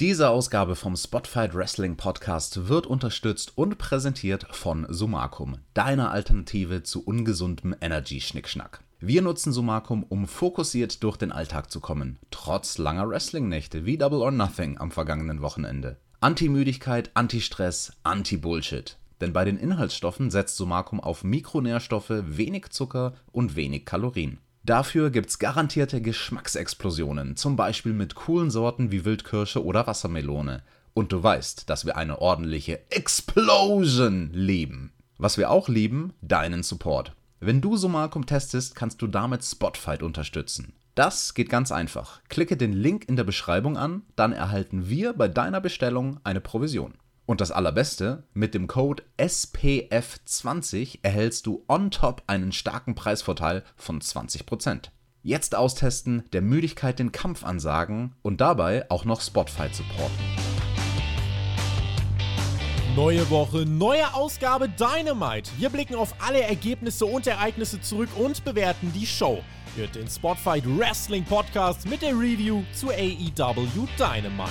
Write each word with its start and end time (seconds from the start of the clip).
Diese 0.00 0.28
Ausgabe 0.30 0.76
vom 0.76 0.94
Spotfight 0.94 1.56
Wrestling 1.56 1.96
Podcast 1.96 2.68
wird 2.68 2.86
unterstützt 2.86 3.58
und 3.58 3.78
präsentiert 3.78 4.46
von 4.52 4.86
Sumacum, 4.88 5.56
deiner 5.74 6.12
Alternative 6.12 6.84
zu 6.84 7.02
ungesundem 7.02 7.74
Energy-Schnickschnack. 7.80 8.84
Wir 9.00 9.22
nutzen 9.22 9.52
Sumacum, 9.52 10.04
um 10.04 10.28
fokussiert 10.28 11.02
durch 11.02 11.16
den 11.16 11.32
Alltag 11.32 11.72
zu 11.72 11.80
kommen, 11.80 12.20
trotz 12.30 12.78
langer 12.78 13.08
Wrestling-Nächte 13.08 13.86
wie 13.86 13.98
Double 13.98 14.20
or 14.20 14.30
Nothing 14.30 14.78
am 14.78 14.92
vergangenen 14.92 15.42
Wochenende. 15.42 15.96
Anti-Müdigkeit, 16.20 17.10
Anti-Stress, 17.14 17.94
Anti-Bullshit. 18.04 18.98
Denn 19.20 19.32
bei 19.32 19.44
den 19.44 19.56
Inhaltsstoffen 19.56 20.30
setzt 20.30 20.58
Sumacum 20.58 21.00
auf 21.00 21.24
Mikronährstoffe, 21.24 22.22
wenig 22.24 22.70
Zucker 22.70 23.14
und 23.32 23.56
wenig 23.56 23.84
Kalorien. 23.84 24.38
Dafür 24.68 25.08
gibt's 25.08 25.38
garantierte 25.38 26.02
Geschmacksexplosionen, 26.02 27.36
zum 27.36 27.56
Beispiel 27.56 27.94
mit 27.94 28.14
coolen 28.14 28.50
Sorten 28.50 28.92
wie 28.92 29.06
Wildkirsche 29.06 29.64
oder 29.64 29.86
Wassermelone. 29.86 30.62
Und 30.92 31.10
du 31.10 31.22
weißt, 31.22 31.70
dass 31.70 31.86
wir 31.86 31.96
eine 31.96 32.20
ordentliche 32.20 32.78
Explosion 32.90 34.28
lieben. 34.30 34.92
Was 35.16 35.38
wir 35.38 35.50
auch 35.50 35.70
lieben, 35.70 36.12
deinen 36.20 36.62
Support. 36.62 37.14
Wenn 37.40 37.62
du 37.62 37.78
Somalcom 37.78 38.26
testest, 38.26 38.74
kannst 38.74 39.00
du 39.00 39.06
damit 39.06 39.42
Spotfight 39.42 40.02
unterstützen. 40.02 40.74
Das 40.94 41.32
geht 41.32 41.48
ganz 41.48 41.72
einfach. 41.72 42.20
Klicke 42.28 42.58
den 42.58 42.74
Link 42.74 43.08
in 43.08 43.16
der 43.16 43.24
Beschreibung 43.24 43.78
an, 43.78 44.02
dann 44.16 44.32
erhalten 44.32 44.90
wir 44.90 45.14
bei 45.14 45.28
deiner 45.28 45.62
Bestellung 45.62 46.20
eine 46.24 46.42
Provision. 46.42 46.92
Und 47.28 47.42
das 47.42 47.50
Allerbeste, 47.50 48.22
mit 48.32 48.54
dem 48.54 48.68
Code 48.68 49.02
SPF20 49.18 51.00
erhältst 51.02 51.44
du 51.44 51.62
on 51.68 51.90
top 51.90 52.22
einen 52.26 52.52
starken 52.52 52.94
Preisvorteil 52.94 53.64
von 53.76 54.00
20%. 54.00 54.84
Jetzt 55.22 55.54
austesten, 55.54 56.24
der 56.32 56.40
Müdigkeit 56.40 56.98
den 56.98 57.12
Kampf 57.12 57.44
ansagen 57.44 58.14
und 58.22 58.40
dabei 58.40 58.90
auch 58.90 59.04
noch 59.04 59.20
Spotify 59.20 59.68
supporten. 59.70 60.16
Neue 62.96 63.28
Woche, 63.28 63.66
neue 63.66 64.14
Ausgabe 64.14 64.66
Dynamite. 64.70 65.50
Wir 65.58 65.68
blicken 65.68 65.96
auf 65.96 66.14
alle 66.26 66.40
Ergebnisse 66.40 67.04
und 67.04 67.26
Ereignisse 67.26 67.78
zurück 67.82 68.08
und 68.16 68.42
bewerten 68.42 68.90
die 68.94 69.06
Show. 69.06 69.42
Hört 69.76 69.96
den 69.96 70.08
Spotfight 70.08 70.64
Wrestling 70.66 71.24
Podcast 71.24 71.86
mit 71.90 72.00
der 72.00 72.18
Review 72.18 72.62
zu 72.72 72.88
AEW 72.88 73.86
Dynamite. 73.98 74.48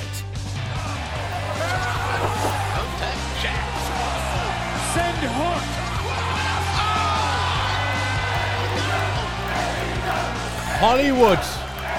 Send 4.98 5.30
Hook. 5.30 5.64
Hollywood, 10.82 11.40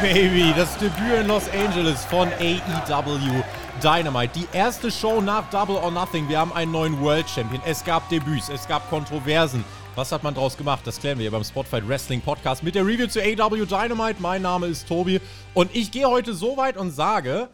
Baby, 0.00 0.52
das 0.56 0.76
Debüt 0.78 1.20
in 1.20 1.28
Los 1.28 1.44
Angeles 1.50 2.04
von 2.06 2.28
AEW 2.40 3.44
Dynamite. 3.80 4.32
Die 4.34 4.48
erste 4.52 4.90
Show 4.90 5.20
nach 5.20 5.48
Double 5.50 5.76
or 5.76 5.92
Nothing. 5.92 6.28
Wir 6.28 6.40
haben 6.40 6.52
einen 6.52 6.72
neuen 6.72 7.00
World 7.00 7.30
Champion. 7.30 7.62
Es 7.64 7.84
gab 7.84 8.08
Debüts, 8.08 8.48
es 8.48 8.66
gab 8.66 8.90
Kontroversen. 8.90 9.64
Was 9.94 10.10
hat 10.10 10.24
man 10.24 10.34
daraus 10.34 10.56
gemacht? 10.56 10.80
Das 10.84 10.98
klären 10.98 11.18
wir 11.18 11.22
hier 11.22 11.30
beim 11.30 11.44
Spotfight 11.44 11.88
Wrestling 11.88 12.20
Podcast 12.20 12.64
mit 12.64 12.74
der 12.74 12.84
Review 12.84 13.06
zu 13.06 13.20
AEW 13.20 13.64
Dynamite. 13.64 14.20
Mein 14.20 14.42
Name 14.42 14.66
ist 14.66 14.88
Tobi 14.88 15.20
und 15.54 15.70
ich 15.72 15.92
gehe 15.92 16.08
heute 16.08 16.34
so 16.34 16.56
weit 16.56 16.76
und 16.76 16.90
sage, 16.90 17.48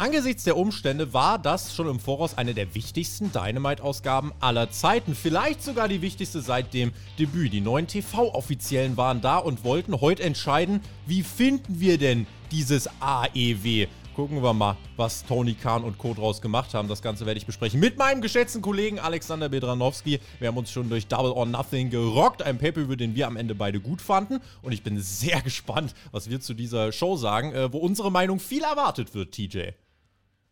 Angesichts 0.00 0.44
der 0.44 0.56
Umstände 0.56 1.12
war 1.12 1.38
das 1.38 1.74
schon 1.76 1.86
im 1.86 2.00
Voraus 2.00 2.38
eine 2.38 2.54
der 2.54 2.74
wichtigsten 2.74 3.32
Dynamite-Ausgaben 3.32 4.32
aller 4.40 4.70
Zeiten. 4.70 5.14
Vielleicht 5.14 5.62
sogar 5.62 5.88
die 5.88 6.00
wichtigste 6.00 6.40
seit 6.40 6.72
dem 6.72 6.92
Debüt. 7.18 7.52
Die 7.52 7.60
neuen 7.60 7.86
TV-Offiziellen 7.86 8.96
waren 8.96 9.20
da 9.20 9.36
und 9.36 9.62
wollten 9.62 10.00
heute 10.00 10.22
entscheiden, 10.22 10.80
wie 11.04 11.22
finden 11.22 11.80
wir 11.80 11.98
denn 11.98 12.26
dieses 12.50 12.88
AEW? 13.00 13.88
Gucken 14.16 14.42
wir 14.42 14.54
mal, 14.54 14.78
was 14.96 15.22
Tony 15.26 15.52
Khan 15.52 15.84
und 15.84 15.98
Co. 15.98 16.14
draus 16.14 16.40
gemacht 16.40 16.72
haben. 16.72 16.88
Das 16.88 17.02
Ganze 17.02 17.26
werde 17.26 17.36
ich 17.36 17.44
besprechen 17.44 17.78
mit 17.78 17.98
meinem 17.98 18.22
geschätzten 18.22 18.62
Kollegen 18.62 18.98
Alexander 18.98 19.50
Bedranowski. 19.50 20.18
Wir 20.38 20.48
haben 20.48 20.56
uns 20.56 20.70
schon 20.70 20.88
durch 20.88 21.08
Double 21.08 21.32
or 21.32 21.44
Nothing 21.44 21.90
gerockt. 21.90 22.42
Ein 22.42 22.56
Paper, 22.56 22.80
über 22.80 22.96
den 22.96 23.14
wir 23.14 23.26
am 23.26 23.36
Ende 23.36 23.54
beide 23.54 23.80
gut 23.80 24.00
fanden. 24.00 24.40
Und 24.62 24.72
ich 24.72 24.82
bin 24.82 24.98
sehr 24.98 25.40
gespannt, 25.42 25.94
was 26.10 26.30
wir 26.30 26.40
zu 26.40 26.54
dieser 26.54 26.90
Show 26.90 27.16
sagen, 27.16 27.52
äh, 27.52 27.70
wo 27.70 27.76
unsere 27.76 28.10
Meinung 28.10 28.40
viel 28.40 28.62
erwartet 28.62 29.14
wird, 29.14 29.32
TJ. 29.32 29.72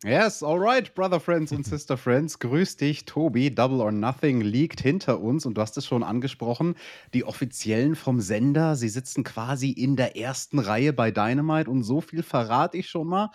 Yes, 0.05 0.45
alright, 0.45 0.95
Brother 0.95 1.19
Friends 1.19 1.51
und 1.51 1.67
Sister 1.67 1.97
Friends. 1.97 2.39
Grüß 2.39 2.77
dich, 2.77 3.05
Tobi. 3.05 3.53
Double 3.53 3.81
or 3.81 3.91
Nothing 3.91 4.41
liegt 4.41 4.81
hinter 4.81 5.21
uns 5.21 5.45
und 5.45 5.55
du 5.55 5.61
hast 5.61 5.77
es 5.77 5.87
schon 5.87 6.05
angesprochen. 6.05 6.77
Die 7.15 7.25
Offiziellen 7.25 7.97
vom 7.97 8.21
Sender, 8.21 8.77
sie 8.77 8.89
sitzen 8.89 9.25
quasi 9.25 9.71
in 9.71 9.97
der 9.97 10.17
ersten 10.17 10.61
Reihe 10.61 10.93
bei 10.93 11.11
Dynamite 11.11 11.69
und 11.69 11.83
so 11.83 12.01
viel 12.01 12.23
verrate 12.23 12.77
ich 12.77 12.89
schon 12.89 13.09
mal. 13.09 13.31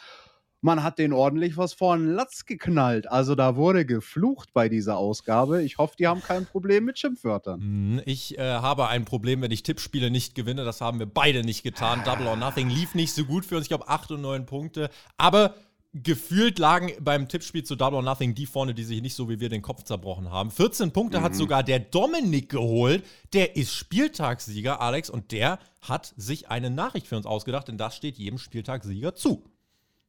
Man 0.62 0.82
hat 0.82 1.00
den 1.00 1.12
ordentlich 1.12 1.58
was 1.58 1.74
vor 1.74 1.98
den 1.98 2.14
Latz 2.14 2.46
geknallt. 2.46 3.12
Also 3.12 3.36
da 3.36 3.58
wurde 3.58 3.86
geflucht 3.86 4.54
bei 4.54 4.70
dieser 4.70 4.96
Ausgabe. 4.96 5.64
Ich 5.64 5.78
hoffe, 5.78 5.96
die 6.00 6.08
haben 6.08 6.22
kein 6.22 6.46
Problem 6.46 6.86
mit 6.86 6.98
Schimpfwörtern. 6.98 7.60
Hm, 7.60 8.02
ich 8.06 8.38
äh, 8.38 8.42
habe 8.42 8.88
ein 8.88 9.04
Problem, 9.04 9.42
wenn 9.42 9.52
ich 9.52 9.64
Tippspiele 9.64 10.10
nicht 10.10 10.34
gewinne. 10.34 10.64
Das 10.64 10.80
haben 10.80 11.00
wir 11.00 11.08
beide 11.08 11.44
nicht 11.44 11.64
getan. 11.64 12.04
Double 12.06 12.28
or 12.28 12.38
Nothing 12.38 12.70
lief 12.70 12.96
nicht 12.96 13.12
so 13.12 13.26
gut 13.26 13.46
für 13.46 13.58
uns. 13.58 13.66
Ich 13.66 13.70
glaube, 13.70 13.90
8 13.90 14.12
und 14.12 14.22
9 14.22 14.46
Punkte. 14.46 14.90
Aber 15.18 15.56
gefühlt 15.94 16.58
lagen 16.58 16.92
beim 17.00 17.28
Tippspiel 17.28 17.64
zu 17.64 17.76
Double 17.76 17.98
or 17.98 18.04
Nothing 18.04 18.34
die 18.34 18.48
vorne, 18.48 18.74
die 18.74 18.84
sich 18.84 19.02
nicht 19.02 19.16
so 19.16 19.30
wie 19.30 19.40
wir 19.40 19.50
den 19.50 19.62
Kopf 19.62 19.84
zerbrochen 19.84 20.32
haben. 20.32 20.50
14 20.50 20.92
Punkte 20.92 21.20
mhm. 21.20 21.24
hat 21.24 21.36
sogar 21.36 21.64
der 21.64 21.80
Dominik 21.80 22.50
geholt. 22.50 23.06
Der 23.34 23.56
ist 23.56 23.74
Spieltagssieger, 23.74 24.82
Alex, 24.82 25.10
und 25.10 25.32
der 25.32 25.60
hat 25.82 26.14
sich 26.18 26.50
eine 26.50 26.72
Nachricht 26.72 27.08
für 27.08 27.16
uns 27.16 27.28
ausgedacht, 27.28 27.68
denn 27.68 27.78
das 27.78 27.96
steht 27.96 28.18
jedem 28.18 28.40
Spieltagssieger 28.40 29.14
zu. 29.14 29.44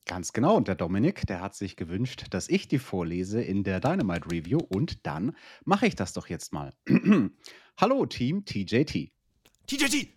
Ganz 0.07 0.33
genau. 0.33 0.57
Und 0.57 0.69
der 0.69 0.75
Dominik, 0.75 1.27
der 1.27 1.41
hat 1.41 1.55
sich 1.55 1.77
gewünscht, 1.77 2.27
dass 2.31 2.49
ich 2.49 2.69
die 2.69 2.79
vorlese 2.79 3.43
in 3.43 3.63
der 3.63 3.81
Dynamite 3.81 4.31
Review. 4.31 4.59
Und 4.59 5.07
dann 5.07 5.37
mache 5.65 5.87
ich 5.87 5.97
das 5.97 6.13
doch 6.15 6.29
jetzt 6.29 6.53
mal. 6.53 6.73
Hallo, 7.79 8.07
Team 8.07 8.45
TJT. 8.45 9.11
TJT! 9.67 10.09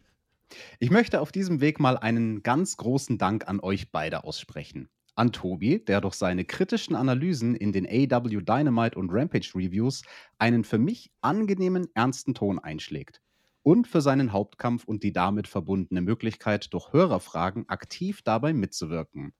Ich 0.80 0.92
möchte 0.92 1.20
auf 1.20 1.34
diesem 1.34 1.60
Weg 1.60 1.80
mal 1.80 1.98
einen 1.98 2.42
ganz 2.42 2.78
großen 2.78 3.18
Dank 3.18 3.48
an 3.50 3.60
euch 3.60 3.92
beide 3.92 4.24
aussprechen 4.24 4.90
an 5.18 5.32
Tobi, 5.32 5.84
der 5.84 6.02
durch 6.02 6.14
seine 6.14 6.46
kritischen 6.46 6.96
Analysen 6.96 7.56
in 7.56 7.72
den 7.72 7.88
AW 7.88 8.42
Dynamite 8.42 8.98
und 8.98 9.10
Rampage 9.12 9.52
Reviews 9.56 10.04
einen 10.38 10.64
für 10.64 10.78
mich 10.78 11.12
angenehmen, 11.22 11.88
ernsten 11.96 12.34
Ton 12.34 12.60
einschlägt. 12.60 13.22
Und 13.64 13.88
für 13.88 14.02
seinen 14.02 14.32
Hauptkampf 14.32 14.86
und 14.86 15.04
die 15.04 15.12
damit 15.12 15.48
verbundene 15.48 16.02
Möglichkeit, 16.02 16.74
durch 16.74 16.94
Hörerfragen 16.94 17.68
aktiv 17.68 18.22
dabei 18.22 18.54
mitzuwirken. 18.54 19.34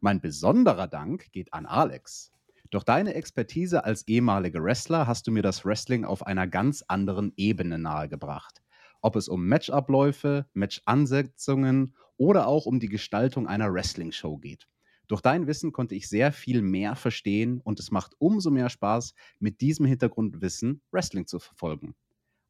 Mein 0.00 0.20
besonderer 0.20 0.88
Dank 0.88 1.30
geht 1.32 1.52
an 1.52 1.66
Alex. 1.66 2.32
Durch 2.70 2.84
deine 2.84 3.14
Expertise 3.14 3.84
als 3.84 4.06
ehemaliger 4.08 4.62
Wrestler 4.62 5.06
hast 5.06 5.26
du 5.26 5.30
mir 5.30 5.42
das 5.42 5.64
Wrestling 5.64 6.04
auf 6.04 6.26
einer 6.26 6.46
ganz 6.46 6.84
anderen 6.88 7.32
Ebene 7.36 7.78
nahegebracht. 7.78 8.62
Ob 9.00 9.16
es 9.16 9.28
um 9.28 9.46
Matchabläufe, 9.46 10.46
Matchansetzungen 10.54 11.94
oder 12.16 12.46
auch 12.46 12.66
um 12.66 12.80
die 12.80 12.88
Gestaltung 12.88 13.46
einer 13.46 13.72
Wrestling-Show 13.72 14.38
geht. 14.38 14.66
Durch 15.08 15.22
dein 15.22 15.46
Wissen 15.46 15.72
konnte 15.72 15.94
ich 15.94 16.08
sehr 16.08 16.32
viel 16.32 16.60
mehr 16.60 16.94
verstehen 16.94 17.60
und 17.62 17.80
es 17.80 17.90
macht 17.90 18.14
umso 18.18 18.50
mehr 18.50 18.68
Spaß, 18.68 19.14
mit 19.40 19.62
diesem 19.62 19.86
Hintergrundwissen 19.86 20.82
Wrestling 20.92 21.26
zu 21.26 21.38
verfolgen. 21.38 21.94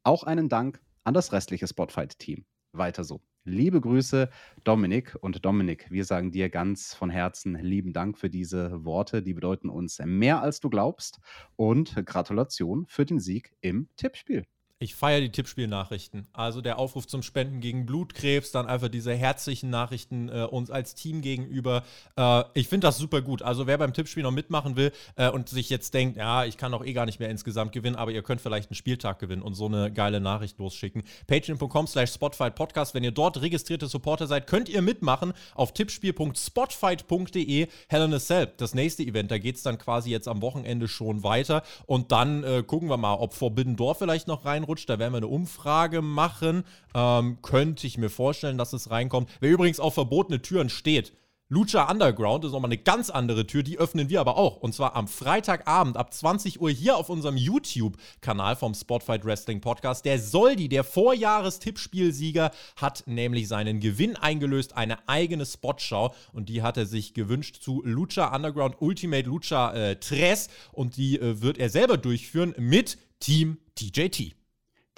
Auch 0.02 0.24
einen 0.24 0.48
Dank 0.48 0.80
an 1.04 1.14
das 1.14 1.32
restliche 1.32 1.68
Spotfight-Team. 1.68 2.44
Weiter 2.72 3.04
so. 3.04 3.22
Liebe 3.44 3.80
Grüße, 3.80 4.28
Dominik. 4.64 5.16
Und 5.20 5.44
Dominik, 5.44 5.90
wir 5.90 6.04
sagen 6.04 6.32
dir 6.32 6.50
ganz 6.50 6.94
von 6.94 7.08
Herzen 7.08 7.54
lieben 7.54 7.92
Dank 7.92 8.18
für 8.18 8.28
diese 8.28 8.84
Worte. 8.84 9.22
Die 9.22 9.34
bedeuten 9.34 9.70
uns 9.70 10.00
mehr 10.04 10.42
als 10.42 10.60
du 10.60 10.68
glaubst. 10.68 11.20
Und 11.56 11.94
Gratulation 12.04 12.86
für 12.88 13.06
den 13.06 13.20
Sieg 13.20 13.54
im 13.60 13.88
Tippspiel. 13.96 14.44
Ich 14.80 14.94
feiere 14.94 15.20
die 15.22 15.32
Tippspielnachrichten. 15.32 16.28
Also 16.32 16.60
der 16.60 16.78
Aufruf 16.78 17.08
zum 17.08 17.24
Spenden 17.24 17.58
gegen 17.60 17.84
Blutkrebs, 17.84 18.52
dann 18.52 18.66
einfach 18.66 18.86
diese 18.86 19.12
herzlichen 19.12 19.70
Nachrichten 19.70 20.28
äh, 20.28 20.44
uns 20.44 20.70
als 20.70 20.94
Team 20.94 21.20
gegenüber. 21.20 21.82
Äh, 22.16 22.44
ich 22.54 22.68
finde 22.68 22.86
das 22.86 22.96
super 22.96 23.20
gut. 23.20 23.42
Also 23.42 23.66
wer 23.66 23.76
beim 23.76 23.92
Tippspiel 23.92 24.22
noch 24.22 24.30
mitmachen 24.30 24.76
will 24.76 24.92
äh, 25.16 25.30
und 25.30 25.48
sich 25.48 25.68
jetzt 25.68 25.94
denkt, 25.94 26.16
ja, 26.16 26.44
ich 26.44 26.58
kann 26.58 26.70
doch 26.70 26.84
eh 26.84 26.92
gar 26.92 27.06
nicht 27.06 27.18
mehr 27.18 27.28
insgesamt 27.28 27.72
gewinnen, 27.72 27.96
aber 27.96 28.12
ihr 28.12 28.22
könnt 28.22 28.40
vielleicht 28.40 28.70
einen 28.70 28.76
Spieltag 28.76 29.18
gewinnen 29.18 29.42
und 29.42 29.54
so 29.54 29.66
eine 29.66 29.92
geile 29.92 30.20
Nachricht 30.20 30.60
losschicken. 30.60 31.02
Patreon.com 31.26 31.88
slash 31.88 32.12
Spotfight 32.12 32.54
Podcast. 32.54 32.94
Wenn 32.94 33.02
ihr 33.02 33.10
dort 33.10 33.42
registrierte 33.42 33.88
Supporter 33.88 34.28
seid, 34.28 34.46
könnt 34.46 34.68
ihr 34.68 34.80
mitmachen 34.80 35.32
auf 35.56 35.74
tippspiel.spotfight.de. 35.74 37.66
In 37.90 38.14
a 38.14 38.20
Cell, 38.20 38.52
das 38.56 38.74
nächste 38.74 39.02
Event. 39.02 39.32
Da 39.32 39.38
geht 39.38 39.56
es 39.56 39.64
dann 39.64 39.76
quasi 39.76 40.10
jetzt 40.10 40.28
am 40.28 40.40
Wochenende 40.40 40.86
schon 40.86 41.24
weiter. 41.24 41.64
Und 41.86 42.12
dann 42.12 42.44
äh, 42.44 42.62
gucken 42.64 42.88
wir 42.88 42.96
mal, 42.96 43.14
ob 43.14 43.34
Forbidden 43.34 43.74
Door 43.74 43.96
vielleicht 43.96 44.28
noch 44.28 44.44
rein 44.44 44.67
reinrutscht. 44.68 44.88
Da 44.88 44.98
werden 44.98 45.12
wir 45.12 45.18
eine 45.18 45.26
Umfrage 45.26 46.02
machen. 46.02 46.64
Ähm, 46.94 47.38
könnte 47.42 47.86
ich 47.86 47.98
mir 47.98 48.10
vorstellen, 48.10 48.58
dass 48.58 48.72
es 48.72 48.90
reinkommt. 48.90 49.28
Wer 49.40 49.50
übrigens 49.50 49.80
auf 49.80 49.94
verbotene 49.94 50.42
Türen 50.42 50.68
steht, 50.68 51.12
Lucha 51.50 51.90
Underground 51.90 52.44
ist 52.44 52.52
nochmal 52.52 52.68
eine 52.68 52.76
ganz 52.76 53.08
andere 53.08 53.46
Tür, 53.46 53.62
die 53.62 53.78
öffnen 53.78 54.10
wir 54.10 54.20
aber 54.20 54.36
auch. 54.36 54.58
Und 54.58 54.74
zwar 54.74 54.94
am 54.94 55.08
Freitagabend 55.08 55.96
ab 55.96 56.12
20 56.12 56.60
Uhr 56.60 56.68
hier 56.68 56.98
auf 56.98 57.08
unserem 57.08 57.38
YouTube-Kanal 57.38 58.54
vom 58.54 58.74
Spotfight 58.74 59.24
Wrestling 59.24 59.62
Podcast. 59.62 60.04
Der 60.04 60.18
Soldi, 60.18 60.68
der 60.68 60.84
Vorjahres-Tippspielsieger, 60.84 62.50
hat 62.76 63.04
nämlich 63.06 63.48
seinen 63.48 63.80
Gewinn 63.80 64.14
eingelöst, 64.16 64.76
eine 64.76 65.08
eigene 65.08 65.46
Spotschau. 65.46 66.14
Und 66.34 66.50
die 66.50 66.60
hat 66.60 66.76
er 66.76 66.84
sich 66.84 67.14
gewünscht 67.14 67.62
zu 67.62 67.80
Lucha 67.82 68.36
Underground 68.36 68.76
Ultimate 68.80 69.26
Lucha 69.26 69.72
äh, 69.72 69.96
Tres. 69.96 70.48
Und 70.72 70.98
die 70.98 71.18
äh, 71.18 71.40
wird 71.40 71.56
er 71.56 71.70
selber 71.70 71.96
durchführen 71.96 72.54
mit 72.58 72.98
Team 73.20 73.56
TJT. 73.74 74.37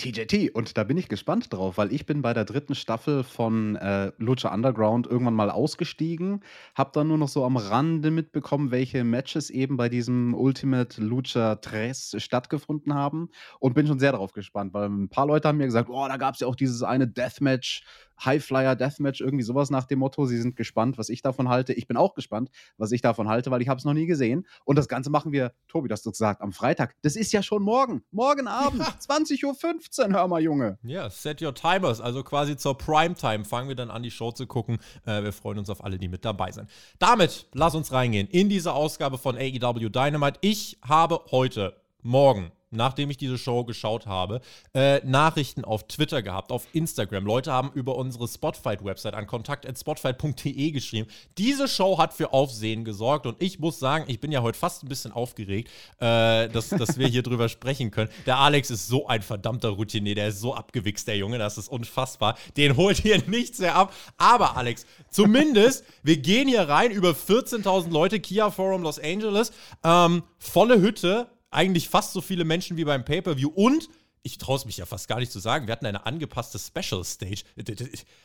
TJT. 0.00 0.54
Und 0.54 0.78
da 0.78 0.84
bin 0.84 0.96
ich 0.96 1.08
gespannt 1.08 1.52
drauf, 1.52 1.76
weil 1.76 1.92
ich 1.92 2.06
bin 2.06 2.22
bei 2.22 2.32
der 2.32 2.46
dritten 2.46 2.74
Staffel 2.74 3.22
von 3.22 3.76
äh, 3.76 4.12
Lucha 4.16 4.52
Underground 4.52 5.06
irgendwann 5.06 5.34
mal 5.34 5.50
ausgestiegen, 5.50 6.42
habe 6.74 6.90
dann 6.94 7.08
nur 7.08 7.18
noch 7.18 7.28
so 7.28 7.44
am 7.44 7.58
Rande 7.58 8.10
mitbekommen, 8.10 8.70
welche 8.70 9.04
Matches 9.04 9.50
eben 9.50 9.76
bei 9.76 9.90
diesem 9.90 10.32
Ultimate 10.32 11.02
Lucha 11.02 11.56
Tres 11.56 12.16
stattgefunden 12.16 12.94
haben 12.94 13.28
und 13.58 13.74
bin 13.74 13.86
schon 13.86 13.98
sehr 13.98 14.12
darauf 14.12 14.32
gespannt, 14.32 14.72
weil 14.72 14.88
ein 14.88 15.10
paar 15.10 15.26
Leute 15.26 15.48
haben 15.48 15.58
mir 15.58 15.66
gesagt, 15.66 15.90
oh, 15.90 16.08
da 16.08 16.16
gab 16.16 16.34
es 16.34 16.40
ja 16.40 16.46
auch 16.46 16.56
dieses 16.56 16.82
eine 16.82 17.06
Deathmatch 17.06 17.82
Highflyer 18.24 18.76
Deathmatch, 18.76 19.20
irgendwie 19.20 19.44
sowas 19.44 19.70
nach 19.70 19.84
dem 19.84 20.00
Motto. 20.00 20.26
Sie 20.26 20.40
sind 20.40 20.56
gespannt, 20.56 20.98
was 20.98 21.08
ich 21.08 21.22
davon 21.22 21.48
halte. 21.48 21.72
Ich 21.72 21.86
bin 21.86 21.96
auch 21.96 22.14
gespannt, 22.14 22.50
was 22.76 22.92
ich 22.92 23.00
davon 23.00 23.28
halte, 23.28 23.50
weil 23.50 23.62
ich 23.62 23.68
habe 23.68 23.78
es 23.78 23.84
noch 23.84 23.94
nie 23.94 24.06
gesehen. 24.06 24.46
Und 24.64 24.76
das 24.76 24.88
Ganze 24.88 25.10
machen 25.10 25.32
wir, 25.32 25.52
Tobi, 25.68 25.88
das 25.88 26.02
du 26.02 26.10
gesagt, 26.10 26.40
am 26.42 26.52
Freitag. 26.52 26.94
Das 27.02 27.16
ist 27.16 27.32
ja 27.32 27.42
schon 27.42 27.62
morgen. 27.62 28.02
Morgen 28.10 28.46
Abend, 28.46 28.80
ja. 28.80 28.88
20.15 29.16 30.08
Uhr, 30.08 30.12
hör 30.12 30.28
mal, 30.28 30.42
Junge. 30.42 30.78
Ja, 30.82 31.08
set 31.10 31.42
your 31.42 31.54
timers. 31.54 32.00
Also 32.00 32.22
quasi 32.22 32.56
zur 32.56 32.76
Primetime 32.76 33.44
fangen 33.44 33.68
wir 33.68 33.76
dann 33.76 33.90
an, 33.90 34.02
die 34.02 34.10
Show 34.10 34.32
zu 34.32 34.46
gucken. 34.46 34.78
Äh, 35.06 35.22
wir 35.22 35.32
freuen 35.32 35.58
uns 35.58 35.70
auf 35.70 35.84
alle, 35.84 35.98
die 35.98 36.08
mit 36.08 36.24
dabei 36.24 36.52
sind. 36.52 36.68
Damit 36.98 37.46
lass 37.52 37.74
uns 37.74 37.92
reingehen 37.92 38.26
in 38.28 38.48
diese 38.48 38.72
Ausgabe 38.72 39.18
von 39.18 39.36
AEW 39.36 39.88
Dynamite. 39.88 40.38
Ich 40.42 40.78
habe 40.82 41.20
heute, 41.30 41.76
morgen, 42.02 42.52
nachdem 42.70 43.10
ich 43.10 43.16
diese 43.16 43.38
Show 43.38 43.64
geschaut 43.64 44.06
habe, 44.06 44.40
äh, 44.74 45.00
Nachrichten 45.04 45.64
auf 45.64 45.86
Twitter 45.86 46.22
gehabt, 46.22 46.52
auf 46.52 46.66
Instagram. 46.72 47.26
Leute 47.26 47.52
haben 47.52 47.70
über 47.74 47.96
unsere 47.96 48.28
Spotfight-Website 48.28 49.14
an 49.14 49.26
kontakt.spotfight.de 49.26 50.70
geschrieben. 50.70 51.08
Diese 51.38 51.68
Show 51.68 51.98
hat 51.98 52.14
für 52.14 52.32
Aufsehen 52.32 52.84
gesorgt 52.84 53.26
und 53.26 53.36
ich 53.40 53.58
muss 53.58 53.78
sagen, 53.78 54.04
ich 54.08 54.20
bin 54.20 54.32
ja 54.32 54.42
heute 54.42 54.58
fast 54.58 54.82
ein 54.82 54.88
bisschen 54.88 55.12
aufgeregt, 55.12 55.70
äh, 55.98 56.48
dass, 56.48 56.68
dass 56.68 56.98
wir 56.98 57.08
hier 57.08 57.22
drüber 57.30 57.48
sprechen 57.48 57.90
können. 57.90 58.10
Der 58.26 58.38
Alex 58.38 58.70
ist 58.70 58.86
so 58.88 59.06
ein 59.06 59.22
verdammter 59.22 59.70
Routinier, 59.70 60.14
der 60.14 60.28
ist 60.28 60.40
so 60.40 60.54
abgewichst, 60.54 61.08
der 61.08 61.16
Junge, 61.16 61.38
das 61.38 61.58
ist 61.58 61.68
unfassbar. 61.68 62.36
Den 62.56 62.76
holt 62.76 62.98
hier 62.98 63.20
nichts 63.26 63.58
mehr 63.58 63.74
ab. 63.74 63.92
Aber 64.16 64.56
Alex, 64.56 64.86
zumindest, 65.10 65.84
wir 66.02 66.16
gehen 66.18 66.48
hier 66.48 66.68
rein 66.68 66.90
über 66.90 67.10
14.000 67.10 67.90
Leute, 67.90 68.20
Kia 68.20 68.50
Forum 68.50 68.82
Los 68.82 68.98
Angeles, 68.98 69.52
ähm, 69.82 70.22
volle 70.38 70.80
Hütte, 70.80 71.28
eigentlich 71.50 71.88
fast 71.88 72.12
so 72.12 72.20
viele 72.20 72.44
Menschen 72.44 72.76
wie 72.76 72.84
beim 72.84 73.04
Pay-Per-View 73.04 73.48
und 73.48 73.88
ich 74.22 74.38
traue 74.38 74.56
es 74.56 74.66
mich 74.66 74.76
ja 74.76 74.86
fast 74.86 75.08
gar 75.08 75.18
nicht 75.18 75.32
zu 75.32 75.38
sagen, 75.38 75.66
wir 75.66 75.72
hatten 75.72 75.86
eine 75.86 76.04
angepasste 76.04 76.58
Special 76.58 77.02
Stage. 77.04 77.42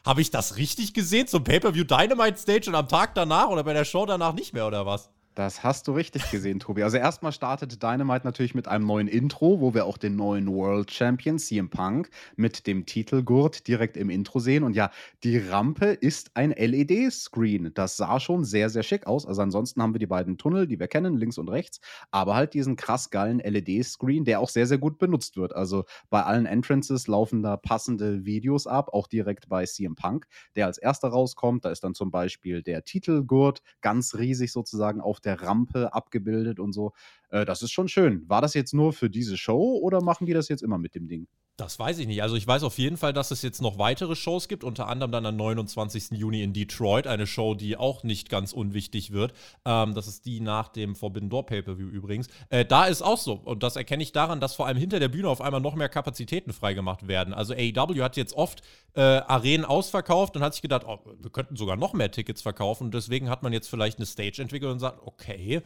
Habe 0.06 0.22
ich 0.22 0.30
das 0.30 0.58
richtig 0.58 0.94
gesehen 0.94 1.28
zum 1.28 1.44
Pay-Per-View 1.44 1.86
Dynamite 1.86 2.38
Stage 2.38 2.70
und 2.70 2.76
am 2.76 2.90
Tag 2.90 3.16
danach 3.16 3.48
oder 3.48 3.64
bei 3.64 3.74
der 3.74 3.86
Show 3.86 4.06
danach 4.06 4.34
nicht 4.34 4.54
mehr 4.54 4.68
oder 4.68 4.86
was? 4.86 5.10
Das 5.36 5.64
hast 5.64 5.90
du 5.90 5.92
richtig 5.92 6.32
gesehen, 6.32 6.62
Tobi. 6.62 6.84
Also 6.84 6.96
erstmal 6.96 7.34
startet 7.34 7.84
Dynamite 7.84 8.26
natürlich 8.26 8.56
mit 8.56 8.70
einem 8.70 8.86
neuen 8.86 9.10
Intro, 9.10 9.60
wo 9.60 9.74
wir 9.74 9.86
auch 9.86 9.98
den 9.98 10.16
neuen 10.16 10.48
World 10.48 10.90
Champion 10.92 11.40
CM 11.40 11.70
Punk 11.70 12.10
mit 12.38 12.66
dem 12.68 12.86
Titelgurt 12.86 13.68
direkt 13.68 13.98
im 13.98 14.10
Intro 14.10 14.40
sehen. 14.40 14.64
Und 14.64 14.78
ja, 14.78 14.92
die 15.26 15.38
Rampe 15.38 15.88
ist 15.88 16.32
ein 16.36 16.52
LED-Screen. 16.52 17.74
Das 17.74 17.98
sah 17.98 18.22
schon 18.22 18.46
sehr, 18.46 18.70
sehr 18.70 18.84
schick 18.84 19.08
aus. 19.08 19.26
Also 19.26 19.42
ansonsten 19.42 19.82
haben 19.82 19.94
wir 19.94 20.00
die 20.00 20.08
beiden 20.08 20.38
Tunnel, 20.38 20.68
die 20.68 20.80
wir 20.80 20.88
kennen, 20.88 21.18
links 21.18 21.38
und 21.38 21.50
rechts, 21.50 21.82
aber 22.12 22.36
halt 22.36 22.54
diesen 22.54 22.78
krass 22.78 23.10
geilen 23.10 23.40
LED-Screen, 23.40 24.24
der 24.24 24.40
auch 24.40 24.50
sehr, 24.50 24.68
sehr 24.68 24.78
gut 24.78 25.00
benutzt 25.00 25.36
wird. 25.36 25.54
Also 25.54 25.84
bei 26.10 26.24
allen 26.24 26.46
Entrances 26.46 27.08
laufen 27.08 27.44
da 27.44 27.58
passende 27.58 28.24
Videos 28.24 28.68
ab, 28.68 28.94
auch 28.94 29.08
direkt 29.08 29.50
bei 29.50 29.66
CM 29.66 29.98
Punk, 29.98 30.28
der 30.56 30.68
als 30.68 30.78
erster 30.78 31.10
rauskommt. 31.10 31.66
Da 31.66 31.72
ist 31.72 31.84
dann 31.84 31.94
zum 31.94 32.10
Beispiel 32.10 32.64
der 32.64 32.86
Titelgurt 32.86 33.62
ganz 33.82 34.16
riesig 34.16 34.54
sozusagen 34.54 35.02
auf 35.02 35.20
der 35.26 35.42
Rampe 35.42 35.94
abgebildet 35.94 36.60
und 36.60 36.74
so. 36.74 36.94
Äh, 37.30 37.46
das 37.46 37.62
ist 37.62 37.72
schon 37.72 37.88
schön. 37.88 38.28
War 38.30 38.42
das 38.42 38.54
jetzt 38.54 38.74
nur 38.74 38.94
für 38.94 39.10
diese 39.10 39.38
Show 39.38 39.80
oder 39.82 40.02
machen 40.04 40.26
die 40.26 40.34
das 40.34 40.50
jetzt 40.50 40.64
immer 40.64 40.78
mit 40.78 40.96
dem 40.96 41.08
Ding? 41.08 41.28
Das 41.58 41.80
weiß 41.80 42.00
ich 42.00 42.08
nicht. 42.08 42.22
Also 42.22 42.36
ich 42.36 42.46
weiß 42.46 42.64
auf 42.64 42.78
jeden 42.78 42.98
Fall, 42.98 43.14
dass 43.14 43.32
es 43.32 43.42
jetzt 43.42 43.62
noch 43.62 43.78
weitere 43.78 44.18
Shows 44.18 44.50
gibt, 44.50 44.66
unter 44.66 44.90
anderem 44.90 45.14
dann 45.14 45.26
am 45.26 45.38
29. 45.38 46.12
Juni 46.12 46.44
in 46.44 46.52
Detroit, 46.52 47.08
eine 47.08 47.26
Show, 47.28 47.56
die 47.56 47.78
auch 47.78 48.04
nicht 48.04 48.30
ganz 48.30 48.52
unwichtig 48.52 49.12
wird. 49.12 49.32
Ähm, 49.64 49.94
das 49.94 50.08
ist 50.08 50.26
die 50.26 50.42
nach 50.42 50.68
dem 50.68 50.98
Forbidden 50.98 51.30
Door 51.30 51.46
Pay-Per-View 51.46 51.88
übrigens. 51.88 52.28
Äh, 52.50 52.66
da 52.66 52.86
ist 52.86 53.02
auch 53.02 53.18
so. 53.18 53.36
Und 53.36 53.64
das 53.64 53.78
erkenne 53.78 54.04
ich 54.04 54.12
daran, 54.12 54.42
dass 54.42 54.54
vor 54.54 54.68
allem 54.68 54.78
hinter 54.78 55.00
der 55.00 55.08
Bühne 55.08 55.30
auf 55.30 55.40
einmal 55.40 55.62
noch 55.62 55.76
mehr 55.76 55.88
Kapazitäten 55.88 56.52
freigemacht 56.52 57.08
werden. 57.08 57.34
Also 57.34 57.54
AEW 57.54 58.04
hat 58.04 58.18
jetzt 58.18 58.34
oft 58.34 58.62
äh, 58.94 59.00
Arenen 59.00 59.64
ausverkauft 59.64 60.36
und 60.36 60.42
hat 60.42 60.56
sich 60.56 60.62
gedacht, 60.62 60.84
oh, 60.86 61.00
wir 61.22 61.32
könnten 61.32 61.56
sogar 61.56 61.78
noch 61.78 61.94
mehr 61.94 62.12
Tickets 62.12 62.42
verkaufen. 62.42 62.86
Und 62.88 62.94
deswegen 62.94 63.30
hat 63.30 63.44
man 63.44 63.54
jetzt 63.54 63.70
vielleicht 63.70 63.98
eine 63.98 64.06
Stage 64.06 64.42
entwickelt 64.42 64.74
und 64.74 64.80
sagt, 64.80 65.00
okay, 65.06 65.62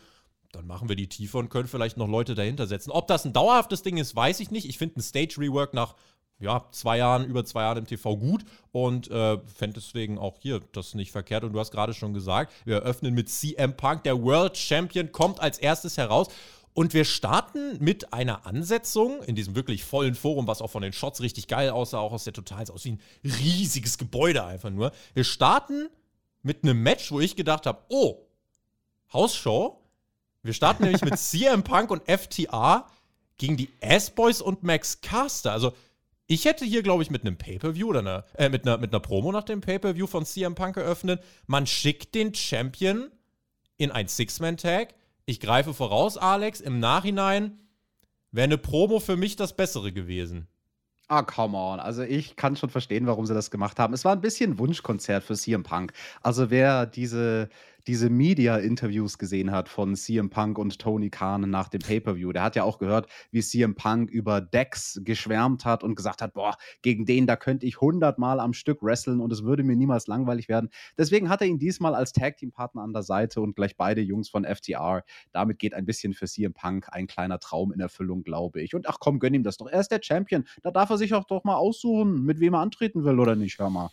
dann 0.51 0.66
machen 0.66 0.90
wir 0.90 0.96
die 0.96 1.07
tiefer 1.07 1.40
und 1.40 1.50
können 1.50 1.68
vielleicht 1.68 1.98
noch 1.98 2.07
Leute 2.07 2.36
dahinter 2.36 2.68
setzen. 2.68 2.92
Ob 2.92 3.07
das 3.07 3.25
ein 3.25 3.34
dauerhaftes 3.34 3.84
Ding 3.84 3.98
ist, 3.98 4.16
weiß 4.16 4.40
ich 4.40 4.51
nicht. 4.51 4.68
Ich 4.68 4.78
finde 4.78 5.00
ein 5.00 5.04
Stage-Rework 5.04 5.74
nach 5.74 5.96
ja, 6.40 6.66
zwei 6.72 6.98
Jahren, 6.98 7.25
über 7.25 7.44
zwei 7.44 7.63
Jahren 7.63 7.80
im 7.80 7.86
TV 7.86 8.16
gut 8.16 8.46
und 8.72 9.12
äh, 9.12 9.38
fände 9.46 9.75
deswegen 9.75 10.18
auch 10.18 10.38
hier 10.40 10.62
das 10.72 10.96
nicht 10.96 11.12
verkehrt. 11.12 11.44
Und 11.44 11.54
du 11.54 11.60
hast 11.60 11.72
gerade 11.72 11.94
schon 11.94 12.13
gesagt, 12.13 12.54
wir 12.66 12.78
eröffnen 12.78 13.13
mit 13.13 13.30
CM 13.30 13.75
Punk, 13.75 14.04
der 14.04 14.22
World 14.22 14.57
Champion, 14.57 15.12
kommt 15.12 15.42
als 15.42 15.57
erstes 15.57 15.98
heraus. 15.98 16.30
Und 16.74 16.94
wir 16.94 17.04
starten 17.04 17.78
mit 17.84 18.13
einer 18.13 18.46
Ansetzung 18.46 19.22
in 19.24 19.36
diesem 19.36 19.56
wirklich 19.56 19.84
vollen 19.84 20.16
Forum, 20.16 20.48
was 20.48 20.62
auch 20.62 20.69
von 20.69 20.81
den 20.81 20.94
Shots 20.94 21.19
richtig 21.19 21.48
geil 21.48 21.72
aussah, 21.72 22.00
auch 22.00 22.13
aus 22.13 22.24
der 22.24 22.34
Total, 22.34 22.63
aus 22.72 22.86
wie 22.86 22.94
ein 22.94 23.01
riesiges 23.24 23.98
Gebäude 23.98 24.46
einfach 24.46 24.69
nur. 24.69 24.94
Wir 25.13 25.25
starten 25.25 25.90
mit 26.42 26.63
einem 26.63 26.81
Match, 26.81 27.12
wo 27.12 27.19
ich 27.19 27.36
gedacht 27.36 27.66
habe, 27.66 27.80
oh, 27.90 28.25
Hausshow, 29.12 29.78
wir 30.44 30.53
starten 30.53 30.83
nämlich 30.83 31.03
mit 31.03 31.18
CM 31.18 31.63
Punk 31.63 31.91
und 31.91 32.03
FTA 32.09 32.88
gegen 33.38 33.57
die 33.57 33.69
S-Boys 33.80 34.41
und 34.41 34.63
Max 34.63 35.01
Caster. 35.01 35.51
Also, 35.51 35.74
ich 36.27 36.45
hätte 36.45 36.63
hier, 36.63 36.83
glaube 36.83 37.01
ich, 37.01 37.09
mit 37.09 37.25
einem 37.25 37.38
Pay-Per-View 37.38 37.88
oder 37.88 38.00
einer, 38.00 38.25
äh, 38.36 38.50
mit, 38.50 38.68
einer, 38.68 38.77
mit 38.77 38.94
einer 38.94 39.00
Promo 39.00 39.31
nach 39.31 39.44
dem 39.44 39.62
Pay-Per-View 39.62 40.06
von 40.06 40.25
CM 40.25 40.53
Punk 40.53 40.77
eröffnet. 40.77 41.24
Man 41.47 41.65
schickt 41.65 42.13
den 42.13 42.36
Champion 42.36 43.09
in 43.77 43.91
ein 43.91 44.07
Six-Man-Tag. 44.07 44.94
Ich 45.25 45.39
greife 45.39 45.74
voraus, 45.74 46.18
Alex. 46.18 46.62
Im 46.62 46.80
Nachhinein 46.80 47.57
wäre 48.31 48.44
eine 48.45 48.57
Promo 48.57 49.00
für 49.00 49.18
mich 49.18 49.38
das 49.38 49.56
Bessere 49.56 49.91
gewesen. 49.91 50.47
Ah, 51.07 51.24
come 51.24 51.57
on. 51.57 51.80
Also 51.80 52.03
ich 52.03 52.36
kann 52.36 52.56
schon 52.56 52.69
verstehen, 52.69 53.07
warum 53.07 53.25
sie 53.25 53.33
das 53.33 53.50
gemacht 53.50 53.80
haben. 53.80 53.95
Es 53.95 54.06
war 54.06 54.12
ein 54.12 54.21
bisschen 54.21 54.59
Wunschkonzert 54.59 55.24
für 55.24 55.33
CM 55.33 55.63
Punk. 55.63 55.94
Also 56.21 56.51
wer 56.51 56.86
diese 56.86 57.50
diese 57.89 58.12
Media-Interviews 58.12 59.18
gesehen 59.18 59.50
hat 59.50 59.68
von 59.68 59.95
CM 59.95 60.30
Punk 60.30 60.59
und 60.59 60.77
Tony 60.77 61.09
Khan 61.09 61.50
nach 61.50 61.69
dem 61.69 61.81
Pay-Per-View. 61.81 62.34
Der 62.34 62.43
hat 62.43 62.55
ja 62.55 62.63
auch 62.63 62.77
gehört, 62.77 63.10
wie 63.31 63.41
CM 63.41 63.74
Punk 63.74 64.12
über 64.12 64.41
Dex 64.41 65.01
geschwärmt 65.03 65.65
hat 65.65 65.84
und 65.84 65.96
gesagt 65.96 66.22
hat, 66.22 66.36
boah, 66.36 66.55
gegen 66.84 67.08
den, 67.08 67.25
da 67.25 67.36
könnte 67.36 67.65
ich 67.65 67.81
hundertmal 67.81 68.39
am 68.39 68.53
Stück 68.53 68.84
wresteln 68.84 69.19
und 69.19 69.34
es 69.34 69.43
würde 69.43 69.63
mir 69.63 69.75
niemals 69.75 70.05
langweilig 70.05 70.50
werden. 70.50 70.69
Deswegen 71.00 71.29
hat 71.29 71.41
er 71.41 71.48
ihn 71.48 71.58
diesmal 71.58 71.96
als 71.96 72.12
Tag-Team-Partner 72.12 72.84
an 72.84 72.93
der 72.93 73.01
Seite 73.01 73.41
und 73.41 73.55
gleich 73.55 73.75
beide 73.75 74.01
Jungs 74.01 74.29
von 74.29 74.46
FTR. 74.46 75.01
Damit 75.31 75.58
geht 75.58 75.74
ein 75.74 75.88
bisschen 75.88 76.13
für 76.13 76.27
CM 76.27 76.53
Punk 76.53 76.89
ein 76.91 77.08
kleiner 77.08 77.39
Traum 77.39 77.74
in 77.74 77.79
Erfüllung, 77.79 78.22
glaube 78.22 78.62
ich. 78.62 78.75
Und 78.75 78.88
ach 78.88 78.98
komm, 79.00 79.17
gönn 79.17 79.34
ihm 79.34 79.41
das 79.41 79.58
doch. 79.58 79.65
Er 79.65 79.79
ist 79.79 79.89
der 79.89 80.01
Champion. 80.03 80.43
Da 80.62 80.69
darf 80.69 80.91
er 80.91 81.00
sich 81.00 81.15
auch 81.15 81.25
doch 81.25 81.43
mal 81.43 81.55
aussuchen, 81.55 82.24
mit 82.24 82.39
wem 82.39 82.53
er 82.53 82.60
antreten 82.60 83.03
will 83.03 83.19
oder 83.19 83.36
nicht, 83.36 83.58
hör 83.58 83.72
mal. 83.72 83.89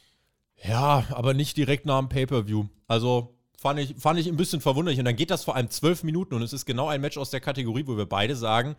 Ja, 0.63 1.05
aber 1.13 1.33
nicht 1.33 1.57
direkt 1.57 1.87
nach 1.87 2.01
dem 2.01 2.11
Pay-Per-View. 2.11 2.67
Also, 2.89 3.36
Fand 3.57 3.81
ich, 3.81 3.95
fand 3.99 4.19
ich 4.21 4.27
ein 4.27 4.37
bisschen 4.37 4.61
verwunderlich. 4.61 4.99
Und 4.99 5.07
dann 5.07 5.17
geht 5.17 5.31
das 5.31 5.45
vor 5.45 5.57
allem 5.57 5.71
zwölf 5.71 6.03
Minuten 6.03 6.35
und 6.35 6.43
es 6.43 6.53
ist 6.53 6.67
genau 6.67 6.89
ein 6.89 7.01
Match 7.01 7.17
aus 7.17 7.31
der 7.31 7.41
Kategorie, 7.41 7.87
wo 7.87 7.97
wir 7.97 8.07
beide 8.07 8.37
sagen, 8.37 8.77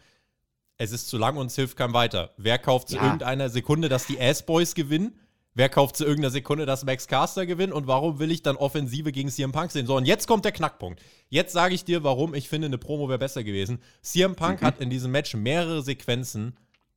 es 0.77 0.91
ist 0.91 1.09
zu 1.09 1.17
lang 1.17 1.37
und 1.37 1.47
es 1.47 1.55
hilft 1.55 1.75
keinem 1.75 1.93
weiter. 1.93 2.31
Wer 2.37 2.59
kauft 2.59 2.89
zu 2.89 2.97
ja. 2.97 3.03
irgendeiner 3.03 3.49
Sekunde, 3.49 3.89
dass 3.89 4.05
die 4.05 4.19
Ass-Boys 4.19 4.75
gewinnen? 4.75 5.19
Wer 5.55 5.69
kauft 5.69 5.95
zu 5.95 6.03
irgendeiner 6.05 6.29
Sekunde, 6.29 6.67
dass 6.67 6.85
Max 6.85 7.07
Caster 7.07 7.47
gewinnt? 7.47 7.73
Und 7.73 7.87
warum 7.87 8.19
will 8.19 8.29
ich 8.29 8.43
dann 8.43 8.57
Offensive 8.57 9.11
gegen 9.11 9.29
CM 9.29 9.51
Punk 9.51 9.71
sehen? 9.71 9.87
So, 9.87 9.97
und 9.97 10.05
jetzt 10.05 10.27
kommt 10.27 10.45
der 10.45 10.51
Knackpunkt. 10.51 11.01
Jetzt 11.29 11.51
sage 11.51 11.73
ich 11.73 11.83
dir, 11.83 12.03
warum 12.03 12.35
ich 12.35 12.47
finde, 12.47 12.67
eine 12.67 12.77
Promo 12.77 13.09
wäre 13.09 13.17
besser 13.17 13.43
gewesen. 13.43 13.79
CM 14.03 14.35
Punk 14.35 14.61
mhm. 14.61 14.65
hat 14.67 14.79
in 14.79 14.91
diesem 14.91 15.09
Match 15.09 15.33
mehrere 15.33 15.81
Sequenzen, 15.81 16.55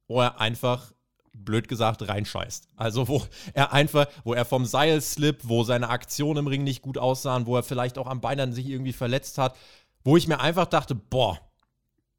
wo 0.08 0.20
er 0.20 0.40
einfach 0.40 0.92
blöd 1.44 1.68
gesagt, 1.68 2.06
reinscheißt. 2.08 2.68
Also, 2.76 3.08
wo 3.08 3.22
er 3.54 3.72
einfach, 3.72 4.06
wo 4.24 4.34
er 4.34 4.44
vom 4.44 4.64
Seil 4.64 5.00
slippt, 5.00 5.48
wo 5.48 5.64
seine 5.64 5.88
Aktionen 5.88 6.38
im 6.38 6.46
Ring 6.46 6.64
nicht 6.64 6.82
gut 6.82 6.98
aussahen, 6.98 7.46
wo 7.46 7.56
er 7.56 7.62
vielleicht 7.62 7.98
auch 7.98 8.06
am 8.06 8.20
Bein 8.20 8.38
dann 8.38 8.52
sich 8.52 8.66
irgendwie 8.66 8.92
verletzt 8.92 9.38
hat, 9.38 9.56
wo 10.04 10.16
ich 10.16 10.28
mir 10.28 10.40
einfach 10.40 10.66
dachte, 10.66 10.94
boah, 10.94 11.38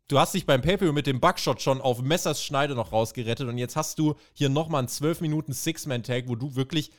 du 0.07 0.19
hast 0.19 0.33
dich 0.33 0.45
beim 0.45 0.61
pay 0.61 0.91
mit 0.91 1.07
dem 1.07 1.19
Buckshot 1.19 1.61
schon 1.61 1.81
auf 1.81 2.01
Messers 2.01 2.43
Schneide 2.43 2.75
noch 2.75 2.91
rausgerettet 2.91 3.47
und 3.47 3.57
jetzt 3.57 3.75
hast 3.75 3.97
du 3.99 4.15
hier 4.33 4.49
nochmal 4.49 4.79
einen 4.79 4.87
12 4.87 5.21
Minuten 5.21 5.53
Six-Man-Tag, 5.53 6.27
wo 6.27 6.35
du 6.35 6.55
wirklich 6.55 6.91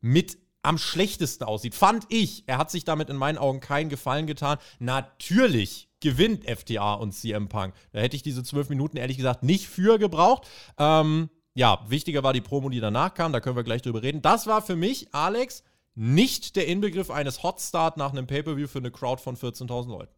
mit 0.00 0.38
am 0.62 0.78
schlechtesten 0.78 1.44
aussieht. 1.44 1.74
Fand 1.74 2.06
ich. 2.08 2.44
Er 2.46 2.58
hat 2.58 2.70
sich 2.70 2.84
damit 2.84 3.10
in 3.10 3.16
meinen 3.16 3.38
Augen 3.38 3.60
keinen 3.60 3.88
Gefallen 3.88 4.26
getan. 4.26 4.58
Natürlich 4.78 5.88
gewinnt 6.00 6.48
FTA 6.48 6.94
und 6.94 7.12
CM 7.12 7.48
Punk. 7.48 7.74
Da 7.92 8.00
hätte 8.00 8.16
ich 8.16 8.22
diese 8.22 8.42
zwölf 8.42 8.68
Minuten 8.68 8.96
ehrlich 8.96 9.16
gesagt 9.16 9.42
nicht 9.42 9.68
für 9.68 9.98
gebraucht. 9.98 10.48
Ähm, 10.78 11.30
ja, 11.54 11.84
wichtiger 11.88 12.22
war 12.22 12.32
die 12.32 12.40
Promo, 12.40 12.68
die 12.68 12.80
danach 12.80 13.14
kam. 13.14 13.32
Da 13.32 13.40
können 13.40 13.56
wir 13.56 13.64
gleich 13.64 13.82
drüber 13.82 14.02
reden. 14.02 14.22
Das 14.22 14.46
war 14.46 14.62
für 14.62 14.76
mich, 14.76 15.14
Alex, 15.14 15.62
nicht 15.94 16.56
der 16.56 16.66
Inbegriff 16.66 17.10
eines 17.10 17.42
Hotstart 17.42 17.96
nach 17.96 18.12
einem 18.12 18.26
Pay-Per-View 18.26 18.68
für 18.68 18.78
eine 18.78 18.90
Crowd 18.90 19.22
von 19.22 19.36
14.000 19.36 19.88
Leuten. 19.88 20.14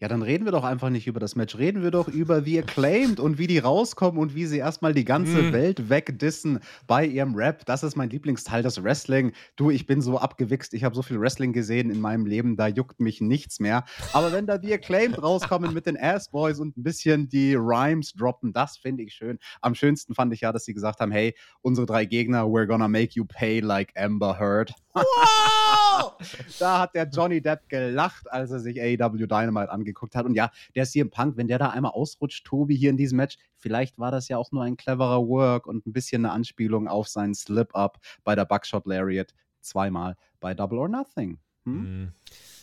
Ja, 0.00 0.06
dann 0.06 0.22
reden 0.22 0.44
wir 0.44 0.52
doch 0.52 0.62
einfach 0.62 0.90
nicht 0.90 1.08
über 1.08 1.18
das 1.18 1.34
Match. 1.34 1.58
Reden 1.58 1.82
wir 1.82 1.90
doch 1.90 2.06
über 2.06 2.44
wie 2.44 2.60
acclaimed 2.60 3.18
und 3.18 3.36
wie 3.36 3.48
die 3.48 3.58
rauskommen 3.58 4.20
und 4.20 4.32
wie 4.36 4.46
sie 4.46 4.58
erstmal 4.58 4.94
die 4.94 5.04
ganze 5.04 5.42
mm. 5.42 5.52
Welt 5.52 5.90
wegdissen 5.90 6.60
bei 6.86 7.04
ihrem 7.04 7.34
Rap. 7.34 7.66
Das 7.66 7.82
ist 7.82 7.96
mein 7.96 8.08
Lieblingsteil, 8.08 8.62
das 8.62 8.84
Wrestling. 8.84 9.32
Du, 9.56 9.72
ich 9.72 9.86
bin 9.86 10.00
so 10.00 10.16
abgewichst. 10.16 10.72
Ich 10.72 10.84
habe 10.84 10.94
so 10.94 11.02
viel 11.02 11.20
Wrestling 11.20 11.52
gesehen 11.52 11.90
in 11.90 12.00
meinem 12.00 12.26
Leben, 12.26 12.56
da 12.56 12.68
juckt 12.68 13.00
mich 13.00 13.20
nichts 13.20 13.58
mehr. 13.58 13.84
Aber 14.12 14.30
wenn 14.30 14.46
da 14.46 14.56
die 14.56 14.72
acclaimed 14.72 15.20
rauskommen 15.20 15.74
mit 15.74 15.86
den 15.86 15.98
Ass 15.98 16.30
Boys 16.30 16.60
und 16.60 16.76
ein 16.76 16.84
bisschen 16.84 17.28
die 17.28 17.56
Rhymes 17.56 18.12
droppen, 18.12 18.52
das 18.52 18.76
finde 18.76 19.02
ich 19.02 19.14
schön. 19.14 19.40
Am 19.62 19.74
schönsten 19.74 20.14
fand 20.14 20.32
ich 20.32 20.42
ja, 20.42 20.52
dass 20.52 20.64
sie 20.64 20.74
gesagt 20.74 21.00
haben: 21.00 21.10
hey, 21.10 21.34
unsere 21.60 21.88
drei 21.88 22.04
Gegner, 22.04 22.44
we're 22.44 22.66
gonna 22.66 22.86
make 22.86 23.14
you 23.14 23.24
pay 23.24 23.58
like 23.58 23.92
Amber 23.96 24.38
Heard. 24.38 24.72
Wow! 24.94 26.14
da 26.58 26.80
hat 26.80 26.94
der 26.94 27.08
Johnny 27.08 27.40
Depp 27.40 27.68
gelacht, 27.68 28.30
als 28.30 28.50
er 28.50 28.60
sich 28.60 28.80
AEW 28.80 29.26
Dynamite 29.26 29.70
angeguckt 29.88 30.14
hat. 30.14 30.26
Und 30.26 30.34
ja, 30.34 30.50
der 30.74 30.84
CM 30.84 31.10
Punk, 31.10 31.36
wenn 31.36 31.48
der 31.48 31.58
da 31.58 31.70
einmal 31.70 31.92
ausrutscht, 31.92 32.46
Tobi, 32.46 32.76
hier 32.76 32.90
in 32.90 32.96
diesem 32.96 33.16
Match, 33.16 33.36
vielleicht 33.56 33.98
war 33.98 34.10
das 34.10 34.28
ja 34.28 34.36
auch 34.36 34.52
nur 34.52 34.62
ein 34.62 34.76
cleverer 34.76 35.26
Work 35.26 35.66
und 35.66 35.86
ein 35.86 35.92
bisschen 35.92 36.24
eine 36.24 36.32
Anspielung 36.32 36.88
auf 36.88 37.08
seinen 37.08 37.34
Slip-Up 37.34 37.98
bei 38.24 38.34
der 38.34 38.44
Buckshot 38.44 38.86
Lariat 38.86 39.34
zweimal 39.60 40.16
bei 40.40 40.54
Double 40.54 40.78
or 40.78 40.88
Nothing. 40.88 41.38
Hm? 41.64 41.74
Mhm. 41.74 42.12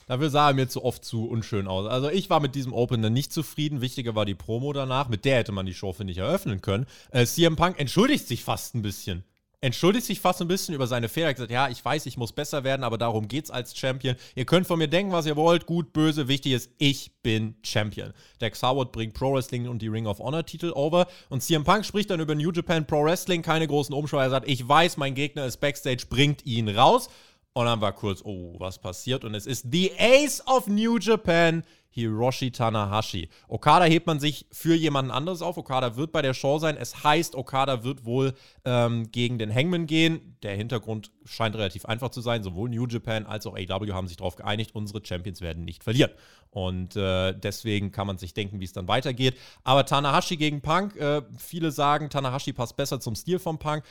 Dafür 0.08 0.29
sah 0.29 0.50
er 0.50 0.53
mir 0.53 0.70
zu 0.70 0.86
oft 0.86 1.03
zu 1.03 1.27
unschön 1.27 1.67
aus. 1.67 1.88
Also 1.88 2.10
ich 2.12 2.29
war 2.29 2.39
mit 2.39 2.53
diesem 2.53 2.74
Opener 2.74 3.10
nicht 3.10 3.34
zufrieden. 3.34 3.82
Wichtiger 3.82 4.13
war 4.13 4.25
die 4.25 4.36
Promo 4.36 4.72
danach. 4.72 5.10
Mit 5.10 5.25
der 5.25 5.38
hätte 5.38 5.51
man 5.51 5.65
die 5.65 5.74
Show, 5.74 5.94
finde 5.94 6.12
ich, 6.12 6.20
eröffnen 6.20 6.62
können. 6.62 6.86
Äh, 7.10 7.25
CM 7.25 7.55
Punk 7.55 7.79
entschuldigt 7.79 8.27
sich 8.27 8.44
fast 8.44 8.75
ein 8.75 8.84
bisschen 8.84 9.24
entschuldigt 9.62 10.05
sich 10.05 10.19
fast 10.19 10.41
ein 10.41 10.47
bisschen 10.47 10.75
über 10.75 10.88
seine 10.88 11.09
Fehler. 11.09 11.27
Er 11.27 11.29
hat 11.29 11.35
gesagt, 11.35 11.51
ja, 11.51 11.69
ich 11.69 11.83
weiß, 11.83 12.05
ich 12.05 12.17
muss 12.17 12.31
besser 12.31 12.63
werden, 12.63 12.83
aber 12.83 12.97
darum 12.97 13.27
geht's 13.27 13.51
als 13.51 13.77
Champion. 13.77 14.15
Ihr 14.35 14.45
könnt 14.45 14.67
von 14.67 14.79
mir 14.79 14.88
denken, 14.88 15.12
was 15.12 15.25
ihr 15.25 15.35
wollt, 15.35 15.65
gut, 15.65 15.93
böse, 15.93 16.27
wichtig 16.27 16.53
ist, 16.53 16.71
ich 16.77 17.12
bin 17.21 17.55
Champion. 17.63 18.13
Dex 18.41 18.62
Howard 18.62 18.91
bringt 18.91 19.13
Pro 19.13 19.33
Wrestling 19.33 19.67
und 19.67 19.81
die 19.81 19.88
Ring 19.88 20.07
of 20.07 20.19
Honor 20.19 20.45
Titel 20.45 20.71
over 20.75 21.07
und 21.29 21.41
CM 21.41 21.63
Punk 21.63 21.85
spricht 21.85 22.09
dann 22.09 22.19
über 22.19 22.35
New 22.35 22.51
Japan 22.51 22.85
Pro 22.85 23.03
Wrestling, 23.03 23.41
keine 23.41 23.67
großen 23.67 23.93
Umschau. 23.93 24.19
Er 24.19 24.29
sagt, 24.29 24.47
ich 24.47 24.67
weiß, 24.67 24.97
mein 24.97 25.15
Gegner 25.15 25.45
ist 25.45 25.57
Backstage, 25.57 26.05
bringt 26.09 26.45
ihn 26.45 26.69
raus. 26.69 27.09
Und 27.57 27.67
dann 27.67 27.79
war 27.79 27.93
kurz, 27.93 28.21
oh, 28.25 28.55
was 28.59 28.79
passiert? 28.79 29.24
Und 29.24 29.33
es 29.33 29.45
ist 29.45 29.67
The 29.71 29.93
Ace 29.97 30.45
of 30.45 30.67
New 30.67 30.97
Japan, 30.97 31.63
Hiroshi 31.95 32.51
Tanahashi. 32.51 33.29
Okada 33.47 33.85
hebt 33.85 34.05
man 34.05 34.19
sich 34.19 34.47
für 34.51 34.75
jemanden 34.75 35.11
anderes 35.11 35.41
auf. 35.41 35.57
Okada 35.57 35.95
wird 35.95 36.11
bei 36.11 36.21
der 36.21 36.33
Show 36.33 36.59
sein. 36.59 36.75
Es 36.75 37.05
heißt, 37.05 37.35
Okada 37.35 37.85
wird 37.85 38.03
wohl 38.03 38.33
ähm, 38.65 39.11
gegen 39.13 39.39
den 39.39 39.53
Hangman 39.53 39.87
gehen. 39.87 40.35
Der 40.43 40.57
Hintergrund 40.57 41.11
scheint 41.23 41.55
relativ 41.55 41.85
einfach 41.85 42.09
zu 42.09 42.19
sein. 42.19 42.43
Sowohl 42.43 42.69
New 42.69 42.85
Japan 42.85 43.25
als 43.25 43.47
auch 43.47 43.55
AW 43.55 43.93
haben 43.93 44.09
sich 44.09 44.17
darauf 44.17 44.35
geeinigt, 44.35 44.75
unsere 44.75 44.99
Champions 45.05 45.39
werden 45.39 45.63
nicht 45.63 45.85
verlieren. 45.85 46.11
Und 46.49 46.97
äh, 46.97 47.33
deswegen 47.33 47.93
kann 47.93 48.07
man 48.07 48.17
sich 48.17 48.33
denken, 48.33 48.59
wie 48.59 48.65
es 48.65 48.73
dann 48.73 48.89
weitergeht. 48.89 49.37
Aber 49.63 49.85
Tanahashi 49.85 50.35
gegen 50.35 50.61
Punk, 50.61 50.97
äh, 50.97 51.21
viele 51.37 51.71
sagen, 51.71 52.09
Tanahashi 52.09 52.51
passt 52.51 52.75
besser 52.75 52.99
zum 52.99 53.15
Stil 53.15 53.39
von 53.39 53.57
Punk 53.57 53.85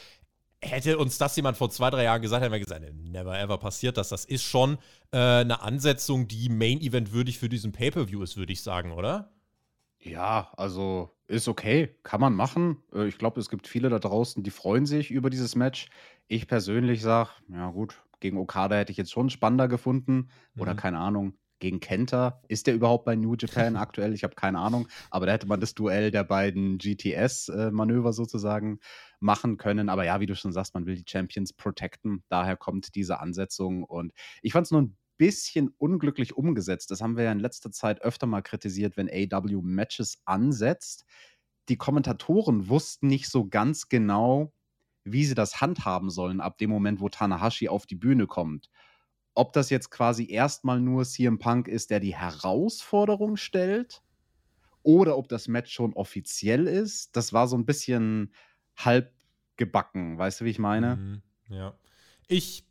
hätte 0.65 0.99
uns 0.99 1.19
das 1.19 1.37
jemand 1.37 1.57
vor 1.57 1.71
zwei, 1.71 1.91
drei 1.91 2.05
Jahren 2.05 2.23
gesagt, 2.23 2.43
hätten 2.43 2.53
wir 2.53 2.61
gesagt, 2.61 2.85
never 2.95 3.39
ever 3.39 3.59
passiert 3.59 3.97
das. 3.97 4.09
Das 4.09 4.25
ist 4.25 4.43
schon 4.43 4.79
äh, 5.13 5.19
eine 5.19 5.63
Ansetzung, 5.63 6.29
die 6.29 6.49
Main 6.49 6.81
Event 6.81 7.13
würdig 7.13 7.39
für 7.39 7.49
diesen 7.49 7.73
Pay-Per-View 7.73 8.23
ist, 8.23 8.37
würde 8.37 8.53
ich 8.53 8.63
sagen, 8.63 8.93
oder? 8.93 9.33
Ja, 10.01 10.53
also 10.57 11.11
ist 11.27 11.49
okay, 11.49 11.95
kann 12.03 12.21
man 12.21 12.35
machen. 12.35 12.79
Äh, 12.93 13.07
ich 13.07 13.19
glaube, 13.19 13.41
es 13.41 13.49
gibt 13.49 13.67
viele 13.67 13.89
da 13.89 13.99
draußen, 13.99 14.43
die 14.43 14.51
freuen 14.51 14.87
sich 14.87 15.11
über 15.11 15.31
dieses 15.31 15.55
Match. 15.55 15.89
Ich 16.29 16.47
persönlich 16.47 17.03
sage, 17.03 17.31
ja 17.49 17.71
gut, 17.71 18.03
gegen 18.21 18.39
Okada 18.39 18.77
hätte 18.77 18.93
ich 18.93 18.99
jetzt 18.99 19.13
schon 19.13 19.31
spannender 19.31 19.69
gefunden. 19.69 20.29
Oder 20.59 20.75
mhm. 20.75 20.79
keine 20.79 20.99
Ahnung, 20.99 21.35
gegen 21.65 21.81
Kenta. 21.81 22.43
Ist 22.47 22.67
der 22.67 22.75
überhaupt 22.75 23.07
bei 23.07 23.17
New 23.17 23.35
Japan 23.35 23.77
aktuell? 23.77 24.13
Ich 24.13 24.23
habe 24.23 24.35
keine 24.35 24.59
Ahnung. 24.59 24.87
Aber 25.11 25.27
da 25.27 25.33
hätte 25.33 25.47
man 25.47 25.61
das 25.61 25.75
Duell 25.75 26.11
der 26.11 26.25
beiden 26.25 26.79
GTS-Manöver 26.79 28.13
sozusagen 28.13 28.81
machen 29.19 29.57
können. 29.57 29.89
Aber 29.89 30.05
ja, 30.05 30.21
wie 30.21 30.27
du 30.27 30.37
schon 30.37 30.53
sagst, 30.53 30.75
man 30.75 30.87
will 30.87 30.97
die 30.97 31.11
Champions 31.11 31.55
protecten. 31.55 32.23
Daher 32.29 32.57
kommt 32.57 32.95
diese 32.95 33.19
Ansetzung. 33.19 33.83
Und 33.83 34.13
ich 34.43 34.53
fand 34.53 34.67
es 34.67 34.71
nur 34.71 34.83
ein 34.83 34.97
bisschen 35.17 35.69
unglücklich 35.79 36.37
umgesetzt. 36.37 36.91
Das 36.91 37.01
haben 37.01 37.17
wir 37.17 37.25
ja 37.25 37.33
in 37.33 37.41
letzter 37.41 37.71
Zeit 37.73 38.03
öfter 38.03 38.27
mal 38.27 38.43
kritisiert, 38.43 38.97
wenn 38.97 39.09
AW 39.09 39.63
Matches 39.63 40.19
ansetzt. 40.27 41.05
Die 41.71 41.79
Kommentatoren 41.79 42.69
wussten 42.69 43.07
nicht 43.07 43.31
so 43.31 43.49
ganz 43.49 43.89
genau, 43.89 44.53
wie 45.05 45.25
sie 45.25 45.35
das 45.35 45.63
handhaben 45.63 46.11
sollen, 46.11 46.43
ab 46.43 46.59
dem 46.59 46.69
Moment, 46.69 47.01
wo 47.01 47.09
Tanahashi 47.09 47.69
auf 47.69 47.87
die 47.87 47.97
Bühne 47.97 48.27
kommt 48.27 48.69
ob 49.35 49.53
das 49.53 49.71
jetzt 49.71 49.91
quasi 49.91 50.31
erstmal 50.31 50.81
nur 50.81 51.05
CM 51.05 51.39
Punk 51.39 51.69
ist, 51.69 51.91
der 51.91 52.01
die 52.01 52.15
Herausforderung 52.15 53.37
stellt, 53.37 54.03
oder 54.83 55.17
ob 55.17 55.29
das 55.29 55.49
Match 55.49 55.73
schon 55.73 55.95
offiziell 55.95 56.67
ist, 56.67 57.17
das 57.17 57.33
war 57.33 57.49
so 57.49 57.57
ein 57.57 57.65
bisschen 57.65 58.33
halb 58.77 59.13
gebacken. 59.57 60.19
Weißt 60.19 60.41
du, 60.41 60.45
wie 60.45 60.51
ich 60.51 60.59
meine? 60.59 60.97
Mhm, 60.97 61.23
ja. 61.49 61.75
Ich 62.29 62.65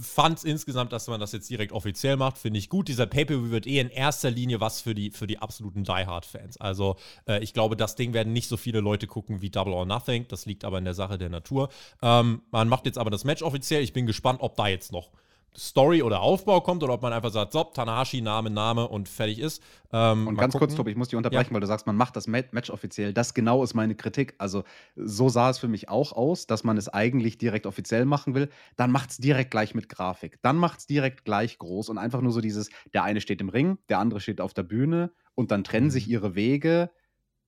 fand 0.00 0.38
es 0.38 0.44
insgesamt, 0.44 0.92
dass 0.92 1.08
man 1.08 1.18
das 1.18 1.32
jetzt 1.32 1.48
direkt 1.48 1.72
offiziell 1.72 2.16
macht, 2.16 2.38
finde 2.38 2.58
ich 2.58 2.68
gut. 2.68 2.88
Dieser 2.88 3.06
Pay-Per-View 3.06 3.50
wird 3.50 3.66
eh 3.66 3.80
in 3.80 3.88
erster 3.88 4.30
Linie 4.30 4.60
was 4.60 4.80
für 4.80 4.94
die, 4.94 5.10
für 5.10 5.26
die 5.26 5.38
absoluten 5.38 5.84
Die 5.84 5.90
Hard-Fans. 5.90 6.58
Also 6.58 6.96
äh, 7.26 7.42
ich 7.42 7.54
glaube, 7.54 7.76
das 7.76 7.96
Ding 7.96 8.12
werden 8.12 8.32
nicht 8.32 8.48
so 8.48 8.56
viele 8.56 8.80
Leute 8.80 9.06
gucken 9.06 9.40
wie 9.40 9.50
Double 9.50 9.72
or 9.72 9.86
Nothing. 9.86 10.28
Das 10.28 10.46
liegt 10.46 10.64
aber 10.64 10.78
in 10.78 10.84
der 10.84 10.94
Sache 10.94 11.18
der 11.18 11.30
Natur. 11.30 11.70
Ähm, 12.02 12.42
man 12.50 12.68
macht 12.68 12.86
jetzt 12.86 12.98
aber 12.98 13.10
das 13.10 13.24
Match 13.24 13.42
offiziell. 13.42 13.82
Ich 13.82 13.92
bin 13.92 14.06
gespannt, 14.06 14.40
ob 14.42 14.54
da 14.56 14.68
jetzt 14.68 14.92
noch 14.92 15.10
Story 15.56 16.02
oder 16.02 16.20
Aufbau 16.20 16.60
kommt 16.60 16.82
oder 16.82 16.94
ob 16.94 17.02
man 17.02 17.12
einfach 17.12 17.30
sagt, 17.30 17.52
so, 17.52 17.64
Tanahashi, 17.64 18.20
Name, 18.20 18.50
Name 18.50 18.88
und 18.88 19.08
fertig 19.08 19.38
ist. 19.38 19.62
Ähm, 19.92 20.28
und 20.28 20.36
ganz 20.36 20.52
gucken. 20.52 20.68
kurz, 20.68 20.76
Tobi, 20.76 20.92
ich 20.92 20.96
muss 20.96 21.08
dich 21.08 21.16
unterbrechen, 21.16 21.50
ja. 21.50 21.54
weil 21.54 21.60
du 21.60 21.66
sagst, 21.66 21.86
man 21.86 21.96
macht 21.96 22.16
das 22.16 22.26
Match 22.26 22.70
offiziell. 22.70 23.12
Das 23.12 23.34
genau 23.34 23.62
ist 23.64 23.74
meine 23.74 23.94
Kritik. 23.94 24.34
Also 24.38 24.64
so 24.94 25.28
sah 25.28 25.50
es 25.50 25.58
für 25.58 25.68
mich 25.68 25.88
auch 25.88 26.12
aus, 26.12 26.46
dass 26.46 26.62
man 26.62 26.76
es 26.76 26.88
eigentlich 26.88 27.38
direkt 27.38 27.66
offiziell 27.66 28.04
machen 28.04 28.34
will. 28.34 28.48
Dann 28.76 28.90
macht 28.92 29.10
es 29.10 29.18
direkt 29.18 29.50
gleich 29.50 29.74
mit 29.74 29.88
Grafik. 29.88 30.38
Dann 30.42 30.56
macht 30.56 30.80
es 30.80 30.86
direkt 30.86 31.24
gleich 31.24 31.58
groß 31.58 31.88
und 31.88 31.98
einfach 31.98 32.20
nur 32.20 32.32
so 32.32 32.40
dieses, 32.40 32.70
der 32.94 33.02
eine 33.02 33.20
steht 33.20 33.40
im 33.40 33.48
Ring, 33.48 33.78
der 33.88 33.98
andere 33.98 34.20
steht 34.20 34.40
auf 34.40 34.54
der 34.54 34.62
Bühne 34.62 35.12
und 35.34 35.50
dann 35.50 35.64
trennen 35.64 35.86
mhm. 35.86 35.90
sich 35.90 36.08
ihre 36.08 36.34
Wege 36.34 36.90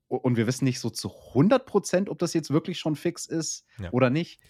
und 0.08 0.36
wir 0.36 0.46
wissen 0.46 0.64
nicht 0.64 0.80
so 0.80 0.90
zu 0.90 1.10
100 1.28 1.64
Prozent, 1.64 2.08
ob 2.10 2.18
das 2.18 2.34
jetzt 2.34 2.50
wirklich 2.50 2.78
schon 2.78 2.96
fix 2.96 3.26
ist 3.26 3.64
ja. 3.78 3.90
oder 3.92 4.10
nicht, 4.10 4.40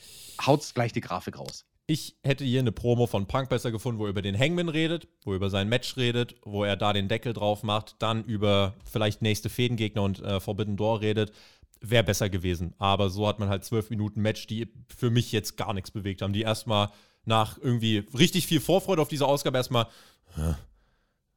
haut 0.45 0.69
gleich 0.75 0.93
die 0.93 1.01
Grafik 1.01 1.39
raus. 1.39 1.67
Ich 1.87 2.17
hätte 2.23 2.45
hier 2.45 2.61
eine 2.61 2.73
Promo 2.73 3.07
von 3.07 3.27
Punk 3.27 3.49
besser 3.49 3.73
gefunden, 3.73 3.99
wo 3.99 4.05
er 4.05 4.11
über 4.11 4.23
den 4.23 4.39
Hangman 4.39 4.69
redet, 4.69 5.09
wo 5.25 5.33
er 5.33 5.37
über 5.37 5.51
sein 5.51 5.69
Match 5.69 5.97
redet, 5.97 6.37
wo 6.43 6.65
er 6.65 6.77
da 6.77 6.93
den 6.93 7.09
Deckel 7.09 7.33
drauf 7.33 7.63
macht, 7.65 7.97
dann 7.99 8.25
über 8.25 8.75
vielleicht 8.85 9.21
nächste 9.21 9.51
Fädengegner 9.51 10.03
und 10.03 10.21
äh, 10.21 10.41
Forbidden 10.41 10.77
Door 10.77 11.01
redet. 11.01 11.33
Wäre 11.81 12.05
besser 12.05 12.31
gewesen. 12.31 12.75
Aber 12.79 13.11
so 13.11 13.27
hat 13.27 13.41
man 13.41 13.49
halt 13.49 13.65
zwölf 13.65 13.91
Minuten 13.91 14.23
Match, 14.23 14.47
die 14.47 14.73
für 14.97 15.11
mich 15.11 15.33
jetzt 15.33 15.57
gar 15.57 15.75
nichts 15.75 15.91
bewegt 15.91 16.23
haben. 16.23 16.33
Die 16.33 16.43
erstmal 16.43 16.91
nach 17.25 17.59
irgendwie 17.59 18.05
richtig 18.17 18.47
viel 18.47 18.61
Vorfreude 18.61 19.03
auf 19.03 19.09
diese 19.09 19.27
Ausgabe 19.27 19.59
erstmal 19.59 19.89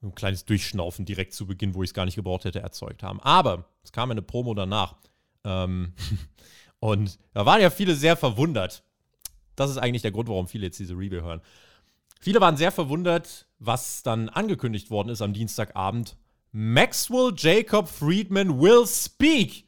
ein 0.02 0.16
kleines 0.16 0.46
Durchschnaufen 0.46 1.06
direkt 1.06 1.34
zu 1.34 1.48
Beginn, 1.48 1.74
wo 1.74 1.84
ich 1.84 1.90
es 1.90 1.94
gar 1.94 2.06
nicht 2.06 2.16
gebraucht 2.16 2.46
hätte, 2.46 2.60
erzeugt 2.60 3.04
haben. 3.04 3.20
Aber 3.22 3.66
es 3.84 3.92
kam 3.92 4.12
eine 4.12 4.22
Promo 4.22 4.54
danach. 4.54 4.96
Ähm, 5.44 5.94
und 6.80 7.20
da 7.34 7.46
waren 7.46 7.62
ja 7.62 7.70
viele 7.70 7.96
sehr 7.96 8.16
verwundert, 8.16 8.84
das 9.56 9.72
ist 9.72 9.78
eigentlich 9.78 10.02
der 10.02 10.12
Grund, 10.12 10.30
warum 10.30 10.48
viele 10.48 10.66
jetzt 10.66 10.80
diese 10.80 10.94
Review 10.94 11.22
hören. 11.22 11.42
Viele 12.20 12.42
waren 12.42 12.58
sehr 12.58 12.72
verwundert, 12.72 13.48
was 13.60 14.04
dann 14.04 14.30
angekündigt 14.30 14.90
worden 14.90 15.10
ist 15.10 15.22
am 15.22 15.34
Dienstagabend. 15.34 16.18
Maxwell 16.52 17.34
Jacob 17.36 17.88
Friedman 17.90 18.60
will 18.60 18.88
speak. 18.88 19.66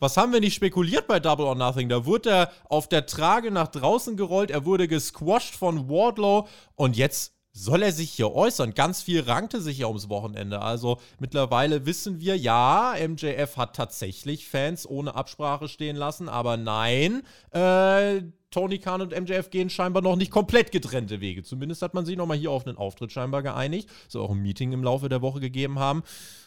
Was 0.00 0.16
haben 0.16 0.32
wir 0.32 0.40
nicht 0.40 0.54
spekuliert 0.54 1.06
bei 1.06 1.20
Double 1.20 1.46
or 1.46 1.54
Nothing? 1.54 1.88
Da 1.88 2.04
wurde 2.04 2.30
er 2.30 2.52
auf 2.64 2.88
der 2.88 3.06
Trage 3.06 3.50
nach 3.50 3.68
draußen 3.68 4.16
gerollt, 4.16 4.50
er 4.50 4.64
wurde 4.64 4.88
gesquashed 4.88 5.54
von 5.54 5.88
Wardlow 5.88 6.48
und 6.74 6.96
jetzt 6.96 7.33
soll 7.56 7.82
er 7.82 7.92
sich 7.92 8.10
hier 8.10 8.34
äußern? 8.34 8.74
Ganz 8.74 9.00
viel 9.00 9.20
rankte 9.20 9.60
sich 9.60 9.78
ja 9.78 9.86
ums 9.86 10.08
Wochenende. 10.08 10.60
Also 10.60 10.98
mittlerweile 11.20 11.86
wissen 11.86 12.18
wir, 12.18 12.36
ja, 12.36 12.94
MJF 12.98 13.56
hat 13.56 13.76
tatsächlich 13.76 14.48
Fans 14.48 14.88
ohne 14.88 15.14
Absprache 15.14 15.68
stehen 15.68 15.94
lassen, 15.94 16.28
aber 16.28 16.56
nein, 16.56 17.22
äh, 17.52 18.22
Tony 18.50 18.78
Khan 18.78 19.02
und 19.02 19.18
MJF 19.18 19.50
gehen 19.50 19.70
scheinbar 19.70 20.02
noch 20.02 20.16
nicht 20.16 20.32
komplett 20.32 20.72
getrennte 20.72 21.20
Wege. 21.20 21.44
Zumindest 21.44 21.80
hat 21.82 21.94
man 21.94 22.04
sich 22.04 22.16
nochmal 22.16 22.36
hier 22.36 22.50
auf 22.50 22.66
einen 22.66 22.76
Auftritt 22.76 23.12
scheinbar 23.12 23.42
geeinigt. 23.42 23.88
Soll 24.08 24.22
auch 24.22 24.30
ein 24.30 24.42
Meeting 24.42 24.72
im 24.72 24.82
Laufe 24.82 25.08
der 25.08 25.22
Woche 25.22 25.38
gegeben 25.38 25.78
haben. 25.78 26.02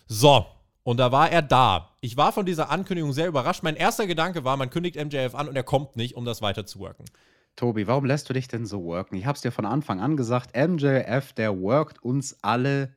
So, 0.07 0.45
und 0.83 0.97
da 0.97 1.11
war 1.13 1.31
er 1.31 1.41
da. 1.41 1.95
Ich 2.01 2.17
war 2.17 2.33
von 2.33 2.45
dieser 2.45 2.69
Ankündigung 2.69 3.13
sehr 3.13 3.27
überrascht. 3.27 3.63
Mein 3.63 3.75
erster 3.75 4.07
Gedanke 4.07 4.43
war, 4.43 4.57
man 4.57 4.69
kündigt 4.69 4.95
MJF 4.95 5.35
an 5.35 5.47
und 5.47 5.55
er 5.55 5.63
kommt 5.63 5.95
nicht, 5.95 6.15
um 6.15 6.25
das 6.25 6.41
weiter. 6.41 6.65
Tobi, 7.57 7.87
warum 7.87 8.05
lässt 8.05 8.29
du 8.29 8.33
dich 8.33 8.47
denn 8.47 8.67
so 8.67 8.83
worken? 8.83 9.15
Ich 9.15 9.25
hab's 9.25 9.41
dir 9.41 9.51
von 9.51 9.65
Anfang 9.65 9.99
an 9.99 10.15
gesagt, 10.15 10.55
MJF, 10.55 11.33
der 11.33 11.59
workt 11.59 12.03
uns 12.03 12.37
alle, 12.43 12.95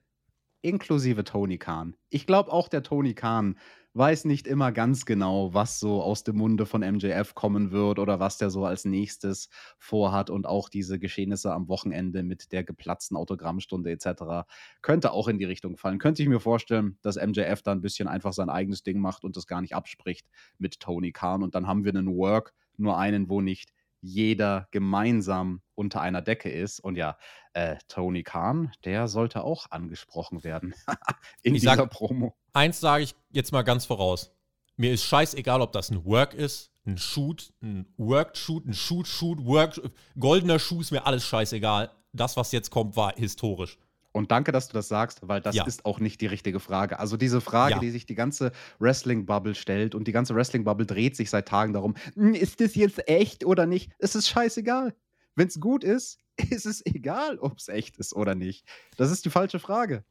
inklusive 0.60 1.24
Tony 1.24 1.56
Khan. 1.56 1.96
Ich 2.10 2.26
glaube 2.26 2.52
auch 2.52 2.68
der 2.68 2.82
Tony 2.82 3.14
Khan 3.14 3.56
weiß 3.94 4.26
nicht 4.26 4.46
immer 4.46 4.70
ganz 4.70 5.06
genau, 5.06 5.54
was 5.54 5.80
so 5.80 6.02
aus 6.02 6.24
dem 6.24 6.36
Munde 6.36 6.66
von 6.66 6.82
MJF 6.82 7.34
kommen 7.34 7.70
wird 7.70 7.98
oder 7.98 8.20
was 8.20 8.36
der 8.36 8.50
so 8.50 8.66
als 8.66 8.84
nächstes 8.84 9.48
vorhat 9.78 10.28
und 10.28 10.46
auch 10.46 10.68
diese 10.68 10.98
Geschehnisse 10.98 11.54
am 11.54 11.66
Wochenende 11.68 12.22
mit 12.22 12.52
der 12.52 12.62
geplatzten 12.62 13.16
Autogrammstunde 13.16 13.90
etc. 13.90 14.46
könnte 14.82 15.12
auch 15.12 15.26
in 15.26 15.38
die 15.38 15.46
Richtung 15.46 15.78
fallen. 15.78 15.98
Könnte 15.98 16.22
ich 16.22 16.28
mir 16.28 16.38
vorstellen, 16.38 16.98
dass 17.00 17.16
MJF 17.16 17.62
da 17.62 17.72
ein 17.72 17.80
bisschen 17.80 18.08
einfach 18.08 18.34
sein 18.34 18.50
eigenes 18.50 18.82
Ding 18.82 19.00
macht 19.00 19.24
und 19.24 19.38
das 19.38 19.46
gar 19.46 19.62
nicht 19.62 19.74
abspricht 19.74 20.28
mit 20.58 20.80
Tony 20.80 21.12
Khan 21.12 21.42
und 21.42 21.54
dann 21.54 21.66
haben 21.66 21.84
wir 21.84 21.92
einen 21.94 22.14
Work, 22.14 22.52
nur 22.76 22.98
einen, 22.98 23.30
wo 23.30 23.40
nicht 23.40 23.72
jeder 24.00 24.68
gemeinsam 24.70 25.62
unter 25.74 26.00
einer 26.00 26.22
Decke 26.22 26.50
ist. 26.50 26.80
Und 26.80 26.96
ja, 26.96 27.16
äh, 27.52 27.76
Tony 27.88 28.22
Khan, 28.22 28.72
der 28.84 29.08
sollte 29.08 29.44
auch 29.44 29.66
angesprochen 29.70 30.44
werden 30.44 30.74
in 31.42 31.54
ich 31.54 31.62
dieser 31.62 31.76
sag, 31.76 31.90
Promo. 31.90 32.34
Eins 32.52 32.80
sage 32.80 33.04
ich 33.04 33.14
jetzt 33.30 33.52
mal 33.52 33.62
ganz 33.62 33.86
voraus. 33.86 34.32
Mir 34.76 34.92
ist 34.92 35.04
scheißegal, 35.04 35.60
ob 35.60 35.72
das 35.72 35.90
ein 35.90 36.04
Work 36.04 36.34
ist, 36.34 36.72
ein 36.86 36.96
Shoot, 36.96 37.52
ein 37.62 37.92
Work-Shoot, 37.98 38.66
ein 38.66 38.72
Shoot-Shoot, 38.72 39.44
Work, 39.44 39.80
goldener 40.18 40.58
Schuh 40.58 40.80
ist 40.80 40.90
mir 40.90 41.04
alles 41.06 41.26
scheißegal. 41.26 41.90
Das, 42.12 42.36
was 42.36 42.52
jetzt 42.52 42.70
kommt, 42.70 42.96
war 42.96 43.14
historisch. 43.14 43.78
Und 44.12 44.32
danke, 44.32 44.50
dass 44.50 44.66
du 44.68 44.74
das 44.74 44.88
sagst, 44.88 45.20
weil 45.28 45.40
das 45.40 45.54
Ja. 45.54 45.64
ist 45.66 45.84
auch 45.84 46.00
nicht 46.00 46.20
die 46.20 46.26
richtige 46.26 46.58
Frage. 46.58 46.98
Also 46.98 47.16
diese 47.16 47.40
Frage, 47.40 47.74
Ja. 47.74 47.78
die 47.78 47.90
sich 47.90 48.06
die 48.06 48.16
ganze 48.16 48.50
Wrestling-Bubble 48.80 49.54
stellt 49.54 49.94
und 49.94 50.08
die 50.08 50.12
ganze 50.12 50.34
Wrestling-Bubble 50.34 50.84
dreht 50.86 51.14
sich 51.16 51.30
seit 51.30 51.46
Tagen 51.46 51.72
darum, 51.72 51.94
"Hm, 52.14 52.34
ist 52.34 52.60
das 52.60 52.74
jetzt 52.74 53.08
echt 53.08 53.44
oder 53.44 53.66
nicht? 53.66 53.92
Es 53.98 54.14
ist 54.16 54.28
scheißegal. 54.28 54.94
Wenn 55.36 55.46
es 55.46 55.60
gut 55.60 55.84
ist, 55.84 56.18
ist 56.50 56.66
es 56.66 56.84
egal, 56.86 57.38
ob 57.38 57.58
es 57.58 57.68
echt 57.68 57.98
ist 57.98 58.12
oder 58.14 58.34
nicht. 58.34 58.66
Das 58.96 59.10
ist 59.12 59.24
die 59.24 59.30
falsche 59.30 59.60
Frage. 59.60 60.04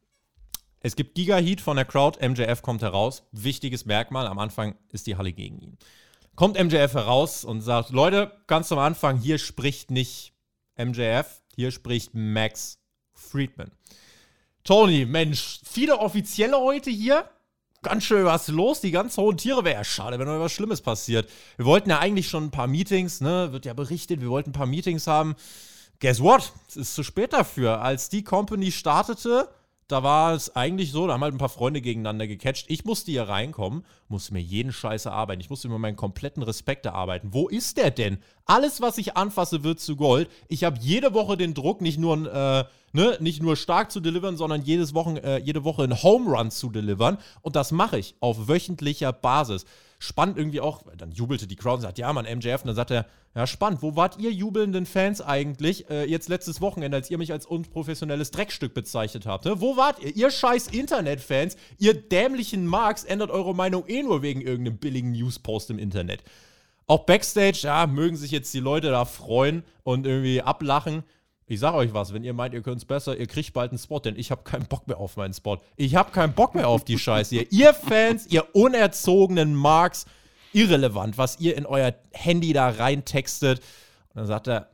Es 0.82 0.96
gibt 0.96 1.16
Giga-Heat 1.16 1.60
von 1.60 1.76
der 1.76 1.84
Crowd. 1.84 2.20
MJF 2.26 2.62
kommt 2.62 2.82
heraus. 2.82 3.24
Wichtiges 3.34 3.86
Merkmal. 3.86 4.28
Am 4.28 4.40
Anfang 4.40 4.76
ist 4.94 5.08
die 5.08 5.18
Halle 5.18 5.34
gegen 5.34 5.60
ihn. 5.60 5.78
Kommt 6.36 6.58
MJF 6.58 6.94
heraus 6.94 7.44
und 7.44 7.60
sagt: 7.60 7.90
Leute, 7.90 8.32
ganz 8.48 8.72
am 8.72 8.80
Anfang, 8.80 9.18
hier 9.18 9.40
spricht 9.40 9.92
nicht 9.92 10.34
MJF, 10.78 11.42
hier 11.54 11.72
spricht 11.72 12.14
Max 12.14 12.80
Friedman. 13.20 13.72
Tony, 14.64 15.06
Mensch, 15.06 15.60
viele 15.64 16.00
Offizielle 16.00 16.60
heute 16.60 16.90
hier. 16.90 17.30
Ganz 17.82 18.04
schön 18.04 18.26
was 18.26 18.48
los. 18.50 18.82
Die 18.82 18.92
ganz 18.92 19.16
hohen 19.18 19.38
Tiere 19.38 19.64
wäre 19.64 19.78
ja 19.78 19.84
schade, 19.84 20.20
wenn 20.20 20.28
noch 20.28 20.40
was 20.40 20.52
Schlimmes 20.52 20.82
passiert. 20.82 21.30
Wir 21.56 21.66
wollten 21.66 21.90
ja 21.90 22.00
eigentlich 22.00 22.28
schon 22.28 22.46
ein 22.46 22.52
paar 22.52 22.68
Meetings, 22.68 23.22
ne? 23.22 23.54
Wird 23.54 23.66
ja 23.66 23.74
berichtet, 23.74 24.20
wir 24.22 24.30
wollten 24.30 24.50
ein 24.50 24.54
paar 24.54 24.66
Meetings 24.66 25.08
haben. 25.08 25.36
Guess 26.02 26.22
what? 26.22 26.52
Es 26.68 26.76
ist 26.76 26.96
zu 26.96 27.04
spät 27.04 27.34
dafür. 27.34 27.82
Als 27.82 28.10
die 28.10 28.24
Company 28.24 28.72
startete, 28.72 29.50
da 29.90 30.04
war 30.04 30.36
es 30.36 30.56
eigentlich 30.56 30.92
so, 30.92 31.08
da 31.08 31.14
haben 31.14 31.24
halt 31.24 31.34
ein 31.34 31.40
paar 31.40 31.50
Freunde 31.50 31.82
gegeneinander 31.82 32.28
gecatcht. 32.28 32.66
Ich 32.70 32.86
musste 32.86 33.10
hier 33.10 33.24
reinkommen, 33.24 33.84
musste 34.08 34.34
mir 34.34 34.40
jeden 34.40 34.72
Scheiß 34.72 35.06
erarbeiten. 35.06 35.42
Ich 35.42 35.50
musste 35.50 35.68
mir 35.68 35.80
meinen 35.80 35.96
kompletten 35.96 36.44
Respekt 36.44 36.86
erarbeiten. 36.86 37.30
Wo 37.34 37.48
ist 37.48 37.78
der 37.78 37.90
denn? 37.90 38.20
Alles, 38.46 38.82
was 38.82 39.00
ich 39.00 39.18
anfasse, 39.18 39.64
wird 39.64 39.80
zu 39.80 39.96
Gold. 39.96 40.30
Ich 40.48 40.64
habe 40.64 40.78
jede 40.80 41.16
Woche 41.16 41.38
den 41.38 41.56
Druck, 41.56 41.82
nicht 41.82 41.98
nur, 41.98 42.32
äh, 42.32 42.66
ne, 42.94 43.18
nicht 43.20 43.42
nur 43.42 43.56
stark 43.56 43.92
zu 43.92 44.00
delivern, 44.00 44.38
sondern 44.38 44.62
jedes 44.62 44.94
Wochen, 44.94 45.18
äh, 45.18 45.40
jede 45.40 45.64
Woche 45.64 45.84
einen 45.84 46.04
Home 46.04 46.38
Run 46.38 46.52
zu 46.52 46.70
delivern. 46.70 47.18
Und 47.42 47.56
das 47.56 47.72
mache 47.72 47.98
ich 47.98 48.14
auf 48.20 48.48
wöchentlicher 48.48 49.12
Basis. 49.12 49.66
Spannend 50.02 50.38
irgendwie 50.38 50.62
auch, 50.62 50.84
dann 50.98 51.12
jubelte 51.12 51.46
die 51.46 51.58
Crowd 51.58 51.76
und 51.76 51.82
sagt, 51.82 51.98
ja, 51.98 52.12
Mann, 52.14 52.26
MJF. 52.26 52.62
Und 52.62 52.68
dann 52.68 52.76
sagt 52.76 52.92
er, 52.92 53.06
ja, 53.36 53.46
spannend, 53.46 53.82
wo 53.82 53.98
wart 53.98 54.18
ihr 54.18 54.32
jubelnden 54.32 54.86
Fans 54.86 55.20
eigentlich 55.20 55.90
äh, 55.90 56.06
jetzt 56.06 56.30
letztes 56.30 56.62
Wochenende, 56.62 56.96
als 56.96 57.12
ihr 57.12 57.18
mich 57.18 57.34
als 57.34 57.46
unprofessionelles 57.46 58.32
Dreckstück 58.32 58.74
bezeichnet 58.74 59.26
habt? 59.26 59.44
Ne? 59.44 59.60
Wo 59.60 59.76
wart 59.76 60.00
ihr? 60.02 60.16
Ihr 60.16 60.32
scheiß 60.32 60.68
Internetfans, 60.68 61.58
ihr 61.78 61.94
dämlichen 61.94 62.66
Marks, 62.66 63.04
ändert 63.04 63.30
eure 63.30 63.54
Meinung 63.54 63.84
eh 63.88 64.02
nur 64.02 64.22
wegen 64.22 64.40
irgendeinem 64.42 64.78
billigen 64.78 65.12
Newspost 65.12 65.70
im 65.70 65.78
Internet. 65.78 66.24
Auch 66.88 67.06
Backstage, 67.06 67.60
ja, 67.64 67.86
mögen 67.86 68.16
sich 68.16 68.32
jetzt 68.32 68.54
die 68.54 68.60
Leute 68.60 68.90
da 68.90 69.06
freuen 69.06 69.64
und 69.84 70.08
irgendwie 70.08 70.42
ablachen. 70.42 71.04
Ich 71.50 71.60
sag 71.60 71.74
euch 71.74 71.96
was, 71.96 72.14
wenn 72.14 72.24
ihr 72.24 72.34
meint, 72.34 72.54
ihr 72.54 72.62
könnt's 72.62 72.86
besser, 72.86 73.18
ihr 73.18 73.26
kriegt 73.26 73.54
bald 73.54 73.72
einen 73.72 73.80
Spot, 73.80 73.98
denn 73.98 74.16
ich 74.16 74.30
habe 74.30 74.44
keinen 74.44 74.68
Bock 74.68 74.88
mehr 74.88 75.00
auf 75.00 75.18
meinen 75.18 75.34
Spot. 75.34 75.58
Ich 75.78 75.96
habe 75.96 76.12
keinen 76.12 76.34
Bock 76.34 76.54
mehr 76.54 76.68
auf 76.68 76.86
die 76.86 77.00
Scheiße 77.00 77.38
hier. 77.38 77.52
Ihr 77.52 77.74
Fans, 77.74 78.28
ihr 78.28 78.54
unerzogenen 78.54 79.56
Marks, 79.56 80.06
irrelevant, 80.54 81.18
was 81.18 81.40
ihr 81.40 81.58
in 81.58 81.66
euer 81.66 81.96
Handy 82.12 82.54
da 82.54 82.70
reintextet. 82.70 83.62
Und 84.10 84.18
dann 84.18 84.28
sagt 84.28 84.48
er, 84.48 84.70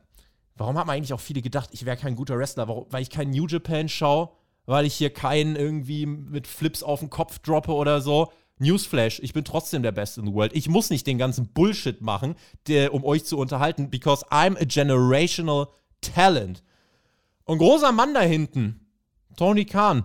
warum 0.54 0.76
haben 0.76 0.90
eigentlich 0.90 1.14
auch 1.14 1.20
viele 1.20 1.40
gedacht, 1.40 1.70
ich 1.72 1.86
wäre 1.86 1.96
kein 1.96 2.14
guter 2.14 2.36
Wrestler, 2.36 2.68
warum, 2.68 2.84
weil 2.90 3.00
ich 3.00 3.08
kein 3.08 3.30
New 3.30 3.46
Japan 3.46 3.88
schaue, 3.88 4.28
weil 4.66 4.84
ich 4.84 4.92
hier 4.92 5.08
keinen 5.08 5.56
irgendwie 5.56 6.04
mit 6.04 6.46
Flips 6.46 6.82
auf 6.82 7.00
den 7.00 7.08
Kopf 7.08 7.38
droppe 7.38 7.72
oder 7.72 8.02
so. 8.02 8.30
Newsflash, 8.58 9.20
ich 9.20 9.32
bin 9.32 9.44
trotzdem 9.44 9.82
der 9.82 9.92
Beste 9.92 10.20
in 10.20 10.26
the 10.26 10.34
world. 10.34 10.54
Ich 10.54 10.68
muss 10.68 10.90
nicht 10.90 11.06
den 11.06 11.16
ganzen 11.16 11.48
Bullshit 11.48 12.02
machen, 12.02 12.34
der, 12.68 12.92
um 12.92 13.02
euch 13.02 13.24
zu 13.24 13.38
unterhalten, 13.38 13.88
because 13.88 14.26
I'm 14.26 14.60
a 14.60 14.64
generational 14.66 15.68
talent. 16.14 16.62
Und 17.44 17.58
großer 17.58 17.92
Mann 17.92 18.14
da 18.14 18.20
hinten, 18.20 18.86
Tony 19.36 19.64
Khan. 19.64 20.04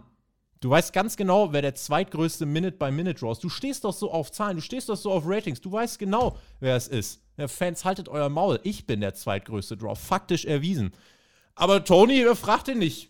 Du 0.60 0.70
weißt 0.70 0.94
ganz 0.94 1.18
genau, 1.18 1.52
wer 1.54 1.64
der 1.64 1.74
zweitgrößte 1.74 2.46
Minute-by-Minute-Draw 2.46 3.32
ist. 3.32 3.44
Du 3.44 3.50
stehst 3.50 3.84
doch 3.84 3.94
so 3.94 4.12
auf 4.12 4.32
Zahlen, 4.32 4.58
du 4.58 4.62
stehst 4.62 4.90
doch 4.90 4.96
so 4.96 5.12
auf 5.12 5.24
Ratings. 5.26 5.60
Du 5.60 5.72
weißt 5.72 5.98
genau, 5.98 6.38
wer 6.60 6.76
es 6.76 6.88
ist. 6.88 7.22
Ja, 7.38 7.48
Fans, 7.48 7.84
haltet 7.84 8.08
euer 8.08 8.30
Maul. 8.30 8.60
Ich 8.62 8.86
bin 8.86 9.02
der 9.02 9.16
zweitgrößte 9.16 9.76
Draw. 9.76 9.96
Faktisch 9.96 10.46
erwiesen. 10.46 10.92
Aber 11.56 11.84
Tony, 11.84 12.22
äh, 12.22 12.36
fragt 12.36 12.68
den 12.68 12.78
nicht. 12.78 13.10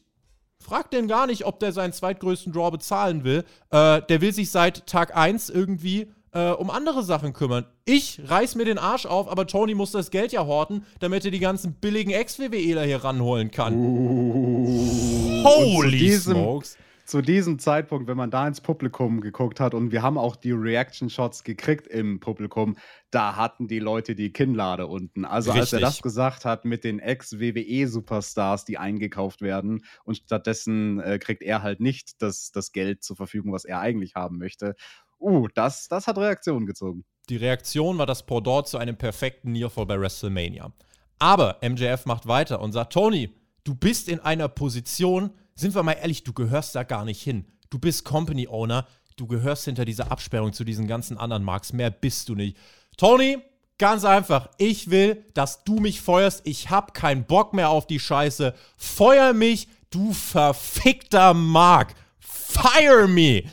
Fragt 0.59 0.93
den 0.93 1.09
gar 1.09 1.27
nicht, 1.27 1.45
ob 1.45 1.59
der 1.59 1.73
seinen 1.73 1.91
zweitgrößten 1.91 2.53
Draw 2.53 2.71
bezahlen 2.71 3.25
will. 3.25 3.43
Äh, 3.69 4.01
der 4.03 4.21
will 4.21 4.33
sich 4.33 4.49
seit 4.49 4.87
Tag 4.87 5.17
1 5.17 5.49
irgendwie 5.49 6.13
äh, 6.33 6.51
um 6.51 6.69
andere 6.69 7.03
Sachen 7.03 7.33
kümmern. 7.33 7.65
Ich 7.85 8.21
reiß 8.25 8.55
mir 8.55 8.65
den 8.65 8.77
Arsch 8.77 9.05
auf, 9.05 9.29
aber 9.29 9.47
Tony 9.47 9.75
muss 9.75 9.91
das 9.91 10.11
Geld 10.11 10.31
ja 10.31 10.45
horten, 10.45 10.85
damit 10.99 11.25
er 11.25 11.31
die 11.31 11.39
ganzen 11.39 11.73
billigen 11.73 12.11
Ex-WWEler 12.11 12.83
hier 12.83 13.03
ranholen 13.03 13.51
kann. 13.51 13.73
Und 13.73 15.43
Holy 15.43 15.81
zu 15.81 15.89
diesem, 15.89 16.33
smokes. 16.33 16.77
Zu 17.05 17.21
diesem 17.21 17.59
Zeitpunkt, 17.59 18.07
wenn 18.07 18.15
man 18.15 18.31
da 18.31 18.47
ins 18.47 18.61
Publikum 18.61 19.19
geguckt 19.19 19.59
hat 19.59 19.73
und 19.73 19.91
wir 19.91 20.01
haben 20.01 20.17
auch 20.17 20.37
die 20.37 20.53
Reaction-Shots 20.53 21.43
gekriegt 21.43 21.87
im 21.87 22.21
Publikum, 22.21 22.77
da 23.09 23.35
hatten 23.35 23.67
die 23.67 23.79
Leute 23.79 24.15
die 24.15 24.31
Kinnlade 24.31 24.87
unten. 24.87 25.25
Also 25.25 25.51
als 25.51 25.73
er 25.73 25.79
Richtig. 25.79 25.81
das 25.81 26.01
gesagt 26.01 26.45
hat 26.45 26.63
mit 26.63 26.85
den 26.85 26.99
Ex-WWE-Superstars, 26.99 28.63
die 28.63 28.77
eingekauft 28.77 29.41
werden 29.41 29.83
und 30.05 30.15
stattdessen 30.15 31.01
äh, 31.01 31.19
kriegt 31.19 31.43
er 31.43 31.63
halt 31.63 31.81
nicht 31.81 32.21
das, 32.21 32.51
das 32.51 32.71
Geld 32.71 33.03
zur 33.03 33.17
Verfügung, 33.17 33.51
was 33.51 33.65
er 33.65 33.81
eigentlich 33.81 34.15
haben 34.15 34.37
möchte. 34.37 34.75
Uh, 35.21 35.47
das, 35.53 35.87
das 35.87 36.07
hat 36.07 36.17
Reaktionen 36.17 36.65
gezogen. 36.65 37.05
Die 37.29 37.37
Reaktion 37.37 37.97
war 37.97 38.07
das 38.07 38.25
Pendant 38.25 38.67
zu 38.67 38.77
einem 38.77 38.97
perfekten 38.97 39.51
Nearfall 39.51 39.85
bei 39.85 39.99
WrestleMania. 39.99 40.71
Aber 41.19 41.59
MJF 41.61 42.05
macht 42.05 42.27
weiter 42.27 42.59
und 42.59 42.71
sagt: 42.71 42.93
Tony, 42.93 43.29
du 43.63 43.75
bist 43.75 44.09
in 44.09 44.19
einer 44.19 44.47
Position, 44.47 45.29
sind 45.55 45.75
wir 45.75 45.83
mal 45.83 45.93
ehrlich, 45.93 46.23
du 46.23 46.33
gehörst 46.33 46.73
da 46.75 46.83
gar 46.83 47.05
nicht 47.05 47.21
hin. 47.21 47.45
Du 47.69 47.77
bist 47.77 48.03
Company 48.03 48.47
Owner, 48.47 48.87
du 49.15 49.27
gehörst 49.27 49.65
hinter 49.65 49.85
dieser 49.85 50.11
Absperrung 50.11 50.51
zu 50.51 50.63
diesen 50.63 50.87
ganzen 50.87 51.17
anderen 51.17 51.43
Marks. 51.43 51.71
Mehr 51.71 51.91
bist 51.91 52.27
du 52.27 52.35
nicht. 52.35 52.57
Tony, 52.97 53.37
ganz 53.77 54.03
einfach, 54.03 54.49
ich 54.57 54.89
will, 54.89 55.23
dass 55.35 55.63
du 55.63 55.75
mich 55.75 56.01
feuerst. 56.01 56.41
Ich 56.45 56.69
hab 56.71 56.93
keinen 56.95 57.25
Bock 57.25 57.53
mehr 57.53 57.69
auf 57.69 57.85
die 57.85 57.99
Scheiße. 57.99 58.55
Feuer 58.75 59.33
mich, 59.33 59.67
du 59.91 60.13
verfickter 60.13 61.35
Mark. 61.35 61.93
Fire 62.19 63.07
me! 63.07 63.43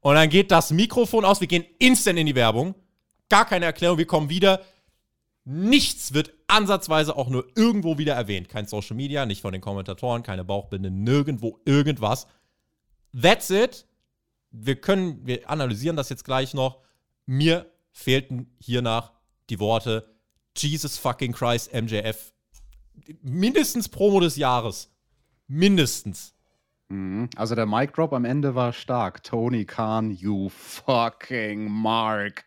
Und 0.00 0.14
dann 0.14 0.28
geht 0.28 0.50
das 0.50 0.70
Mikrofon 0.70 1.24
aus, 1.24 1.40
wir 1.40 1.48
gehen 1.48 1.64
instant 1.78 2.18
in 2.18 2.26
die 2.26 2.34
Werbung. 2.34 2.74
Gar 3.28 3.44
keine 3.44 3.66
Erklärung, 3.66 3.98
wir 3.98 4.06
kommen 4.06 4.30
wieder. 4.30 4.62
Nichts 5.44 6.14
wird 6.14 6.32
ansatzweise 6.46 7.16
auch 7.16 7.28
nur 7.28 7.46
irgendwo 7.56 7.98
wieder 7.98 8.14
erwähnt. 8.14 8.48
Kein 8.48 8.66
Social 8.66 8.96
Media, 8.96 9.26
nicht 9.26 9.40
von 9.40 9.52
den 9.52 9.60
Kommentatoren, 9.62 10.22
keine 10.22 10.44
Bauchbinde, 10.44 10.90
nirgendwo 10.90 11.58
irgendwas. 11.64 12.26
That's 13.20 13.50
it. 13.50 13.86
Wir 14.50 14.76
können, 14.80 15.26
wir 15.26 15.48
analysieren 15.48 15.96
das 15.96 16.08
jetzt 16.08 16.24
gleich 16.24 16.54
noch. 16.54 16.82
Mir 17.26 17.70
fehlten 17.92 18.54
hiernach 18.58 19.12
die 19.50 19.58
Worte 19.58 20.08
Jesus 20.56 20.98
fucking 20.98 21.32
Christ, 21.32 21.72
MJF. 21.72 22.32
Mindestens 23.22 23.88
Promo 23.88 24.20
des 24.20 24.36
Jahres. 24.36 24.90
Mindestens. 25.46 26.34
Mhm. 26.88 27.28
Also 27.36 27.54
der 27.54 27.66
Mic 27.66 27.92
Drop 27.92 28.12
am 28.12 28.24
Ende 28.24 28.54
war 28.54 28.72
stark. 28.72 29.22
Tony 29.22 29.64
Khan, 29.64 30.10
you 30.10 30.48
fucking 30.48 31.70
Mark. 31.70 32.44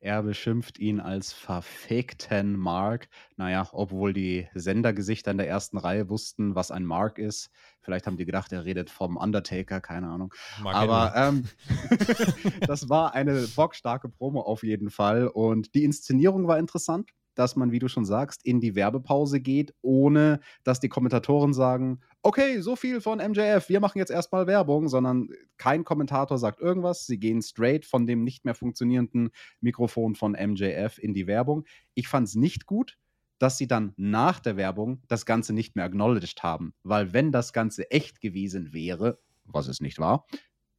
Er 0.00 0.24
beschimpft 0.24 0.80
ihn 0.80 0.98
als 0.98 1.32
verfickten 1.32 2.58
Mark. 2.58 3.08
Naja, 3.36 3.68
obwohl 3.70 4.12
die 4.12 4.48
Sendergesichter 4.52 5.30
in 5.30 5.38
der 5.38 5.46
ersten 5.48 5.78
Reihe 5.78 6.08
wussten, 6.08 6.56
was 6.56 6.72
ein 6.72 6.84
Mark 6.84 7.18
ist. 7.18 7.50
Vielleicht 7.82 8.08
haben 8.08 8.16
die 8.16 8.24
gedacht, 8.24 8.50
er 8.50 8.64
redet 8.64 8.90
vom 8.90 9.16
Undertaker, 9.16 9.80
keine 9.80 10.08
Ahnung. 10.08 10.34
Mark 10.60 10.74
Aber 10.74 11.12
ähm, 11.14 11.44
das 12.66 12.88
war 12.88 13.14
eine 13.14 13.46
bockstarke 13.54 14.08
Promo 14.08 14.40
auf 14.40 14.64
jeden 14.64 14.90
Fall. 14.90 15.28
Und 15.28 15.74
die 15.76 15.84
Inszenierung 15.84 16.48
war 16.48 16.58
interessant. 16.58 17.10
Dass 17.34 17.56
man, 17.56 17.72
wie 17.72 17.78
du 17.78 17.88
schon 17.88 18.04
sagst, 18.04 18.44
in 18.44 18.60
die 18.60 18.74
Werbepause 18.74 19.40
geht, 19.40 19.74
ohne 19.82 20.40
dass 20.64 20.80
die 20.80 20.88
Kommentatoren 20.88 21.52
sagen, 21.52 22.00
okay, 22.22 22.60
so 22.60 22.76
viel 22.76 23.00
von 23.00 23.18
MJF, 23.18 23.68
wir 23.68 23.80
machen 23.80 23.98
jetzt 23.98 24.10
erstmal 24.10 24.46
Werbung, 24.46 24.88
sondern 24.88 25.28
kein 25.56 25.84
Kommentator 25.84 26.38
sagt 26.38 26.60
irgendwas. 26.60 27.06
Sie 27.06 27.18
gehen 27.18 27.42
straight 27.42 27.84
von 27.84 28.06
dem 28.06 28.24
nicht 28.24 28.44
mehr 28.44 28.54
funktionierenden 28.54 29.30
Mikrofon 29.60 30.14
von 30.14 30.32
MJF 30.32 30.98
in 30.98 31.14
die 31.14 31.26
Werbung. 31.26 31.64
Ich 31.94 32.08
fand 32.08 32.28
es 32.28 32.34
nicht 32.34 32.66
gut, 32.66 32.98
dass 33.38 33.58
sie 33.58 33.66
dann 33.66 33.92
nach 33.96 34.38
der 34.38 34.56
Werbung 34.56 35.02
das 35.08 35.26
Ganze 35.26 35.52
nicht 35.52 35.74
mehr 35.74 35.84
acknowledged 35.84 36.44
haben. 36.44 36.74
Weil 36.84 37.12
wenn 37.12 37.32
das 37.32 37.52
Ganze 37.52 37.90
echt 37.90 38.20
gewesen 38.20 38.72
wäre, 38.72 39.18
was 39.44 39.66
es 39.66 39.80
nicht 39.80 39.98
war, 39.98 40.26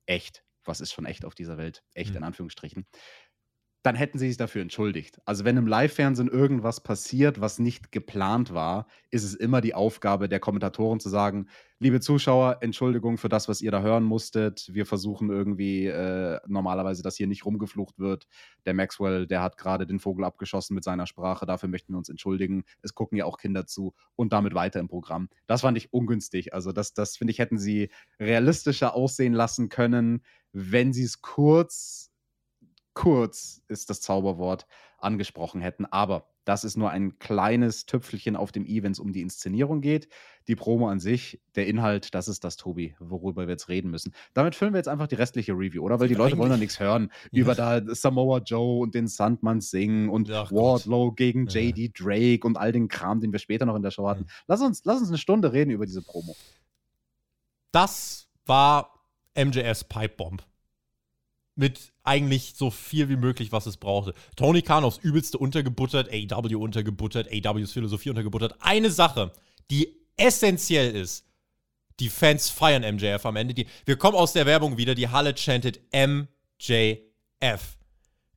echt, 0.05 0.45
was 0.63 0.79
ist 0.79 0.93
schon 0.93 1.05
echt 1.05 1.25
auf 1.25 1.35
dieser 1.35 1.57
Welt, 1.57 1.83
echt 1.93 2.11
mhm. 2.11 2.17
in 2.17 2.23
Anführungsstrichen, 2.23 2.85
dann 3.83 3.95
hätten 3.95 4.17
sie 4.17 4.29
sich 4.29 4.37
dafür 4.37 4.61
entschuldigt. 4.61 5.19
Also 5.25 5.43
wenn 5.43 5.57
im 5.57 5.67
Live-Fernsehen 5.67 6.29
irgendwas 6.29 6.81
passiert, 6.81 7.41
was 7.41 7.59
nicht 7.59 7.91
geplant 7.91 8.53
war, 8.53 8.87
ist 9.11 9.25
es 9.25 9.35
immer 9.35 9.59
die 9.59 9.75
Aufgabe 9.75 10.29
der 10.29 10.39
Kommentatoren 10.39 11.01
zu 11.01 11.09
sagen, 11.09 11.49
liebe 11.79 11.99
Zuschauer, 11.99 12.59
Entschuldigung 12.61 13.17
für 13.17 13.27
das, 13.27 13.49
was 13.49 13.59
ihr 13.59 13.71
da 13.71 13.81
hören 13.81 14.05
musstet. 14.05 14.69
Wir 14.71 14.85
versuchen 14.85 15.29
irgendwie 15.29 15.87
äh, 15.87 16.39
normalerweise, 16.47 17.03
dass 17.03 17.17
hier 17.17 17.27
nicht 17.27 17.45
rumgeflucht 17.45 17.99
wird. 17.99 18.25
Der 18.65 18.73
Maxwell, 18.73 19.27
der 19.27 19.41
hat 19.41 19.57
gerade 19.57 19.85
den 19.85 19.99
Vogel 19.99 20.23
abgeschossen 20.23 20.75
mit 20.75 20.85
seiner 20.85 21.05
Sprache. 21.05 21.45
Dafür 21.45 21.67
möchten 21.67 21.91
wir 21.91 21.97
uns 21.97 22.07
entschuldigen. 22.07 22.63
Es 22.81 22.95
gucken 22.95 23.17
ja 23.17 23.25
auch 23.25 23.37
Kinder 23.37 23.67
zu 23.67 23.93
und 24.15 24.31
damit 24.31 24.55
weiter 24.55 24.79
im 24.79 24.87
Programm. 24.87 25.27
Das 25.45 25.59
fand 25.59 25.77
ich 25.77 25.91
ungünstig. 25.91 26.53
Also 26.53 26.71
das, 26.71 26.93
das 26.93 27.17
finde 27.17 27.31
ich, 27.31 27.39
hätten 27.39 27.57
sie 27.57 27.89
realistischer 28.17 28.95
aussehen 28.95 29.33
lassen 29.33 29.67
können, 29.67 30.23
wenn 30.53 30.93
sie 30.93 31.03
es 31.03 31.21
kurz 31.21 32.12
kurz 32.93 33.61
ist 33.67 33.89
das 33.89 34.01
Zauberwort 34.01 34.65
angesprochen 34.97 35.61
hätten. 35.61 35.85
Aber 35.85 36.27
das 36.45 36.63
ist 36.63 36.75
nur 36.75 36.89
ein 36.89 37.19
kleines 37.19 37.85
Tüpfelchen 37.85 38.35
auf 38.35 38.51
dem 38.51 38.65
i, 38.65 38.83
wenn 38.83 38.91
es 38.91 38.99
um 38.99 39.13
die 39.13 39.21
Inszenierung 39.21 39.81
geht. 39.81 40.09
Die 40.47 40.55
Promo 40.55 40.89
an 40.89 40.99
sich, 40.99 41.41
der 41.55 41.67
Inhalt, 41.67 42.13
das 42.13 42.27
ist 42.27 42.43
das, 42.43 42.57
Tobi, 42.57 42.95
worüber 42.99 43.47
wir 43.47 43.53
jetzt 43.53 43.69
reden 43.69 43.89
müssen. 43.89 44.13
Damit 44.33 44.55
füllen 44.55 44.73
wir 44.73 44.79
jetzt 44.79 44.89
einfach 44.89 45.07
die 45.07 45.15
restliche 45.15 45.53
Review, 45.53 45.83
oder? 45.83 45.99
Weil 45.99 46.09
die 46.09 46.15
Leute 46.15 46.37
wollen 46.37 46.51
ja 46.51 46.57
nichts 46.57 46.79
hören 46.79 47.11
ja. 47.31 47.41
über 47.41 47.55
da 47.55 47.81
Samoa 47.95 48.39
Joe 48.39 48.81
und 48.81 48.93
den 48.93 49.07
Sandmann 49.07 49.61
singen 49.61 50.09
und 50.09 50.29
Ach 50.31 50.51
Wardlow 50.51 51.09
Gott. 51.09 51.17
gegen 51.17 51.47
JD 51.47 51.97
Drake 51.97 52.45
und 52.45 52.57
all 52.57 52.71
den 52.71 52.89
Kram, 52.89 53.21
den 53.21 53.31
wir 53.31 53.39
später 53.39 53.65
noch 53.65 53.75
in 53.75 53.83
der 53.83 53.91
Show 53.91 54.07
hatten. 54.07 54.25
Lass 54.47 54.61
uns, 54.61 54.83
lass 54.83 54.99
uns 54.99 55.09
eine 55.09 55.17
Stunde 55.17 55.53
reden 55.53 55.71
über 55.71 55.85
diese 55.85 56.01
Promo. 56.01 56.35
Das 57.71 58.27
war 58.45 58.99
MJS 59.35 59.85
Pipe 59.85 60.15
Bomb 60.15 60.43
mit 61.55 61.92
eigentlich 62.03 62.53
so 62.55 62.69
viel 62.69 63.09
wie 63.09 63.15
möglich, 63.15 63.51
was 63.51 63.65
es 63.65 63.77
brauchte. 63.77 64.13
Tony 64.35 64.61
Khan 64.61 64.83
aufs 64.83 64.97
Übelste 64.97 65.37
untergebuttert, 65.37 66.09
AW 66.11 66.55
untergebuttert, 66.55 67.29
AWs 67.31 67.71
Philosophie 67.71 68.09
untergebuttert. 68.09 68.55
Eine 68.59 68.91
Sache, 68.91 69.31
die 69.71 69.87
essentiell 70.17 70.95
ist, 70.95 71.25
die 71.99 72.09
Fans 72.09 72.49
feiern 72.49 72.83
MJF 72.95 73.25
am 73.25 73.35
Ende. 73.35 73.53
Die, 73.53 73.67
wir 73.85 73.97
kommen 73.97 74.17
aus 74.17 74.33
der 74.33 74.45
Werbung 74.45 74.77
wieder, 74.77 74.95
die 74.95 75.09
Halle 75.09 75.35
chantet 75.35 75.79
MJF. 75.93 76.27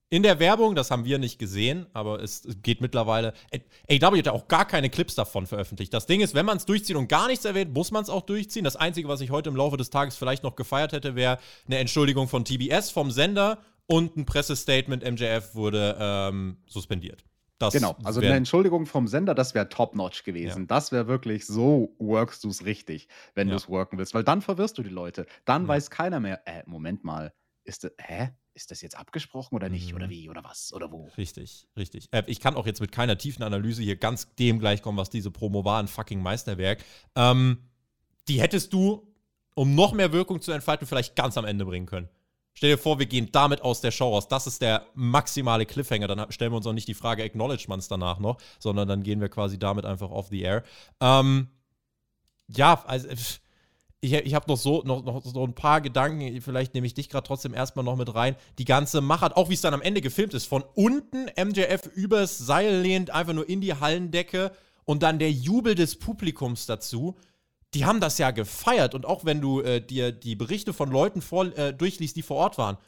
In 0.09 0.23
der 0.23 0.39
Werbung, 0.39 0.77
das 0.77 0.93
haben 0.93 1.05
wir 1.05 1.19
nicht 1.19 1.39
gesehen, 1.41 1.87
aber 1.93 2.23
es 2.23 2.47
geht 2.63 2.81
mittlerweile. 2.81 3.33
AW 3.91 4.19
hat 4.19 4.27
ja 4.27 4.33
auch 4.33 4.47
gar 4.47 4.65
keine 4.65 4.89
Clips 4.89 5.17
davon 5.17 5.49
veröffentlicht. 5.49 5.93
Das 5.93 6.07
Ding 6.07 6.21
ist, 6.21 6.33
wenn 6.35 6.47
man 6.47 6.59
es 6.59 6.65
durchzieht 6.65 6.95
und 6.95 7.09
gar 7.09 7.27
nichts 7.27 7.45
erwähnt, 7.45 7.75
muss 7.75 7.91
man 7.91 8.05
es 8.05 8.09
auch 8.09 8.23
durchziehen. 8.23 8.63
Das 8.63 8.77
Einzige, 8.77 9.09
was 9.09 9.21
ich 9.21 9.33
heute 9.33 9.51
im 9.51 9.57
Laufe 9.57 9.77
des 9.77 9.91
Tages 9.91 10.17
vielleicht 10.17 10.45
noch 10.45 10.55
gefeiert 10.55 10.93
hätte, 10.93 11.17
wäre 11.17 11.39
eine 11.67 11.79
Entschuldigung 11.79 12.29
von 12.29 12.45
TBS, 12.45 12.91
vom 12.91 13.11
Sender 13.11 13.59
und 13.87 14.17
ein 14.17 14.27
Pressestatement. 14.27 15.03
MJF 15.03 15.57
wurde 15.57 15.97
ähm, 15.99 16.59
suspendiert. 16.67 17.25
Das 17.59 17.73
genau, 17.73 17.97
also 18.05 18.21
eine 18.21 18.35
Entschuldigung 18.35 18.87
vom 18.87 19.09
Sender, 19.09 19.35
das 19.35 19.55
wäre 19.55 19.69
top-notch 19.69 20.25
gewesen. 20.25 20.63
Ja. 20.63 20.67
Das 20.67 20.93
wäre 20.93 21.09
wirklich 21.09 21.47
so, 21.47 21.97
workst 21.99 22.45
du 22.45 22.49
es 22.51 22.65
richtig, 22.65 23.09
wenn 23.35 23.49
ja. 23.49 23.53
du 23.53 23.57
es 23.57 23.69
worken 23.69 23.99
willst. 23.99 24.15
Weil 24.15 24.25
dann 24.25 24.43
verwirrst 24.43 24.77
du 24.79 24.83
die 24.83 24.91
Leute. 24.91 25.27
Dann 25.47 25.63
ja. 25.63 25.69
weiß 25.69 25.91
keiner 25.91 26.21
mehr, 26.21 26.47
äh, 26.47 26.63
Moment 26.67 27.03
mal, 27.03 27.33
ist 27.65 27.83
das, 27.85 27.93
hä? 27.99 28.31
Ist 28.57 28.71
das 28.71 28.81
jetzt 28.81 28.97
abgesprochen 28.97 29.55
oder 29.55 29.69
nicht? 29.69 29.91
Mhm. 29.91 29.97
Oder 29.97 30.11
wie? 30.11 30.29
Oder 30.29 30.43
was? 30.43 30.73
Oder 30.73 30.91
wo? 30.91 31.09
Richtig, 31.17 31.69
richtig. 31.77 32.09
Äh, 32.11 32.25
ich 32.27 32.41
kann 32.41 32.57
auch 32.57 32.67
jetzt 32.67 32.81
mit 32.81 32.91
keiner 32.91 33.19
tiefen 33.19 33.43
Analyse 33.43 33.83
hier 33.83 33.97
ganz 33.97 34.35
dem 34.37 34.59
gleichkommen, 34.59 34.99
was 34.99 35.11
diese 35.11 35.31
Promo 35.31 35.65
war, 35.65 35.79
ein 35.79 35.89
fucking 35.89 36.23
Meisterwerk. 36.23 36.83
Ähm, 37.15 37.59
die 38.29 38.41
hättest 38.41 38.73
du, 38.73 39.07
um 39.55 39.75
noch 39.75 39.93
mehr 39.93 40.13
Wirkung 40.13 40.41
zu 40.41 40.53
entfalten, 40.53 40.87
vielleicht 40.87 41.15
ganz 41.15 41.37
am 41.39 41.45
Ende 41.45 41.65
bringen 41.65 41.87
können. 41.87 42.09
Stell 42.55 42.71
dir 42.71 42.79
vor, 42.79 42.99
wir 42.99 43.05
gehen 43.05 43.29
damit 43.31 43.61
aus 43.61 43.83
der 43.83 43.91
Show 43.91 44.09
raus. 44.09 44.29
Das 44.29 44.47
ist 44.47 44.63
der 44.63 44.87
maximale 44.95 45.67
Cliffhanger. 45.67 46.09
Dann 46.09 46.33
stellen 46.33 46.53
wir 46.53 46.57
uns 46.57 46.67
auch 46.67 46.73
nicht 46.73 46.89
die 46.89 46.95
Frage, 46.95 47.23
acknowledge 47.23 47.67
man 47.69 47.79
es 47.79 47.89
danach 47.89 48.19
noch, 48.19 48.39
sondern 48.59 48.89
dann 48.89 49.03
gehen 49.03 49.21
wir 49.21 49.29
quasi 49.29 49.59
damit 49.59 49.85
einfach 49.85 50.11
off 50.11 50.29
the 50.29 50.41
air. 50.41 50.65
Ähm, 51.01 51.49
ja, 52.49 52.83
also 52.87 53.09
ich, 54.07 54.13
ich 54.13 54.35
habe 54.35 54.49
noch 54.49 54.57
so, 54.57 54.83
noch, 54.85 55.05
noch 55.05 55.25
so 55.25 55.45
ein 55.45 55.55
paar 55.55 55.81
Gedanken, 55.81 56.41
vielleicht 56.41 56.75
nehme 56.75 56.87
ich 56.87 56.95
dich 56.95 57.09
gerade 57.09 57.27
trotzdem 57.27 57.55
erstmal 57.55 57.85
noch 57.85 57.97
mit 57.97 58.15
rein. 58.15 58.37
Die 58.59 58.65
ganze 58.65 59.01
Machart, 59.01 59.37
auch 59.37 59.49
wie 59.49 59.55
es 59.55 59.61
dann 59.61 59.75
am 59.75 59.83
Ende 59.83 60.01
gefilmt 60.01 60.35
ist, 60.35 60.47
von 60.47 60.65
unten 60.75 61.27
MJF 61.37 61.87
übers 61.95 62.39
Seil 62.39 62.81
lehnt, 62.81 63.11
einfach 63.11 63.33
nur 63.33 63.49
in 63.49 63.61
die 63.61 63.75
Hallendecke 63.75 64.53
und 64.85 65.03
dann 65.03 65.19
der 65.19 65.33
Jubel 65.33 65.75
des 65.75 65.99
Publikums 65.99 66.67
dazu. 66.67 67.17
Die 67.75 67.85
haben 67.85 68.01
das 68.01 68.19
ja 68.19 68.31
gefeiert 68.31 68.95
und 68.95 69.05
auch 69.05 69.25
wenn 69.25 69.41
du 69.41 69.61
äh, 69.61 69.81
dir 69.81 70.13
die 70.13 70.37
Berichte 70.37 70.73
von 70.73 70.91
Leuten 70.91 71.21
vor, 71.21 71.47
äh, 71.59 71.75
durchliest, 71.75 72.17
die 72.17 72.23
vor 72.23 72.37
Ort 72.37 72.59
waren, 72.59 72.79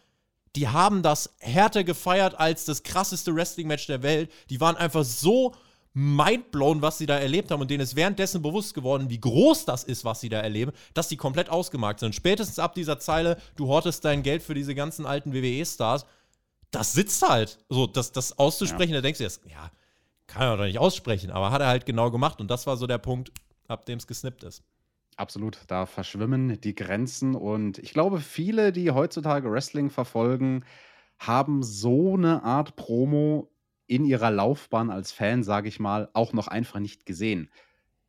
die 0.57 0.69
haben 0.69 1.03
das 1.03 1.35
härter 1.41 1.85
gefeiert 1.85 2.39
als 2.39 2.65
das 2.65 2.83
krasseste 2.83 3.35
Wrestling-Match 3.35 3.87
der 3.87 4.03
Welt. 4.03 4.31
Die 4.51 4.61
waren 4.61 4.77
einfach 4.77 5.05
so 5.05 5.55
mindblown, 5.99 6.81
was 6.81 6.99
sie 6.99 7.07
da 7.07 7.19
erlebt 7.19 7.51
haben 7.51 7.61
und 7.61 7.71
denen 7.73 7.81
ist 7.81 7.97
währenddessen 7.97 8.41
bewusst 8.41 8.73
geworden, 8.73 9.11
wie 9.11 9.19
groß 9.19 9.65
das 9.65 9.83
ist, 9.83 10.05
was 10.05 10.21
sie 10.21 10.29
da 10.29 10.39
erleben, 10.41 10.71
dass 10.95 11.09
sie 11.09 11.17
komplett 11.17 11.51
ausgemarkt 11.51 11.99
sind. 11.99 12.15
Spätestens 12.15 12.61
ab 12.61 12.75
dieser 12.75 13.01
Zeile, 13.01 13.37
du 13.57 13.67
hortest 13.67 14.05
dein 14.05 14.23
Geld 14.23 14.45
für 14.45 14.55
diese 14.55 14.77
ganzen 14.77 15.07
alten 15.07 15.33
WWE-Stars, 15.35 16.07
das 16.71 16.93
sitzt 16.93 17.29
halt. 17.29 17.59
So, 17.69 17.89
das, 17.89 18.13
das 18.13 18.39
auszusprechen, 18.39 18.93
ja. 18.93 18.99
da 18.99 19.03
denkst 19.03 19.19
du 19.19 19.25
jetzt, 19.25 19.41
ja, 19.51 19.73
kann 20.29 20.43
er 20.43 20.57
doch 20.57 20.65
nicht 20.65 20.79
aussprechen, 20.79 21.33
aber 21.33 21.51
hat 21.51 21.63
er 21.63 21.67
halt 21.67 21.85
genau 21.85 22.13
gemacht 22.13 22.41
und 22.41 22.49
das 22.49 22.67
war 22.69 22.77
so 22.77 22.87
der 22.87 22.99
Punkt, 22.99 23.33
ab 23.67 23.85
dem 23.85 23.99
es 23.99 24.07
gesnippt 24.07 24.45
ist. 24.45 24.63
Absolut, 25.17 25.59
da 25.67 25.87
verschwimmen 25.87 26.61
die 26.61 26.77
Grenzen 26.77 27.35
und 27.35 27.79
ich 27.79 27.93
glaube, 27.93 28.21
viele, 28.21 28.71
die 28.71 28.93
heutzutage 28.93 29.51
Wrestling 29.51 29.91
verfolgen, 29.91 30.65
haben 31.19 31.65
so 31.65 32.15
eine 32.15 32.45
Art 32.45 32.77
Promo 32.77 33.51
in 33.89 34.05
ihrer 34.05 34.31
Laufbahn 34.31 34.91
als 34.91 35.11
Fan, 35.11 35.43
sage 35.43 35.69
ich 35.69 35.81
mal, 35.81 36.09
auch 36.13 36.33
noch 36.33 36.47
einfach 36.47 36.79
nicht 36.79 37.07
gesehen. 37.07 37.51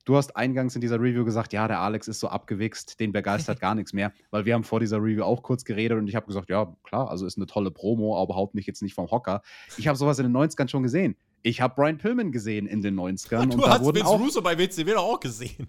Du 0.06 0.16
hast 0.16 0.36
eingangs 0.36 0.76
in 0.76 0.82
dieser 0.82 1.00
Review 1.00 1.24
gesagt, 1.24 1.54
ja, 1.54 1.68
der 1.68 1.80
Alex 1.82 2.08
ist 2.08 2.20
so 2.20 2.30
abgewichst, 2.30 3.00
den 3.00 3.12
begeistert 3.12 3.60
gar 3.62 3.76
nichts 3.76 3.94
mehr, 3.94 4.12
weil 4.32 4.46
wir 4.46 4.54
haben 4.54 4.64
vor 4.64 4.80
dieser 4.80 4.98
Review 4.98 5.24
auch 5.24 5.44
kurz 5.44 5.64
geredet 5.64 5.98
und 5.98 6.08
ich 6.08 6.16
habe 6.16 6.26
gesagt, 6.26 6.50
ja, 6.50 6.76
klar, 6.84 7.10
also 7.10 7.26
ist 7.26 7.38
eine 7.38 7.46
tolle 7.46 7.72
Promo, 7.72 8.16
aber 8.16 8.34
überhaupt 8.34 8.56
mich 8.56 8.66
jetzt 8.66 8.82
nicht 8.82 8.94
vom 8.94 9.10
Hocker. 9.10 9.42
Ich 9.78 9.88
habe 9.88 9.98
sowas 9.98 10.20
in 10.20 10.26
den 10.26 10.36
90ern 10.36 10.68
schon 10.68 10.84
gesehen. 10.84 11.16
Ich 11.42 11.62
habe 11.62 11.76
Brian 11.76 11.98
Pillman 11.98 12.32
gesehen 12.32 12.68
in 12.68 12.82
den 12.82 13.00
90ern. 13.00 13.50
Du 13.50 13.64
und 13.64 13.70
hast 13.70 13.86
Vince 13.86 14.06
auch, 14.06 14.20
Russo 14.20 14.42
bei 14.42 14.58
WCW 14.58 14.96
auch 14.96 15.20
gesehen. 15.20 15.68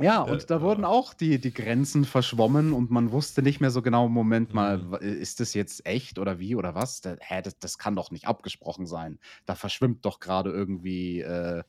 Ja, 0.00 0.22
und 0.22 0.50
da 0.50 0.60
wurden 0.60 0.84
auch 0.84 1.14
die, 1.14 1.40
die 1.40 1.52
Grenzen 1.52 2.04
verschwommen 2.04 2.72
und 2.72 2.90
man 2.90 3.12
wusste 3.12 3.42
nicht 3.42 3.60
mehr 3.60 3.70
so 3.70 3.82
genau, 3.82 4.08
Moment 4.08 4.54
mal, 4.54 4.78
mhm. 4.78 4.94
ist 4.94 5.40
das 5.40 5.54
jetzt 5.54 5.84
echt 5.86 6.18
oder 6.18 6.38
wie 6.38 6.54
oder 6.54 6.74
was? 6.74 7.00
Da, 7.00 7.16
hä, 7.20 7.42
das, 7.42 7.58
das 7.58 7.78
kann 7.78 7.96
doch 7.96 8.10
nicht 8.10 8.26
abgesprochen 8.26 8.86
sein. 8.86 9.18
Da 9.46 9.54
verschwimmt 9.54 10.04
doch 10.04 10.20
gerade 10.20 10.50
irgendwie 10.50 11.20
äh, 11.20 11.62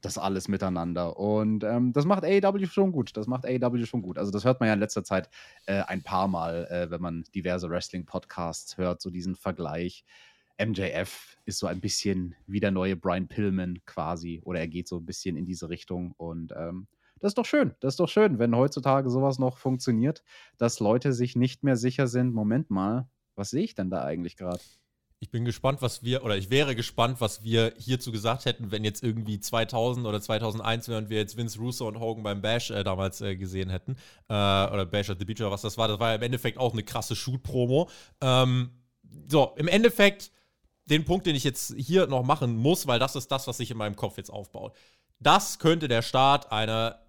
das 0.00 0.18
alles 0.18 0.48
miteinander. 0.48 1.18
Und 1.18 1.64
ähm, 1.64 1.92
das 1.92 2.04
macht 2.04 2.24
AEW 2.24 2.66
schon 2.66 2.92
gut. 2.92 3.16
Das 3.16 3.26
macht 3.26 3.44
AEW 3.46 3.84
schon 3.86 4.02
gut. 4.02 4.18
Also 4.18 4.30
das 4.30 4.44
hört 4.44 4.60
man 4.60 4.68
ja 4.68 4.74
in 4.74 4.80
letzter 4.80 5.04
Zeit 5.04 5.28
äh, 5.66 5.82
ein 5.82 6.02
paar 6.02 6.28
Mal, 6.28 6.66
äh, 6.66 6.90
wenn 6.90 7.00
man 7.00 7.24
diverse 7.34 7.68
Wrestling-Podcasts 7.68 8.76
hört, 8.76 9.00
so 9.00 9.10
diesen 9.10 9.36
Vergleich. 9.36 10.04
MJF 10.58 11.36
ist 11.44 11.58
so 11.58 11.66
ein 11.66 11.80
bisschen 11.80 12.34
wie 12.46 12.60
der 12.60 12.70
neue 12.70 12.96
Brian 12.96 13.28
Pillman 13.28 13.80
quasi, 13.84 14.40
oder 14.42 14.60
er 14.60 14.68
geht 14.68 14.88
so 14.88 14.96
ein 14.96 15.04
bisschen 15.04 15.36
in 15.36 15.44
diese 15.44 15.68
Richtung 15.68 16.12
und 16.16 16.52
ähm, 16.56 16.86
das 17.20 17.30
ist 17.30 17.38
doch 17.38 17.46
schön. 17.46 17.74
Das 17.80 17.94
ist 17.94 18.00
doch 18.00 18.08
schön, 18.08 18.38
wenn 18.38 18.54
heutzutage 18.54 19.10
sowas 19.10 19.38
noch 19.38 19.58
funktioniert, 19.58 20.22
dass 20.58 20.80
Leute 20.80 21.12
sich 21.12 21.36
nicht 21.36 21.64
mehr 21.64 21.76
sicher 21.76 22.06
sind, 22.06 22.34
Moment 22.34 22.70
mal, 22.70 23.08
was 23.34 23.50
sehe 23.50 23.64
ich 23.64 23.74
denn 23.74 23.90
da 23.90 24.04
eigentlich 24.04 24.36
gerade? 24.36 24.60
Ich 25.18 25.30
bin 25.30 25.46
gespannt, 25.46 25.80
was 25.80 26.02
wir, 26.02 26.24
oder 26.24 26.36
ich 26.36 26.50
wäre 26.50 26.76
gespannt, 26.76 27.22
was 27.22 27.42
wir 27.42 27.72
hierzu 27.78 28.12
gesagt 28.12 28.44
hätten, 28.44 28.70
wenn 28.70 28.84
jetzt 28.84 29.02
irgendwie 29.02 29.40
2000 29.40 30.06
oder 30.06 30.20
2001 30.20 30.88
wären 30.88 31.08
wir 31.08 31.16
jetzt 31.16 31.38
Vince 31.38 31.58
Russo 31.58 31.88
und 31.88 31.98
Hogan 31.98 32.22
beim 32.22 32.42
Bash 32.42 32.70
äh, 32.70 32.84
damals 32.84 33.22
äh, 33.22 33.34
gesehen 33.34 33.70
hätten. 33.70 33.96
Äh, 34.28 34.34
oder 34.34 34.84
Bash 34.84 35.08
at 35.08 35.18
the 35.18 35.24
Beach 35.24 35.40
oder 35.40 35.50
was 35.50 35.62
das 35.62 35.78
war. 35.78 35.88
Das 35.88 35.98
war 35.98 36.10
ja 36.10 36.16
im 36.16 36.22
Endeffekt 36.22 36.58
auch 36.58 36.74
eine 36.74 36.82
krasse 36.82 37.16
Shoot-Promo. 37.16 37.88
Ähm, 38.20 38.70
so, 39.28 39.54
im 39.56 39.68
Endeffekt 39.68 40.30
den 40.90 41.06
Punkt, 41.06 41.26
den 41.26 41.34
ich 41.34 41.44
jetzt 41.44 41.74
hier 41.76 42.06
noch 42.06 42.22
machen 42.22 42.54
muss, 42.54 42.86
weil 42.86 42.98
das 42.98 43.16
ist 43.16 43.32
das, 43.32 43.46
was 43.46 43.56
sich 43.56 43.70
in 43.70 43.78
meinem 43.78 43.96
Kopf 43.96 44.18
jetzt 44.18 44.30
aufbaut. 44.30 44.74
Das 45.18 45.58
könnte 45.58 45.88
der 45.88 46.02
Start 46.02 46.52
einer 46.52 47.05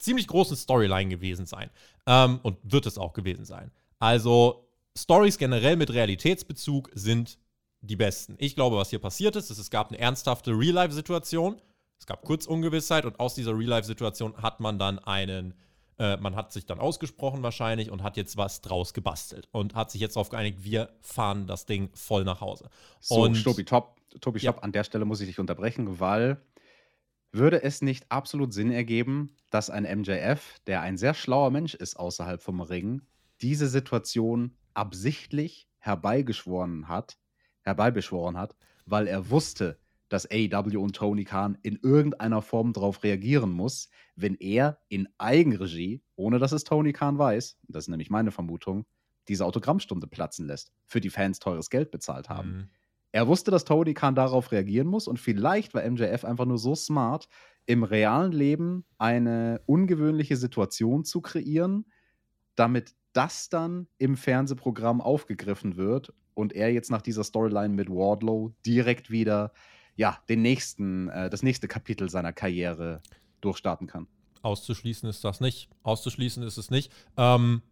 ziemlich 0.00 0.26
großen 0.26 0.56
Storyline 0.56 1.08
gewesen 1.08 1.46
sein. 1.46 1.70
Ähm, 2.06 2.40
und 2.42 2.58
wird 2.64 2.86
es 2.86 2.98
auch 2.98 3.12
gewesen 3.12 3.44
sein. 3.44 3.70
Also, 4.00 4.66
Stories 4.98 5.38
generell 5.38 5.76
mit 5.76 5.92
Realitätsbezug 5.92 6.90
sind 6.94 7.38
die 7.82 7.96
Besten. 7.96 8.34
Ich 8.38 8.56
glaube, 8.56 8.76
was 8.76 8.90
hier 8.90 8.98
passiert 8.98 9.36
ist, 9.36 9.50
ist, 9.50 9.58
es 9.58 9.70
gab 9.70 9.88
eine 9.88 9.98
ernsthafte 9.98 10.50
Real-Life-Situation. 10.50 11.60
Es 11.98 12.06
gab 12.06 12.22
kurz 12.24 12.46
Ungewissheit 12.46 13.04
und 13.04 13.20
aus 13.20 13.34
dieser 13.34 13.56
Real-Life-Situation 13.56 14.36
hat 14.38 14.60
man 14.60 14.78
dann 14.78 14.98
einen, 14.98 15.54
äh, 15.98 16.16
man 16.16 16.34
hat 16.34 16.52
sich 16.52 16.66
dann 16.66 16.80
ausgesprochen 16.80 17.42
wahrscheinlich 17.42 17.90
und 17.90 18.02
hat 18.02 18.16
jetzt 18.16 18.36
was 18.36 18.62
draus 18.62 18.94
gebastelt 18.94 19.48
und 19.52 19.74
hat 19.74 19.90
sich 19.90 20.00
jetzt 20.00 20.16
darauf 20.16 20.30
geeinigt, 20.30 20.64
wir 20.64 20.90
fahren 21.02 21.46
das 21.46 21.66
Ding 21.66 21.90
voll 21.94 22.24
nach 22.24 22.40
Hause. 22.40 22.68
So, 23.00 23.22
und 23.22 23.42
Tobi, 23.44 23.64
top. 23.64 23.96
Tobi, 24.20 24.40
Ja. 24.40 24.50
stopp. 24.52 24.64
An 24.64 24.72
der 24.72 24.84
Stelle 24.84 25.04
muss 25.04 25.20
ich 25.20 25.28
dich 25.28 25.38
unterbrechen, 25.38 26.00
weil 26.00 26.40
würde 27.32 27.62
es 27.62 27.82
nicht 27.82 28.10
absolut 28.10 28.52
Sinn 28.52 28.70
ergeben, 28.70 29.34
dass 29.50 29.70
ein 29.70 29.84
MJF, 29.84 30.58
der 30.66 30.80
ein 30.82 30.96
sehr 30.96 31.14
schlauer 31.14 31.50
Mensch 31.50 31.74
ist 31.74 31.96
außerhalb 31.96 32.42
vom 32.42 32.60
Ring, 32.60 33.02
diese 33.40 33.68
Situation 33.68 34.56
absichtlich 34.74 35.68
herbeigeschworen 35.78 36.88
hat, 36.88 37.18
herbeibeschworen 37.62 38.36
hat, 38.36 38.56
weil 38.86 39.06
er 39.06 39.30
wusste, 39.30 39.78
dass 40.08 40.28
AEW 40.30 40.80
und 40.80 40.96
Tony 40.96 41.24
Khan 41.24 41.56
in 41.62 41.78
irgendeiner 41.82 42.42
Form 42.42 42.72
darauf 42.72 43.02
reagieren 43.04 43.50
muss, 43.50 43.88
wenn 44.16 44.34
er 44.34 44.80
in 44.88 45.08
Eigenregie, 45.18 46.02
ohne 46.16 46.38
dass 46.38 46.52
es 46.52 46.64
Tony 46.64 46.92
Khan 46.92 47.16
weiß, 47.16 47.58
das 47.68 47.84
ist 47.84 47.88
nämlich 47.88 48.10
meine 48.10 48.32
Vermutung, 48.32 48.86
diese 49.28 49.46
Autogrammstunde 49.46 50.08
platzen 50.08 50.46
lässt, 50.46 50.72
für 50.84 51.00
die 51.00 51.10
Fans 51.10 51.38
teures 51.38 51.70
Geld 51.70 51.92
bezahlt 51.92 52.28
haben. 52.28 52.50
Mhm. 52.50 52.70
Er 53.12 53.26
wusste, 53.26 53.50
dass 53.50 53.64
Tony 53.64 53.94
Khan 53.94 54.14
darauf 54.14 54.52
reagieren 54.52 54.86
muss 54.86 55.08
und 55.08 55.18
vielleicht 55.18 55.74
war 55.74 55.88
MJF 55.88 56.24
einfach 56.24 56.46
nur 56.46 56.58
so 56.58 56.74
smart, 56.74 57.28
im 57.66 57.82
realen 57.82 58.32
Leben 58.32 58.84
eine 58.98 59.60
ungewöhnliche 59.66 60.36
Situation 60.36 61.04
zu 61.04 61.20
kreieren, 61.20 61.86
damit 62.54 62.94
das 63.12 63.48
dann 63.48 63.88
im 63.98 64.16
Fernsehprogramm 64.16 65.00
aufgegriffen 65.00 65.76
wird 65.76 66.12
und 66.34 66.52
er 66.52 66.72
jetzt 66.72 66.90
nach 66.90 67.02
dieser 67.02 67.24
Storyline 67.24 67.74
mit 67.74 67.88
Wardlow 67.88 68.52
direkt 68.64 69.10
wieder 69.10 69.52
ja, 69.96 70.18
den 70.28 70.42
nächsten, 70.42 71.08
äh, 71.08 71.28
das 71.28 71.42
nächste 71.42 71.68
Kapitel 71.68 72.08
seiner 72.08 72.32
Karriere 72.32 73.02
durchstarten 73.40 73.86
kann. 73.86 74.06
Auszuschließen 74.42 75.08
ist 75.08 75.24
das 75.24 75.40
nicht. 75.40 75.68
Auszuschließen 75.82 76.42
ist 76.42 76.56
es 76.56 76.70
nicht. 76.70 76.90
Ähm, 77.16 77.62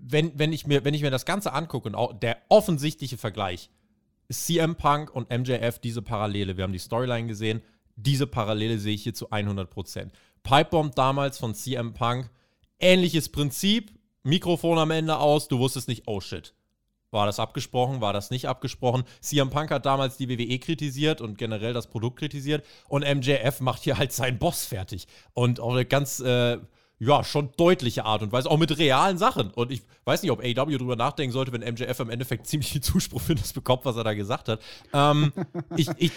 wenn, 0.00 0.38
wenn, 0.38 0.52
ich 0.52 0.66
mir, 0.66 0.84
wenn 0.84 0.94
ich 0.94 1.02
mir 1.02 1.10
das 1.10 1.24
Ganze 1.24 1.52
angucke 1.52 1.94
und 1.94 2.22
der 2.22 2.38
offensichtliche 2.48 3.18
Vergleich, 3.18 3.70
CM 4.30 4.76
Punk 4.76 5.14
und 5.14 5.30
MJF, 5.30 5.78
diese 5.78 6.02
Parallele, 6.02 6.56
wir 6.56 6.64
haben 6.64 6.72
die 6.72 6.78
Storyline 6.78 7.26
gesehen, 7.26 7.62
diese 7.96 8.26
Parallele 8.26 8.78
sehe 8.78 8.94
ich 8.94 9.02
hier 9.02 9.14
zu 9.14 9.30
100%. 9.30 10.10
Pipebomb 10.42 10.94
damals 10.94 11.38
von 11.38 11.54
CM 11.54 11.94
Punk, 11.94 12.30
ähnliches 12.78 13.28
Prinzip, 13.28 13.92
Mikrofon 14.22 14.78
am 14.78 14.90
Ende 14.90 15.18
aus, 15.18 15.48
du 15.48 15.58
wusstest 15.58 15.88
nicht, 15.88 16.04
oh 16.06 16.20
shit. 16.20 16.54
War 17.10 17.26
das 17.26 17.38
abgesprochen? 17.38 18.00
War 18.00 18.12
das 18.12 18.30
nicht 18.30 18.48
abgesprochen? 18.48 19.04
CM 19.20 19.48
Punk 19.48 19.70
hat 19.70 19.86
damals 19.86 20.16
die 20.16 20.28
WWE 20.28 20.58
kritisiert 20.58 21.20
und 21.20 21.38
generell 21.38 21.72
das 21.72 21.86
Produkt 21.86 22.18
kritisiert. 22.18 22.66
Und 22.88 23.04
MJF 23.04 23.60
macht 23.60 23.84
hier 23.84 23.98
halt 23.98 24.10
seinen 24.12 24.40
Boss 24.40 24.64
fertig. 24.64 25.06
Und 25.32 25.60
auf 25.60 25.72
eine 25.72 25.84
ganz, 25.84 26.18
äh, 26.18 26.58
ja, 26.98 27.24
schon 27.24 27.50
deutliche 27.56 28.04
Art 28.04 28.22
und 28.22 28.32
Weise. 28.32 28.50
Auch 28.50 28.58
mit 28.58 28.78
realen 28.78 29.18
Sachen. 29.18 29.50
Und 29.50 29.70
ich 29.70 29.82
weiß 30.04 30.22
nicht, 30.22 30.30
ob 30.30 30.40
AW 30.40 30.76
drüber 30.76 30.96
nachdenken 30.96 31.32
sollte, 31.32 31.52
wenn 31.52 31.60
MJF 31.60 32.00
im 32.00 32.10
Endeffekt 32.10 32.46
ziemlich 32.46 32.70
viel 32.70 32.80
Zuspruch 32.82 33.20
für 33.20 33.34
das 33.34 33.52
bekommt, 33.52 33.84
was 33.84 33.96
er 33.96 34.04
da 34.04 34.14
gesagt 34.14 34.48
hat. 34.48 34.60
Ähm, 34.92 35.32
ich, 35.76 35.88
ich, 35.96 36.12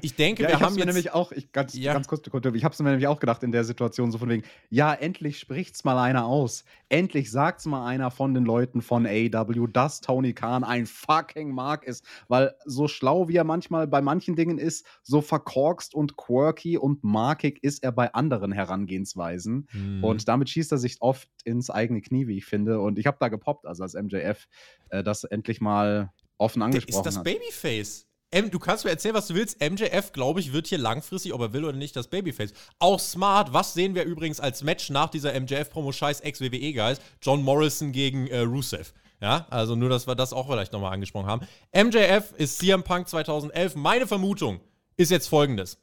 ich 0.00 0.14
denke, 0.14 0.42
Ja, 0.42 0.48
wir 0.50 0.54
ich 0.56 0.60
haben 0.62 0.74
mir 0.74 0.80
jetzt. 0.80 0.86
nämlich 0.86 1.12
auch, 1.12 1.32
ich, 1.32 1.52
ganz, 1.52 1.74
Ja. 1.74 1.92
ganz 1.92 2.08
kurz, 2.08 2.22
ich 2.54 2.64
hab's 2.64 2.78
mir 2.78 2.90
nämlich 2.90 3.06
auch 3.06 3.20
gedacht 3.20 3.42
in 3.42 3.52
der 3.52 3.64
Situation, 3.64 4.10
so 4.12 4.18
von 4.18 4.28
wegen, 4.28 4.42
ja, 4.70 4.92
endlich 4.94 5.38
spricht's 5.38 5.84
mal 5.84 5.98
einer 5.98 6.26
aus. 6.26 6.64
Endlich 6.88 7.30
sagt's 7.30 7.66
mal 7.66 7.86
einer 7.86 8.10
von 8.10 8.34
den 8.34 8.44
Leuten 8.44 8.82
von 8.82 9.06
AEW, 9.06 9.66
dass 9.66 10.00
Tony 10.00 10.32
Khan 10.34 10.64
ein 10.64 10.86
fucking 10.86 11.50
Mark 11.50 11.84
ist. 11.84 12.04
Weil 12.28 12.54
so 12.64 12.88
schlau 12.88 13.28
wie 13.28 13.36
er 13.36 13.44
manchmal 13.44 13.86
bei 13.86 14.00
manchen 14.02 14.36
Dingen 14.36 14.58
ist, 14.58 14.84
so 15.02 15.20
verkorkst 15.20 15.94
und 15.94 16.16
quirky 16.16 16.76
und 16.78 17.02
markig 17.04 17.62
ist 17.62 17.82
er 17.82 17.92
bei 17.92 18.12
anderen 18.14 18.52
Herangehensweisen. 18.52 19.66
Hm. 19.70 20.04
Und 20.04 20.28
damit 20.28 20.48
schießt 20.50 20.72
er 20.72 20.78
sich 20.78 20.98
oft 21.00 21.28
ins 21.44 21.70
eigene 21.70 22.00
Knie, 22.02 22.26
wie 22.26 22.36
ich 22.38 22.44
finde. 22.44 22.80
Und 22.80 22.98
ich 22.98 23.06
habe 23.06 23.16
da 23.20 23.28
gepoppt, 23.28 23.66
also 23.66 23.82
als 23.82 23.94
MJF 23.94 24.46
äh, 24.90 25.02
das 25.02 25.24
endlich 25.24 25.60
mal 25.60 26.12
offen 26.38 26.60
Der 26.60 26.66
angesprochen 26.66 26.98
ist 27.00 27.06
das 27.06 27.16
hat. 27.18 27.24
Babyface. 27.24 28.06
Du 28.50 28.58
kannst 28.58 28.84
mir 28.84 28.90
erzählen, 28.90 29.14
was 29.14 29.26
du 29.26 29.34
willst. 29.34 29.60
MJF, 29.60 30.12
glaube 30.12 30.40
ich, 30.40 30.54
wird 30.54 30.66
hier 30.66 30.78
langfristig, 30.78 31.34
ob 31.34 31.42
er 31.42 31.52
will 31.52 31.64
oder 31.64 31.76
nicht, 31.76 31.94
das 31.94 32.08
Babyface. 32.08 32.54
Auch 32.78 32.98
smart. 32.98 33.52
Was 33.52 33.74
sehen 33.74 33.94
wir 33.94 34.04
übrigens 34.04 34.40
als 34.40 34.62
Match 34.62 34.88
nach 34.88 35.10
dieser 35.10 35.38
MJF-Promo 35.38 35.92
scheiß 35.92 36.20
Ex-WWE-Guys? 36.20 36.98
John 37.20 37.42
Morrison 37.42 37.92
gegen 37.92 38.28
äh, 38.28 38.38
Rusev. 38.38 38.94
Ja, 39.20 39.46
also 39.50 39.76
nur, 39.76 39.90
dass 39.90 40.06
wir 40.06 40.14
das 40.14 40.32
auch 40.32 40.48
vielleicht 40.48 40.72
nochmal 40.72 40.94
angesprochen 40.94 41.26
haben. 41.26 41.46
MJF 41.74 42.32
ist 42.38 42.58
CM 42.58 42.82
Punk 42.82 43.08
2011. 43.08 43.76
Meine 43.76 44.06
Vermutung 44.06 44.60
ist 44.96 45.10
jetzt 45.10 45.28
folgendes. 45.28 45.78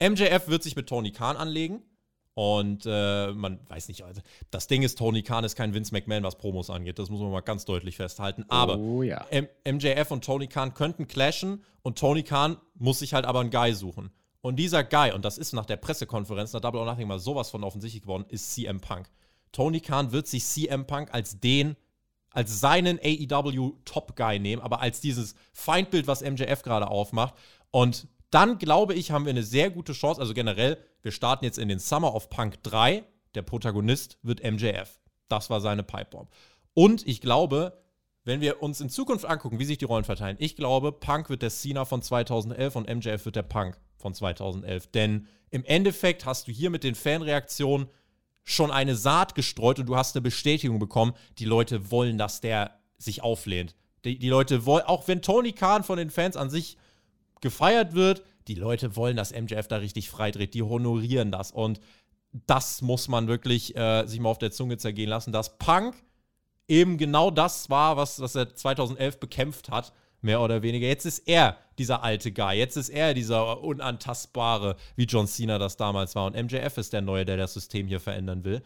MJF 0.00 0.48
wird 0.48 0.62
sich 0.62 0.76
mit 0.76 0.88
Tony 0.88 1.10
Khan 1.10 1.36
anlegen. 1.36 1.82
Und 2.34 2.84
äh, 2.84 3.32
man 3.32 3.60
weiß 3.68 3.86
nicht, 3.88 4.02
also 4.02 4.20
das 4.50 4.66
Ding 4.66 4.82
ist, 4.82 4.98
Tony 4.98 5.22
Khan 5.22 5.44
ist 5.44 5.54
kein 5.54 5.72
Vince 5.72 5.92
McMahon, 5.94 6.24
was 6.24 6.36
Promos 6.36 6.68
angeht. 6.68 6.98
Das 6.98 7.08
muss 7.08 7.20
man 7.20 7.30
mal 7.30 7.40
ganz 7.40 7.64
deutlich 7.64 7.96
festhalten. 7.96 8.44
Aber 8.48 8.76
Oh 8.76 9.02
ja. 9.02 9.24
MJF 9.64 10.10
und 10.10 10.24
Tony 10.24 10.48
Khan 10.48 10.74
könnten 10.74 11.06
clashen 11.06 11.62
und 11.82 11.96
Tony 11.98 12.24
Khan 12.24 12.56
muss 12.74 12.98
sich 12.98 13.14
halt 13.14 13.24
aber 13.24 13.40
einen 13.40 13.50
Guy 13.50 13.72
suchen. 13.72 14.10
Und 14.40 14.56
dieser 14.56 14.82
Guy, 14.84 15.12
und 15.12 15.24
das 15.24 15.38
ist 15.38 15.52
nach 15.52 15.64
der 15.64 15.76
Pressekonferenz, 15.76 16.52
nach 16.52 16.60
Double 16.60 16.80
or 16.80 16.86
Nothing 16.86 17.08
mal 17.08 17.18
sowas 17.20 17.50
von 17.50 17.62
offensichtlich 17.64 18.02
geworden, 18.02 18.26
ist 18.28 18.52
CM 18.52 18.80
Punk. 18.80 19.08
Tony 19.52 19.80
Khan 19.80 20.10
wird 20.12 20.26
sich 20.26 20.44
CM 20.44 20.86
Punk 20.86 21.14
als 21.14 21.38
den, 21.40 21.76
als 22.30 22.60
seinen 22.60 22.98
AEW 22.98 23.74
Top 23.84 24.16
Guy 24.16 24.40
nehmen, 24.40 24.60
aber 24.60 24.80
als 24.80 25.00
dieses 25.00 25.36
Feindbild, 25.52 26.08
was 26.08 26.20
MJF 26.22 26.62
gerade 26.62 26.88
aufmacht. 26.88 27.34
Und 27.70 28.08
dann 28.30 28.58
glaube 28.58 28.94
ich, 28.94 29.12
haben 29.12 29.24
wir 29.24 29.30
eine 29.30 29.44
sehr 29.44 29.70
gute 29.70 29.92
Chance. 29.92 30.20
Also 30.20 30.34
generell, 30.34 30.76
wir 31.04 31.12
starten 31.12 31.44
jetzt 31.44 31.58
in 31.58 31.68
den 31.68 31.78
Summer 31.78 32.14
of 32.14 32.30
Punk 32.30 32.62
3. 32.62 33.04
Der 33.34 33.42
Protagonist 33.42 34.18
wird 34.22 34.42
MJF. 34.42 35.00
Das 35.28 35.50
war 35.50 35.60
seine 35.60 35.82
Pipebomb. 35.82 36.30
Und 36.72 37.06
ich 37.06 37.20
glaube, 37.20 37.78
wenn 38.24 38.40
wir 38.40 38.62
uns 38.62 38.80
in 38.80 38.88
Zukunft 38.88 39.26
angucken, 39.26 39.58
wie 39.58 39.66
sich 39.66 39.76
die 39.76 39.84
Rollen 39.84 40.04
verteilen, 40.04 40.38
ich 40.40 40.56
glaube, 40.56 40.92
Punk 40.92 41.28
wird 41.28 41.42
der 41.42 41.50
Cena 41.50 41.84
von 41.84 42.00
2011 42.00 42.74
und 42.76 42.88
MJF 42.88 43.26
wird 43.26 43.36
der 43.36 43.42
Punk 43.42 43.78
von 43.98 44.14
2011. 44.14 44.86
Denn 44.92 45.28
im 45.50 45.62
Endeffekt 45.66 46.24
hast 46.24 46.48
du 46.48 46.52
hier 46.52 46.70
mit 46.70 46.84
den 46.84 46.94
Fanreaktionen 46.94 47.88
schon 48.42 48.70
eine 48.70 48.96
Saat 48.96 49.34
gestreut 49.34 49.78
und 49.78 49.86
du 49.86 49.96
hast 49.96 50.16
eine 50.16 50.22
Bestätigung 50.22 50.78
bekommen, 50.78 51.12
die 51.38 51.44
Leute 51.44 51.90
wollen, 51.90 52.16
dass 52.16 52.40
der 52.40 52.80
sich 52.96 53.22
auflehnt. 53.22 53.74
Die, 54.06 54.18
die 54.18 54.30
Leute 54.30 54.64
wollen, 54.64 54.86
auch 54.86 55.06
wenn 55.06 55.20
Tony 55.20 55.52
Khan 55.52 55.84
von 55.84 55.98
den 55.98 56.10
Fans 56.10 56.36
an 56.36 56.48
sich 56.48 56.78
gefeiert 57.42 57.94
wird, 57.94 58.22
die 58.48 58.54
Leute 58.54 58.96
wollen, 58.96 59.16
dass 59.16 59.32
MJF 59.32 59.68
da 59.68 59.76
richtig 59.76 60.10
freidreht, 60.10 60.54
die 60.54 60.62
honorieren 60.62 61.30
das 61.30 61.50
und 61.50 61.80
das 62.46 62.82
muss 62.82 63.08
man 63.08 63.28
wirklich 63.28 63.76
äh, 63.76 64.06
sich 64.06 64.20
mal 64.20 64.28
auf 64.28 64.38
der 64.38 64.50
Zunge 64.50 64.76
zergehen 64.76 65.08
lassen, 65.08 65.32
dass 65.32 65.56
Punk 65.58 65.94
eben 66.66 66.98
genau 66.98 67.30
das 67.30 67.70
war, 67.70 67.96
was, 67.96 68.20
was 68.20 68.34
er 68.34 68.54
2011 68.54 69.20
bekämpft 69.20 69.70
hat, 69.70 69.92
mehr 70.20 70.40
oder 70.40 70.62
weniger. 70.62 70.86
Jetzt 70.86 71.04
ist 71.04 71.20
er 71.28 71.58
dieser 71.78 72.02
alte 72.02 72.32
Guy, 72.32 72.56
jetzt 72.56 72.76
ist 72.76 72.88
er 72.88 73.14
dieser 73.14 73.62
unantastbare, 73.62 74.76
wie 74.96 75.04
John 75.04 75.26
Cena 75.26 75.58
das 75.58 75.76
damals 75.76 76.14
war 76.14 76.26
und 76.26 76.34
MJF 76.34 76.78
ist 76.78 76.92
der 76.92 77.02
Neue, 77.02 77.24
der 77.24 77.36
das 77.36 77.54
System 77.54 77.86
hier 77.86 78.00
verändern 78.00 78.44
will. 78.44 78.62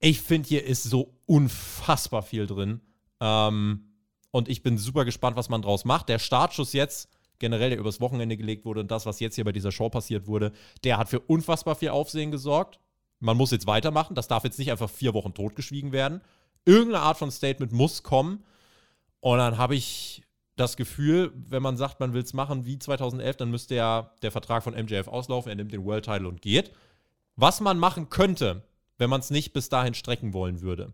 Ich 0.00 0.20
finde, 0.20 0.48
hier 0.48 0.64
ist 0.64 0.84
so 0.84 1.16
unfassbar 1.26 2.22
viel 2.22 2.46
drin. 2.46 2.80
Ähm, 3.20 3.84
und 4.30 4.48
ich 4.48 4.62
bin 4.62 4.78
super 4.78 5.04
gespannt, 5.04 5.36
was 5.36 5.48
man 5.48 5.62
draus 5.62 5.84
macht. 5.84 6.08
Der 6.08 6.18
Startschuss 6.18 6.72
jetzt, 6.72 7.08
generell, 7.38 7.70
der 7.70 7.78
übers 7.78 8.00
Wochenende 8.00 8.36
gelegt 8.36 8.64
wurde 8.64 8.80
und 8.80 8.90
das, 8.90 9.06
was 9.06 9.20
jetzt 9.20 9.34
hier 9.34 9.44
bei 9.44 9.52
dieser 9.52 9.72
Show 9.72 9.88
passiert 9.88 10.26
wurde, 10.26 10.52
der 10.84 10.98
hat 10.98 11.08
für 11.08 11.20
unfassbar 11.20 11.74
viel 11.74 11.90
Aufsehen 11.90 12.30
gesorgt. 12.30 12.78
Man 13.20 13.36
muss 13.36 13.50
jetzt 13.50 13.66
weitermachen. 13.66 14.14
Das 14.14 14.28
darf 14.28 14.44
jetzt 14.44 14.58
nicht 14.58 14.70
einfach 14.70 14.90
vier 14.90 15.14
Wochen 15.14 15.34
totgeschwiegen 15.34 15.92
werden. 15.92 16.20
Irgendeine 16.64 17.02
Art 17.02 17.18
von 17.18 17.30
Statement 17.30 17.72
muss 17.72 18.02
kommen. 18.02 18.44
Und 19.20 19.38
dann 19.38 19.58
habe 19.58 19.74
ich 19.74 20.22
das 20.56 20.76
Gefühl, 20.76 21.32
wenn 21.34 21.62
man 21.62 21.76
sagt, 21.76 22.00
man 22.00 22.12
will 22.12 22.22
es 22.22 22.34
machen 22.34 22.66
wie 22.66 22.78
2011, 22.78 23.36
dann 23.36 23.50
müsste 23.50 23.74
ja 23.74 24.12
der 24.22 24.32
Vertrag 24.32 24.62
von 24.62 24.74
MJF 24.74 25.08
auslaufen. 25.08 25.50
Er 25.50 25.56
nimmt 25.56 25.72
den 25.72 25.84
World 25.84 26.04
Title 26.04 26.28
und 26.28 26.42
geht. 26.42 26.72
Was 27.36 27.60
man 27.60 27.78
machen 27.78 28.08
könnte, 28.10 28.64
wenn 28.98 29.10
man 29.10 29.20
es 29.20 29.30
nicht 29.30 29.52
bis 29.52 29.68
dahin 29.68 29.94
strecken 29.94 30.32
wollen 30.32 30.60
würde. 30.60 30.92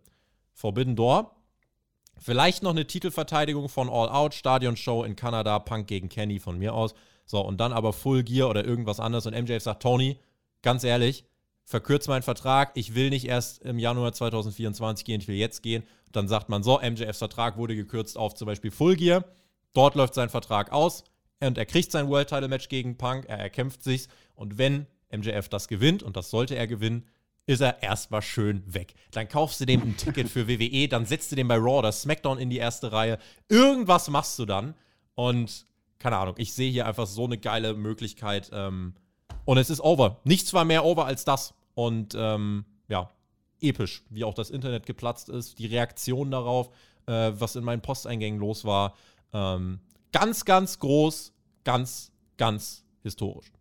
Forbidden 0.52 0.96
Door. 0.96 1.33
Vielleicht 2.18 2.62
noch 2.62 2.70
eine 2.70 2.86
Titelverteidigung 2.86 3.68
von 3.68 3.88
All 3.88 4.08
Out, 4.08 4.34
Stadion-Show 4.34 5.04
in 5.04 5.16
Kanada, 5.16 5.58
Punk 5.58 5.86
gegen 5.86 6.08
Kenny 6.08 6.38
von 6.38 6.58
mir 6.58 6.74
aus. 6.74 6.94
So, 7.26 7.40
und 7.40 7.58
dann 7.58 7.72
aber 7.72 7.92
Full 7.92 8.22
Gear 8.22 8.48
oder 8.48 8.64
irgendwas 8.64 9.00
anderes. 9.00 9.26
Und 9.26 9.34
MJF 9.34 9.62
sagt, 9.62 9.82
Tony, 9.82 10.18
ganz 10.62 10.84
ehrlich, 10.84 11.24
verkürzt 11.64 12.08
meinen 12.08 12.22
Vertrag. 12.22 12.72
Ich 12.74 12.94
will 12.94 13.10
nicht 13.10 13.26
erst 13.26 13.62
im 13.62 13.78
Januar 13.78 14.12
2024 14.12 15.04
gehen, 15.04 15.20
ich 15.20 15.28
will 15.28 15.36
jetzt 15.36 15.62
gehen. 15.62 15.84
Dann 16.12 16.28
sagt 16.28 16.48
man 16.48 16.62
so, 16.62 16.78
MJFs 16.78 17.18
Vertrag 17.18 17.56
wurde 17.56 17.74
gekürzt 17.74 18.16
auf 18.16 18.34
zum 18.34 18.46
Beispiel 18.46 18.70
Full 18.70 18.96
Gear. 18.96 19.24
Dort 19.72 19.94
läuft 19.94 20.14
sein 20.14 20.28
Vertrag 20.28 20.72
aus 20.72 21.04
und 21.40 21.58
er 21.58 21.66
kriegt 21.66 21.90
sein 21.90 22.08
World 22.08 22.28
Title 22.28 22.48
Match 22.48 22.68
gegen 22.68 22.96
Punk. 22.96 23.26
Er 23.26 23.38
erkämpft 23.38 23.82
sich's. 23.82 24.08
Und 24.34 24.58
wenn 24.58 24.86
MJF 25.10 25.48
das 25.48 25.68
gewinnt, 25.68 26.02
und 26.02 26.16
das 26.16 26.30
sollte 26.30 26.54
er 26.54 26.66
gewinnen, 26.66 27.06
ist 27.46 27.60
er 27.60 27.82
erstmal 27.82 28.22
schön 28.22 28.62
weg. 28.66 28.94
Dann 29.10 29.28
kaufst 29.28 29.60
du 29.60 29.66
dem 29.66 29.82
ein 29.82 29.96
Ticket 29.96 30.28
für 30.28 30.48
WWE, 30.48 30.88
dann 30.88 31.06
setzt 31.06 31.30
du 31.30 31.36
den 31.36 31.48
bei 31.48 31.56
Raw 31.56 31.78
oder 31.78 31.92
SmackDown 31.92 32.38
in 32.38 32.50
die 32.50 32.58
erste 32.58 32.92
Reihe. 32.92 33.18
Irgendwas 33.48 34.08
machst 34.08 34.38
du 34.38 34.46
dann. 34.46 34.74
Und 35.14 35.66
keine 35.98 36.16
Ahnung, 36.16 36.34
ich 36.38 36.52
sehe 36.52 36.70
hier 36.70 36.86
einfach 36.86 37.06
so 37.06 37.24
eine 37.24 37.38
geile 37.38 37.74
Möglichkeit. 37.74 38.50
Ähm, 38.52 38.94
und 39.44 39.58
es 39.58 39.70
ist 39.70 39.80
over. 39.80 40.20
Nichts 40.24 40.54
war 40.54 40.64
mehr 40.64 40.84
over 40.84 41.06
als 41.06 41.24
das. 41.24 41.54
Und 41.74 42.14
ähm, 42.16 42.64
ja, 42.88 43.10
episch, 43.60 44.02
wie 44.10 44.24
auch 44.24 44.34
das 44.34 44.50
Internet 44.50 44.86
geplatzt 44.86 45.28
ist, 45.28 45.58
die 45.58 45.66
Reaktion 45.66 46.30
darauf, 46.30 46.70
äh, 47.06 47.32
was 47.34 47.56
in 47.56 47.64
meinen 47.64 47.82
Posteingängen 47.82 48.40
los 48.40 48.64
war. 48.64 48.94
Ähm, 49.32 49.80
ganz, 50.12 50.44
ganz 50.44 50.78
groß, 50.78 51.32
ganz, 51.64 52.12
ganz 52.36 52.84
historisch. 53.02 53.52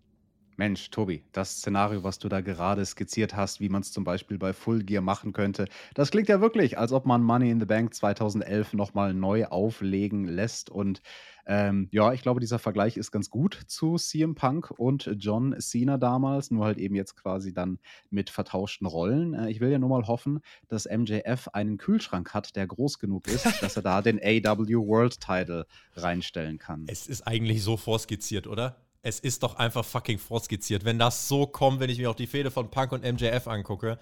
Mensch, 0.58 0.90
Tobi, 0.92 1.24
das 1.32 1.58
Szenario, 1.58 2.04
was 2.04 2.20
du 2.20 2.30
da 2.30 2.42
gerade 2.42 2.86
skizziert 2.86 3.36
hast, 3.36 3.60
wie 3.60 3.70
man 3.70 3.82
es 3.82 3.92
zum 3.92 4.04
Beispiel 4.04 4.38
bei 4.38 4.54
Full 4.54 4.84
Gear 4.84 5.02
machen 5.02 5.34
könnte, 5.34 5.66
das 5.94 6.12
klingt 6.12 6.30
ja 6.30 6.42
wirklich, 6.42 6.78
als 6.78 6.92
ob 6.92 7.06
man 7.06 7.24
Money 7.24 7.50
in 7.50 7.60
the 7.60 7.66
Bank 7.66 7.94
2011 7.94 8.74
nochmal 8.74 9.14
neu 9.14 9.46
auflegen 9.46 10.26
lässt. 10.26 10.70
Und 10.70 11.02
ähm, 11.46 11.90
ja, 11.92 12.14
ich 12.14 12.22
glaube, 12.22 12.40
dieser 12.40 12.60
Vergleich 12.60 12.98
ist 12.98 13.12
ganz 13.12 13.30
gut 13.30 13.60
zu 13.68 13.98
CM 13.98 14.36
Punk 14.36 14.72
und 14.72 15.10
John 15.18 15.56
Cena 15.60 15.98
damals, 15.98 16.52
nur 16.52 16.66
halt 16.66 16.78
eben 16.78 16.96
jetzt 16.96 17.16
quasi 17.16 17.54
dann 17.54 17.80
mit 18.10 18.30
vertauschten 18.30 18.88
Rollen. 18.88 19.34
Äh, 19.34 19.50
ich 19.50 19.60
will 19.60 19.70
ja 19.70 19.80
nur 19.80 19.90
mal 19.90 20.08
hoffen, 20.08 20.40
dass 20.70 20.86
MJF 20.86 21.50
einen 21.50 21.78
Kühlschrank 21.78 22.34
hat, 22.34 22.56
der 22.56 22.68
groß 22.68 23.00
genug 23.00 23.28
ist, 23.28 23.46
dass 23.62 23.76
er 23.76 23.82
da 23.82 24.02
den 24.02 24.20
AW 24.20 24.88
World 24.88 25.20
Title 25.20 25.66
reinstellen 25.96 26.60
kann. 26.60 26.86
Es 26.88 27.08
ist 27.08 27.28
eigentlich 27.28 27.64
so 27.64 27.76
vorskizziert, 27.78 28.48
oder? 28.48 28.78
Es 29.04 29.20
ist 29.20 29.44
doch 29.44 29.58
einfach 29.58 29.86
fucking 29.86 30.18
vorskizziert. 30.18 30.86
Wenn 30.86 30.98
das 30.98 31.28
so 31.28 31.46
kommt, 31.46 31.80
wenn 31.80 31.90
ich 31.90 32.00
mir 32.00 32.10
auch 32.10 32.16
die 32.16 32.26
Fehde 32.26 32.50
von 32.50 32.72
Punk 32.72 32.94
und 32.94 33.04
MJF 33.04 33.48
angucke. 33.48 34.00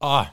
Ah. 0.00 0.26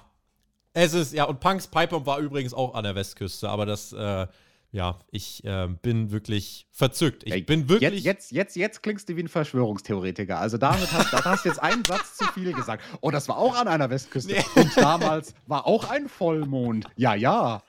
Es 0.74 0.94
ist, 0.94 1.14
ja, 1.14 1.24
und 1.24 1.40
Punks 1.40 1.68
Pipe 1.68 2.06
war 2.06 2.20
übrigens 2.20 2.54
auch 2.54 2.76
an 2.76 2.84
der 2.84 2.94
Westküste, 2.94 3.50
aber 3.50 3.66
das, 3.66 3.92
äh, 3.92 4.28
ja, 4.72 5.00
ich 5.10 5.44
äh, 5.44 5.68
bin 5.68 6.12
wirklich 6.12 6.68
verzückt. 6.72 7.24
Ich 7.26 7.48
bin 7.48 7.68
wirklich. 7.68 8.04
Jetzt, 8.04 8.32
jetzt, 8.32 8.32
jetzt, 8.32 8.56
jetzt 8.56 8.84
klingst 8.84 9.10
du 9.10 9.16
wie 9.16 9.24
ein 9.24 9.28
Verschwörungstheoretiker. 9.28 10.40
Also 10.40 10.60
damit 10.60 10.92
hast, 10.92 11.12
da 11.12 11.26
hast 11.26 11.46
du 11.46 11.50
jetzt 11.50 11.58
einen 11.58 11.84
Satz 11.84 12.18
zu 12.18 12.26
viel 12.34 12.54
gesagt. 12.54 12.84
Oh, 13.02 13.10
das 13.10 13.28
war 13.28 13.40
auch 13.40 13.56
an 13.56 13.68
einer 13.68 13.90
Westküste. 13.90 14.34
Nee. 14.34 14.62
Und 14.62 14.78
damals 14.78 15.34
war 15.48 15.66
auch 15.66 15.90
ein 15.90 16.08
Vollmond. 16.08 16.86
Ja, 16.96 17.16
ja. 17.16 17.64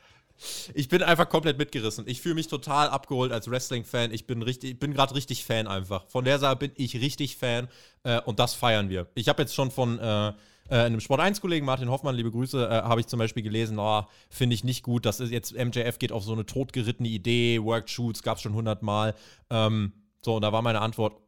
Ich 0.75 0.89
bin 0.89 1.03
einfach 1.03 1.29
komplett 1.29 1.59
mitgerissen. 1.59 2.05
Ich 2.07 2.21
fühle 2.21 2.35
mich 2.35 2.49
total 2.49 2.89
abgeholt 2.89 3.33
als 3.33 3.51
Wrestling-Fan. 3.51 4.13
Ich 4.13 4.27
bin 4.27 4.41
bin 4.79 4.95
gerade 4.95 5.15
richtig 5.15 5.45
Fan 5.45 5.67
einfach. 5.67 6.07
Von 6.09 6.25
der 6.25 6.39
Sache 6.39 6.57
bin 6.57 6.73
ich 6.77 6.97
richtig 6.97 7.37
Fan 7.37 7.69
äh, 8.05 8.21
und 8.23 8.39
das 8.39 8.55
feiern 8.55 8.89
wir. 8.89 9.07
Ich 9.15 9.29
habe 9.29 9.43
jetzt 9.43 9.55
schon 9.55 9.71
von 9.71 9.99
äh, 9.99 10.29
äh, 10.29 10.35
einem 10.71 11.01
Sport 11.01 11.21
1-Kollegen, 11.21 11.67
Martin 11.67 11.91
Hoffmann, 11.91 12.15
liebe 12.15 12.31
Grüße, 12.31 12.67
äh, 12.67 12.83
habe 12.83 13.01
ich 13.01 13.07
zum 13.07 13.19
Beispiel 13.19 13.43
gelesen, 13.43 13.79
oh, 13.79 14.05
finde 14.31 14.55
ich 14.55 14.65
nicht 14.65 14.83
gut. 14.83 15.05
Das 15.05 15.21
ist 15.21 15.31
jetzt, 15.31 15.53
MJF 15.53 15.99
geht 15.99 16.13
auf 16.13 16.25
so 16.25 16.33
eine 16.33 16.47
totgerittene 16.47 17.09
Idee, 17.09 17.63
Worked 17.63 17.91
Shoots 17.91 18.23
gab 18.23 18.37
es 18.37 18.43
schon 18.43 18.55
hundertmal. 18.55 19.15
Ähm, 19.51 19.93
so, 20.23 20.37
und 20.37 20.43
da 20.43 20.53
war 20.53 20.63
meine 20.63 20.81
Antwort, 20.81 21.21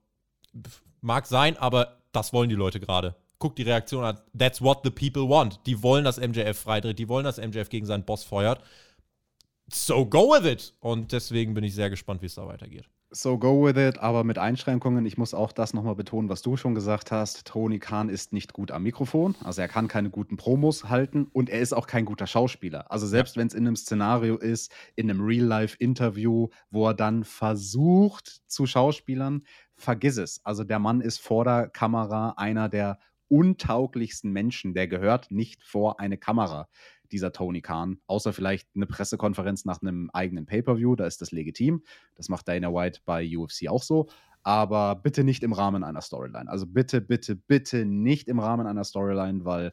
mag 1.00 1.26
sein, 1.26 1.56
aber 1.56 1.98
das 2.12 2.32
wollen 2.32 2.48
die 2.48 2.54
Leute 2.54 2.80
gerade 2.80 3.16
guck 3.38 3.56
die 3.56 3.64
Reaktion 3.64 4.04
an. 4.04 4.20
That's 4.38 4.62
what 4.62 4.82
the 4.84 4.90
people 4.90 5.28
want. 5.28 5.58
Die 5.66 5.82
wollen, 5.82 6.04
dass 6.04 6.20
MJF 6.20 6.56
freidreht, 6.56 7.00
die 7.00 7.08
wollen, 7.08 7.24
dass 7.24 7.38
MJF 7.38 7.70
gegen 7.70 7.86
seinen 7.86 8.04
Boss 8.04 8.22
feuert 8.22 8.62
so 9.70 10.06
go 10.06 10.30
with 10.30 10.50
it. 10.50 10.74
Und 10.80 11.12
deswegen 11.12 11.54
bin 11.54 11.64
ich 11.64 11.74
sehr 11.74 11.90
gespannt, 11.90 12.22
wie 12.22 12.26
es 12.26 12.34
da 12.34 12.46
weitergeht. 12.46 12.88
So 13.14 13.36
go 13.36 13.66
with 13.66 13.76
it, 13.76 13.98
aber 13.98 14.24
mit 14.24 14.38
Einschränkungen. 14.38 15.04
Ich 15.04 15.18
muss 15.18 15.34
auch 15.34 15.52
das 15.52 15.74
nochmal 15.74 15.96
betonen, 15.96 16.30
was 16.30 16.40
du 16.40 16.56
schon 16.56 16.74
gesagt 16.74 17.10
hast. 17.10 17.46
Tony 17.46 17.78
Khan 17.78 18.08
ist 18.08 18.32
nicht 18.32 18.54
gut 18.54 18.70
am 18.70 18.84
Mikrofon. 18.84 19.34
Also 19.44 19.60
er 19.60 19.68
kann 19.68 19.86
keine 19.86 20.08
guten 20.08 20.38
Promos 20.38 20.88
halten 20.88 21.26
und 21.30 21.50
er 21.50 21.60
ist 21.60 21.74
auch 21.74 21.86
kein 21.86 22.06
guter 22.06 22.26
Schauspieler. 22.26 22.90
Also 22.90 23.06
selbst 23.06 23.36
ja. 23.36 23.40
wenn 23.40 23.48
es 23.48 23.54
in 23.54 23.66
einem 23.66 23.76
Szenario 23.76 24.38
ist, 24.38 24.72
in 24.96 25.10
einem 25.10 25.20
Real-Life-Interview, 25.20 26.48
wo 26.70 26.88
er 26.88 26.94
dann 26.94 27.24
versucht 27.24 28.40
zu 28.46 28.64
Schauspielern, 28.64 29.42
vergiss 29.76 30.16
es. 30.16 30.40
Also 30.42 30.64
der 30.64 30.78
Mann 30.78 31.02
ist 31.02 31.20
vor 31.20 31.44
der 31.44 31.68
Kamera 31.68 32.32
einer 32.38 32.70
der 32.70 32.98
untauglichsten 33.28 34.32
Menschen. 34.32 34.72
Der 34.72 34.88
gehört 34.88 35.30
nicht 35.30 35.62
vor 35.62 36.00
eine 36.00 36.16
Kamera 36.16 36.66
dieser 37.12 37.32
Tony 37.32 37.60
Khan, 37.60 37.98
außer 38.06 38.32
vielleicht 38.32 38.68
eine 38.74 38.86
Pressekonferenz 38.86 39.64
nach 39.64 39.80
einem 39.82 40.10
eigenen 40.12 40.46
Pay-per-View, 40.46 40.96
da 40.96 41.06
ist 41.06 41.20
das 41.20 41.32
legitim. 41.32 41.82
Das 42.14 42.28
macht 42.28 42.48
Dana 42.48 42.72
White 42.72 43.00
bei 43.04 43.36
UFC 43.36 43.68
auch 43.68 43.82
so. 43.82 44.08
Aber 44.42 44.96
bitte 44.96 45.22
nicht 45.22 45.44
im 45.44 45.52
Rahmen 45.52 45.84
einer 45.84 46.00
Storyline. 46.00 46.50
Also 46.50 46.66
bitte, 46.66 47.00
bitte, 47.00 47.36
bitte 47.36 47.84
nicht 47.84 48.28
im 48.28 48.40
Rahmen 48.40 48.66
einer 48.66 48.84
Storyline, 48.84 49.44
weil 49.44 49.72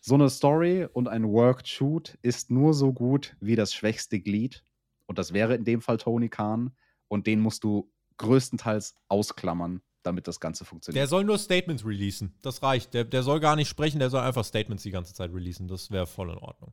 so 0.00 0.14
eine 0.14 0.30
Story 0.30 0.86
und 0.92 1.08
ein 1.08 1.24
Worked 1.24 1.68
Shoot 1.68 2.16
ist 2.22 2.50
nur 2.50 2.72
so 2.72 2.92
gut 2.92 3.36
wie 3.40 3.56
das 3.56 3.74
schwächste 3.74 4.20
Glied. 4.20 4.64
Und 5.06 5.18
das 5.18 5.32
wäre 5.32 5.54
in 5.54 5.64
dem 5.64 5.80
Fall 5.80 5.96
Tony 5.96 6.28
Khan. 6.28 6.72
Und 7.08 7.26
den 7.26 7.40
musst 7.40 7.64
du 7.64 7.90
größtenteils 8.18 8.94
ausklammern, 9.08 9.82
damit 10.02 10.26
das 10.26 10.40
Ganze 10.40 10.64
funktioniert. 10.64 11.00
Der 11.00 11.06
soll 11.06 11.24
nur 11.24 11.38
Statements 11.38 11.84
releasen. 11.84 12.34
Das 12.42 12.62
reicht. 12.62 12.94
Der, 12.94 13.04
der 13.04 13.22
soll 13.22 13.40
gar 13.40 13.56
nicht 13.56 13.68
sprechen, 13.68 13.98
der 13.98 14.10
soll 14.10 14.20
einfach 14.20 14.44
Statements 14.44 14.82
die 14.82 14.90
ganze 14.90 15.14
Zeit 15.14 15.32
releasen. 15.32 15.68
Das 15.68 15.90
wäre 15.90 16.06
voll 16.06 16.30
in 16.30 16.38
Ordnung. 16.38 16.72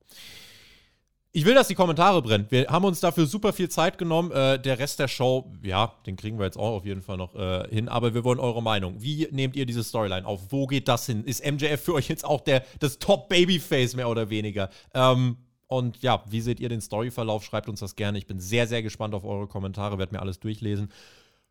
Ich 1.33 1.45
will, 1.45 1.53
dass 1.53 1.67
die 1.67 1.75
Kommentare 1.75 2.21
brennen. 2.21 2.47
Wir 2.49 2.67
haben 2.67 2.85
uns 2.85 2.99
dafür 2.99 3.27
super 3.27 3.53
viel 3.53 3.69
Zeit 3.69 3.97
genommen. 3.97 4.31
Äh, 4.31 4.59
der 4.59 4.79
Rest 4.79 4.97
der 4.97 5.07
Show, 5.07 5.53
ja, 5.61 5.93
den 6.05 6.15
kriegen 6.15 6.39
wir 6.39 6.45
jetzt 6.45 6.57
auch 6.57 6.77
auf 6.77 6.85
jeden 6.85 7.01
Fall 7.01 7.17
noch 7.17 7.35
äh, 7.35 7.67
hin. 7.69 7.89
Aber 7.89 8.13
wir 8.13 8.23
wollen 8.23 8.39
eure 8.39 8.63
Meinung. 8.63 9.01
Wie 9.01 9.27
nehmt 9.31 9.55
ihr 9.55 9.65
diese 9.65 9.83
Storyline 9.83 10.25
auf? 10.25 10.51
Wo 10.51 10.65
geht 10.65 10.87
das 10.87 11.05
hin? 11.05 11.23
Ist 11.23 11.45
MJF 11.45 11.81
für 11.81 11.93
euch 11.93 12.07
jetzt 12.07 12.25
auch 12.25 12.41
der, 12.41 12.63
das 12.79 12.97
Top-Babyface 12.97 13.95
mehr 13.95 14.09
oder 14.09 14.29
weniger? 14.29 14.69
Ähm, 14.93 15.37
und 15.67 16.01
ja, 16.01 16.23
wie 16.29 16.41
seht 16.41 16.59
ihr 16.59 16.69
den 16.69 16.81
Storyverlauf? 16.81 17.43
Schreibt 17.43 17.67
uns 17.67 17.81
das 17.81 17.95
gerne. 17.95 18.17
Ich 18.17 18.25
bin 18.25 18.39
sehr, 18.39 18.65
sehr 18.67 18.81
gespannt 18.81 19.13
auf 19.13 19.25
eure 19.25 19.47
Kommentare. 19.47 19.99
Werde 19.99 20.15
mir 20.15 20.21
alles 20.21 20.39
durchlesen. 20.39 20.89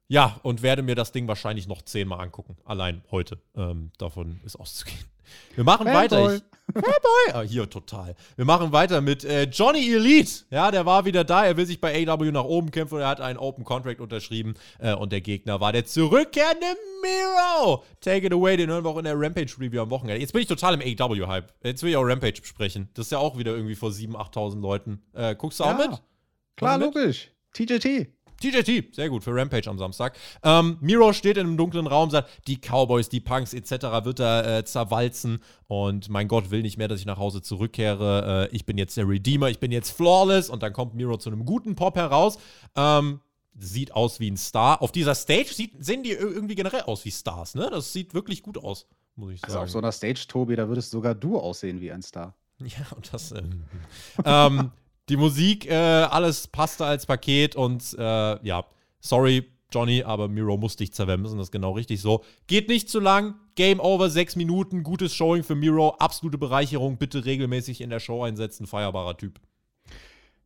Ja, 0.09 0.39
und 0.43 0.63
werde 0.63 0.83
mir 0.83 0.95
das 0.95 1.13
Ding 1.13 1.27
wahrscheinlich 1.27 1.67
noch 1.67 1.83
zehnmal 1.83 2.21
angucken. 2.21 2.57
Allein 2.65 3.03
heute. 3.11 3.39
Ähm, 3.57 3.91
davon 3.99 4.41
ist 4.45 4.57
auszugehen. 4.57 4.99
Wir 5.55 5.65
machen 5.65 5.87
Fanboy. 5.87 6.03
weiter. 6.03 6.35
Ich, 6.35 6.43
Fanboy! 6.73 7.33
Ah, 7.33 7.43
hier 7.43 7.69
total. 7.69 8.15
Wir 8.37 8.45
machen 8.45 8.71
weiter 8.73 9.01
mit 9.01 9.25
äh, 9.25 9.45
Johnny 9.45 9.93
Elite. 9.93 10.45
Ja, 10.51 10.71
der 10.71 10.87
war 10.87 11.05
wieder 11.05 11.25
da. 11.25 11.45
Er 11.45 11.57
will 11.57 11.67
sich 11.67 11.81
bei 11.81 12.07
AW 12.07 12.31
nach 12.31 12.45
oben 12.45 12.71
kämpfen 12.71 12.97
und 12.97 13.01
er 13.01 13.09
hat 13.09 13.21
einen 13.21 13.39
Open 13.39 13.65
Contract 13.65 14.01
unterschrieben. 14.01 14.55
Äh, 14.79 14.95
und 14.95 15.11
der 15.11 15.21
Gegner 15.21 15.61
war 15.61 15.73
der 15.73 15.85
zurückkehrende 15.85 16.67
Miro. 17.03 17.85
Take 18.01 18.27
it 18.27 18.33
away, 18.33 18.57
den 18.57 18.71
hören 18.71 18.85
wir 18.85 18.91
auch 18.91 18.99
in 18.99 19.05
der 19.05 19.19
Rampage 19.19 19.55
Review 19.59 19.83
am 19.83 19.91
Wochenende. 19.91 20.21
Jetzt 20.21 20.33
bin 20.33 20.43
ich 20.43 20.49
total 20.49 20.81
im 20.81 20.81
AW-Hype. 20.81 21.53
Jetzt 21.65 21.83
will 21.83 21.91
ich 21.91 21.97
auch 21.97 22.05
Rampage 22.05 22.41
besprechen. 22.41 22.89
Das 22.95 23.07
ist 23.07 23.11
ja 23.11 23.19
auch 23.19 23.39
wieder 23.39 23.53
irgendwie 23.53 23.75
vor 23.75 23.91
7.000, 23.91 24.15
8.000 24.33 24.61
Leuten. 24.61 25.03
Äh, 25.15 25.35
guckst 25.35 25.61
du 25.61 25.65
auch 25.65 25.77
mit? 25.77 25.91
Klar, 26.57 26.79
mit? 26.79 26.95
logisch. 26.95 27.31
TJT. 27.53 28.16
TJT, 28.41 28.95
sehr 28.95 29.09
gut 29.09 29.25
für 29.25 29.35
Rampage 29.35 29.69
am 29.69 29.79
Samstag. 29.79 30.17
Ähm, 30.43 30.77
Miro 30.81 31.13
steht 31.13 31.37
in 31.37 31.47
einem 31.47 31.57
dunklen 31.57 31.87
Raum, 31.87 32.11
sagt, 32.11 32.31
die 32.47 32.59
Cowboys, 32.59 33.09
die 33.09 33.21
Punks 33.21 33.55
etc. 33.55 34.05
wird 34.05 34.21
er 34.21 34.59
äh, 34.59 34.65
zerwalzen 34.65 35.41
und 35.69 36.09
mein 36.09 36.29
Gott 36.29 36.51
will 36.51 36.63
nicht 36.63 36.79
mehr, 36.79 36.89
dass 36.89 37.01
ich 37.01 37.07
nach 37.07 37.19
Hause 37.19 37.43
zurückkehre. 37.43 38.49
Äh, 38.51 38.55
ich 38.57 38.67
bin 38.67 38.79
jetzt 38.79 38.97
der 38.97 39.09
Redeemer, 39.09 39.49
ich 39.49 39.59
bin 39.59 39.73
jetzt 39.73 39.91
flawless 39.91 40.49
und 40.49 40.63
dann 40.63 40.73
kommt 40.73 40.95
Miro 40.95 41.17
zu 41.17 41.31
einem 41.31 41.45
guten 41.45 41.75
Pop 41.75 41.97
heraus. 41.97 42.39
Ähm, 42.77 43.21
sieht 43.59 43.93
aus 43.93 44.21
wie 44.21 44.31
ein 44.31 44.37
Star. 44.37 44.83
Auf 44.83 44.93
dieser 44.93 45.15
Stage 45.15 45.53
sieht, 45.53 45.73
sehen 45.83 46.03
die 46.03 46.11
irgendwie 46.11 46.55
generell 46.55 46.83
aus 46.83 47.05
wie 47.05 47.11
Stars, 47.11 47.55
ne? 47.55 47.69
Das 47.71 47.93
sieht 47.93 48.15
wirklich 48.15 48.43
gut 48.43 48.59
aus, 48.59 48.87
muss 49.15 49.33
ich 49.33 49.41
sagen. 49.41 49.53
Also 49.53 49.65
auf 49.65 49.71
so 49.71 49.79
einer 49.79 49.93
Stage, 49.93 50.27
Tobi, 50.29 50.57
da 50.57 50.69
würdest 50.69 50.91
sogar 50.91 51.15
du 51.15 51.39
aussehen 51.39 51.81
wie 51.81 51.93
ein 51.93 52.03
Star. 52.03 52.35
Ja, 52.59 52.87
und 52.95 53.13
das. 53.13 53.33
Ähm, 53.37 53.65
ähm, 54.25 54.71
die 55.09 55.17
Musik, 55.17 55.67
äh, 55.67 55.75
alles 55.75 56.49
passte 56.49 56.85
als 56.85 57.07
Paket 57.07 57.57
und 57.57 57.95
äh, 57.99 58.47
ja, 58.47 58.65
sorry, 59.01 59.45
Johnny, 59.73 60.03
aber 60.03 60.29
Miro 60.29 60.57
muss 60.57 60.77
dich 60.77 60.93
zerwemsen, 60.93 61.39
das 61.39 61.49
ist 61.49 61.53
genau 61.53 61.73
richtig 61.73 62.01
so. 62.01 62.25
Geht 62.47 62.69
nicht 62.69 62.89
zu 62.89 63.01
lang, 63.01 63.35
Game 63.57 63.81
over, 63.81 64.11
sechs 64.11 64.37
Minuten, 64.37 64.83
gutes 64.83 65.15
Showing 65.15 65.43
für 65.43 65.55
Miro, 65.55 65.97
absolute 65.99 66.39
Bereicherung, 66.39 66.99
bitte 66.99 67.25
regelmäßig 67.25 67.81
in 67.81 67.91
der 67.91 68.01
Show 68.01 68.23
einsetzen, 68.23 68.67
feierbarer 68.67 69.17
Typ. 69.17 69.41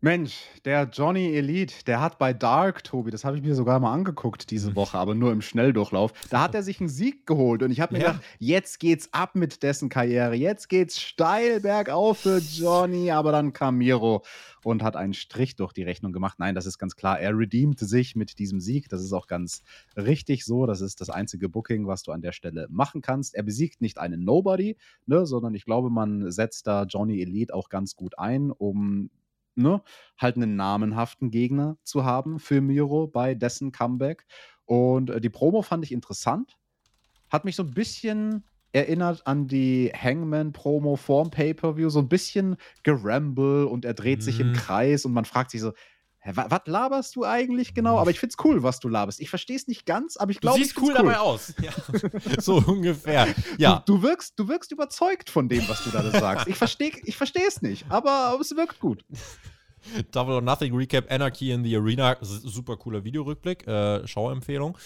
Mensch, 0.03 0.45
der 0.65 0.89
Johnny 0.91 1.37
Elite, 1.37 1.85
der 1.87 2.01
hat 2.01 2.19
bei 2.19 2.33
Dark, 2.33 2.85
Tobi, 2.85 3.11
das 3.11 3.27
habe 3.27 3.37
ich 3.37 3.43
mir 3.43 3.55
sogar 3.55 3.79
mal 3.81 3.93
angeguckt 3.93 4.51
diese 4.51 4.71
mhm. 4.71 4.77
Woche, 4.77 4.97
aber 4.97 5.15
nur 5.15 5.31
im 5.31 5.43
Schnelldurchlauf. 5.43 6.15
Da 6.31 6.41
hat 6.41 6.55
er 6.55 6.63
sich 6.63 6.81
einen 6.81 6.89
Sieg 6.89 7.27
geholt 7.27 7.63
und 7.63 7.71
ich 7.71 7.83
habe 7.83 7.93
mir 7.93 8.01
ja. 8.01 8.13
gedacht, 8.13 8.25
jetzt 8.39 8.81
geht's 8.81 9.11
ab 9.13 9.35
mit 9.35 9.63
dessen 9.63 9.91
Karriere. 9.91 10.35
Jetzt 10.35 10.71
geht's 10.71 10.99
steil 10.99 11.61
bergauf 11.61 12.21
für 12.21 12.39
Johnny, 12.39 13.11
aber 13.11 13.31
dann 13.31 13.53
kam 13.53 13.77
Miro 13.77 14.25
und 14.65 14.83
hat 14.83 14.97
einen 14.97 15.13
Strich 15.13 15.57
durch 15.57 15.75
die 15.75 15.83
Rechnung 15.83 16.13
gemacht. 16.13 16.39
Nein, 16.39 16.55
das 16.55 16.65
ist 16.65 16.79
ganz 16.79 16.97
klar. 16.97 17.21
Er 17.21 17.37
redeemt 17.37 17.79
sich 17.79 18.17
mit 18.17 18.39
diesem 18.39 18.59
Sieg. 18.59 18.89
Das 18.89 19.03
ist 19.03 19.13
auch 19.13 19.27
ganz 19.27 19.63
richtig 19.97 20.47
so. 20.47 20.65
Das 20.65 20.81
ist 20.81 21.03
das 21.03 21.11
einzige 21.11 21.51
Booking, 21.51 21.87
was 21.87 22.05
du 22.05 22.13
an 22.13 22.23
der 22.23 22.33
Stelle 22.33 22.69
machen 22.71 23.03
kannst. 23.03 23.35
Er 23.35 23.43
besiegt 23.43 23.83
nicht 23.83 23.99
einen 23.99 24.25
Nobody, 24.25 24.79
ne, 25.05 25.27
sondern 25.27 25.55
ich 25.55 25.67
glaube, 25.67 25.91
man 25.91 26.31
setzt 26.31 26.67
da 26.67 26.85
Johnny 26.85 27.21
Elite 27.21 27.53
auch 27.53 27.69
ganz 27.69 27.97
gut 27.97 28.19
ein, 28.19 28.51
um 28.51 29.11
ne, 29.55 29.83
halt 30.19 30.37
einen 30.37 30.57
namenhaften 30.57 31.31
Gegner 31.31 31.77
zu 31.83 32.05
haben 32.05 32.39
für 32.39 32.61
Miro 32.61 33.07
bei 33.07 33.35
dessen 33.35 33.73
Comeback. 33.73 34.27
Und 34.65 35.11
äh, 35.11 35.21
die 35.21 35.31
Promo 35.31 35.63
fand 35.63 35.85
ich 35.85 35.93
interessant. 35.93 36.57
Hat 37.29 37.45
mich 37.45 37.57
so 37.57 37.63
ein 37.63 37.75
bisschen 37.75 38.45
erinnert 38.73 39.27
an 39.27 39.49
die 39.49 39.93
Hangman-Promo 39.93 40.97
vorm 40.97 41.31
Pay-Per-View. 41.31 41.91
So 41.91 42.01
ein 42.01 42.09
bisschen 42.09 42.57
Geramble 42.83 43.67
und 43.67 43.85
er 43.85 43.95
dreht 43.95 44.21
mhm. 44.21 44.23
sich 44.23 44.41
im 44.41 44.49
mhm. 44.51 44.55
Kreis 44.55 45.05
und 45.05 45.13
man 45.13 45.25
fragt 45.25 45.51
sich 45.51 45.61
so, 45.61 45.73
was 46.25 46.61
laberst 46.67 47.17
du 47.17 47.25
eigentlich 47.25 47.73
genau? 47.73 47.99
Aber 47.99 48.11
ich 48.11 48.21
find's 48.21 48.37
cool, 48.45 48.63
was 48.63 48.79
du 48.79 48.89
laberst. 48.89 49.21
Ich 49.21 49.31
verstehe 49.31 49.57
es 49.57 49.69
nicht 49.69 49.87
ganz, 49.87 50.17
aber 50.17 50.31
ich 50.31 50.41
glaube, 50.41 50.59
Du 50.59 50.65
siehst 50.65 50.77
cool, 50.79 50.89
cool, 50.89 50.95
dabei 50.95 51.19
aus. 51.19 51.55
Ja. 51.63 51.73
so 52.41 52.57
ungefähr. 52.57 53.27
Ja. 53.59 53.83
Du, 53.87 53.97
du, 53.97 54.03
wirkst, 54.03 54.35
du 54.37 54.49
wirkst 54.49 54.73
überzeugt 54.73 55.31
von 55.31 55.49
dem, 55.49 55.67
was 55.69 55.85
du 55.85 55.91
da 55.91 56.11
sagst. 56.11 56.47
Ich 56.47 56.57
verstehe 56.57 56.93
ich 57.05 57.21
es 57.21 57.63
nicht, 57.63 57.87
aber 57.89 58.39
es 58.41 58.55
wirkt 58.55 58.81
gut. 58.81 59.05
Double 60.13 60.35
or 60.35 60.43
Nothing 60.43 60.75
Recap 60.75 61.11
Anarchy 61.11 61.53
in 61.53 61.65
the 61.65 61.75
Arena. 61.77 62.17
Super 62.21 62.77
cooler 62.77 63.03
Videorückblick. 63.03 63.67
Äh, 63.67 64.07
Schauempfehlung. 64.07 64.77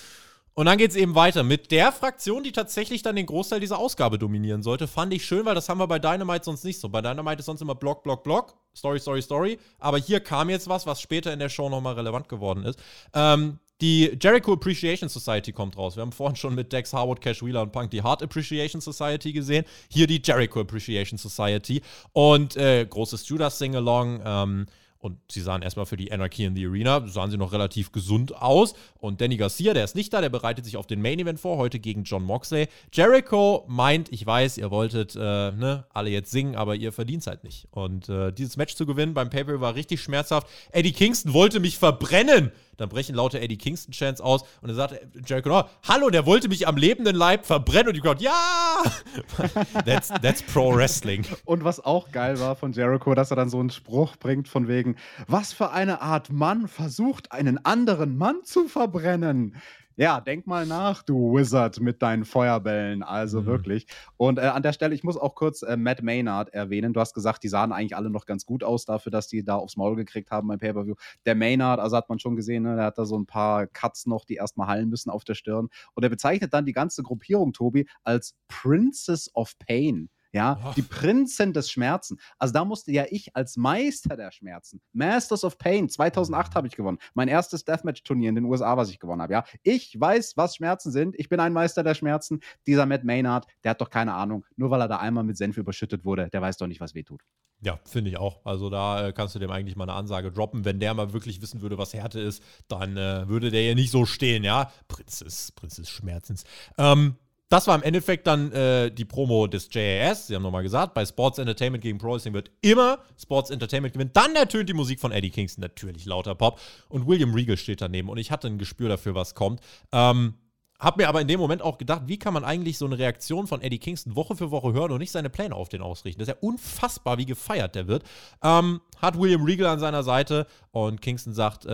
Und 0.54 0.66
dann 0.66 0.78
geht 0.78 0.92
es 0.92 0.96
eben 0.96 1.16
weiter 1.16 1.42
mit 1.42 1.72
der 1.72 1.90
Fraktion, 1.90 2.44
die 2.44 2.52
tatsächlich 2.52 3.02
dann 3.02 3.16
den 3.16 3.26
Großteil 3.26 3.58
dieser 3.58 3.78
Ausgabe 3.78 4.18
dominieren 4.18 4.62
sollte. 4.62 4.86
Fand 4.86 5.12
ich 5.12 5.24
schön, 5.24 5.44
weil 5.44 5.56
das 5.56 5.68
haben 5.68 5.78
wir 5.78 5.88
bei 5.88 5.98
Dynamite 5.98 6.44
sonst 6.44 6.64
nicht 6.64 6.78
so. 6.78 6.88
Bei 6.88 7.02
Dynamite 7.02 7.40
ist 7.40 7.46
sonst 7.46 7.60
immer 7.60 7.74
Block, 7.74 8.04
Block, 8.04 8.22
Block, 8.22 8.54
Story, 8.74 9.00
Story, 9.00 9.20
Story. 9.20 9.58
Aber 9.80 9.98
hier 9.98 10.20
kam 10.20 10.48
jetzt 10.50 10.68
was, 10.68 10.86
was 10.86 11.00
später 11.00 11.32
in 11.32 11.40
der 11.40 11.48
Show 11.48 11.68
nochmal 11.68 11.94
relevant 11.94 12.28
geworden 12.28 12.64
ist. 12.64 12.78
Ähm, 13.14 13.58
die 13.80 14.16
Jericho 14.20 14.52
Appreciation 14.52 15.08
Society 15.08 15.52
kommt 15.52 15.76
raus. 15.76 15.96
Wir 15.96 16.02
haben 16.02 16.12
vorhin 16.12 16.36
schon 16.36 16.54
mit 16.54 16.72
Dex 16.72 16.92
Harwood, 16.92 17.20
Cash 17.20 17.42
Wheeler 17.42 17.62
und 17.62 17.72
Punk 17.72 17.90
die 17.90 18.04
Heart 18.04 18.22
Appreciation 18.22 18.80
Society 18.80 19.32
gesehen. 19.32 19.64
Hier 19.88 20.06
die 20.06 20.22
Jericho 20.24 20.60
Appreciation 20.60 21.18
Society. 21.18 21.82
Und 22.12 22.56
äh, 22.56 22.86
großes 22.86 23.28
Judas 23.28 23.58
Sing-Along. 23.58 24.22
Ähm, 24.24 24.66
und 25.04 25.18
sie 25.30 25.42
sahen 25.42 25.60
erstmal 25.60 25.84
für 25.84 25.98
die 25.98 26.10
Anarchy 26.10 26.46
in 26.46 26.56
the 26.56 26.64
Arena, 26.64 27.06
sahen 27.06 27.30
sie 27.30 27.36
noch 27.36 27.52
relativ 27.52 27.92
gesund 27.92 28.34
aus. 28.40 28.72
Und 28.98 29.20
Danny 29.20 29.36
Garcia, 29.36 29.74
der 29.74 29.84
ist 29.84 29.94
nicht 29.94 30.10
da, 30.14 30.22
der 30.22 30.30
bereitet 30.30 30.64
sich 30.64 30.78
auf 30.78 30.86
den 30.86 31.02
Main 31.02 31.18
Event 31.18 31.38
vor, 31.38 31.58
heute 31.58 31.78
gegen 31.78 32.04
John 32.04 32.22
Moxley. 32.22 32.68
Jericho 32.90 33.66
meint, 33.68 34.10
ich 34.10 34.24
weiß, 34.24 34.56
ihr 34.56 34.70
wolltet 34.70 35.14
äh, 35.14 35.18
ne, 35.18 35.84
alle 35.92 36.08
jetzt 36.08 36.30
singen, 36.30 36.56
aber 36.56 36.74
ihr 36.74 36.90
verdient 36.90 37.20
es 37.20 37.26
halt 37.26 37.44
nicht. 37.44 37.68
Und 37.70 38.08
äh, 38.08 38.32
dieses 38.32 38.56
Match 38.56 38.76
zu 38.76 38.86
gewinnen 38.86 39.12
beim 39.12 39.28
Paper 39.28 39.60
war 39.60 39.74
richtig 39.74 40.00
schmerzhaft. 40.00 40.48
Eddie 40.72 40.92
Kingston 40.92 41.34
wollte 41.34 41.60
mich 41.60 41.76
verbrennen. 41.76 42.50
Dann 42.76 42.88
brechen 42.88 43.14
laute 43.14 43.40
Eddie 43.40 43.56
Kingston-Chants 43.56 44.20
aus 44.20 44.42
und 44.60 44.68
dann 44.68 44.76
sagt 44.76 45.00
Jericho, 45.26 45.60
oh, 45.60 45.62
hallo, 45.86 46.10
der 46.10 46.26
wollte 46.26 46.48
mich 46.48 46.66
am 46.66 46.76
lebenden 46.76 47.16
Leib 47.16 47.46
verbrennen 47.46 47.88
und 47.88 47.94
die 47.94 48.00
Crowd, 48.00 48.22
ja! 48.22 48.82
that's, 49.84 50.08
that's 50.22 50.42
Pro 50.42 50.74
Wrestling. 50.74 51.24
Und 51.44 51.64
was 51.64 51.84
auch 51.84 52.10
geil 52.10 52.40
war 52.40 52.56
von 52.56 52.72
Jericho, 52.72 53.14
dass 53.14 53.30
er 53.30 53.36
dann 53.36 53.48
so 53.48 53.60
einen 53.60 53.70
Spruch 53.70 54.16
bringt 54.16 54.48
von 54.48 54.68
wegen, 54.68 54.96
was 55.26 55.52
für 55.52 55.70
eine 55.70 56.00
Art 56.02 56.30
Mann 56.30 56.68
versucht, 56.68 57.32
einen 57.32 57.64
anderen 57.64 58.16
Mann 58.16 58.44
zu 58.44 58.68
verbrennen. 58.68 59.54
Ja, 59.96 60.20
denk 60.20 60.48
mal 60.48 60.66
nach, 60.66 61.04
du 61.04 61.36
Wizard 61.36 61.78
mit 61.78 62.02
deinen 62.02 62.24
Feuerbällen. 62.24 63.04
Also 63.04 63.42
mhm. 63.42 63.46
wirklich. 63.46 63.86
Und 64.16 64.38
äh, 64.38 64.42
an 64.42 64.62
der 64.62 64.72
Stelle, 64.72 64.94
ich 64.94 65.04
muss 65.04 65.16
auch 65.16 65.36
kurz 65.36 65.62
äh, 65.62 65.76
Matt 65.76 66.02
Maynard 66.02 66.48
erwähnen. 66.52 66.92
Du 66.92 67.00
hast 67.00 67.14
gesagt, 67.14 67.44
die 67.44 67.48
sahen 67.48 67.70
eigentlich 67.70 67.94
alle 67.94 68.10
noch 68.10 68.26
ganz 68.26 68.44
gut 68.44 68.64
aus 68.64 68.84
dafür, 68.86 69.12
dass 69.12 69.28
die 69.28 69.44
da 69.44 69.54
aufs 69.54 69.76
Maul 69.76 69.94
gekriegt 69.94 70.32
haben 70.32 70.48
beim 70.48 70.58
Pay-Per-View. 70.58 70.96
Der 71.26 71.36
Maynard, 71.36 71.78
also 71.78 71.96
hat 71.96 72.08
man 72.08 72.18
schon 72.18 72.34
gesehen, 72.34 72.64
ne, 72.64 72.74
der 72.74 72.86
hat 72.86 72.98
da 72.98 73.04
so 73.04 73.16
ein 73.16 73.26
paar 73.26 73.68
Cuts 73.68 74.06
noch, 74.06 74.24
die 74.24 74.34
erstmal 74.34 74.66
heilen 74.66 74.88
müssen 74.88 75.10
auf 75.10 75.22
der 75.22 75.34
Stirn. 75.34 75.68
Und 75.94 76.02
er 76.02 76.10
bezeichnet 76.10 76.52
dann 76.52 76.66
die 76.66 76.72
ganze 76.72 77.04
Gruppierung, 77.04 77.52
Tobi, 77.52 77.86
als 78.02 78.34
Princess 78.48 79.30
of 79.34 79.56
Pain 79.60 80.08
ja, 80.34 80.60
oh. 80.62 80.72
die 80.76 80.82
Prinzen 80.82 81.52
des 81.52 81.70
Schmerzen. 81.70 82.18
Also 82.38 82.52
da 82.52 82.64
musste 82.64 82.92
ja 82.92 83.04
ich 83.08 83.34
als 83.36 83.56
Meister 83.56 84.16
der 84.16 84.32
Schmerzen, 84.32 84.80
Masters 84.92 85.44
of 85.44 85.56
Pain, 85.58 85.88
2008 85.88 86.50
mhm. 86.50 86.54
habe 86.56 86.66
ich 86.66 86.76
gewonnen, 86.76 86.98
mein 87.14 87.28
erstes 87.28 87.64
Deathmatch-Turnier 87.64 88.28
in 88.28 88.34
den 88.34 88.44
USA, 88.44 88.76
was 88.76 88.90
ich 88.90 88.98
gewonnen 88.98 89.22
habe, 89.22 89.32
ja. 89.32 89.44
Ich 89.62 89.98
weiß, 89.98 90.36
was 90.36 90.56
Schmerzen 90.56 90.90
sind, 90.90 91.14
ich 91.18 91.28
bin 91.28 91.40
ein 91.40 91.52
Meister 91.52 91.82
der 91.82 91.94
Schmerzen. 91.94 92.40
Dieser 92.66 92.84
Matt 92.84 93.04
Maynard, 93.04 93.46
der 93.62 93.70
hat 93.70 93.80
doch 93.80 93.90
keine 93.90 94.14
Ahnung, 94.14 94.44
nur 94.56 94.70
weil 94.70 94.80
er 94.80 94.88
da 94.88 94.98
einmal 94.98 95.24
mit 95.24 95.36
Senf 95.36 95.56
überschüttet 95.56 96.04
wurde, 96.04 96.28
der 96.30 96.42
weiß 96.42 96.56
doch 96.56 96.66
nicht, 96.66 96.80
was 96.80 96.94
weh 96.94 97.04
tut. 97.04 97.22
Ja, 97.60 97.78
finde 97.84 98.10
ich 98.10 98.18
auch. 98.18 98.44
Also 98.44 98.68
da 98.68 99.08
äh, 99.08 99.12
kannst 99.12 99.34
du 99.34 99.38
dem 99.38 99.50
eigentlich 99.50 99.74
mal 99.74 99.84
eine 99.84 99.94
Ansage 99.94 100.30
droppen. 100.30 100.66
Wenn 100.66 100.80
der 100.80 100.92
mal 100.92 101.14
wirklich 101.14 101.40
wissen 101.40 101.62
würde, 101.62 101.78
was 101.78 101.94
Härte 101.94 102.20
ist, 102.20 102.42
dann 102.68 102.96
äh, 102.96 103.26
würde 103.28 103.50
der 103.50 103.64
ja 103.64 103.74
nicht 103.74 103.90
so 103.90 104.04
stehen, 104.04 104.44
ja. 104.44 104.70
Prinzess, 104.86 105.52
Prinzess 105.52 105.88
Schmerzens. 105.88 106.44
Ähm, 106.76 107.16
das 107.48 107.66
war 107.66 107.76
im 107.76 107.82
Endeffekt 107.82 108.26
dann 108.26 108.50
äh, 108.52 108.90
die 108.90 109.04
Promo 109.04 109.46
des 109.46 109.68
JAS. 109.70 110.26
Sie 110.26 110.34
haben 110.34 110.42
nochmal 110.42 110.62
gesagt, 110.62 110.94
bei 110.94 111.04
Sports 111.04 111.38
Entertainment 111.38 111.82
gegen 111.82 111.98
Pro 111.98 112.14
Wrestling 112.14 112.34
wird 112.34 112.50
immer 112.62 112.98
Sports 113.20 113.50
Entertainment 113.50 113.94
gewinnen. 113.94 114.10
Dann 114.12 114.34
ertönt 114.34 114.68
die 114.68 114.74
Musik 114.74 114.98
von 115.00 115.12
Eddie 115.12 115.30
Kingston, 115.30 115.62
natürlich 115.62 116.04
lauter 116.06 116.34
Pop. 116.34 116.60
Und 116.88 117.06
William 117.06 117.34
Regal 117.34 117.56
steht 117.56 117.80
daneben. 117.80 118.08
Und 118.08 118.18
ich 118.18 118.30
hatte 118.30 118.48
ein 118.48 118.58
Gespür 118.58 118.88
dafür, 118.88 119.14
was 119.14 119.34
kommt. 119.34 119.60
Ähm, 119.92 120.34
hab 120.80 120.96
mir 120.96 121.08
aber 121.08 121.20
in 121.20 121.28
dem 121.28 121.38
Moment 121.38 121.62
auch 121.62 121.78
gedacht, 121.78 122.02
wie 122.06 122.18
kann 122.18 122.34
man 122.34 122.44
eigentlich 122.44 122.78
so 122.78 122.86
eine 122.86 122.98
Reaktion 122.98 123.46
von 123.46 123.62
Eddie 123.62 123.78
Kingston 123.78 124.16
Woche 124.16 124.34
für 124.34 124.50
Woche 124.50 124.72
hören 124.72 124.90
und 124.90 124.98
nicht 124.98 125.12
seine 125.12 125.30
Pläne 125.30 125.54
auf 125.54 125.68
den 125.68 125.82
ausrichten? 125.82 126.18
Das 126.18 126.28
ist 126.28 126.34
ja 126.34 126.48
unfassbar, 126.48 127.18
wie 127.18 127.26
gefeiert 127.26 127.74
der 127.74 127.86
wird. 127.86 128.02
Ähm, 128.42 128.80
hat 129.00 129.18
William 129.18 129.44
Regal 129.44 129.68
an 129.68 129.78
seiner 129.78 130.02
Seite 130.02 130.46
und 130.72 131.00
Kingston 131.00 131.32
sagt, 131.32 131.64
äh, 131.66 131.70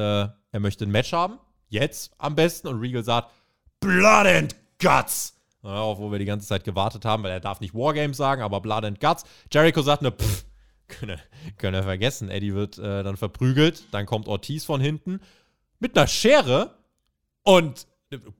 er 0.52 0.60
möchte 0.60 0.84
ein 0.84 0.90
Match 0.90 1.12
haben. 1.12 1.38
Jetzt 1.68 2.12
am 2.18 2.34
besten. 2.34 2.68
Und 2.68 2.80
Regal 2.80 3.02
sagt, 3.02 3.30
Blood 3.80 4.26
and 4.26 4.56
Guts. 4.78 5.39
Ja, 5.62 5.98
wo 5.98 6.10
wir 6.10 6.18
die 6.18 6.24
ganze 6.24 6.46
Zeit 6.46 6.64
gewartet 6.64 7.04
haben, 7.04 7.22
weil 7.22 7.32
er 7.32 7.40
darf 7.40 7.60
nicht 7.60 7.74
Wargames 7.74 8.16
sagen, 8.16 8.42
aber 8.42 8.60
Blood 8.60 8.84
and 8.84 9.00
Guts. 9.00 9.24
Jericho 9.52 9.82
sagt 9.82 10.02
ne, 10.02 10.10
pff, 10.10 10.44
können, 10.88 11.20
können 11.58 11.74
wir 11.74 11.82
vergessen. 11.82 12.30
Eddie 12.30 12.54
wird 12.54 12.78
äh, 12.78 13.02
dann 13.02 13.16
verprügelt, 13.16 13.84
dann 13.92 14.06
kommt 14.06 14.28
Ortiz 14.28 14.64
von 14.64 14.80
hinten 14.80 15.20
mit 15.78 15.96
einer 15.96 16.06
Schere 16.06 16.74
und 17.42 17.86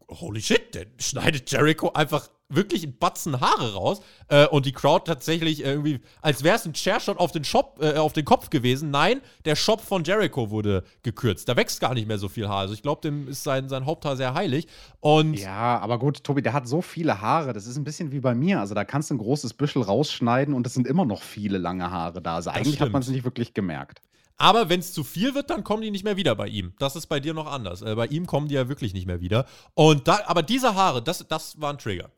holy 0.09 0.41
shit, 0.41 0.75
der 0.75 0.87
schneidet 0.99 1.51
Jericho 1.51 1.93
einfach 1.93 2.29
wirklich 2.51 2.85
ein 2.85 2.99
Batzen 2.99 3.41
Haare 3.41 3.75
raus 3.75 4.01
äh, 4.29 4.47
und 4.47 4.67
die 4.67 4.73
Crowd 4.73 5.05
tatsächlich 5.07 5.65
irgendwie, 5.65 6.01
als 6.21 6.43
wäre 6.43 6.57
es 6.57 6.67
ein 6.67 6.75
Chairshot 6.75 7.19
auf 7.19 7.33
den, 7.33 7.45
Shop, 7.45 7.79
äh, 7.81 7.97
auf 7.97 8.13
den 8.13 8.25
Kopf 8.25 8.51
gewesen. 8.51 8.91
Nein, 8.91 9.21
der 9.45 9.57
Shop 9.57 9.81
von 9.81 10.05
Jericho 10.05 10.51
wurde 10.51 10.85
gekürzt. 11.03 11.49
Da 11.49 11.57
wächst 11.57 11.81
gar 11.81 11.95
nicht 11.95 12.07
mehr 12.07 12.19
so 12.19 12.29
viel 12.29 12.49
Haar. 12.49 12.59
Also 12.59 12.75
ich 12.75 12.83
glaube, 12.83 13.01
dem 13.01 13.29
ist 13.29 13.43
sein, 13.43 13.69
sein 13.69 13.87
Haupthaar 13.87 14.17
sehr 14.17 14.35
heilig. 14.35 14.67
Und 15.01 15.35
ja, 15.35 15.79
aber 15.79 15.99
gut, 15.99 16.25
Tobi, 16.25 16.43
der 16.43 16.53
hat 16.53 16.69
so 16.69 16.83
viele 16.83 17.21
Haare. 17.21 17.53
Das 17.53 17.67
ist 17.67 17.77
ein 17.77 17.85
bisschen 17.85 18.13
wie 18.13 18.21
bei 18.21 18.35
mir. 18.35 18.61
Also 18.61 18.75
da 18.75 18.85
kannst 18.85 19.11
du 19.11 19.15
ein 19.15 19.19
großes 19.19 19.55
Büschel 19.55 19.83
rausschneiden 19.83 20.55
und 20.55 20.67
es 20.67 20.75
sind 20.75 20.87
immer 20.87 21.05
noch 21.05 21.23
viele 21.23 21.59
lange 21.59 21.91
Haare 21.91 22.21
da. 22.21 22.35
Also 22.35 22.51
eigentlich 22.51 22.81
hat 22.81 22.93
man 22.93 23.03
es 23.03 23.09
nicht 23.09 23.25
wirklich 23.25 23.55
gemerkt. 23.55 24.03
Aber 24.41 24.71
wenn 24.71 24.81
es 24.81 24.95
zu 24.95 25.05
viel 25.05 25.35
wird, 25.35 25.51
dann 25.51 25.65
kommen 25.65 25.83
die 25.83 25.91
nicht 25.91 26.03
mehr 26.03 26.17
wieder 26.17 26.35
bei 26.35 26.49
ihm. 26.49 26.73
Das 26.79 26.97
ist 26.97 27.09
bei 27.09 27.21
dir 27.21 27.35
noch 27.35 27.47
anders. 27.47 27.83
Äh, 27.83 27.95
bei 27.95 28.07
ihm 28.07 28.27
kommen 28.27 28.49
die 28.49 28.55
ja 28.55 28.71
wirklich 28.71 28.95
nicht 28.95 29.07
mehr 29.07 29.21
wieder. 29.21 29.45
Und 29.75 30.09
da, 30.09 30.21
aber 30.25 30.43
diese 30.43 30.75
Haare, 30.75 31.03
das, 31.03 31.27
das 31.29 31.61
war 31.61 31.71
ein 31.71 31.77
Trigger. 31.77 32.11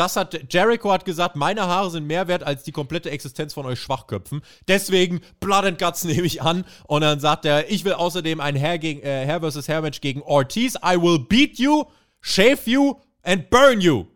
Das 0.00 0.16
hat 0.16 0.50
Jericho 0.50 0.90
hat 0.90 1.04
gesagt, 1.04 1.36
meine 1.36 1.66
Haare 1.66 1.90
sind 1.90 2.06
mehr 2.06 2.26
wert 2.26 2.42
als 2.42 2.62
die 2.62 2.72
komplette 2.72 3.10
Existenz 3.10 3.52
von 3.52 3.66
euch 3.66 3.78
Schwachköpfen. 3.78 4.40
Deswegen 4.66 5.20
Blood 5.40 5.66
and 5.66 5.78
Guts 5.78 6.04
nehme 6.06 6.26
ich 6.26 6.40
an. 6.40 6.64
Und 6.86 7.02
dann 7.02 7.20
sagt 7.20 7.44
er, 7.44 7.70
ich 7.70 7.84
will 7.84 7.92
außerdem 7.92 8.40
ein 8.40 8.58
Hair, 8.58 8.78
gegen, 8.78 9.02
äh, 9.02 9.26
Hair 9.26 9.42
vs. 9.42 9.68
Hair 9.68 9.82
Match 9.82 10.00
gegen 10.00 10.22
Ortiz. 10.22 10.76
I 10.76 10.96
will 10.96 11.18
beat 11.18 11.58
you, 11.58 11.84
shave 12.22 12.60
you 12.64 12.94
and 13.24 13.50
burn 13.50 13.82
you. 13.82 14.06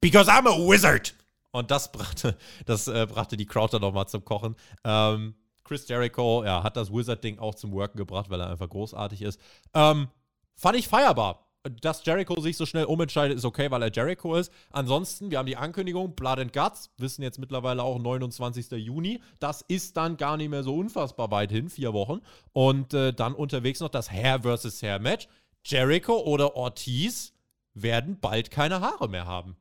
Because 0.00 0.30
I'm 0.30 0.46
a 0.46 0.56
wizard. 0.56 1.12
Und 1.50 1.72
das 1.72 1.90
brachte, 1.90 2.38
das, 2.64 2.86
äh, 2.86 3.08
brachte 3.10 3.36
die 3.36 3.46
Crowd 3.46 3.72
dann 3.72 3.82
nochmal 3.82 4.06
zum 4.06 4.24
Kochen. 4.24 4.54
Ähm, 4.84 5.34
Chris 5.64 5.88
Jericho 5.88 6.44
ja, 6.44 6.62
hat 6.62 6.76
das 6.76 6.92
Wizard-Ding 6.92 7.40
auch 7.40 7.56
zum 7.56 7.72
Worken 7.72 7.98
gebracht, 7.98 8.30
weil 8.30 8.40
er 8.40 8.48
einfach 8.48 8.68
großartig 8.68 9.22
ist. 9.22 9.40
Ähm, 9.74 10.06
fand 10.54 10.76
ich 10.76 10.86
feierbar 10.86 11.51
dass 11.80 12.04
Jericho 12.04 12.40
sich 12.40 12.56
so 12.56 12.66
schnell 12.66 12.84
umentscheidet, 12.84 13.36
ist 13.36 13.44
okay, 13.44 13.70
weil 13.70 13.82
er 13.82 13.92
Jericho 13.92 14.34
ist. 14.34 14.52
Ansonsten, 14.70 15.30
wir 15.30 15.38
haben 15.38 15.46
die 15.46 15.56
Ankündigung, 15.56 16.14
Blood 16.14 16.40
and 16.40 16.52
Guts, 16.52 16.90
wissen 16.98 17.22
jetzt 17.22 17.38
mittlerweile 17.38 17.82
auch 17.82 17.98
29. 17.98 18.72
Juni. 18.72 19.20
Das 19.38 19.64
ist 19.68 19.96
dann 19.96 20.16
gar 20.16 20.36
nicht 20.36 20.48
mehr 20.48 20.62
so 20.62 20.74
unfassbar 20.74 21.30
weit 21.30 21.52
hin, 21.52 21.68
vier 21.68 21.92
Wochen. 21.92 22.20
Und 22.52 22.94
äh, 22.94 23.12
dann 23.12 23.34
unterwegs 23.34 23.80
noch 23.80 23.90
das 23.90 24.10
Hair 24.10 24.42
versus 24.42 24.82
Hair 24.82 24.98
Match. 24.98 25.28
Jericho 25.64 26.18
oder 26.18 26.56
Ortiz 26.56 27.32
werden 27.74 28.18
bald 28.20 28.50
keine 28.50 28.80
Haare 28.80 29.08
mehr 29.08 29.26
haben. 29.26 29.56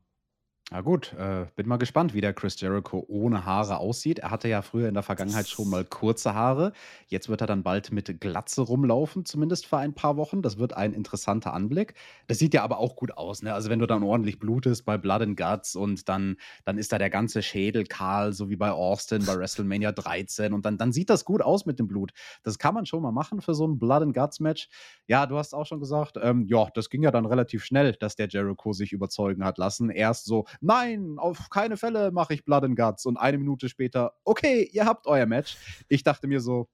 Na 0.73 0.79
gut, 0.79 1.11
äh, 1.19 1.47
bin 1.57 1.67
mal 1.67 1.75
gespannt, 1.75 2.13
wie 2.13 2.21
der 2.21 2.31
Chris 2.31 2.57
Jericho 2.61 3.03
ohne 3.09 3.45
Haare 3.45 3.79
aussieht. 3.79 4.19
Er 4.19 4.31
hatte 4.31 4.47
ja 4.47 4.61
früher 4.61 4.87
in 4.87 4.93
der 4.93 5.03
Vergangenheit 5.03 5.49
schon 5.49 5.69
mal 5.69 5.83
kurze 5.83 6.33
Haare. 6.33 6.71
Jetzt 7.07 7.27
wird 7.27 7.41
er 7.41 7.47
dann 7.47 7.61
bald 7.61 7.91
mit 7.91 8.21
Glatze 8.21 8.61
rumlaufen, 8.61 9.25
zumindest 9.25 9.65
für 9.65 9.75
ein 9.79 9.93
paar 9.93 10.15
Wochen. 10.15 10.41
Das 10.41 10.59
wird 10.59 10.71
ein 10.71 10.93
interessanter 10.93 11.53
Anblick. 11.53 11.95
Das 12.27 12.39
sieht 12.39 12.53
ja 12.53 12.63
aber 12.63 12.77
auch 12.77 12.95
gut 12.95 13.17
aus, 13.17 13.41
ne? 13.41 13.53
Also 13.53 13.69
wenn 13.69 13.79
du 13.79 13.85
dann 13.85 14.01
ordentlich 14.01 14.39
blutest 14.39 14.85
bei 14.85 14.97
Blood 14.97 15.21
and 15.23 15.35
Guts 15.37 15.75
und 15.75 16.07
dann, 16.07 16.37
dann 16.63 16.77
ist 16.77 16.93
da 16.93 16.97
der 16.97 17.09
ganze 17.09 17.41
Schädel 17.43 17.83
kahl, 17.83 18.31
so 18.31 18.49
wie 18.49 18.55
bei 18.55 18.71
Austin 18.71 19.25
bei 19.25 19.35
WrestleMania 19.35 19.91
13 19.91 20.53
und 20.53 20.65
dann, 20.65 20.77
dann 20.77 20.93
sieht 20.93 21.09
das 21.09 21.25
gut 21.25 21.41
aus 21.41 21.65
mit 21.65 21.79
dem 21.79 21.89
Blut. 21.89 22.13
Das 22.43 22.59
kann 22.59 22.73
man 22.73 22.85
schon 22.85 23.03
mal 23.03 23.11
machen 23.11 23.41
für 23.41 23.55
so 23.55 23.67
ein 23.67 23.77
Blood 23.77 24.03
and 24.03 24.15
Guts 24.15 24.39
Match. 24.39 24.69
Ja, 25.05 25.25
du 25.25 25.37
hast 25.37 25.53
auch 25.53 25.65
schon 25.65 25.81
gesagt, 25.81 26.17
ähm, 26.21 26.45
ja, 26.47 26.69
das 26.73 26.89
ging 26.89 27.03
ja 27.03 27.11
dann 27.11 27.25
relativ 27.25 27.65
schnell, 27.65 27.91
dass 27.99 28.15
der 28.15 28.29
Jericho 28.29 28.71
sich 28.71 28.93
überzeugen 28.93 29.43
hat 29.43 29.57
lassen. 29.57 29.89
Erst 29.89 30.23
so, 30.23 30.45
nein, 30.61 31.15
auf 31.17 31.49
keine 31.49 31.77
Fälle 31.77 32.11
mache 32.11 32.33
ich 32.33 32.45
Blood 32.45 32.63
and 32.63 32.77
Guts. 32.77 33.05
Und 33.05 33.17
eine 33.17 33.37
Minute 33.37 33.67
später, 33.67 34.13
okay, 34.23 34.69
ihr 34.71 34.85
habt 34.85 35.07
euer 35.07 35.25
Match. 35.25 35.57
Ich 35.89 36.03
dachte 36.03 36.27
mir 36.27 36.39
so, 36.39 36.69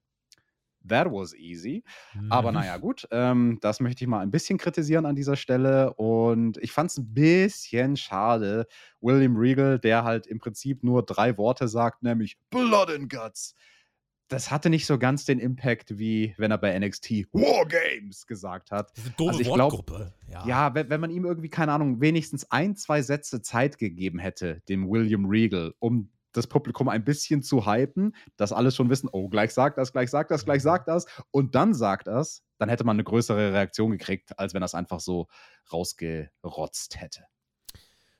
that 0.86 1.10
was 1.10 1.34
easy. 1.34 1.82
Mhm. 2.14 2.30
Aber 2.30 2.52
naja, 2.52 2.76
gut, 2.76 3.06
ähm, 3.10 3.58
das 3.60 3.80
möchte 3.80 4.04
ich 4.04 4.08
mal 4.08 4.20
ein 4.20 4.30
bisschen 4.30 4.58
kritisieren 4.58 5.06
an 5.06 5.16
dieser 5.16 5.36
Stelle. 5.36 5.92
Und 5.94 6.58
ich 6.58 6.72
fand 6.72 6.90
es 6.90 6.98
ein 6.98 7.12
bisschen 7.12 7.96
schade. 7.96 8.66
William 9.00 9.36
Regal, 9.36 9.78
der 9.78 10.04
halt 10.04 10.26
im 10.26 10.38
Prinzip 10.38 10.82
nur 10.84 11.04
drei 11.04 11.36
Worte 11.36 11.68
sagt, 11.68 12.02
nämlich 12.02 12.38
Blood 12.50 12.90
and 12.90 13.10
Guts 13.10 13.54
das 14.28 14.50
hatte 14.50 14.70
nicht 14.70 14.86
so 14.86 14.98
ganz 14.98 15.24
den 15.24 15.38
Impact, 15.38 15.98
wie 15.98 16.34
wenn 16.36 16.50
er 16.50 16.58
bei 16.58 16.78
NXT 16.78 17.28
Wargames 17.32 18.26
gesagt 18.26 18.70
hat. 18.70 18.92
Diese 18.96 19.10
doofe 19.10 19.30
Also 19.30 19.40
ich 19.40 19.48
Wortgruppe. 19.48 20.12
Ja, 20.46 20.74
wenn, 20.74 20.90
wenn 20.90 21.00
man 21.00 21.10
ihm 21.10 21.24
irgendwie, 21.24 21.48
keine 21.48 21.72
Ahnung, 21.72 22.00
wenigstens 22.00 22.50
ein, 22.50 22.76
zwei 22.76 23.02
Sätze 23.02 23.40
Zeit 23.40 23.78
gegeben 23.78 24.18
hätte, 24.18 24.60
dem 24.68 24.88
William 24.88 25.24
Regal, 25.24 25.74
um 25.78 26.10
das 26.32 26.46
Publikum 26.46 26.88
ein 26.88 27.04
bisschen 27.04 27.42
zu 27.42 27.66
hypen, 27.66 28.14
dass 28.36 28.52
alle 28.52 28.70
schon 28.70 28.90
wissen, 28.90 29.08
oh, 29.10 29.28
gleich 29.28 29.52
sagt 29.52 29.78
das, 29.78 29.92
gleich 29.92 30.10
sagt 30.10 30.30
das, 30.30 30.44
gleich 30.44 30.62
sagt 30.62 30.88
das 30.88 31.06
und 31.30 31.54
dann 31.54 31.72
sagt 31.74 32.06
das, 32.06 32.44
dann 32.58 32.68
hätte 32.68 32.84
man 32.84 32.96
eine 32.96 33.04
größere 33.04 33.52
Reaktion 33.54 33.92
gekriegt, 33.92 34.38
als 34.38 34.52
wenn 34.52 34.62
es 34.62 34.74
einfach 34.74 35.00
so 35.00 35.26
rausgerotzt 35.72 37.00
hätte. 37.00 37.24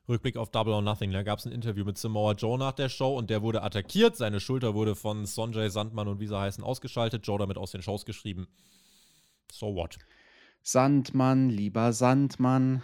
Rückblick 0.09 0.37
auf 0.37 0.51
Double 0.51 0.73
or 0.73 0.83
Nothing. 0.83 1.13
Da 1.13 1.23
gab 1.23 1.39
es 1.39 1.47
ein 1.47 1.53
Interview 1.53 1.85
mit 1.85 1.99
Samoa 1.99 2.33
Joe 2.33 2.59
nach 2.59 2.73
der 2.73 2.89
Show 2.89 3.17
und 3.17 3.29
der 3.31 3.43
wurde 3.43 3.63
attackiert. 3.63 4.17
Seine 4.17 4.41
Schulter 4.41 4.75
wurde 4.75 4.95
von 4.95 5.27
Sonjay 5.27 5.69
Sandmann 5.69 6.09
und 6.09 6.21
wie 6.21 6.27
sie 6.27 6.39
heißen 6.39 6.65
ausgeschaltet. 6.65 7.27
Joe 7.27 7.39
damit 7.39 7.59
aus 7.59 7.73
den 7.73 7.83
Shows 7.83 8.07
geschrieben. 8.07 8.49
So 9.53 9.75
what? 9.75 9.99
Sandmann, 10.63 11.51
lieber 11.51 11.93
Sandmann. 11.93 12.83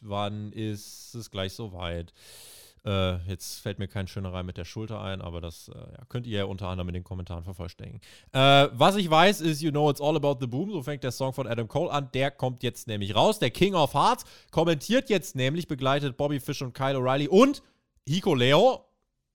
Wann 0.00 0.52
ist 0.52 1.14
es 1.14 1.30
gleich 1.30 1.52
soweit? 1.52 2.12
Äh, 2.84 3.18
jetzt 3.28 3.60
fällt 3.60 3.78
mir 3.78 3.86
kein 3.86 4.08
Schönerei 4.08 4.42
mit 4.42 4.56
der 4.56 4.64
Schulter 4.64 5.00
ein, 5.00 5.20
aber 5.20 5.40
das 5.40 5.68
äh, 5.68 5.78
ja, 5.78 6.04
könnt 6.08 6.26
ihr 6.26 6.38
ja 6.38 6.44
unter 6.46 6.68
anderem 6.68 6.88
in 6.88 6.94
den 6.94 7.04
Kommentaren 7.04 7.44
vervollständigen. 7.44 8.00
Äh, 8.32 8.68
was 8.72 8.96
ich 8.96 9.08
weiß, 9.08 9.40
ist 9.40 9.62
You 9.62 9.70
Know 9.70 9.88
It's 9.88 10.00
All 10.00 10.16
About 10.16 10.38
the 10.40 10.48
Boom. 10.48 10.72
So 10.72 10.82
fängt 10.82 11.04
der 11.04 11.12
Song 11.12 11.32
von 11.32 11.46
Adam 11.46 11.68
Cole 11.68 11.92
an. 11.92 12.08
Der 12.12 12.32
kommt 12.32 12.64
jetzt 12.64 12.88
nämlich 12.88 13.14
raus. 13.14 13.38
Der 13.38 13.50
King 13.50 13.74
of 13.74 13.94
Hearts 13.94 14.24
kommentiert 14.50 15.10
jetzt 15.10 15.36
nämlich, 15.36 15.68
begleitet 15.68 16.16
Bobby 16.16 16.40
Fish 16.40 16.60
und 16.62 16.74
Kyle 16.74 16.96
O'Reilly 16.96 17.28
und 17.28 17.62
Hiko 18.08 18.34
Leo. 18.34 18.84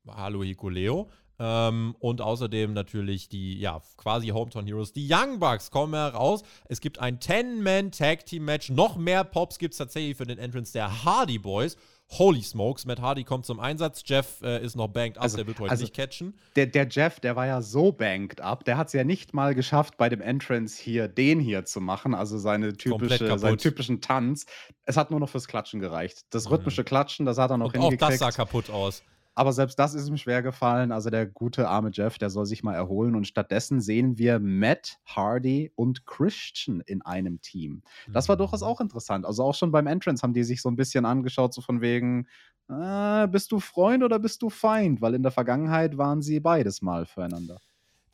Hallo 0.08 0.44
Hiko 0.44 0.68
Leo. 0.68 1.10
Ähm, 1.40 1.96
und 2.00 2.20
außerdem 2.20 2.74
natürlich 2.74 3.30
die, 3.30 3.60
ja, 3.60 3.82
quasi 3.96 4.30
Hometown 4.30 4.66
Heroes. 4.66 4.92
Die 4.92 5.08
Young 5.10 5.40
Bucks 5.40 5.72
kommen 5.72 5.94
heraus. 5.94 6.44
Es 6.68 6.82
gibt 6.82 7.00
ein 7.00 7.20
10-Man-Tag-Team-Match. 7.20 8.72
Noch 8.72 8.98
mehr 8.98 9.24
Pops 9.24 9.60
gibt 9.60 9.74
es 9.74 9.78
tatsächlich 9.78 10.18
für 10.18 10.26
den 10.26 10.40
Entrance 10.40 10.74
der 10.74 11.06
Hardy 11.06 11.38
Boys. 11.38 11.78
Holy 12.10 12.42
Smokes, 12.42 12.86
Matt 12.86 13.02
Hardy 13.02 13.24
kommt 13.26 13.46
zum 13.46 13.60
Einsatz. 13.60 14.02
Jeff 14.06 14.42
äh, 14.42 14.64
ist 14.64 14.76
noch 14.76 14.88
banked 14.88 15.18
up, 15.18 15.24
Also- 15.24 15.38
der 15.38 15.48
wird 15.48 15.60
heute 15.60 15.72
also- 15.72 15.84
nicht 15.84 15.94
catchen. 15.94 16.36
Der, 16.56 16.66
der 16.66 16.88
Jeff, 16.88 17.20
der 17.20 17.36
war 17.36 17.46
ja 17.48 17.62
so 17.62 17.92
banked 17.92 18.40
up, 18.42 18.64
der 18.64 18.78
hat 18.78 18.88
es 18.88 18.94
ja 18.94 19.04
nicht 19.04 19.34
mal 19.34 19.54
geschafft, 19.54 19.98
bei 19.98 20.08
dem 20.08 20.22
Entrance 20.22 20.82
hier 20.82 21.08
den 21.10 21.40
hier 21.40 21.66
zu 21.66 21.82
machen, 21.82 22.14
also 22.16 22.38
seine 22.38 22.74
typische, 22.74 23.38
seinen 23.38 23.58
typischen 23.58 24.00
Tanz. 24.02 24.46
Es 24.86 24.96
hat 24.96 25.12
nur 25.12 25.20
noch 25.20 25.30
fürs 25.30 25.48
Klatschen 25.48 25.80
gereicht. 25.82 26.22
Das 26.30 26.50
rhythmische 26.50 26.84
Klatschen, 26.86 27.26
das 27.26 27.38
hat 27.38 27.52
er 27.52 27.58
noch 27.58 27.74
Und 27.74 27.78
auch 27.80 27.90
hingekriegt. 27.90 28.02
das 28.14 28.20
sah 28.20 28.32
kaputt 28.32 28.70
aus. 28.70 29.04
Aber 29.38 29.54
selbst 29.54 29.78
das 29.78 29.94
ist 29.94 30.08
ihm 30.10 30.18
schwer 30.18 30.42
gefallen. 30.42 30.92
Also 30.92 31.12
der 31.12 31.28
gute 31.28 31.68
arme 31.70 31.92
Jeff, 31.94 32.18
der 32.18 32.32
soll 32.32 32.48
sich 32.48 32.64
mal 32.64 32.74
erholen. 32.74 33.16
Und 33.16 33.28
stattdessen 33.28 33.82
sehen 33.82 34.18
wir 34.18 34.40
Matt, 34.40 34.98
Hardy 35.06 35.72
und 35.76 36.08
Christian 36.08 36.82
in 36.88 37.04
einem 37.04 37.40
Team. 37.42 37.84
Das 38.12 38.28
war 38.30 38.36
Mhm. 38.36 38.40
durchaus 38.40 38.64
auch 38.64 38.82
interessant. 38.82 39.28
Also 39.28 39.44
auch 39.44 39.54
schon 39.54 39.72
beim 39.72 39.86
Entrance 39.86 40.24
haben 40.24 40.34
die 40.34 40.44
sich 40.44 40.64
so 40.64 40.70
ein 40.70 40.76
bisschen 40.76 41.06
angeschaut, 41.06 41.54
so 41.54 41.62
von 41.62 41.82
wegen, 41.82 42.26
äh, 42.68 43.28
bist 43.28 43.52
du 43.52 43.60
Freund 43.60 44.04
oder 44.04 44.18
bist 44.18 44.42
du 44.42 44.50
Feind? 44.50 45.02
Weil 45.02 45.14
in 45.14 45.22
der 45.22 45.32
Vergangenheit 45.32 46.00
waren 46.00 46.24
sie 46.24 46.40
beides 46.40 46.82
mal 46.82 47.06
füreinander. 47.06 47.60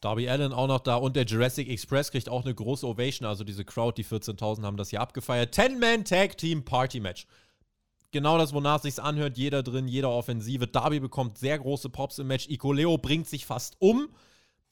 Darby 0.02 0.28
Allen 0.28 0.52
auch 0.52 0.68
noch 0.68 0.82
da 0.82 0.96
und 0.98 1.16
der 1.16 1.24
Jurassic 1.24 1.70
Express 1.70 2.12
kriegt 2.12 2.28
auch 2.28 2.44
eine 2.44 2.54
große 2.54 2.86
Ovation. 2.86 3.26
Also 3.26 3.46
diese 3.46 3.64
Crowd, 3.64 3.94
die 3.96 4.04
14.000 4.04 4.66
haben 4.66 4.76
das 4.76 4.90
hier 4.90 5.00
abgefeiert. 5.00 5.54
10-Man-Tag-Team-Party-Match. 5.56 7.28
Genau 8.14 8.38
das, 8.38 8.54
wonach 8.54 8.82
sich's 8.82 9.00
anhört. 9.00 9.38
Jeder 9.38 9.62
drin, 9.64 9.88
jeder 9.90 10.10
Offensive. 10.12 10.68
Darby 10.68 11.02
bekommt 11.02 11.38
sehr 11.38 11.60
große 11.60 11.90
Pops 11.90 12.20
im 12.20 12.28
Match. 12.28 12.48
Icoleo 12.48 12.98
bringt 12.98 13.28
sich 13.28 13.46
fast 13.46 13.76
um. 13.80 14.08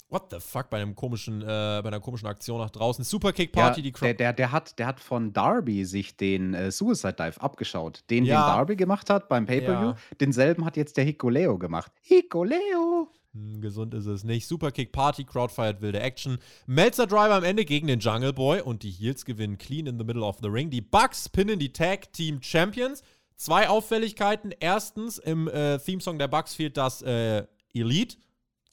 What 0.09 0.27
the 0.29 0.37
fuck 0.41 0.69
bei 0.69 0.81
einem 0.81 0.93
komischen, 0.93 1.41
äh, 1.41 1.45
bei 1.45 1.85
einer 1.85 2.01
komischen 2.01 2.27
Aktion 2.27 2.59
nach 2.59 2.69
draußen. 2.69 3.03
Superkick 3.05 3.53
Party, 3.53 3.79
Ja, 3.79 3.83
die 3.83 3.91
der, 3.91 3.99
Crowd. 3.99 4.13
der, 4.17 4.33
der, 4.33 4.51
hat, 4.51 4.77
der 4.77 4.87
hat 4.87 4.99
von 4.99 5.31
Darby 5.31 5.85
sich 5.85 6.17
den 6.17 6.53
äh, 6.53 6.69
Suicide 6.69 7.13
Dive 7.13 7.39
abgeschaut. 7.41 8.03
Den, 8.09 8.25
Ja. 8.25 8.41
den 8.41 8.57
Darby 8.57 8.75
gemacht 8.75 9.09
hat 9.09 9.29
beim 9.29 9.45
Pay-Per-View. 9.45 9.89
Ja. 9.91 9.95
Denselben 10.19 10.65
hat 10.65 10.75
jetzt 10.77 10.97
der 10.97 11.05
Hikoleo 11.05 11.57
gemacht. 11.57 11.91
Hikoleo! 12.01 13.07
Hm, 13.33 13.61
gesund 13.61 13.93
ist 13.93 14.05
es 14.05 14.25
nicht. 14.25 14.45
Superkick 14.47 14.91
Party, 14.91 15.23
Crowd 15.23 15.53
feiert 15.53 15.81
wilde 15.81 16.01
Action. 16.01 16.39
Melzer 16.65 17.07
Driver 17.07 17.35
am 17.35 17.45
Ende 17.45 17.63
gegen 17.63 17.87
den 17.87 18.01
Jungle 18.01 18.33
Boy 18.33 18.59
und 18.59 18.83
die 18.83 18.91
Heels 18.91 19.23
gewinnen 19.23 19.57
clean 19.57 19.85
in 19.87 19.97
the 19.97 20.03
middle 20.03 20.23
of 20.23 20.39
the 20.41 20.49
ring. 20.49 20.69
Die 20.69 20.81
Bucks 20.81 21.29
pinnen 21.29 21.57
die 21.57 21.71
Tag 21.71 22.11
Team 22.11 22.41
Champions. 22.41 23.01
Zwei 23.41 23.69
Auffälligkeiten. 23.69 24.53
Erstens, 24.59 25.17
im 25.17 25.47
äh, 25.47 25.79
Theme-Song 25.79 26.19
der 26.19 26.27
Bucks 26.27 26.53
fehlt 26.53 26.77
das 26.77 27.01
äh, 27.01 27.47
Elite. 27.73 28.17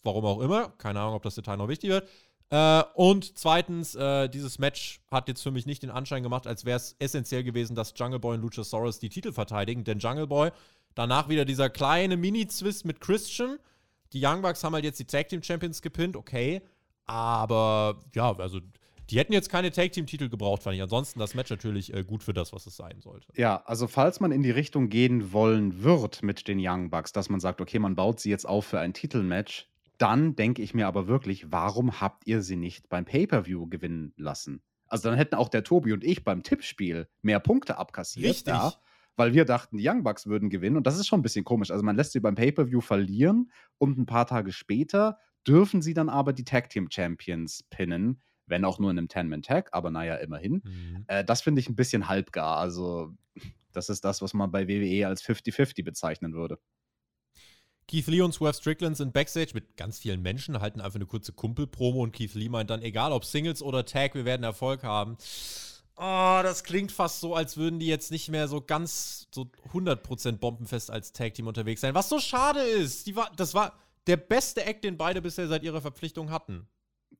Warum 0.02 0.26
auch 0.26 0.40
immer. 0.40 0.68
Keine 0.76 1.00
Ahnung, 1.00 1.14
ob 1.14 1.22
das 1.22 1.36
Detail 1.36 1.56
noch 1.56 1.68
wichtig 1.68 1.88
wird. 1.88 2.06
Äh, 2.50 2.82
und 2.92 3.38
zweitens, 3.38 3.94
äh, 3.94 4.28
dieses 4.28 4.58
Match 4.58 5.00
hat 5.10 5.26
jetzt 5.26 5.42
für 5.42 5.50
mich 5.50 5.64
nicht 5.64 5.82
den 5.82 5.90
Anschein 5.90 6.22
gemacht, 6.22 6.46
als 6.46 6.66
wäre 6.66 6.76
es 6.76 6.96
essentiell 6.98 7.44
gewesen, 7.44 7.76
dass 7.76 7.94
Jungle 7.96 8.18
Boy 8.18 8.34
und 8.34 8.42
Luchasaurus 8.42 8.98
die 8.98 9.08
Titel 9.08 9.32
verteidigen. 9.32 9.84
Denn 9.84 10.00
Jungle 10.00 10.26
Boy, 10.26 10.50
danach 10.94 11.30
wieder 11.30 11.46
dieser 11.46 11.70
kleine 11.70 12.18
Mini-Zwist 12.18 12.84
mit 12.84 13.00
Christian. 13.00 13.58
Die 14.12 14.20
Young 14.22 14.42
Bucks 14.42 14.62
haben 14.62 14.74
halt 14.74 14.84
jetzt 14.84 15.00
die 15.00 15.06
Tag 15.06 15.30
Team 15.30 15.42
Champions 15.42 15.80
gepinnt, 15.80 16.14
okay. 16.14 16.60
Aber 17.06 18.00
ja, 18.14 18.36
also 18.36 18.60
die 19.10 19.18
hätten 19.18 19.32
jetzt 19.32 19.48
keine 19.50 19.70
Tag 19.70 19.92
Team 19.92 20.06
Titel 20.06 20.28
gebraucht, 20.28 20.62
fand 20.62 20.76
ich. 20.76 20.82
Ansonsten 20.82 21.18
das 21.18 21.34
Match 21.34 21.50
natürlich 21.50 21.94
äh, 21.94 22.04
gut 22.04 22.22
für 22.22 22.34
das, 22.34 22.52
was 22.52 22.66
es 22.66 22.76
sein 22.76 23.00
sollte. 23.00 23.28
Ja, 23.36 23.62
also 23.64 23.86
falls 23.86 24.20
man 24.20 24.32
in 24.32 24.42
die 24.42 24.50
Richtung 24.50 24.88
gehen 24.88 25.32
wollen 25.32 25.82
wird 25.82 26.22
mit 26.22 26.48
den 26.48 26.58
Young 26.60 26.90
Bucks, 26.90 27.12
dass 27.12 27.28
man 27.28 27.40
sagt, 27.40 27.60
okay, 27.60 27.78
man 27.78 27.94
baut 27.94 28.20
sie 28.20 28.30
jetzt 28.30 28.46
auf 28.46 28.66
für 28.66 28.80
ein 28.80 28.92
Titelmatch, 28.92 29.68
dann 29.98 30.36
denke 30.36 30.62
ich 30.62 30.74
mir 30.74 30.86
aber 30.86 31.08
wirklich, 31.08 31.50
warum 31.50 32.00
habt 32.00 32.26
ihr 32.26 32.42
sie 32.42 32.56
nicht 32.56 32.88
beim 32.88 33.04
Pay-Per-View 33.04 33.66
gewinnen 33.68 34.12
lassen? 34.16 34.62
Also 34.86 35.08
dann 35.08 35.18
hätten 35.18 35.34
auch 35.34 35.48
der 35.48 35.64
Tobi 35.64 35.92
und 35.92 36.04
ich 36.04 36.24
beim 36.24 36.42
Tippspiel 36.42 37.08
mehr 37.20 37.40
Punkte 37.40 37.78
abkassiert. 37.78 38.30
Richtig. 38.30 38.54
Ja, 38.54 38.74
weil 39.16 39.34
wir 39.34 39.44
dachten, 39.44 39.76
die 39.76 39.86
Young 39.86 40.04
Bucks 40.04 40.26
würden 40.26 40.48
gewinnen. 40.48 40.76
Und 40.76 40.86
das 40.86 40.96
ist 40.96 41.08
schon 41.08 41.18
ein 41.18 41.22
bisschen 41.22 41.44
komisch. 41.44 41.70
Also 41.70 41.84
man 41.84 41.96
lässt 41.96 42.12
sie 42.12 42.20
beim 42.20 42.36
Pay-Per-View 42.36 42.80
verlieren 42.80 43.50
und 43.76 43.98
ein 43.98 44.06
paar 44.06 44.26
Tage 44.26 44.52
später 44.52 45.18
dürfen 45.46 45.82
sie 45.82 45.92
dann 45.92 46.08
aber 46.08 46.32
die 46.32 46.44
Tag 46.44 46.70
Team 46.70 46.88
Champions 46.90 47.64
pinnen. 47.68 48.22
Wenn 48.48 48.64
auch 48.64 48.78
nur 48.78 48.90
in 48.90 48.98
einem 48.98 49.08
10-Man-Tag, 49.08 49.70
aber 49.72 49.90
naja, 49.90 50.16
immerhin. 50.16 50.62
Mhm. 50.64 51.04
Äh, 51.06 51.24
das 51.24 51.42
finde 51.42 51.60
ich 51.60 51.68
ein 51.68 51.76
bisschen 51.76 52.08
halbgar. 52.08 52.56
Also, 52.56 53.14
das 53.72 53.88
ist 53.88 54.04
das, 54.04 54.22
was 54.22 54.34
man 54.34 54.50
bei 54.50 54.68
WWE 54.68 55.06
als 55.06 55.22
50-50 55.22 55.84
bezeichnen 55.84 56.34
würde. 56.34 56.58
Keith 57.88 58.06
Lee 58.06 58.20
und 58.20 58.34
Swerve 58.34 58.54
Strickland 58.54 58.96
sind 58.98 59.14
Backstage 59.14 59.52
mit 59.54 59.76
ganz 59.76 59.98
vielen 59.98 60.20
Menschen, 60.20 60.60
halten 60.60 60.80
einfach 60.80 60.96
eine 60.96 61.06
kurze 61.06 61.32
Kumpel-Promo 61.32 62.02
und 62.02 62.12
Keith 62.12 62.34
Lee 62.34 62.50
meint 62.50 62.68
dann, 62.68 62.82
egal 62.82 63.12
ob 63.12 63.24
Singles 63.24 63.62
oder 63.62 63.86
Tag, 63.86 64.14
wir 64.14 64.26
werden 64.26 64.44
Erfolg 64.44 64.82
haben. 64.82 65.16
Oh, 65.96 66.40
das 66.42 66.64
klingt 66.64 66.92
fast 66.92 67.20
so, 67.20 67.34
als 67.34 67.56
würden 67.56 67.80
die 67.80 67.86
jetzt 67.86 68.12
nicht 68.12 68.28
mehr 68.28 68.46
so 68.46 68.60
ganz 68.60 69.26
so 69.34 69.50
100% 69.72 70.38
bombenfest 70.38 70.90
als 70.90 71.12
Tag-Team 71.12 71.48
unterwegs 71.48 71.80
sein. 71.80 71.94
Was 71.94 72.08
so 72.08 72.20
schade 72.20 72.60
ist. 72.60 73.06
Die 73.06 73.16
war, 73.16 73.32
das 73.36 73.54
war 73.54 73.72
der 74.06 74.16
beste 74.16 74.64
Act, 74.64 74.84
den 74.84 74.96
beide 74.96 75.20
bisher 75.22 75.48
seit 75.48 75.64
ihrer 75.64 75.80
Verpflichtung 75.80 76.30
hatten. 76.30 76.68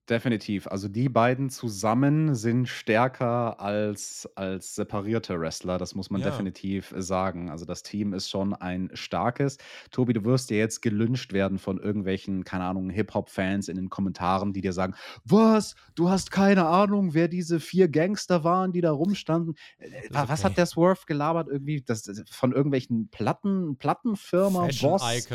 Definitiv. 0.09 0.67
Also 0.67 0.89
die 0.89 1.09
beiden 1.09 1.51
zusammen 1.51 2.35
sind 2.35 2.67
stärker 2.69 3.61
als, 3.61 4.29
als 4.37 4.75
separierte 4.75 5.39
Wrestler. 5.39 5.77
Das 5.77 5.95
muss 5.95 6.09
man 6.11 6.21
Ja. 6.23 6.31
definitiv 6.31 6.95
sagen. 6.97 7.51
Also 7.51 7.67
das 7.67 7.83
Team 7.83 8.15
ist 8.15 8.31
schon 8.31 8.55
ein 8.55 8.91
starkes. 8.95 9.59
Tobi, 9.91 10.15
du 10.15 10.25
wirst 10.25 10.51
ja 10.51 10.57
jetzt 10.57 10.81
gelünscht 10.81 11.33
werden 11.33 11.59
von 11.59 11.79
irgendwelchen, 11.79 12.45
keine 12.45 12.65
Ahnung, 12.65 12.89
Hip-Hop-Fans 12.91 13.69
in 13.69 13.77
den 13.77 13.91
Kommentaren, 13.91 14.53
die 14.53 14.63
dir 14.63 14.73
sagen, 14.73 14.95
was? 15.25 15.75
Du 15.95 16.09
hast 16.09 16.31
keine 16.31 16.67
Ahnung, 16.67 17.13
wer 17.13 17.29
diese 17.29 17.61
vier 17.61 17.89
Gangster 17.89 18.45
waren, 18.45 18.73
die 18.73 18.81
da 18.81 18.93
rumstanden. 18.93 19.57
Äh, 19.79 19.91
Was 20.11 20.41
okay. 20.41 20.43
hat 20.45 20.57
der 20.57 20.67
Swerve 20.67 21.03
gelabert? 21.07 21.49
Irgendwie 21.51 21.83
das, 21.83 22.11
von 22.31 22.53
irgendwelchen 22.53 23.09
Platten, 23.11 23.77
Plattenfirma, 23.77 24.65
Fashion 24.67 24.91
Boss. 24.91 25.29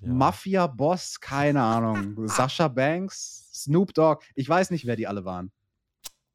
Mafia-Boss, 0.00 1.20
keine 1.20 1.62
Ahnung. 1.62 2.16
Sascha 2.28 2.68
Banks, 2.68 3.45
Snoop 3.56 3.94
Dogg, 3.94 4.24
ich 4.34 4.48
weiß 4.48 4.70
nicht, 4.70 4.86
wer 4.86 4.96
die 4.96 5.06
alle 5.06 5.24
waren. 5.24 5.50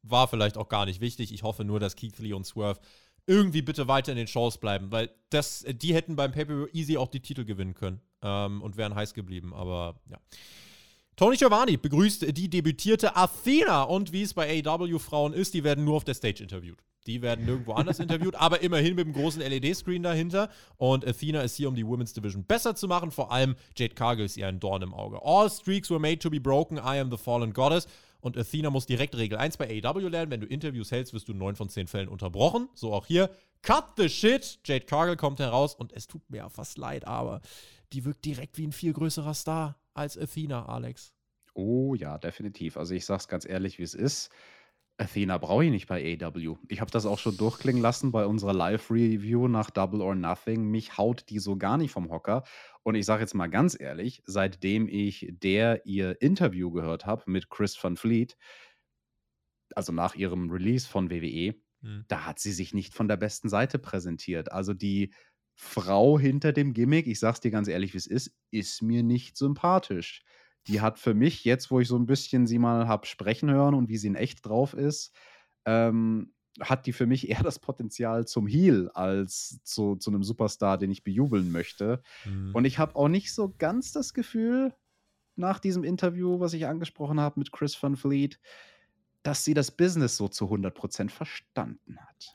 war 0.02 0.28
vielleicht 0.28 0.56
auch 0.56 0.68
gar 0.68 0.84
nicht 0.86 1.00
wichtig. 1.00 1.32
Ich 1.32 1.42
hoffe 1.42 1.64
nur, 1.64 1.80
dass 1.80 1.96
Keith 1.96 2.18
Lee 2.18 2.32
und 2.32 2.44
Swerve 2.44 2.80
irgendwie 3.26 3.62
bitte 3.62 3.86
weiter 3.86 4.10
in 4.12 4.18
den 4.18 4.26
Shows 4.26 4.58
bleiben, 4.58 4.90
weil 4.90 5.10
das, 5.30 5.64
die 5.68 5.94
hätten 5.94 6.16
beim 6.16 6.32
Pay-Per-View 6.32 6.66
easy 6.72 6.96
auch 6.96 7.08
die 7.08 7.20
Titel 7.20 7.44
gewinnen 7.44 7.74
können 7.74 8.00
ähm, 8.20 8.62
und 8.62 8.76
wären 8.76 8.94
heiß 8.94 9.14
geblieben. 9.14 9.54
Aber 9.54 10.00
ja. 10.10 10.18
Tony 11.14 11.36
Giovanni 11.36 11.76
begrüßt 11.76 12.36
die 12.36 12.50
debütierte 12.50 13.14
Athena 13.14 13.84
und 13.84 14.12
wie 14.12 14.22
es 14.22 14.34
bei 14.34 14.62
AW-Frauen 14.66 15.34
ist, 15.34 15.54
die 15.54 15.62
werden 15.62 15.84
nur 15.84 15.96
auf 15.96 16.04
der 16.04 16.14
Stage 16.14 16.42
interviewt. 16.42 16.82
Die 17.06 17.22
werden 17.22 17.44
nirgendwo 17.44 17.72
anders 17.72 17.98
interviewt, 17.98 18.36
aber 18.36 18.60
immerhin 18.62 18.94
mit 18.94 19.06
dem 19.06 19.12
großen 19.12 19.42
LED-Screen 19.42 20.02
dahinter. 20.02 20.50
Und 20.76 21.06
Athena 21.06 21.42
ist 21.42 21.56
hier, 21.56 21.68
um 21.68 21.74
die 21.74 21.86
Women's 21.86 22.12
Division 22.12 22.44
besser 22.44 22.74
zu 22.74 22.86
machen. 22.86 23.10
Vor 23.10 23.32
allem 23.32 23.56
Jade 23.76 23.94
Cargill 23.94 24.26
ist 24.26 24.36
ihr 24.36 24.46
ein 24.46 24.60
Dorn 24.60 24.82
im 24.82 24.94
Auge. 24.94 25.20
All 25.22 25.50
streaks 25.50 25.90
were 25.90 26.00
made 26.00 26.18
to 26.18 26.30
be 26.30 26.40
broken. 26.40 26.76
I 26.78 27.00
am 27.00 27.10
the 27.10 27.16
fallen 27.16 27.52
goddess. 27.52 27.86
Und 28.20 28.38
Athena 28.38 28.70
muss 28.70 28.86
direkt 28.86 29.16
Regel 29.16 29.36
1 29.36 29.56
bei 29.56 29.82
AEW 29.82 30.08
lernen. 30.08 30.30
Wenn 30.30 30.40
du 30.40 30.46
Interviews 30.46 30.92
hältst, 30.92 31.12
wirst 31.12 31.26
du 31.26 31.32
in 31.32 31.38
9 31.38 31.56
von 31.56 31.68
10 31.68 31.88
Fällen 31.88 32.08
unterbrochen. 32.08 32.68
So 32.72 32.92
auch 32.92 33.06
hier. 33.06 33.30
Cut 33.62 33.84
the 33.96 34.08
shit. 34.08 34.60
Jade 34.64 34.84
Cargill 34.84 35.16
kommt 35.16 35.40
heraus 35.40 35.74
und 35.74 35.92
es 35.92 36.06
tut 36.06 36.22
mir 36.30 36.38
ja 36.38 36.48
fast 36.48 36.78
leid, 36.78 37.04
aber 37.04 37.40
die 37.92 38.04
wirkt 38.04 38.24
direkt 38.24 38.58
wie 38.58 38.66
ein 38.66 38.72
viel 38.72 38.92
größerer 38.92 39.34
Star 39.34 39.76
als 39.92 40.16
Athena, 40.16 40.66
Alex. 40.66 41.12
Oh 41.54 41.94
ja, 41.94 42.16
definitiv. 42.16 42.76
Also 42.76 42.94
ich 42.94 43.04
sag's 43.04 43.28
ganz 43.28 43.44
ehrlich, 43.44 43.78
wie 43.78 43.82
es 43.82 43.94
ist. 43.94 44.30
Athena 45.02 45.38
brauche 45.38 45.64
ich 45.64 45.70
nicht 45.70 45.86
bei 45.88 46.18
AW. 46.20 46.56
Ich 46.68 46.80
habe 46.80 46.90
das 46.90 47.06
auch 47.06 47.18
schon 47.18 47.36
durchklingen 47.36 47.82
lassen 47.82 48.12
bei 48.12 48.24
unserer 48.26 48.52
Live-Review 48.54 49.48
nach 49.48 49.70
Double 49.70 50.00
or 50.00 50.14
Nothing. 50.14 50.70
Mich 50.70 50.96
haut 50.98 51.28
die 51.28 51.38
so 51.38 51.56
gar 51.56 51.76
nicht 51.76 51.90
vom 51.90 52.10
Hocker. 52.10 52.44
Und 52.82 52.94
ich 52.94 53.04
sage 53.06 53.22
jetzt 53.22 53.34
mal 53.34 53.48
ganz 53.48 53.78
ehrlich, 53.78 54.22
seitdem 54.26 54.88
ich 54.88 55.28
der 55.30 55.86
ihr 55.86 56.20
Interview 56.22 56.70
gehört 56.70 57.06
habe 57.06 57.24
mit 57.26 57.50
Chris 57.50 57.82
Van 57.82 57.96
Fleet, 57.96 58.36
also 59.74 59.92
nach 59.92 60.14
ihrem 60.14 60.50
Release 60.50 60.88
von 60.88 61.10
WWE, 61.10 61.54
Hm. 61.82 62.04
da 62.08 62.26
hat 62.26 62.38
sie 62.38 62.52
sich 62.52 62.74
nicht 62.74 62.94
von 62.94 63.08
der 63.08 63.16
besten 63.16 63.48
Seite 63.48 63.78
präsentiert. 63.78 64.52
Also 64.52 64.74
die 64.74 65.12
Frau 65.54 66.18
hinter 66.18 66.52
dem 66.52 66.72
Gimmick, 66.74 67.06
ich 67.06 67.18
sag's 67.18 67.40
dir 67.40 67.50
ganz 67.50 67.68
ehrlich, 67.68 67.92
wie 67.94 67.98
es 67.98 68.06
ist, 68.06 68.36
ist 68.50 68.82
mir 68.82 69.02
nicht 69.02 69.36
sympathisch. 69.36 70.22
Die 70.66 70.80
hat 70.80 70.98
für 70.98 71.14
mich 71.14 71.44
jetzt, 71.44 71.70
wo 71.70 71.80
ich 71.80 71.88
so 71.88 71.96
ein 71.96 72.06
bisschen 72.06 72.46
sie 72.46 72.58
mal 72.58 72.86
hab 72.88 73.06
sprechen 73.06 73.50
hören 73.50 73.74
und 73.74 73.88
wie 73.88 73.96
sie 73.96 74.08
in 74.08 74.14
echt 74.14 74.46
drauf 74.46 74.74
ist, 74.74 75.12
ähm, 75.64 76.32
hat 76.60 76.86
die 76.86 76.92
für 76.92 77.06
mich 77.06 77.28
eher 77.30 77.42
das 77.42 77.58
Potenzial 77.58 78.26
zum 78.26 78.46
Heel 78.46 78.90
als 78.94 79.60
zu, 79.64 79.96
zu 79.96 80.10
einem 80.10 80.22
Superstar, 80.22 80.78
den 80.78 80.90
ich 80.90 81.04
bejubeln 81.04 81.50
möchte. 81.50 82.02
Hm. 82.24 82.54
Und 82.54 82.64
ich 82.64 82.78
habe 82.78 82.96
auch 82.96 83.08
nicht 83.08 83.32
so 83.32 83.54
ganz 83.58 83.92
das 83.92 84.14
Gefühl, 84.14 84.74
nach 85.34 85.58
diesem 85.58 85.82
Interview, 85.82 86.40
was 86.40 86.52
ich 86.52 86.66
angesprochen 86.66 87.20
habe 87.20 87.40
mit 87.40 87.52
Chris 87.52 87.80
Van 87.82 87.96
Fleet, 87.96 88.38
dass 89.22 89.44
sie 89.44 89.54
das 89.54 89.70
Business 89.70 90.16
so 90.16 90.28
zu 90.28 90.46
100% 90.46 91.10
verstanden 91.10 91.98
hat. 91.98 92.34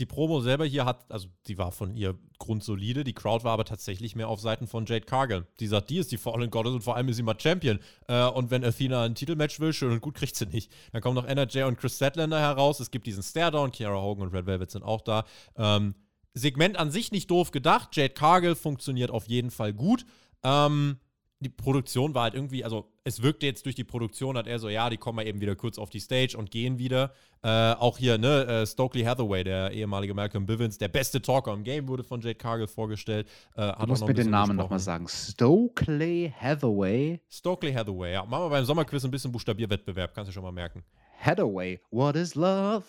Die 0.00 0.06
Promo 0.06 0.40
selber 0.40 0.64
hier 0.64 0.84
hat, 0.84 1.10
also 1.10 1.28
die 1.46 1.56
war 1.56 1.70
von 1.70 1.94
ihr 1.94 2.18
grundsolide, 2.38 3.04
die 3.04 3.12
Crowd 3.12 3.44
war 3.44 3.52
aber 3.52 3.64
tatsächlich 3.64 4.16
mehr 4.16 4.28
auf 4.28 4.40
Seiten 4.40 4.66
von 4.66 4.86
Jade 4.86 5.06
Cargill. 5.06 5.46
Die 5.60 5.68
sagt, 5.68 5.90
die 5.90 5.98
ist 5.98 6.10
die 6.10 6.16
Fallen 6.16 6.50
Goddess 6.50 6.74
und 6.74 6.82
vor 6.82 6.96
allem 6.96 7.08
ist 7.08 7.16
sie 7.16 7.22
mal 7.22 7.38
Champion. 7.38 7.78
Äh, 8.08 8.26
und 8.26 8.50
wenn 8.50 8.64
Athena 8.64 9.04
ein 9.04 9.14
Titelmatch 9.14 9.60
will, 9.60 9.72
schön 9.72 9.92
und 9.92 10.00
gut, 10.00 10.14
kriegt 10.14 10.34
sie 10.34 10.46
nicht. 10.46 10.72
Dann 10.92 11.00
kommen 11.00 11.14
noch 11.14 11.26
NRJ 11.26 11.62
und 11.62 11.78
Chris 11.78 11.96
Statlander 11.96 12.40
heraus. 12.40 12.80
Es 12.80 12.90
gibt 12.90 13.06
diesen 13.06 13.22
Staredown, 13.22 13.70
Kiara 13.70 14.00
Hogan 14.00 14.26
und 14.26 14.34
Red 14.34 14.46
Velvet 14.46 14.70
sind 14.70 14.82
auch 14.82 15.00
da. 15.00 15.24
Ähm, 15.56 15.94
Segment 16.34 16.76
an 16.76 16.90
sich 16.90 17.12
nicht 17.12 17.30
doof 17.30 17.52
gedacht. 17.52 17.94
Jade 17.96 18.14
Cargill 18.14 18.56
funktioniert 18.56 19.12
auf 19.12 19.28
jeden 19.28 19.52
Fall 19.52 19.72
gut. 19.72 20.04
Ähm, 20.42 20.98
die 21.38 21.48
Produktion 21.48 22.14
war 22.14 22.24
halt 22.24 22.34
irgendwie, 22.34 22.64
also 22.64 22.92
es 23.06 23.22
wirkte 23.22 23.44
jetzt 23.44 23.66
durch 23.66 23.74
die 23.74 23.84
Produktion, 23.84 24.36
hat 24.38 24.46
er 24.46 24.58
so, 24.58 24.70
ja, 24.70 24.88
die 24.88 24.96
kommen 24.96 25.16
mal 25.16 25.26
eben 25.26 25.40
wieder 25.40 25.54
kurz 25.54 25.78
auf 25.78 25.90
die 25.90 26.00
Stage 26.00 26.36
und 26.38 26.50
gehen 26.50 26.78
wieder. 26.78 27.12
Äh, 27.42 27.48
auch 27.74 27.98
hier, 27.98 28.16
ne, 28.16 28.46
äh, 28.46 28.66
Stokely 28.66 29.04
Hathaway, 29.04 29.44
der 29.44 29.70
ehemalige 29.72 30.14
Malcolm 30.14 30.46
Bivens, 30.46 30.78
der 30.78 30.88
beste 30.88 31.20
Talker 31.20 31.52
im 31.52 31.62
Game, 31.64 31.86
wurde 31.86 32.02
von 32.02 32.22
Jade 32.22 32.36
Cargill 32.36 32.66
vorgestellt. 32.66 33.28
Äh, 33.56 33.72
Du 33.78 33.86
musst 33.88 34.06
mir 34.06 34.14
den 34.14 34.30
Namen 34.30 34.56
nochmal 34.56 34.78
sagen. 34.78 35.06
Stokely 35.06 36.32
Hathaway. 36.40 37.20
Stokely 37.28 37.74
Hathaway, 37.74 38.12
ja. 38.14 38.24
Machen 38.24 38.44
wir 38.46 38.50
beim 38.50 38.64
Sommerquiz 38.64 39.04
ein 39.04 39.10
bisschen 39.10 39.30
Buchstabierwettbewerb, 39.32 40.14
kannst 40.14 40.30
du 40.30 40.32
schon 40.32 40.42
mal 40.42 40.52
merken. 40.52 40.82
Hathaway. 41.20 41.80
What 41.90 42.16
is 42.16 42.34
love? 42.34 42.84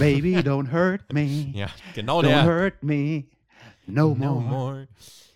Baby, 0.00 0.36
don't 0.38 0.72
hurt 0.72 1.12
me. 1.12 1.52
Ja, 1.54 1.68
genau 1.94 2.20
Don't 2.20 2.28
der. 2.28 2.44
hurt 2.44 2.82
me. 2.82 3.24
No, 3.86 4.08
No 4.18 4.34
more. 4.34 4.40
more. 4.40 4.88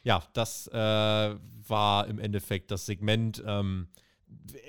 Ja, 0.02 0.22
das 0.32 0.66
äh, 0.68 0.74
war 0.74 2.06
im 2.08 2.18
Endeffekt 2.18 2.70
das 2.72 2.86
Segment. 2.86 3.42
Ähm, 3.46 3.86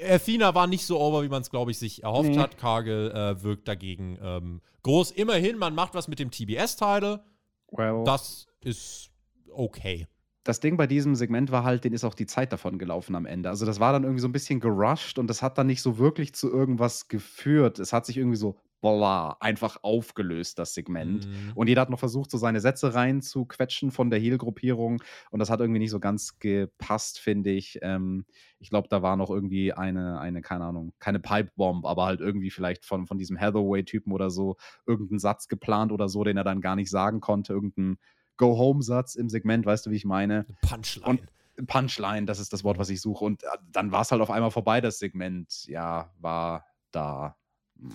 Athena 0.09 0.53
war 0.55 0.68
nicht 0.68 0.86
so 0.86 0.99
over, 0.99 1.24
wie 1.24 1.30
man 1.30 1.41
es, 1.41 1.49
glaube 1.49 1.72
ich, 1.72 1.80
sich 1.80 2.03
erhofft 2.03 2.30
Nee. 2.30 2.38
hat. 2.39 2.57
Cargill 2.57 3.11
äh, 3.11 3.41
wirkt 3.43 3.68
dagegen 3.68 4.18
ähm, 4.22 4.61
groß. 4.84 5.11
Immerhin, 5.11 5.57
man 5.57 5.74
macht 5.76 5.93
was 5.93 6.07
mit 6.07 6.20
dem 6.20 6.32
TBS-Title. 6.32 7.24
Well, 7.72 8.03
Das 8.05 8.47
ist 8.61 9.09
okay. 9.51 10.07
das 10.43 10.59
Ding 10.61 10.78
bei 10.78 10.88
diesem 10.88 11.15
Segment 11.15 11.51
war 11.51 11.63
halt, 11.63 11.84
den 11.84 11.91
ist 11.93 12.03
auch 12.05 12.13
die 12.13 12.26
Zeit 12.26 12.53
davon 12.53 12.78
gelaufen 12.80 13.15
am 13.15 13.26
Ende. 13.26 13.49
Also 13.49 13.65
das 13.65 13.80
war 13.82 13.91
dann 13.91 14.03
irgendwie 14.03 14.22
so 14.22 14.28
ein 14.28 14.32
bisschen 14.32 14.59
gerusht 14.61 15.20
und 15.20 15.28
das 15.28 15.41
hat 15.41 15.57
dann 15.57 15.68
nicht 15.68 15.82
so 15.82 15.97
wirklich 15.97 16.34
zu 16.34 16.49
irgendwas 16.51 17.07
geführt. 17.09 17.80
Es 17.80 17.91
hat 17.91 18.05
sich 18.05 18.15
irgendwie 18.18 18.38
so 18.38 18.57
bla, 18.82 19.38
einfach 19.39 19.84
aufgelöst, 19.84 20.59
das 20.59 20.73
Segment. 20.73 21.28
Mhm. 21.28 21.51
Und 21.55 21.67
jeder 21.67 21.82
hat 21.82 21.89
noch 21.89 21.99
versucht, 21.99 22.32
so 22.32 22.38
seine 22.38 22.59
Sätze 22.59 22.93
reinzuquetschen 22.93 23.91
von 23.91 24.09
der 24.09 24.19
Heel-Gruppierung. 24.19 25.01
Und 25.32 25.39
das 25.39 25.49
hat 25.49 25.59
irgendwie 25.59 25.80
nicht 25.80 25.91
so 25.91 25.99
ganz 25.99 26.39
gepasst, 26.39 27.19
finde 27.19 27.51
ich. 27.51 27.80
Ähm, 27.82 28.25
ich 28.59 28.69
glaube, 28.69 28.88
da 28.89 29.01
war 29.01 29.17
noch 29.17 29.30
irgendwie 29.30 29.73
eine, 29.73 30.19
eine, 30.19 30.41
keine 30.41 30.65
Ahnung, 30.65 30.93
keine 30.99 31.19
Pipe-Bomb, 31.19 31.86
aber 31.86 32.05
halt 32.05 32.21
irgendwie 32.21 32.49
vielleicht 32.49 32.86
von, 32.86 33.07
von 33.07 33.17
diesem 33.17 33.39
Hathaway-Typen 33.39 34.11
oder 34.11 34.30
so 34.30 34.57
irgendein 34.86 35.19
Satz 35.19 35.47
geplant 35.47 35.91
oder 35.91 36.09
so, 36.09 36.23
den 36.23 36.38
er 36.38 36.43
dann 36.43 36.61
gar 36.61 36.75
nicht 36.75 36.89
sagen 36.89 37.19
konnte. 37.19 37.53
Irgendein 37.53 37.97
Go-Home-Satz 38.38 39.15
im 39.15 39.30
Segment, 39.30 39.65
weißt 39.65 39.86
du, 39.86 39.91
wie 39.91 39.95
ich 39.95 40.05
meine? 40.05 40.45
Punchline. 40.61 41.19
Und 41.57 41.67
Punchline, 41.67 42.25
das 42.25 42.39
ist 42.39 42.53
das 42.53 42.63
Wort, 42.63 42.78
was 42.78 42.89
ich 42.89 43.01
suche. 43.01 43.25
Und 43.25 43.43
äh, 43.43 43.47
dann 43.71 43.91
war 43.91 44.01
es 44.01 44.11
halt 44.11 44.21
auf 44.21 44.30
einmal 44.30 44.51
vorbei, 44.51 44.80
das 44.82 44.99
Segment. 44.99 45.65
Ja, 45.65 46.13
war 46.19 46.65
da. 46.91 47.36
Hm. 47.80 47.91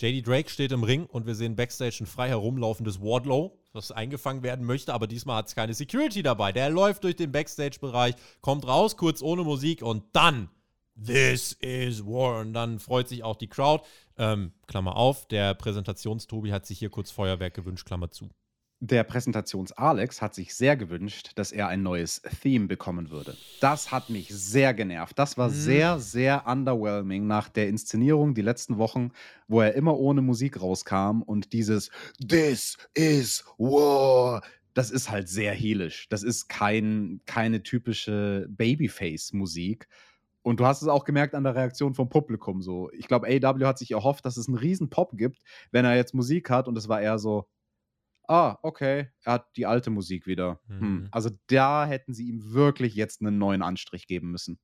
JD 0.00 0.26
Drake 0.26 0.48
steht 0.48 0.72
im 0.72 0.82
Ring 0.82 1.04
und 1.06 1.26
wir 1.26 1.34
sehen 1.34 1.56
backstage 1.56 1.98
ein 2.00 2.06
frei 2.06 2.28
herumlaufendes 2.28 3.00
Wardlow, 3.00 3.58
das 3.72 3.92
eingefangen 3.92 4.42
werden 4.42 4.64
möchte, 4.64 4.94
aber 4.94 5.06
diesmal 5.06 5.36
hat 5.36 5.48
es 5.48 5.54
keine 5.54 5.74
Security 5.74 6.22
dabei. 6.22 6.52
Der 6.52 6.70
läuft 6.70 7.04
durch 7.04 7.16
den 7.16 7.32
Backstage-Bereich, 7.32 8.14
kommt 8.40 8.66
raus, 8.66 8.96
kurz 8.96 9.20
ohne 9.20 9.44
Musik 9.44 9.82
und 9.82 10.04
dann 10.12 10.48
This 10.96 11.52
is 11.60 12.04
War. 12.04 12.40
Und 12.40 12.52
dann 12.52 12.78
freut 12.78 13.08
sich 13.08 13.22
auch 13.22 13.36
die 13.36 13.48
Crowd. 13.48 13.84
Ähm, 14.18 14.52
Klammer 14.66 14.96
auf, 14.96 15.26
der 15.28 15.54
Präsentationstobi 15.54 16.50
hat 16.50 16.66
sich 16.66 16.78
hier 16.78 16.90
kurz 16.90 17.10
Feuerwerk 17.10 17.54
gewünscht, 17.54 17.86
Klammer 17.86 18.10
zu. 18.10 18.30
Der 18.82 19.04
Präsentations-Alex 19.04 20.22
hat 20.22 20.34
sich 20.34 20.54
sehr 20.54 20.74
gewünscht, 20.74 21.32
dass 21.34 21.52
er 21.52 21.68
ein 21.68 21.82
neues 21.82 22.22
Theme 22.40 22.66
bekommen 22.66 23.10
würde. 23.10 23.36
Das 23.60 23.92
hat 23.92 24.08
mich 24.08 24.28
sehr 24.30 24.72
genervt. 24.72 25.18
Das 25.18 25.36
war 25.36 25.50
sehr, 25.50 25.98
sehr 25.98 26.46
underwhelming 26.46 27.26
nach 27.26 27.50
der 27.50 27.68
Inszenierung 27.68 28.32
die 28.32 28.40
letzten 28.40 28.78
Wochen, 28.78 29.10
wo 29.48 29.60
er 29.60 29.74
immer 29.74 29.98
ohne 29.98 30.22
Musik 30.22 30.62
rauskam 30.62 31.20
und 31.20 31.52
dieses 31.52 31.90
This 32.26 32.78
is 32.94 33.44
War. 33.58 34.42
Das 34.72 34.90
ist 34.90 35.10
halt 35.10 35.28
sehr 35.28 35.52
heelisch. 35.52 36.08
Das 36.08 36.22
ist 36.22 36.48
kein, 36.48 37.20
keine 37.26 37.62
typische 37.62 38.46
Babyface-Musik. 38.48 39.88
Und 40.40 40.58
du 40.58 40.64
hast 40.64 40.80
es 40.80 40.88
auch 40.88 41.04
gemerkt 41.04 41.34
an 41.34 41.44
der 41.44 41.54
Reaktion 41.54 41.92
vom 41.92 42.08
Publikum 42.08 42.62
so. 42.62 42.90
Ich 42.92 43.08
glaube, 43.08 43.26
AW 43.26 43.66
hat 43.66 43.76
sich 43.76 43.90
erhofft, 43.90 44.24
dass 44.24 44.38
es 44.38 44.48
einen 44.48 44.56
riesen 44.56 44.88
Pop 44.88 45.18
gibt, 45.18 45.42
wenn 45.70 45.84
er 45.84 45.96
jetzt 45.96 46.14
Musik 46.14 46.48
hat 46.48 46.66
und 46.66 46.78
es 46.78 46.88
war 46.88 47.02
eher 47.02 47.18
so, 47.18 47.46
ah, 48.30 48.58
okay, 48.62 49.08
er 49.24 49.32
hat 49.32 49.56
die 49.56 49.66
alte 49.66 49.90
Musik 49.90 50.26
wieder. 50.26 50.60
Mhm. 50.68 50.80
Hm. 50.80 51.08
Also 51.10 51.30
da 51.48 51.84
hätten 51.84 52.14
sie 52.14 52.28
ihm 52.28 52.52
wirklich 52.52 52.94
jetzt 52.94 53.20
einen 53.20 53.38
neuen 53.38 53.62
Anstrich 53.62 54.06
geben 54.06 54.30
müssen. 54.30 54.58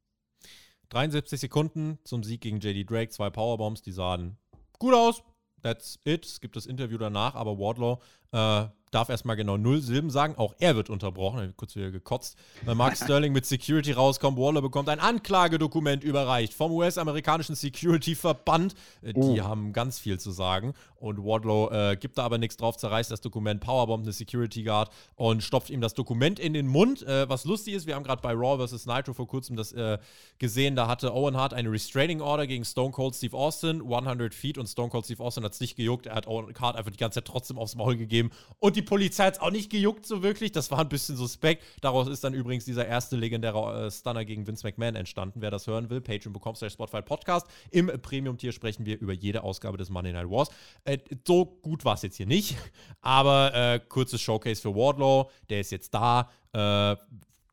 73 0.90 1.40
Sekunden 1.40 1.98
zum 2.04 2.22
Sieg 2.22 2.40
gegen 2.40 2.60
JD 2.60 2.88
Drake, 2.88 3.10
zwei 3.10 3.28
Powerbombs, 3.28 3.82
die 3.82 3.90
sahen 3.90 4.38
gut 4.78 4.94
aus. 4.94 5.22
That's 5.62 5.98
it. 6.04 6.24
Es 6.24 6.40
gibt 6.40 6.54
das 6.54 6.66
Interview 6.66 6.96
danach, 6.96 7.34
aber 7.34 7.58
Wardlow 7.58 8.00
äh, 8.30 8.68
darf 8.96 9.08
erstmal 9.10 9.36
genau 9.36 9.56
null 9.56 9.80
Silben 9.80 10.10
sagen. 10.10 10.34
Auch 10.36 10.54
er 10.58 10.74
wird 10.74 10.90
unterbrochen. 10.90 11.52
Kurz 11.56 11.76
wieder 11.76 11.90
gekotzt. 11.90 12.36
Weil 12.64 12.74
Mark 12.74 12.96
Sterling 13.02 13.32
mit 13.32 13.44
Security 13.46 13.92
rauskommt. 13.92 14.38
Wardlow 14.38 14.62
bekommt 14.62 14.88
ein 14.88 14.98
Anklagedokument 15.00 16.02
überreicht 16.02 16.54
vom 16.54 16.72
US-amerikanischen 16.72 17.54
Security-Verband. 17.54 18.74
Äh, 19.02 19.12
Die 19.12 19.20
Oh. 19.40 19.44
haben 19.44 19.72
ganz 19.72 19.98
viel 19.98 20.18
zu 20.18 20.30
sagen. 20.30 20.74
Und 20.98 21.18
Wardlow 21.22 21.70
äh, 21.70 21.96
gibt 21.96 22.16
da 22.18 22.24
aber 22.24 22.38
nichts 22.38 22.56
drauf, 22.56 22.76
zerreißt 22.78 23.10
das 23.10 23.20
Dokument, 23.20 23.60
Powerbombt 23.60 24.06
eine 24.06 24.12
Security 24.12 24.62
Guard 24.62 24.90
und 25.14 25.42
stopft 25.42 25.68
ihm 25.68 25.80
das 25.82 25.92
Dokument 25.94 26.38
in 26.38 26.54
den 26.54 26.66
Mund. 26.66 27.02
Äh, 27.02 27.28
was 27.28 27.44
lustig 27.44 27.74
ist, 27.74 27.86
wir 27.86 27.94
haben 27.94 28.02
gerade 28.02 28.22
bei 28.22 28.32
Raw 28.32 28.66
vs. 28.66 28.86
Nitro 28.86 29.12
vor 29.12 29.26
kurzem 29.28 29.56
das 29.56 29.72
äh, 29.72 29.98
gesehen. 30.38 30.74
Da 30.74 30.88
hatte 30.88 31.14
Owen 31.14 31.36
Hart 31.36 31.52
eine 31.52 31.70
Restraining 31.70 32.20
Order 32.22 32.46
gegen 32.46 32.64
Stone 32.64 32.92
Cold 32.92 33.14
Steve 33.14 33.36
Austin, 33.36 33.82
100 33.82 34.32
Feet 34.34 34.56
und 34.56 34.66
Stone 34.66 34.88
Cold 34.88 35.04
Steve 35.04 35.22
Austin 35.22 35.44
hat 35.44 35.52
es 35.52 35.60
nicht 35.60 35.76
gejuckt. 35.76 36.06
Er 36.06 36.14
hat 36.14 36.26
Owen 36.26 36.54
Hart 36.58 36.76
einfach 36.76 36.90
die 36.90 36.96
ganze 36.96 37.16
Zeit 37.16 37.26
trotzdem 37.26 37.58
aufs 37.58 37.74
Maul 37.76 37.96
gegeben 37.96 38.30
und 38.58 38.74
die 38.76 38.82
Polizei 38.86 39.26
hat 39.26 39.34
es 39.34 39.40
auch 39.40 39.50
nicht 39.50 39.70
gejuckt 39.70 40.06
so 40.06 40.22
wirklich. 40.22 40.52
Das 40.52 40.70
war 40.70 40.78
ein 40.78 40.88
bisschen 40.88 41.16
suspekt. 41.16 41.62
Daraus 41.82 42.08
ist 42.08 42.24
dann 42.24 42.32
übrigens 42.32 42.64
dieser 42.64 42.86
erste 42.86 43.16
legendäre 43.16 43.86
äh, 43.86 43.90
Stunner 43.90 44.24
gegen 44.24 44.46
Vince 44.46 44.66
McMahon 44.66 44.94
entstanden. 44.94 45.42
Wer 45.42 45.50
das 45.50 45.66
hören 45.66 45.90
will, 45.90 46.00
patreon.com 46.00 46.54
slash 46.54 46.72
Spotify 46.72 47.02
Podcast. 47.02 47.46
Im 47.70 47.88
Premium-Tier 47.88 48.52
sprechen 48.52 48.86
wir 48.86 48.98
über 48.98 49.12
jede 49.12 49.42
Ausgabe 49.42 49.76
des 49.76 49.90
Monday 49.90 50.14
Night 50.14 50.30
Wars. 50.30 50.48
Äh, 50.84 50.98
so 51.26 51.44
gut 51.44 51.84
war 51.84 51.94
es 51.94 52.02
jetzt 52.02 52.16
hier 52.16 52.26
nicht, 52.26 52.56
aber 53.02 53.54
äh, 53.54 53.80
kurzes 53.86 54.22
Showcase 54.22 54.62
für 54.62 54.74
Wardlow. 54.74 55.30
Der 55.50 55.60
ist 55.60 55.70
jetzt 55.70 55.92
da. 55.92 56.30
Äh, 56.52 56.96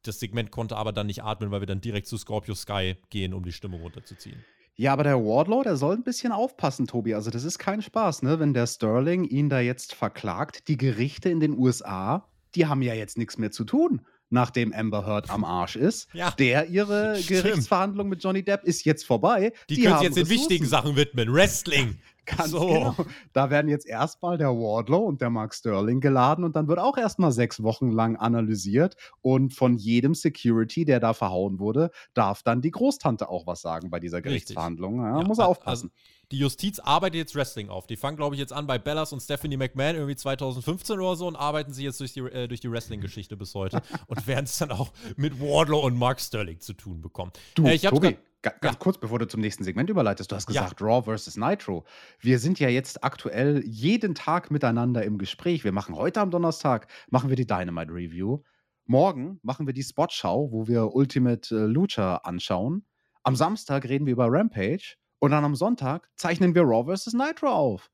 das 0.04 0.20
Segment 0.20 0.52
konnte 0.52 0.78
aber 0.78 0.92
dann 0.92 1.08
nicht 1.08 1.24
atmen, 1.24 1.52
weil 1.52 1.62
wir 1.62 1.66
dann 1.66 1.82
direkt 1.82 2.08
zu 2.08 2.18
Scorpio 2.18 2.56
Sky 2.56 2.96
gehen, 3.10 3.34
um 3.34 3.44
die 3.44 3.54
Stimmung 3.54 3.82
runterzuziehen. 3.82 4.44
Ja, 4.76 4.94
aber 4.94 5.04
der 5.04 5.18
Wardlow, 5.18 5.64
der 5.64 5.76
soll 5.76 5.96
ein 5.96 6.04
bisschen 6.04 6.32
aufpassen, 6.32 6.88
Tobi. 6.88 7.14
Also 7.14 7.30
das 7.30 7.44
ist 7.44 7.60
kein 7.60 7.82
Spaß, 7.82 8.24
ne? 8.24 8.40
Wenn 8.40 8.54
der 8.54 8.66
Sterling 8.66 9.24
ihn 9.24 9.50
da 9.50 9.60
jetzt 9.60 9.94
verklagt. 9.94 10.68
Die 10.68 10.78
Gerichte 10.78 11.30
in 11.30 11.40
den 11.40 11.56
USA, 11.58 12.28
die 12.56 12.66
haben 12.66 12.82
ja 12.82 12.94
jetzt 12.96 13.18
nichts 13.18 13.38
mehr 13.38 13.52
zu 13.52 13.66
tun, 13.66 14.02
nachdem 14.30 14.74
Amber 14.74 15.06
Heard 15.06 15.30
am 15.30 15.44
Arsch 15.44 15.76
ist. 15.76 16.08
Ja. 16.14 16.32
Der, 16.32 16.68
ihre 16.70 17.16
Stimmt. 17.22 17.44
Gerichtsverhandlung 17.44 18.10
mit 18.10 18.24
Johnny 18.24 18.44
Depp 18.44 18.64
ist 18.64 18.84
jetzt 18.84 19.06
vorbei. 19.06 19.54
Die, 19.70 19.76
können 19.76 19.94
haben 19.94 20.00
sich 20.00 20.08
jetzt 20.08 20.18
den 20.18 20.30
wichtigen 20.30 20.66
Sachen 20.66 20.96
widmen. 20.96 21.32
Wrestling. 21.32 22.00
Ganz 22.26 22.52
so. 22.52 22.68
genau. 22.68 22.96
Da 23.34 23.50
werden 23.50 23.70
jetzt 23.70 23.86
erstmal 23.86 24.38
der 24.38 24.50
Wardlow 24.50 25.00
und 25.00 25.22
der 25.22 25.30
Mark 25.30 25.54
Sterling 25.54 26.00
geladen 26.00 26.44
und 26.44 26.56
dann 26.56 26.68
wird 26.68 26.80
auch 26.80 26.98
erstmal 26.98 27.32
sechs 27.32 27.64
Wochen 27.64 27.92
lang 27.92 28.16
analysiert 28.16 28.96
und 29.22 29.54
von 29.54 29.76
jedem 29.76 30.16
Security, 30.16 30.86
der 30.86 31.00
da 31.00 31.14
verhauen 31.14 31.60
wurde, 31.60 31.92
darf 32.14 32.44
dann 32.44 32.62
die 32.62 32.72
Großtante 32.72 33.30
auch 33.30 33.48
was 33.48 33.62
sagen 33.62 33.90
bei 33.90 34.00
dieser 34.00 34.22
Gerichtsverhandlung. 34.22 35.00
Ja, 35.00 35.20
ja, 35.20 35.28
muss 35.28 35.40
er 35.40 35.48
aufpassen. 35.48 35.92
Also 35.92 36.24
die 36.32 36.40
Justiz 36.40 36.80
arbeitet 36.80 37.18
jetzt 37.18 37.36
Wrestling 37.36 37.70
auf. 37.70 37.86
Die 37.86 37.96
fangen, 37.96 38.18
glaube 38.18 38.36
ich, 38.36 38.40
jetzt 38.40 38.54
an 38.54 38.66
bei 38.66 38.80
Bellas 38.80 39.14
und 39.14 39.20
Stephanie 39.20 39.58
McMahon 39.58 39.96
irgendwie 39.96 40.16
2015 40.16 41.00
oder 41.00 41.16
so 41.16 41.28
und 41.28 41.36
arbeiten 41.36 41.74
sie 41.74 41.84
jetzt 41.84 42.00
durch 42.00 42.14
die, 42.14 42.22
äh, 42.22 42.48
durch 42.48 42.60
die 42.60 42.72
Wrestling-Geschichte 42.72 43.38
bis 43.38 43.54
heute 43.54 43.82
und 44.08 44.26
werden 44.26 44.46
es 44.46 44.58
dann 44.58 44.72
auch 44.72 44.92
mit 45.16 45.40
Wardlow 45.40 45.86
und 45.86 45.96
Mark 45.96 46.20
Sterling 46.20 46.60
zu 46.60 46.74
tun 46.74 47.02
bekommen. 47.02 47.32
Du, 47.56 47.66
äh, 47.66 47.76
ich 47.76 47.84
Tobi, 47.84 48.18
ganz 48.44 48.58
ja. 48.64 48.74
kurz, 48.76 48.98
bevor 48.98 49.20
du 49.20 49.28
zum 49.28 49.42
nächsten 49.42 49.64
Segment 49.64 49.90
überleitest, 49.90 50.32
du 50.32 50.36
hast 50.36 50.48
gesagt 50.48 50.80
ja. 50.80 50.86
Raw 50.86 51.04
versus 51.04 51.38
Nitro. 51.38 51.86
Wir 52.20 52.40
sind 52.40 52.60
ja 52.60 52.70
jetzt 52.70 53.04
aktuell 53.04 53.64
jeden 53.66 54.14
Tag 54.14 54.52
miteinander 54.52 55.04
im 55.04 55.18
Gespräch. 55.18 55.64
Wir 55.64 55.72
machen 55.72 55.96
heute 55.96 56.22
am 56.22 56.30
Donnerstag, 56.30 56.88
machen 57.10 57.30
wir 57.30 57.36
die 57.36 57.48
Dynamite 57.48 57.92
Review. 57.92 58.40
Morgen 58.86 59.40
machen 59.44 59.66
wir 59.66 59.74
die 59.74 59.84
Spotschau, 59.84 60.52
wo 60.52 60.68
wir 60.68 60.94
Ultimate 60.94 61.56
äh, 61.56 61.66
Lucha 61.66 62.18
anschauen. 62.18 62.86
Am 63.24 63.36
Samstag 63.36 63.86
reden 63.86 64.06
wir 64.06 64.14
über 64.14 64.28
Rampage 64.30 64.96
und 65.20 65.32
dann 65.32 65.46
am 65.46 65.56
Sonntag 65.56 66.10
zeichnen 66.18 66.54
wir 66.54 66.64
Raw 66.64 66.94
vs. 66.94 67.14
Nitro 67.14 67.48
auf. 67.48 67.90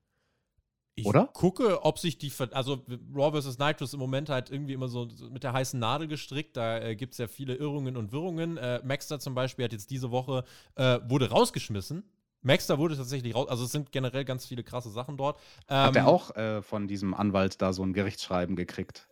Ich 1.00 1.06
Oder? 1.06 1.26
gucke, 1.32 1.84
ob 1.84 1.98
sich 1.98 2.18
die, 2.18 2.32
also 2.52 2.84
Raw 3.14 3.40
vs. 3.40 3.58
Nitro 3.58 3.84
ist 3.84 3.94
im 3.94 4.00
Moment 4.00 4.28
halt 4.28 4.50
irgendwie 4.50 4.74
immer 4.74 4.88
so 4.88 5.08
mit 5.30 5.42
der 5.42 5.52
heißen 5.52 5.78
Nadel 5.80 6.08
gestrickt. 6.08 6.56
Da 6.56 6.78
äh, 6.78 6.96
gibt 6.96 7.12
es 7.12 7.18
ja 7.18 7.26
viele 7.26 7.54
Irrungen 7.54 7.96
und 7.96 8.12
Wirrungen. 8.12 8.56
Äh, 8.56 8.80
Maxter 8.84 9.18
zum 9.18 9.34
Beispiel 9.34 9.64
hat 9.64 9.72
jetzt 9.72 9.90
diese 9.90 10.10
Woche, 10.10 10.44
äh, 10.76 10.98
wurde 11.08 11.30
rausgeschmissen. 11.30 12.04
Maxter 12.42 12.78
wurde 12.78 12.96
tatsächlich 12.96 13.34
raus, 13.34 13.48
also 13.48 13.64
es 13.64 13.72
sind 13.72 13.92
generell 13.92 14.24
ganz 14.24 14.46
viele 14.46 14.62
krasse 14.62 14.90
Sachen 14.90 15.16
dort. 15.16 15.38
Ähm, 15.68 15.76
hat 15.76 15.96
er 15.96 16.06
auch 16.06 16.34
äh, 16.36 16.62
von 16.62 16.88
diesem 16.88 17.12
Anwalt 17.12 17.60
da 17.60 17.72
so 17.72 17.82
ein 17.82 17.92
Gerichtsschreiben 17.92 18.56
gekriegt? 18.56 19.09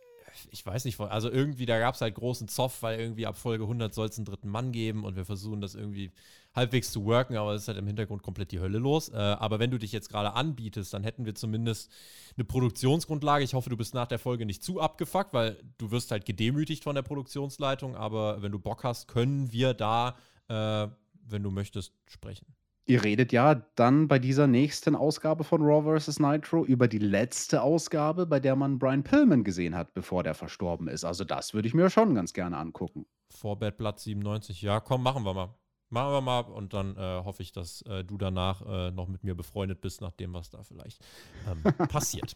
Ich 0.51 0.65
weiß 0.65 0.85
nicht, 0.85 0.99
also 0.99 1.29
irgendwie, 1.29 1.65
da 1.65 1.79
gab 1.79 1.95
es 1.95 2.01
halt 2.01 2.15
großen 2.15 2.47
Zoff, 2.47 2.81
weil 2.81 2.99
irgendwie 2.99 3.25
ab 3.25 3.37
Folge 3.37 3.63
100 3.63 3.93
soll 3.93 4.07
es 4.07 4.17
einen 4.17 4.25
dritten 4.25 4.49
Mann 4.49 4.71
geben 4.71 5.03
und 5.03 5.15
wir 5.15 5.25
versuchen 5.25 5.61
das 5.61 5.75
irgendwie 5.75 6.11
halbwegs 6.55 6.91
zu 6.91 7.05
worken, 7.05 7.37
aber 7.37 7.53
es 7.53 7.63
ist 7.63 7.67
halt 7.67 7.77
im 7.77 7.87
Hintergrund 7.87 8.23
komplett 8.23 8.51
die 8.51 8.59
Hölle 8.59 8.79
los. 8.79 9.09
Äh, 9.09 9.17
aber 9.17 9.59
wenn 9.59 9.71
du 9.71 9.77
dich 9.77 9.91
jetzt 9.91 10.09
gerade 10.09 10.33
anbietest, 10.33 10.93
dann 10.93 11.03
hätten 11.03 11.25
wir 11.25 11.35
zumindest 11.35 11.91
eine 12.35 12.45
Produktionsgrundlage. 12.45 13.43
Ich 13.43 13.53
hoffe, 13.53 13.69
du 13.69 13.77
bist 13.77 13.93
nach 13.93 14.07
der 14.07 14.19
Folge 14.19 14.45
nicht 14.45 14.63
zu 14.63 14.79
abgefuckt, 14.79 15.33
weil 15.33 15.57
du 15.77 15.91
wirst 15.91 16.11
halt 16.11 16.25
gedemütigt 16.25 16.83
von 16.83 16.95
der 16.95 17.03
Produktionsleitung, 17.03 17.95
aber 17.95 18.41
wenn 18.41 18.51
du 18.51 18.59
Bock 18.59 18.83
hast, 18.83 19.07
können 19.07 19.51
wir 19.51 19.73
da, 19.73 20.17
äh, 20.47 20.87
wenn 21.23 21.43
du 21.43 21.51
möchtest, 21.51 21.93
sprechen. 22.07 22.47
Ihr 22.89 23.03
redet 23.03 23.31
ja 23.31 23.53
dann 23.75 24.07
bei 24.07 24.17
dieser 24.17 24.47
nächsten 24.47 24.95
Ausgabe 24.95 25.43
von 25.43 25.61
Raw 25.61 25.99
vs. 25.99 26.19
Nitro 26.19 26.65
über 26.65 26.87
die 26.87 26.97
letzte 26.97 27.61
Ausgabe, 27.61 28.25
bei 28.25 28.39
der 28.39 28.55
man 28.55 28.79
Brian 28.79 29.03
Pillman 29.03 29.43
gesehen 29.43 29.75
hat, 29.75 29.93
bevor 29.93 30.23
der 30.23 30.33
verstorben 30.33 30.87
ist. 30.87 31.05
Also 31.05 31.23
das 31.23 31.53
würde 31.53 31.67
ich 31.67 31.75
mir 31.75 31.91
schon 31.91 32.15
ganz 32.15 32.33
gerne 32.33 32.57
angucken. 32.57 33.05
Vor 33.29 33.59
Bad 33.59 33.77
Blood 33.77 33.99
97. 33.99 34.63
Ja, 34.63 34.79
komm, 34.79 35.03
machen 35.03 35.23
wir 35.23 35.35
mal. 35.35 35.53
Machen 35.91 36.13
wir 36.13 36.21
mal 36.21 36.39
und 36.39 36.73
dann 36.73 36.97
äh, 36.97 37.21
hoffe 37.23 37.43
ich, 37.43 37.51
dass 37.51 37.83
äh, 37.83 38.03
du 38.03 38.17
danach 38.17 38.63
äh, 38.65 38.89
noch 38.89 39.07
mit 39.07 39.23
mir 39.23 39.35
befreundet 39.35 39.81
bist, 39.81 40.01
nach 40.01 40.13
dem, 40.13 40.33
was 40.33 40.49
da 40.49 40.63
vielleicht 40.63 40.99
ähm, 41.47 41.61
passiert. 41.89 42.35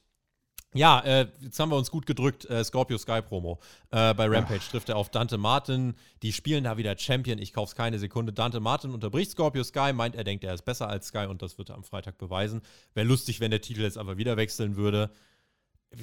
Ja, 0.74 0.99
äh, 1.01 1.28
jetzt 1.41 1.59
haben 1.59 1.69
wir 1.69 1.78
uns 1.78 1.91
gut 1.91 2.05
gedrückt. 2.05 2.45
Äh, 2.45 2.63
Scorpio 2.63 2.97
Sky 2.97 3.21
Promo. 3.21 3.59
Äh, 3.91 4.13
bei 4.13 4.28
Rampage 4.28 4.61
Ach. 4.63 4.71
trifft 4.71 4.89
er 4.89 4.97
auf 4.97 5.09
Dante 5.09 5.38
Martin. 5.38 5.93
Die 6.21 6.34
spielen 6.34 6.63
da 6.63 6.78
wieder 6.78 6.97
Champion. 6.97 7.38
Ich 7.39 7.53
kauf's 7.53 7.76
keine 7.76 7.99
Sekunde. 7.99 8.34
Dante 8.34 8.59
Martin 8.59 8.91
unterbricht 8.91 9.32
Scorpio 9.32 9.63
Sky, 9.63 9.93
meint, 9.93 10.15
er 10.15 10.24
denkt, 10.24 10.43
er 10.43 10.53
ist 10.53 10.63
besser 10.63 10.88
als 10.88 11.07
Sky 11.07 11.28
und 11.28 11.41
das 11.41 11.57
wird 11.57 11.69
er 11.69 11.76
am 11.76 11.84
Freitag 11.84 12.17
beweisen. 12.17 12.61
Wäre 12.93 13.07
lustig, 13.07 13.39
wenn 13.39 13.51
der 13.51 13.61
Titel 13.61 13.82
jetzt 13.82 13.97
aber 13.97 14.17
wieder 14.17 14.38
wechseln 14.38 14.76
würde. 14.76 15.11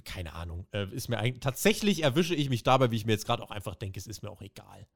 Keine 0.05 0.35
Ahnung. 0.35 0.67
Äh, 0.73 0.87
ist 0.93 1.09
mir 1.09 1.19
eigentlich, 1.19 1.41
tatsächlich 1.41 2.05
erwische 2.05 2.35
ich 2.35 2.49
mich 2.49 2.63
dabei, 2.63 2.91
wie 2.91 2.97
ich 2.97 3.07
mir 3.07 3.13
jetzt 3.13 3.27
gerade 3.27 3.43
auch 3.43 3.51
einfach 3.51 3.75
denke, 3.75 3.99
es 3.99 4.07
ist 4.07 4.23
mir 4.23 4.31
auch 4.31 4.43
egal. 4.43 4.87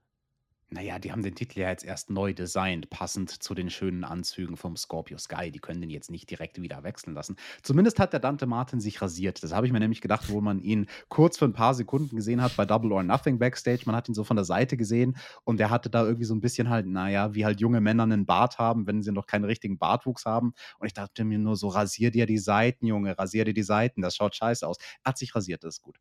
Naja, 0.71 0.99
die 0.99 1.13
haben 1.13 1.23
den 1.23 1.35
Titel 1.35 1.61
ja 1.61 1.69
jetzt 1.69 1.85
erst 1.85 2.11
neu 2.11 2.33
designt, 2.33 2.91
passend 2.91 3.31
zu 3.31 3.55
den 3.55 3.71
schönen 3.71 4.03
Anzügen 4.03 4.57
vom 4.57 4.77
Scorpio 4.77 5.19
Sky. 5.19 5.51
Die 5.51 5.59
können 5.59 5.81
den 5.81 5.91
jetzt 5.91 6.11
nicht 6.11 6.31
direkt 6.31 6.61
wieder 6.61 6.83
wechseln 6.83 7.15
lassen. 7.15 7.37
Zumindest 7.63 8.01
hat 8.01 8.13
der 8.13 8.21
Dante 8.21 8.47
Martin 8.47 8.81
sich 8.81 9.01
rasiert. 9.01 9.43
Das 9.43 9.53
habe 9.53 9.67
ich 9.67 9.73
mir 9.73 9.79
nämlich 9.79 10.01
gedacht, 10.01 10.29
wo 10.31 10.41
man 10.41 10.61
ihn 10.61 10.87
kurz 11.09 11.39
für 11.39 11.45
ein 11.45 11.53
paar 11.53 11.75
Sekunden 11.75 12.17
gesehen 12.17 12.43
hat 12.43 12.57
bei 12.57 12.65
Double 12.65 12.93
or 12.93 13.03
Nothing 13.03 13.39
Backstage. 13.39 13.83
Man 13.87 13.95
hat 13.95 14.09
ihn 14.09 14.15
so 14.15 14.25
von 14.25 14.37
der 14.37 14.45
Seite 14.45 14.77
gesehen 14.77 15.17
und 15.45 15.61
der 15.61 15.71
hatte 15.71 15.91
da 15.91 16.05
irgendwie 16.05 16.25
so 16.25 16.35
ein 16.35 16.41
bisschen 16.41 16.69
halt, 16.71 16.87
naja, 16.87 17.35
wie 17.35 17.45
halt 17.45 17.61
junge 17.61 17.81
Männer 17.81 18.05
einen 18.05 18.27
Bart 18.27 18.59
haben, 18.59 18.87
wenn 18.87 19.03
sie 19.03 19.13
noch 19.13 19.27
keinen 19.27 19.45
richtigen 19.45 19.79
Bartwuchs 19.79 20.25
haben. 20.25 20.55
Und 20.79 20.87
ich 20.87 20.95
dachte 20.95 21.25
mir 21.25 21.39
nur 21.39 21.57
so, 21.57 21.69
rasier 21.69 22.11
dir 22.11 22.27
die 22.27 22.39
Seiten, 22.39 22.87
Junge, 22.87 23.17
rasier 23.19 23.45
dir 23.45 23.55
die 23.55 23.63
Seiten. 23.63 24.03
Das 24.03 24.17
schaut 24.17 24.35
scheiße 24.35 24.67
aus. 24.67 24.79
Er 25.05 25.11
hat 25.11 25.19
sich 25.19 25.35
rasiert, 25.35 25.63
das 25.63 25.77
ist 25.77 25.83
gut. 25.83 25.99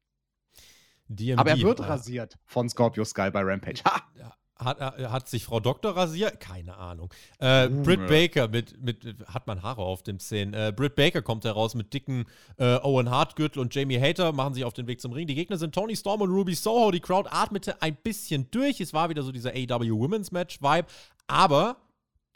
DMD, 1.08 1.40
Aber 1.40 1.52
er 1.52 1.62
wird 1.62 1.80
äh, 1.80 1.84
rasiert 1.84 2.38
von 2.46 2.70
Scorpio 2.70 3.04
Sky 3.04 3.30
bei 3.30 3.42
Rampage. 3.42 3.84
Ha! 3.86 4.02
Ja, 4.18 4.34
hat, 4.64 4.80
äh, 4.80 5.08
hat 5.08 5.30
sich 5.30 5.46
Frau 5.46 5.60
Doktor 5.60 5.96
rasiert? 5.96 6.40
Keine 6.40 6.78
Ahnung. 6.78 7.14
Äh, 7.40 7.68
uh, 7.68 7.84
Britt 7.84 8.08
Baker 8.08 8.48
mit, 8.48 8.82
mit, 8.82 9.16
hat 9.28 9.48
man 9.48 9.62
Haare 9.62 9.82
auf 9.82 10.04
dem 10.04 10.20
Szenen. 10.20 10.54
Äh, 10.54 10.74
Britt 10.76 10.96
Baker 10.96 11.22
kommt 11.22 11.46
heraus 11.46 11.76
mit 11.76 11.94
dicken 11.94 12.26
äh, 12.58 12.78
Owen 12.82 13.10
Hart 13.10 13.36
Gürtel 13.36 13.60
und 13.60 13.74
Jamie 13.74 14.00
Hater 14.00 14.32
machen 14.32 14.54
sich 14.54 14.66
auf 14.66 14.74
den 14.74 14.88
Weg 14.88 15.02
zum 15.02 15.12
Ring. 15.12 15.28
Die 15.28 15.36
Gegner 15.36 15.58
sind 15.58 15.74
Tony 15.74 15.96
Storm 15.96 16.22
und 16.22 16.30
Ruby 16.30 16.56
Soho. 16.56 16.92
Die 16.92 17.00
Crowd 17.00 17.30
atmete 17.32 17.82
ein 17.82 17.96
bisschen 17.96 18.50
durch. 18.52 18.80
Es 18.80 18.94
war 18.94 19.10
wieder 19.10 19.24
so 19.24 19.32
dieser 19.32 19.52
AW 19.52 19.90
Women's 19.92 20.32
Match 20.32 20.62
Vibe. 20.62 20.88
Aber 21.28 21.78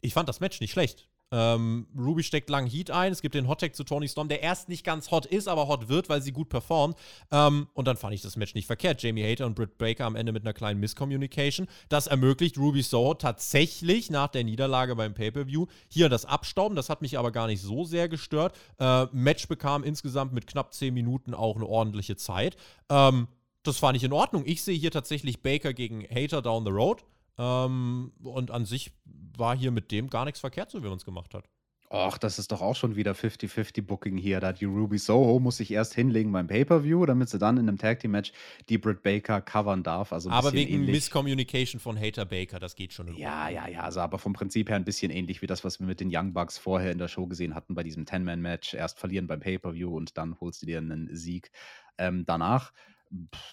ich 0.01 0.13
fand 0.13 0.29
das 0.29 0.39
Match 0.39 0.59
nicht 0.61 0.71
schlecht. 0.71 1.07
Ähm, 1.31 1.87
Ruby 1.97 2.23
steckt 2.23 2.49
lang 2.49 2.67
Heat 2.67 2.91
ein. 2.91 3.11
Es 3.11 3.21
gibt 3.21 3.35
den 3.35 3.47
Hot 3.47 3.61
Tag 3.61 3.75
zu 3.75 3.83
Tony 3.83 4.07
Storm, 4.07 4.29
der 4.29 4.41
erst 4.41 4.69
nicht 4.69 4.85
ganz 4.85 5.11
hot 5.11 5.25
ist, 5.25 5.47
aber 5.47 5.67
hot 5.67 5.89
wird, 5.89 6.09
weil 6.09 6.21
sie 6.21 6.31
gut 6.31 6.49
performt. 6.49 6.97
Ähm, 7.31 7.67
und 7.73 7.87
dann 7.87 7.97
fand 7.97 8.13
ich 8.13 8.21
das 8.21 8.37
Match 8.37 8.55
nicht 8.55 8.67
verkehrt. 8.67 9.01
Jamie 9.01 9.23
Hater 9.23 9.45
und 9.45 9.55
Britt 9.55 9.77
Baker 9.77 10.05
am 10.05 10.15
Ende 10.15 10.31
mit 10.31 10.43
einer 10.43 10.53
kleinen 10.53 10.79
Misscommunication. 10.79 11.67
Das 11.89 12.07
ermöglicht 12.07 12.57
Ruby 12.57 12.81
Soho 12.81 13.13
tatsächlich 13.13 14.09
nach 14.09 14.29
der 14.29 14.43
Niederlage 14.43 14.95
beim 14.95 15.13
Pay-Per-View 15.13 15.65
hier 15.89 16.09
das 16.09 16.25
Abstauben. 16.25 16.75
Das 16.75 16.89
hat 16.89 17.01
mich 17.01 17.17
aber 17.17 17.31
gar 17.31 17.47
nicht 17.47 17.61
so 17.61 17.83
sehr 17.83 18.07
gestört. 18.07 18.55
Äh, 18.79 19.07
Match 19.11 19.47
bekam 19.47 19.83
insgesamt 19.83 20.33
mit 20.33 20.47
knapp 20.47 20.73
10 20.73 20.93
Minuten 20.93 21.33
auch 21.33 21.55
eine 21.55 21.65
ordentliche 21.65 22.15
Zeit. 22.15 22.55
Ähm, 22.89 23.27
das 23.63 23.79
fand 23.79 23.97
ich 23.97 24.03
in 24.05 24.13
Ordnung. 24.13 24.43
Ich 24.45 24.63
sehe 24.63 24.77
hier 24.77 24.91
tatsächlich 24.91 25.41
Baker 25.41 25.73
gegen 25.73 26.03
Hater 26.09 26.41
down 26.41 26.63
the 26.63 26.71
road. 26.71 27.03
Ähm, 27.37 28.11
und 28.23 28.51
an 28.51 28.65
sich 28.65 28.91
war 29.37 29.55
hier 29.55 29.71
mit 29.71 29.91
dem 29.91 30.09
gar 30.09 30.25
nichts 30.25 30.39
verkehrt, 30.39 30.71
so 30.71 30.83
wie 30.83 30.87
man 30.87 30.97
es 30.97 31.05
gemacht 31.05 31.33
hat. 31.33 31.49
Och, 31.89 32.17
das 32.17 32.37
ist 32.37 32.51
doch 32.51 32.61
auch 32.61 32.75
schon 32.75 32.97
wieder 32.97 33.13
50-50 33.13 33.81
Booking 33.83 34.17
hier. 34.17 34.41
Da 34.41 34.51
die 34.51 34.65
Ruby 34.65 34.97
Soho 34.97 35.39
muss 35.39 35.57
sich 35.57 35.71
erst 35.71 35.93
hinlegen 35.93 36.33
beim 36.33 36.47
Pay-Per-View, 36.47 37.05
damit 37.05 37.29
sie 37.29 37.39
dann 37.39 37.55
in 37.55 37.69
einem 37.69 37.77
Tag 37.77 38.01
Team 38.01 38.11
Match 38.11 38.33
die 38.67 38.77
Britt 38.77 39.03
Baker 39.03 39.39
covern 39.39 39.83
darf. 39.83 40.11
Also 40.11 40.29
aber 40.29 40.51
wegen 40.51 40.73
ähnlich. 40.73 40.91
Misscommunication 40.91 41.79
von 41.79 41.97
Hater 41.97 42.25
Baker, 42.25 42.59
das 42.59 42.75
geht 42.75 42.91
schon. 42.91 43.15
Ja, 43.15 43.47
ja, 43.47 43.69
ja. 43.69 43.81
Also 43.81 44.01
aber 44.01 44.19
vom 44.19 44.33
Prinzip 44.33 44.67
her 44.67 44.75
ein 44.75 44.83
bisschen 44.83 45.11
ähnlich 45.11 45.41
wie 45.41 45.47
das, 45.47 45.63
was 45.63 45.79
wir 45.79 45.87
mit 45.87 46.01
den 46.01 46.09
Young 46.11 46.33
Bucks 46.33 46.57
vorher 46.57 46.91
in 46.91 46.97
der 46.97 47.07
Show 47.07 47.25
gesehen 47.25 47.55
hatten 47.55 47.73
bei 47.73 47.83
diesem 47.83 48.05
Ten-Man-Match. 48.05 48.73
Erst 48.73 48.99
verlieren 48.99 49.27
beim 49.27 49.39
Pay-Per-View 49.39 49.95
und 49.95 50.17
dann 50.17 50.37
holst 50.41 50.61
du 50.61 50.65
dir 50.65 50.79
einen 50.79 51.15
Sieg 51.15 51.51
ähm, 51.97 52.25
danach 52.25 52.73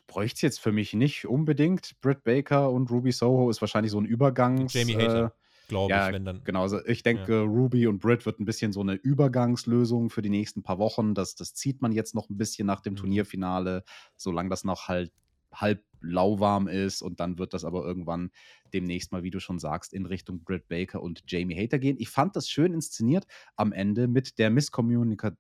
bräuchte 0.07 0.37
es 0.37 0.43
jetzt 0.43 0.61
für 0.61 0.73
mich 0.73 0.95
nicht 0.95 1.27
unbedingt. 1.27 2.01
Britt 2.01 2.25
Baker 2.25 2.71
und 2.71 2.91
Ruby 2.91 3.13
Soho 3.13 3.51
ist 3.51 3.61
wahrscheinlich 3.61 3.93
so 3.93 4.01
ein 4.01 4.05
Übergangs. 4.05 4.73
Jamie 4.73 4.97
Hater. 4.97 5.27
Äh, 5.27 5.69
glaube 5.69 5.91
ja, 5.91 6.09
ich, 6.09 6.15
wenn 6.15 6.25
dann. 6.25 6.43
Genau, 6.45 6.63
also 6.63 6.85
ich 6.87 7.03
denke, 7.03 7.33
ja. 7.33 7.43
Ruby 7.43 7.87
und 7.87 8.01
Britt 8.01 8.27
wird 8.27 8.41
ein 8.41 8.45
bisschen 8.45 8.73
so 8.73 8.81
eine 8.81 8.95
Übergangslösung 8.95 10.11
für 10.11 10.23
die 10.23 10.31
nächsten 10.31 10.63
paar 10.63 10.79
Wochen. 10.79 11.15
Das, 11.15 11.35
das 11.35 11.55
zieht 11.55 11.83
man 11.83 11.93
jetzt 11.93 12.15
noch 12.15 12.29
ein 12.29 12.37
bisschen 12.37 12.67
nach 12.67 12.81
dem 12.81 12.95
mhm. 12.95 12.99
Turnierfinale, 12.99 13.85
solange 14.17 14.51
das 14.51 14.65
noch 14.65 14.89
halt 14.89 15.13
halb 15.53 15.83
lauwarm 16.01 16.69
ist 16.69 17.01
und 17.01 17.21
dann 17.21 17.39
wird 17.39 17.55
das 17.55 17.65
aber 17.65 17.85
irgendwann 17.85 18.31
demnächst 18.75 19.13
mal, 19.13 19.23
wie 19.23 19.31
du 19.31 19.41
schon 19.41 19.59
sagst, 19.59 19.95
in 19.95 20.05
Richtung 20.05 20.43
Britt 20.43 20.69
Baker 20.69 21.01
und 21.01 21.23
Jamie 21.29 21.57
Hater 21.57 21.79
gehen. 21.79 21.97
Ich 21.99 22.11
fand 22.11 22.37
das 22.37 22.49
schön 22.49 22.75
inszeniert 22.75 23.27
am 23.57 23.73
Ende 23.73 24.09
mit 24.09 24.39
der 24.39 24.51
Misskommunikation 24.51 25.39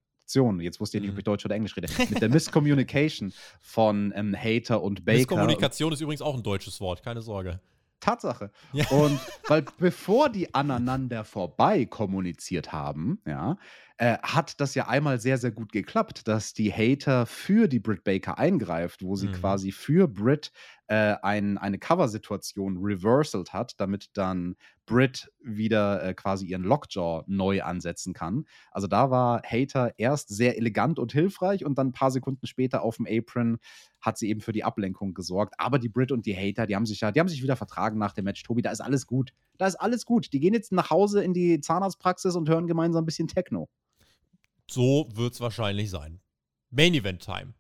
Jetzt 0.61 0.81
wusste 0.81 0.97
ich 0.97 1.03
nicht, 1.03 1.11
ob 1.11 1.15
mhm. 1.15 1.21
ich 1.21 1.25
Deutsch 1.25 1.45
oder 1.45 1.55
Englisch 1.55 1.77
rede. 1.77 1.89
Mit 2.11 2.21
der 2.21 2.29
Misscommunication 2.29 3.33
von 3.61 4.13
ähm, 4.17 4.35
Hater 4.37 4.83
und 4.83 5.05
Baker. 5.05 5.19
Misskommunikation 5.19 5.93
ist 5.93 6.01
übrigens 6.01 6.23
auch 6.23 6.35
ein 6.35 6.43
deutsches 6.43 6.81
Wort, 6.81 7.03
keine 7.03 7.23
Sorge. 7.23 7.61
Tatsache. 8.01 8.51
Ja. 8.73 8.87
Und 8.89 9.19
weil 9.49 9.65
bevor 9.79 10.29
die 10.29 10.55
aneinander 10.55 11.25
vorbei 11.25 11.87
kommuniziert 11.87 12.73
haben, 12.73 13.21
ja, 13.27 13.57
äh, 13.97 14.19
hat 14.23 14.61
das 14.61 14.75
ja 14.75 14.89
einmal 14.89 15.21
sehr, 15.21 15.39
sehr 15.39 15.53
gut 15.53 15.71
geklappt, 15.71 16.27
dass 16.27 16.53
die 16.53 16.73
Hater 16.73 17.27
für 17.27 17.69
die 17.69 17.79
Britt 17.79 18.03
Baker 18.03 18.39
eingreift, 18.39 19.03
wo 19.03 19.15
sie 19.15 19.29
mhm. 19.29 19.33
quasi 19.35 19.71
für 19.71 20.09
Britt 20.09 20.51
äh, 20.89 21.15
ein, 21.23 21.59
eine 21.59 21.79
Cover-Situation 21.79 22.79
reversalt 22.79 23.53
hat, 23.53 23.79
damit 23.79 24.11
dann 24.15 24.57
Britt 24.85 25.33
wieder 25.41 26.03
äh, 26.03 26.13
quasi 26.13 26.47
ihren 26.47 26.65
Lockjaw 26.65 27.23
neu 27.27 27.63
ansetzen 27.63 28.13
kann. 28.15 28.47
Also 28.73 28.89
da 28.89 29.11
war 29.11 29.43
Hater 29.45 29.95
erst 29.97 30.29
sehr 30.29 30.59
elegant 30.59 30.99
und 30.99 31.13
hilfreich 31.13 31.65
und 31.65 31.79
dann 31.79 31.89
ein 31.89 31.93
paar 31.93 32.11
Sekunden 32.11 32.47
später 32.47 32.83
auf 32.83 32.97
dem 32.97 33.07
Apron 33.09 33.59
hat 34.01 34.19
sie 34.19 34.29
eben 34.29 34.41
für 34.41 34.53
die 34.53 34.65
Ablenkung 34.65 35.15
gesorgt. 35.15 35.55
Aber 35.59 35.79
die 35.79 35.89
Brit 35.89 36.11
und 36.11 36.27
die 36.27 36.37
Hater, 36.37 36.67
die 36.67 36.75
haben 36.75 36.85
sich 36.85 37.01
ja, 37.01 37.13
die 37.13 37.21
haben 37.21 37.29
sich 37.29 37.43
wieder 37.43 37.57
vertragen 37.57 37.97
nach 37.97 38.13
dem 38.13 38.25
Match. 38.25 38.43
Tobi, 38.43 38.61
da 38.61 38.73
ist 38.73 38.81
alles 38.81 39.07
gut. 39.07 39.33
Da 39.57 39.69
ist 39.69 39.77
alles 39.77 40.05
gut. 40.05 40.33
Die 40.33 40.41
gehen 40.41 40.53
jetzt 40.53 40.73
nach 40.73 40.91
Hause 40.91 41.23
in 41.23 41.33
die 41.33 41.61
Zahnarztpraxis 41.61 42.35
und 42.35 42.49
hören 42.49 42.67
gemeinsam 42.67 43.05
ein 43.05 43.07
bisschen 43.07 43.29
Techno 43.29 43.69
so 44.71 45.09
wird 45.13 45.35
es 45.35 45.41
wahrscheinlich 45.41 45.91
sein. 45.91 46.21
Main 46.71 46.95
Event 46.95 47.23
Time. 47.23 47.55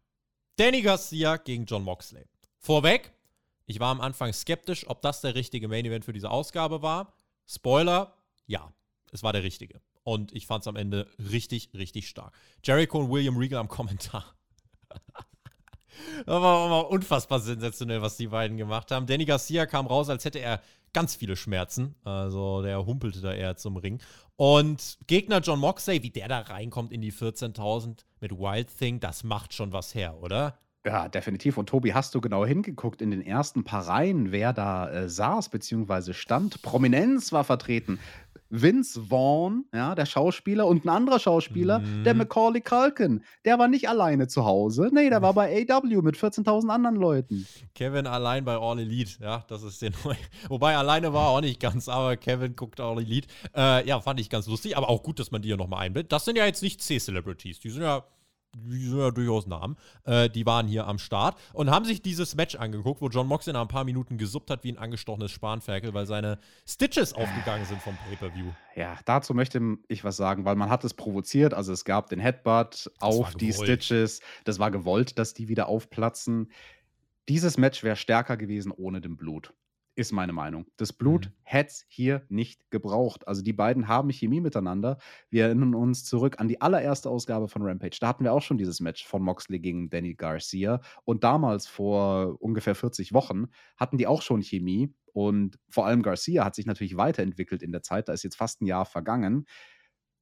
Danny 0.56 0.82
Garcia 0.82 1.36
gegen 1.36 1.66
John 1.66 1.82
Moxley. 1.82 2.24
Vorweg, 2.58 3.12
ich 3.66 3.80
war 3.80 3.90
am 3.90 4.00
Anfang 4.00 4.32
skeptisch, 4.32 4.88
ob 4.88 5.02
das 5.02 5.20
der 5.20 5.34
richtige 5.34 5.68
Main 5.68 5.84
Event 5.84 6.04
für 6.04 6.12
diese 6.12 6.30
Ausgabe 6.30 6.82
war. 6.82 7.14
Spoiler, 7.46 8.16
ja, 8.46 8.72
es 9.12 9.22
war 9.22 9.32
der 9.32 9.42
richtige. 9.42 9.80
Und 10.02 10.32
ich 10.32 10.46
fand 10.46 10.62
es 10.62 10.68
am 10.68 10.76
Ende 10.76 11.08
richtig, 11.18 11.70
richtig 11.74 12.08
stark. 12.08 12.34
Jericho 12.62 12.98
und 12.98 13.10
William 13.10 13.36
Regal 13.36 13.60
am 13.60 13.68
Kommentar. 13.68 14.34
das 16.26 16.26
war, 16.26 16.90
unfassbar 16.90 17.40
sensationell, 17.40 18.02
was 18.02 18.16
die 18.16 18.28
beiden 18.28 18.56
gemacht 18.56 18.90
haben. 18.90 19.06
Danny 19.06 19.24
Garcia 19.24 19.66
kam 19.66 19.86
raus, 19.86 20.08
als 20.08 20.24
hätte 20.24 20.40
er 20.40 20.62
ganz 20.94 21.14
viele 21.14 21.36
Schmerzen. 21.36 21.94
Also 22.04 22.62
der 22.62 22.86
humpelte 22.86 23.20
da 23.20 23.34
eher 23.34 23.56
zum 23.56 23.76
Ring. 23.76 24.00
Und 24.36 24.98
Gegner 25.06 25.40
John 25.40 25.60
Moxley, 25.60 26.02
wie 26.02 26.10
der 26.10 26.28
da 26.28 26.40
reinkommt 26.40 26.90
in 26.92 27.02
die 27.02 27.12
14.000 27.12 28.04
mit 28.20 28.32
Wild 28.32 28.76
Thing, 28.76 28.98
das 29.00 29.22
macht 29.22 29.52
schon 29.52 29.72
was 29.72 29.94
her, 29.94 30.16
oder? 30.22 30.58
Ja, 30.86 31.08
definitiv. 31.08 31.56
Und 31.56 31.70
Tobi, 31.70 31.94
hast 31.94 32.14
du 32.14 32.20
genau 32.20 32.44
hingeguckt 32.44 33.00
in 33.00 33.10
den 33.10 33.22
ersten 33.22 33.64
paar 33.64 33.88
Reihen, 33.88 34.32
wer 34.32 34.52
da 34.52 34.90
äh, 34.90 35.08
saß 35.08 35.48
bzw. 35.48 36.12
stand? 36.12 36.60
Prominenz 36.60 37.32
war 37.32 37.44
vertreten. 37.44 37.98
Vince 38.50 39.00
Vaughn, 39.08 39.64
ja, 39.74 39.94
der 39.94 40.06
Schauspieler, 40.06 40.66
und 40.66 40.84
ein 40.84 40.88
anderer 40.88 41.18
Schauspieler, 41.18 41.80
mhm. 41.80 42.04
der 42.04 42.14
Macaulay 42.14 42.60
Culkin. 42.60 43.24
Der 43.44 43.58
war 43.58 43.68
nicht 43.68 43.88
alleine 43.88 44.28
zu 44.28 44.44
Hause. 44.44 44.90
Nee, 44.92 45.10
der 45.10 45.22
war 45.22 45.34
bei 45.34 45.66
AW 45.68 46.02
mit 46.02 46.16
14.000 46.16 46.68
anderen 46.68 46.96
Leuten. 46.96 47.46
Kevin 47.74 48.06
allein 48.06 48.44
bei 48.44 48.56
All 48.56 48.78
Elite, 48.78 49.12
ja, 49.20 49.44
das 49.48 49.62
ist 49.62 49.82
der 49.82 49.90
neue. 50.04 50.16
Wobei 50.48 50.76
alleine 50.76 51.12
war 51.12 51.28
er 51.28 51.30
auch 51.30 51.40
nicht 51.40 51.60
ganz, 51.60 51.88
aber 51.88 52.16
Kevin 52.16 52.54
guckt 52.54 52.80
All 52.80 52.98
Elite. 52.98 53.28
Äh, 53.56 53.86
ja, 53.88 54.00
fand 54.00 54.20
ich 54.20 54.30
ganz 54.30 54.46
lustig, 54.46 54.76
aber 54.76 54.88
auch 54.88 55.02
gut, 55.02 55.18
dass 55.18 55.30
man 55.30 55.42
die 55.42 55.48
ja 55.48 55.56
nochmal 55.56 55.86
einbindet. 55.86 56.12
Das 56.12 56.24
sind 56.24 56.36
ja 56.36 56.44
jetzt 56.46 56.62
nicht 56.62 56.82
C-Celebrities, 56.82 57.60
die 57.60 57.70
sind 57.70 57.82
ja 57.82 58.04
die 58.56 58.88
sind 58.88 58.98
ja 58.98 59.10
durchaus 59.10 59.46
Namen, 59.46 59.76
äh, 60.04 60.28
die 60.28 60.46
waren 60.46 60.66
hier 60.66 60.86
am 60.86 60.98
Start 60.98 61.36
und 61.52 61.70
haben 61.70 61.84
sich 61.84 62.02
dieses 62.02 62.34
Match 62.34 62.56
angeguckt, 62.56 63.00
wo 63.00 63.08
John 63.08 63.26
Moxley 63.26 63.52
nach 63.52 63.62
ein 63.62 63.68
paar 63.68 63.84
Minuten 63.84 64.18
gesuppt 64.18 64.50
hat 64.50 64.64
wie 64.64 64.72
ein 64.72 64.78
angestochenes 64.78 65.30
Spanferkel, 65.30 65.94
weil 65.94 66.06
seine 66.06 66.38
Stitches 66.66 67.12
aufgegangen 67.12 67.64
sind 67.66 67.80
vom 67.82 67.96
Pay-Per-View. 68.08 68.50
Ja, 68.76 68.98
dazu 69.04 69.34
möchte 69.34 69.60
ich 69.88 70.04
was 70.04 70.16
sagen, 70.16 70.44
weil 70.44 70.56
man 70.56 70.70
hat 70.70 70.84
es 70.84 70.94
provoziert, 70.94 71.54
also 71.54 71.72
es 71.72 71.84
gab 71.84 72.08
den 72.08 72.20
Headbutt 72.20 72.90
auf 73.00 73.34
die 73.34 73.52
Stitches, 73.52 74.20
das 74.44 74.58
war 74.58 74.70
gewollt, 74.70 75.18
dass 75.18 75.34
die 75.34 75.48
wieder 75.48 75.68
aufplatzen. 75.68 76.50
Dieses 77.28 77.56
Match 77.56 77.82
wäre 77.82 77.96
stärker 77.96 78.36
gewesen 78.36 78.72
ohne 78.72 79.00
den 79.00 79.16
Blut 79.16 79.54
ist 79.96 80.12
meine 80.12 80.32
Meinung. 80.32 80.66
Das 80.76 80.92
Blut 80.92 81.26
mhm. 81.26 81.32
hätte 81.42 81.70
es 81.70 81.84
hier 81.88 82.22
nicht 82.28 82.70
gebraucht. 82.70 83.26
Also 83.28 83.42
die 83.42 83.52
beiden 83.52 83.88
haben 83.88 84.10
Chemie 84.10 84.40
miteinander. 84.40 84.98
Wir 85.30 85.44
erinnern 85.44 85.74
uns 85.74 86.04
zurück 86.04 86.40
an 86.40 86.48
die 86.48 86.60
allererste 86.60 87.08
Ausgabe 87.08 87.48
von 87.48 87.62
Rampage. 87.62 87.98
Da 88.00 88.08
hatten 88.08 88.24
wir 88.24 88.32
auch 88.32 88.42
schon 88.42 88.58
dieses 88.58 88.80
Match 88.80 89.06
von 89.06 89.22
Moxley 89.22 89.60
gegen 89.60 89.90
Danny 89.90 90.14
Garcia. 90.14 90.80
Und 91.04 91.24
damals, 91.24 91.66
vor 91.66 92.40
ungefähr 92.40 92.74
40 92.74 93.12
Wochen, 93.12 93.46
hatten 93.76 93.98
die 93.98 94.06
auch 94.06 94.22
schon 94.22 94.42
Chemie. 94.42 94.92
Und 95.12 95.58
vor 95.68 95.86
allem 95.86 96.02
Garcia 96.02 96.44
hat 96.44 96.56
sich 96.56 96.66
natürlich 96.66 96.96
weiterentwickelt 96.96 97.62
in 97.62 97.70
der 97.70 97.82
Zeit. 97.82 98.08
Da 98.08 98.12
ist 98.12 98.24
jetzt 98.24 98.36
fast 98.36 98.62
ein 98.62 98.66
Jahr 98.66 98.84
vergangen. 98.84 99.46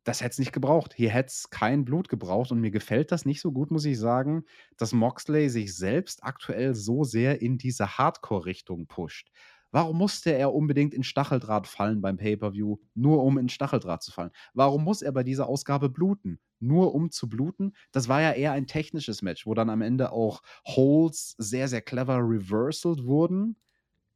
Das 0.05 0.21
hätte 0.21 0.33
es 0.33 0.39
nicht 0.39 0.53
gebraucht. 0.53 0.95
Hier 0.95 1.11
hätte 1.11 1.29
es 1.29 1.49
kein 1.49 1.85
Blut 1.85 2.09
gebraucht. 2.09 2.51
Und 2.51 2.61
mir 2.61 2.73
gefällt 2.73 3.13
das 3.13 3.25
nicht 3.25 3.41
so 3.41 3.53
gut, 3.53 3.71
muss 3.71 3.85
ich 3.85 3.99
sagen, 3.99 4.45
dass 4.77 4.93
Moxley 4.93 5.49
sich 5.49 5.75
selbst 5.75 6.25
aktuell 6.25 6.75
so 6.75 7.05
sehr 7.05 7.41
in 7.41 7.57
diese 7.57 7.97
Hardcore-Richtung 7.99 8.87
pusht. 8.87 9.31
Warum 9.73 9.99
musste 9.99 10.33
er 10.33 10.55
unbedingt 10.55 10.95
in 10.95 11.03
Stacheldraht 11.03 11.67
fallen 11.67 12.03
beim 12.03 12.19
Pay-Per-View, 12.19 12.77
nur 12.95 13.25
um 13.25 13.39
in 13.39 13.49
Stacheldraht 13.49 14.03
zu 14.03 14.13
fallen? 14.13 14.31
Warum 14.55 14.85
muss 14.85 15.03
er 15.03 15.13
bei 15.13 15.25
dieser 15.25 15.49
Ausgabe 15.49 15.89
bluten? 15.89 16.39
Nur 16.61 16.95
um 16.95 17.11
zu 17.11 17.29
bluten? 17.29 17.73
Das 17.91 18.07
war 18.07 18.21
ja 18.21 18.33
eher 18.33 18.53
ein 18.53 18.67
technisches 18.67 19.23
Match, 19.23 19.47
wo 19.47 19.55
dann 19.55 19.71
am 19.71 19.83
Ende 19.83 20.13
auch 20.13 20.43
Holes 20.67 21.35
sehr, 21.39 21.69
sehr 21.69 21.83
clever 21.83 22.19
reversalt 22.19 23.05
wurden. 23.05 23.57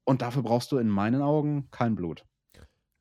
Und 0.05 0.23
dafür 0.23 0.43
brauchst 0.43 0.71
du 0.71 0.79
in 0.79 0.89
meinen 0.89 1.23
Augen 1.23 1.69
kein 1.71 1.97
Blut. 1.97 2.25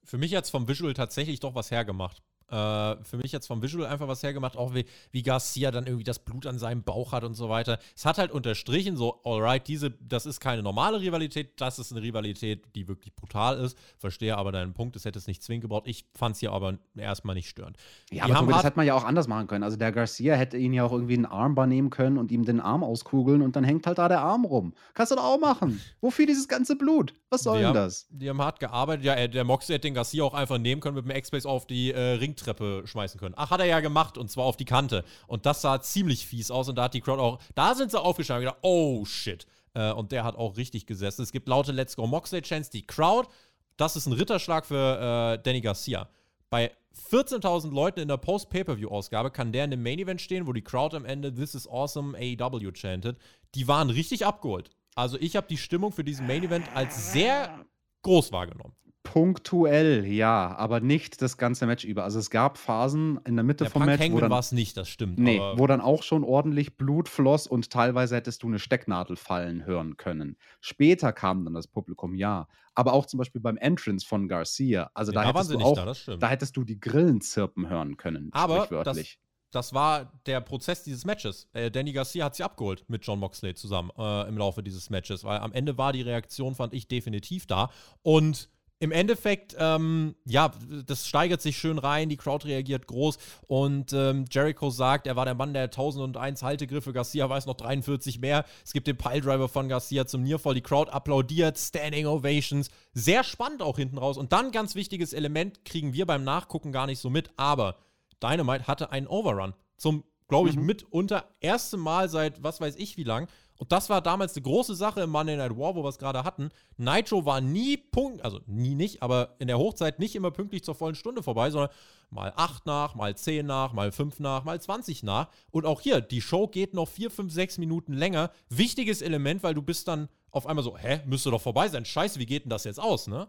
Für 0.04 0.18
mich 0.18 0.34
hat 0.36 0.46
es 0.46 0.50
vom 0.50 0.68
Visual 0.68 0.94
tatsächlich 0.94 1.40
doch 1.42 1.56
was 1.56 1.72
hergemacht. 1.72 2.24
Äh, 2.50 3.04
für 3.04 3.18
mich 3.18 3.32
jetzt 3.32 3.48
vom 3.48 3.64
Visual 3.64 3.88
einfach 3.88 4.08
was 4.08 4.22
hergemacht, 4.22 4.56
auch 4.56 4.76
wie, 4.76 4.86
wie 5.12 5.24
Garcia 5.24 5.72
dann 5.72 5.88
irgendwie 5.88 6.04
das 6.04 6.20
Blut 6.20 6.46
an 6.46 6.60
seinem 6.60 6.84
Bauch 6.84 7.12
hat 7.12 7.24
und 7.24 7.34
so 7.34 7.50
weiter. 7.50 7.80
Es 7.96 8.06
hat 8.06 8.20
halt 8.20 8.32
unterstrichen, 8.32 8.98
so, 8.98 9.20
alright, 9.24 9.68
diese, 9.68 9.90
das 9.90 10.28
ist 10.28 10.40
keine 10.40 10.62
normale 10.62 11.02
Rivalität, 11.02 11.60
das 11.60 11.80
ist 11.80 11.92
eine 11.92 12.04
Rivalität, 12.04 12.64
die 12.76 12.88
wirklich 12.88 13.16
brutal 13.16 13.58
ist. 13.58 13.76
Verstehe 13.98 14.38
aber 14.38 14.52
deinen 14.52 14.74
Punkt, 14.74 14.96
es 14.96 15.06
hätte 15.06 15.18
es 15.18 15.26
nicht 15.26 15.42
zwingend 15.42 15.64
gebraucht. 15.64 15.88
Ich 15.88 16.06
fand 16.14 16.36
es 16.36 16.40
hier 16.40 16.52
aber 16.52 16.78
erstmal 16.96 17.34
nicht 17.34 17.50
störend. 17.50 17.78
Ja, 18.12 18.28
die 18.28 18.34
aber 18.34 18.52
das 18.52 18.64
hätte 18.64 18.78
man 18.78 18.86
ja 18.86 18.94
auch 18.94 19.06
anders 19.06 19.28
machen 19.28 19.48
können. 19.48 19.64
Also 19.64 19.78
der 19.78 19.92
Garcia 19.92 20.36
hätte 20.36 20.58
ihn 20.58 20.72
ja 20.72 20.84
auch 20.84 20.92
irgendwie 20.92 21.16
einen 21.16 21.26
Armbar 21.26 21.66
nehmen 21.66 21.90
können 21.90 22.20
und 22.20 22.32
ihm 22.32 22.46
den 22.46 22.60
Arm 22.60 22.84
auskugeln 22.84 23.42
und 23.42 23.56
dann 23.56 23.64
hängt 23.64 23.88
halt 23.88 23.98
da 23.98 24.08
der 24.08 24.22
Arm 24.22 24.46
rum. 24.46 24.74
Kannst 24.94 25.12
du 25.12 25.16
doch 25.16 25.24
auch 25.24 25.40
machen. 25.40 25.82
Wofür 26.00 26.28
dieses 26.28 26.48
ganze 26.48 26.76
Blut? 26.76 27.16
Was 27.32 27.42
soll 27.42 27.58
die 27.58 27.62
denn 27.62 27.70
haben, 27.70 27.76
das? 27.76 28.08
Die 28.12 28.30
haben 28.30 28.42
hart 28.42 28.60
gearbeitet. 28.60 29.04
Ja, 29.04 29.28
der 29.28 29.44
Moxie 29.44 29.74
hätte 29.74 29.88
den 29.88 29.96
Garcia 29.96 30.24
auch 30.24 30.36
einfach 30.36 30.60
nehmen 30.60 30.80
können 30.80 30.96
mit 30.96 31.06
dem 31.06 31.12
X-Space 31.12 31.48
auf 31.48 31.66
die 31.66 31.92
äh, 31.92 32.00
Ring 32.00 32.35
Ringtreppe 32.36 32.84
schmeißen 32.86 33.20
können. 33.20 33.36
Ach, 33.38 33.50
hat 33.50 33.60
er 33.60 33.66
ja 33.66 33.80
gemacht 33.80 34.18
und 34.18 34.30
zwar 34.30 34.46
auf 34.46 34.58
die 34.58 34.66
Kante. 34.66 35.04
Und 35.28 35.46
das 35.46 35.62
sah 35.62 35.82
ziemlich 35.82 36.26
fies 36.26 36.52
aus 36.52 36.70
und 36.70 36.76
da 36.76 36.84
hat 36.84 36.94
die 36.94 37.02
Crowd 37.02 37.22
auch, 37.22 37.40
da 37.56 37.76
sind 37.76 37.92
sie 37.92 38.00
aufgestanden 38.00 38.48
und 38.48 38.52
gedacht, 38.52 38.64
oh 38.64 39.06
shit. 39.06 39.48
Äh, 39.74 39.92
und 39.92 40.12
der 40.12 40.24
hat 40.24 40.36
auch 40.36 40.58
richtig 40.58 40.86
gesessen. 40.86 41.22
Es 41.22 41.32
gibt 41.32 41.48
laute 41.48 41.72
Let's 41.72 41.96
Go 41.96 42.08
Moxley 42.08 42.42
Chance. 42.42 42.72
Die 42.72 42.86
Crowd, 42.86 43.30
das 43.78 43.96
ist 43.96 44.06
ein 44.06 44.14
Ritterschlag 44.14 44.66
für 44.66 45.38
äh, 45.38 45.44
Danny 45.44 45.62
Garcia. 45.62 46.10
Bei 46.50 46.72
14.000 47.10 47.74
Leuten 47.74 48.00
in 48.00 48.08
der 48.08 48.18
Post-Pay-Per-View-Ausgabe 48.18 49.32
kann 49.32 49.52
der 49.52 49.66
in 49.66 49.72
dem 49.72 49.84
Main-Event 49.84 50.22
stehen, 50.22 50.48
wo 50.48 50.54
die 50.54 50.62
Crowd 50.62 50.96
am 50.96 51.06
Ende 51.06 51.34
This 51.34 51.56
is 51.56 51.68
awesome 51.68 52.18
AEW 52.18 52.72
chantet. 52.72 53.18
Die 53.56 53.68
waren 53.68 53.90
richtig 53.90 54.26
abgeholt. 54.26 54.70
Also 54.96 55.18
ich 55.20 55.36
habe 55.36 55.48
die 55.48 55.58
Stimmung 55.58 55.92
für 55.92 56.06
diesen 56.06 56.26
Main-Event 56.26 56.74
als 56.74 57.12
sehr 57.12 57.66
groß 58.04 58.32
wahrgenommen. 58.32 58.74
Punktuell, 59.06 60.06
ja, 60.06 60.54
aber 60.58 60.82
nicht 60.82 61.22
das 61.22 61.38
ganze 61.38 61.66
Match 61.68 61.86
über. 61.86 62.04
Also 62.04 62.20
es 62.20 62.30
gab 62.30 62.58
Phasen 62.58 63.20
in 63.26 63.36
der 63.36 63.46
Mitte 63.46 63.64
der 63.64 63.72
vom 63.72 63.84
Punk 63.84 64.00
Match, 64.00 64.12
wo 64.12 64.20
dann 64.20 64.32
war 64.32 64.40
es 64.40 64.52
nicht, 64.52 64.76
das 64.76 64.90
stimmt. 64.90 65.18
Nee, 65.20 65.40
wo 65.56 65.68
dann 65.68 65.80
auch 65.80 66.04
schon 66.04 66.24
ordentlich 66.26 66.76
Blut 66.76 67.08
floss 67.08 67.48
und 67.48 67.70
teilweise 67.70 68.16
hättest 68.16 68.44
du 68.44 68.48
eine 68.48 68.60
Stecknadel 68.60 69.16
fallen 69.16 69.66
hören 69.66 69.96
können. 69.96 70.36
Später 70.60 71.14
kam 71.14 71.46
dann 71.46 71.54
das 71.54 71.68
Publikum, 71.68 72.16
ja. 72.16 72.48
Aber 72.74 72.92
auch 72.92 73.06
zum 73.06 73.20
Beispiel 73.20 73.40
beim 73.40 73.56
Entrance 73.56 74.06
von 74.06 74.28
Garcia. 74.28 74.90
Also 74.94 75.14
ja, 75.14 75.22
da, 75.22 75.30
hättest 75.30 75.54
du 75.54 75.60
auch, 75.60 75.76
da, 75.76 76.18
da, 76.18 76.28
hättest 76.28 76.58
du 76.58 76.66
die 76.66 76.80
Grillen 76.80 77.22
zirpen 77.22 77.70
hören 77.70 77.96
können. 77.96 78.30
Aber 78.34 78.68
das, 78.84 79.18
das 79.52 79.74
war 79.74 80.12
der 80.26 80.42
Prozess 80.42 80.84
dieses 80.84 81.06
Matches. 81.06 81.48
Äh, 81.54 81.72
Danny 81.72 81.94
Garcia 81.94 82.26
hat 82.26 82.36
sie 82.36 82.44
abgeholt 82.44 82.84
mit 82.90 83.06
John 83.06 83.20
Moxley 83.20 83.54
zusammen 83.54 83.92
äh, 83.98 84.28
im 84.28 84.38
Laufe 84.38 84.62
dieses 84.62 84.90
Matches, 84.90 85.24
weil 85.24 85.40
am 85.40 85.54
Ende 85.54 85.78
war 85.78 85.94
die 85.94 86.02
Reaktion, 86.02 86.56
fand 86.56 86.74
ich, 86.74 86.90
definitiv 86.90 87.46
da. 87.46 87.70
Und 88.02 88.50
im 88.80 88.92
Endeffekt, 88.92 89.56
ähm, 89.58 90.16
ja, 90.26 90.52
das 90.86 91.08
steigert 91.08 91.42
sich 91.42 91.58
schön 91.58 91.78
rein, 91.78 92.10
die 92.10 92.18
Crowd 92.18 92.46
reagiert 92.46 92.88
groß 92.88 93.18
und 93.48 93.94
ähm, 93.94 94.26
Jericho 94.30 94.70
sagt, 94.70 95.08
er 95.08 95.16
war 95.16 95.24
der 95.24 95.34
Mann 95.34 95.54
der 95.54 95.64
1001 95.64 96.44
Haltegriffe, 96.44 96.92
Garcia 96.92 97.30
weiß 97.30 97.46
noch 97.46 97.56
43 97.56 98.20
mehr. 98.20 98.44
Es 98.66 98.74
gibt 98.74 98.88
den 98.88 98.98
Piledriver 98.98 99.48
von 99.48 99.70
Garcia 99.70 100.06
zum 100.06 100.24
Nearfall, 100.24 100.56
die 100.56 100.62
Crowd 100.62 100.92
applaudiert, 100.92 101.58
Standing 101.58 102.06
Ovations. 102.06 102.70
Sehr 102.94 103.24
spannend 103.24 103.62
auch 103.62 103.78
hinten 103.78 103.98
raus. 103.98 104.18
Und 104.18 104.34
dann 104.34 104.52
ganz 104.52 104.76
wichtiges 104.76 105.14
Element 105.14 105.64
kriegen 105.64 105.94
wir 105.94 106.06
beim 106.06 106.24
Nachgucken 106.24 106.72
gar 106.74 106.86
nicht 106.86 107.00
so 107.00 107.10
mit, 107.10 107.32
aber 107.38 107.78
Dynamite 108.22 108.68
hatte 108.68 108.92
einen 108.92 109.08
Overrun. 109.08 109.54
Zum, 109.78 110.04
glaube 110.28 110.50
ich, 110.50 110.58
mhm. 110.58 110.66
mitunter 110.66 111.30
erste 111.40 111.78
Mal 111.78 112.10
seit 112.10 112.44
was 112.44 112.60
weiß 112.60 112.76
ich 112.76 112.98
wie 112.98 113.04
lang. 113.04 113.28
Und 113.58 113.72
das 113.72 113.90
war 113.90 114.02
damals 114.02 114.36
eine 114.36 114.44
große 114.44 114.76
Sache 114.76 115.02
im 115.02 115.10
Monday 115.10 115.38
Night 115.38 115.58
War, 115.58 115.76
wo 115.76 115.84
wir 115.84 115.90
es 115.90 115.98
gerade 115.98 116.24
hatten. 116.24 116.50
Nitro 116.78 117.26
war 117.26 117.42
nie 117.42 117.78
Punkt, 117.78 118.24
also 118.24 118.42
nie 118.48 118.76
nicht, 118.76 119.02
aber 119.02 119.36
in 119.40 119.48
der 119.48 119.58
Hochzeit 119.58 120.00
nicht 120.00 120.16
immer 120.16 120.32
pünktlich 120.32 120.64
zur 120.64 120.76
vollen 120.76 120.96
Stunde 120.96 121.24
vorbei, 121.24 121.50
sondern 121.50 121.72
mal 122.10 122.34
8 122.36 122.66
nach, 122.66 122.96
mal 122.96 123.16
10 123.16 123.46
nach, 123.46 123.74
mal 123.74 123.92
5 123.92 124.20
nach, 124.20 124.44
mal 124.44 124.60
20 124.60 125.04
nach. 125.04 125.30
Und 125.52 125.66
auch 125.66 125.82
hier, 125.82 126.02
die 126.02 126.22
Show 126.22 126.48
geht 126.48 126.74
noch 126.74 126.88
4, 126.88 127.12
5, 127.12 127.34
6 127.34 127.58
Minuten 127.58 127.94
länger. 127.94 128.32
Wichtiges 128.50 129.02
Element, 129.02 129.44
weil 129.44 129.54
du 129.54 129.62
bist 129.62 129.88
dann 129.88 130.10
auf 130.32 130.48
einmal 130.48 130.64
so, 130.64 130.78
hä, 130.78 131.02
müsste 131.06 131.32
doch 131.32 131.42
vorbei 131.42 131.70
sein. 131.70 131.86
Scheiße, 131.86 132.20
wie 132.20 132.26
geht 132.26 132.44
denn 132.44 132.50
das 132.50 132.66
jetzt 132.66 132.80
aus, 132.80 133.08
ne? 133.08 133.28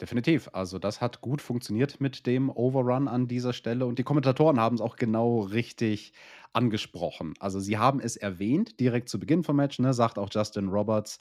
Definitiv. 0.00 0.48
Also 0.52 0.78
das 0.78 1.00
hat 1.00 1.20
gut 1.20 1.42
funktioniert 1.42 2.00
mit 2.00 2.26
dem 2.26 2.50
Overrun 2.50 3.08
an 3.08 3.26
dieser 3.26 3.52
Stelle 3.52 3.84
und 3.84 3.98
die 3.98 4.04
Kommentatoren 4.04 4.60
haben 4.60 4.76
es 4.76 4.80
auch 4.80 4.94
genau 4.94 5.40
richtig 5.40 6.12
angesprochen. 6.52 7.34
Also 7.40 7.58
sie 7.58 7.78
haben 7.78 7.98
es 7.98 8.16
erwähnt 8.16 8.78
direkt 8.78 9.08
zu 9.08 9.18
Beginn 9.18 9.42
vom 9.42 9.56
Match, 9.56 9.78
ne, 9.80 9.92
sagt 9.92 10.18
auch 10.18 10.28
Justin 10.30 10.68
Roberts. 10.68 11.18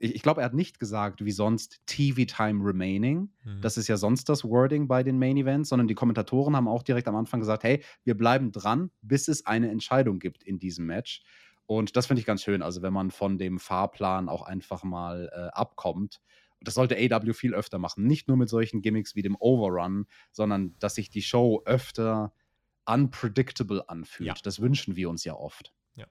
Ich, 0.00 0.16
ich 0.16 0.22
glaube, 0.22 0.40
er 0.40 0.46
hat 0.46 0.54
nicht 0.54 0.80
gesagt, 0.80 1.24
wie 1.24 1.30
sonst 1.30 1.80
TV 1.86 2.24
Time 2.24 2.64
Remaining. 2.64 3.30
Mhm. 3.44 3.60
Das 3.60 3.76
ist 3.76 3.86
ja 3.86 3.96
sonst 3.96 4.28
das 4.28 4.44
Wording 4.44 4.88
bei 4.88 5.04
den 5.04 5.18
Main 5.18 5.36
Events, 5.36 5.68
sondern 5.68 5.86
die 5.86 5.94
Kommentatoren 5.94 6.56
haben 6.56 6.66
auch 6.66 6.82
direkt 6.82 7.06
am 7.06 7.16
Anfang 7.16 7.38
gesagt, 7.38 7.62
hey, 7.62 7.84
wir 8.02 8.16
bleiben 8.16 8.50
dran, 8.50 8.90
bis 9.00 9.28
es 9.28 9.46
eine 9.46 9.70
Entscheidung 9.70 10.18
gibt 10.18 10.42
in 10.42 10.58
diesem 10.58 10.86
Match. 10.86 11.22
Und 11.66 11.96
das 11.96 12.06
finde 12.06 12.20
ich 12.20 12.26
ganz 12.26 12.42
schön, 12.42 12.62
also 12.62 12.82
wenn 12.82 12.94
man 12.94 13.12
von 13.12 13.38
dem 13.38 13.60
Fahrplan 13.60 14.28
auch 14.28 14.42
einfach 14.42 14.82
mal 14.82 15.30
äh, 15.32 15.56
abkommt 15.56 16.20
das 16.60 16.74
sollte 16.74 16.96
AW 16.96 17.32
viel 17.32 17.54
öfter 17.54 17.78
machen. 17.78 18.06
Nicht 18.06 18.28
nur 18.28 18.36
mit 18.36 18.48
solchen 18.48 18.82
Gimmicks 18.82 19.14
wie 19.14 19.22
dem 19.22 19.36
Overrun, 19.38 20.06
sondern 20.32 20.74
dass 20.78 20.94
sich 20.94 21.10
die 21.10 21.22
Show 21.22 21.62
öfter 21.64 22.32
unpredictable 22.86 23.88
anfühlt. 23.88 24.28
Ja. 24.28 24.34
Das 24.42 24.60
wünschen 24.60 24.96
wir 24.96 25.10
uns 25.10 25.24
ja 25.24 25.34
oft. 25.34 25.72
Ja. 25.94 26.06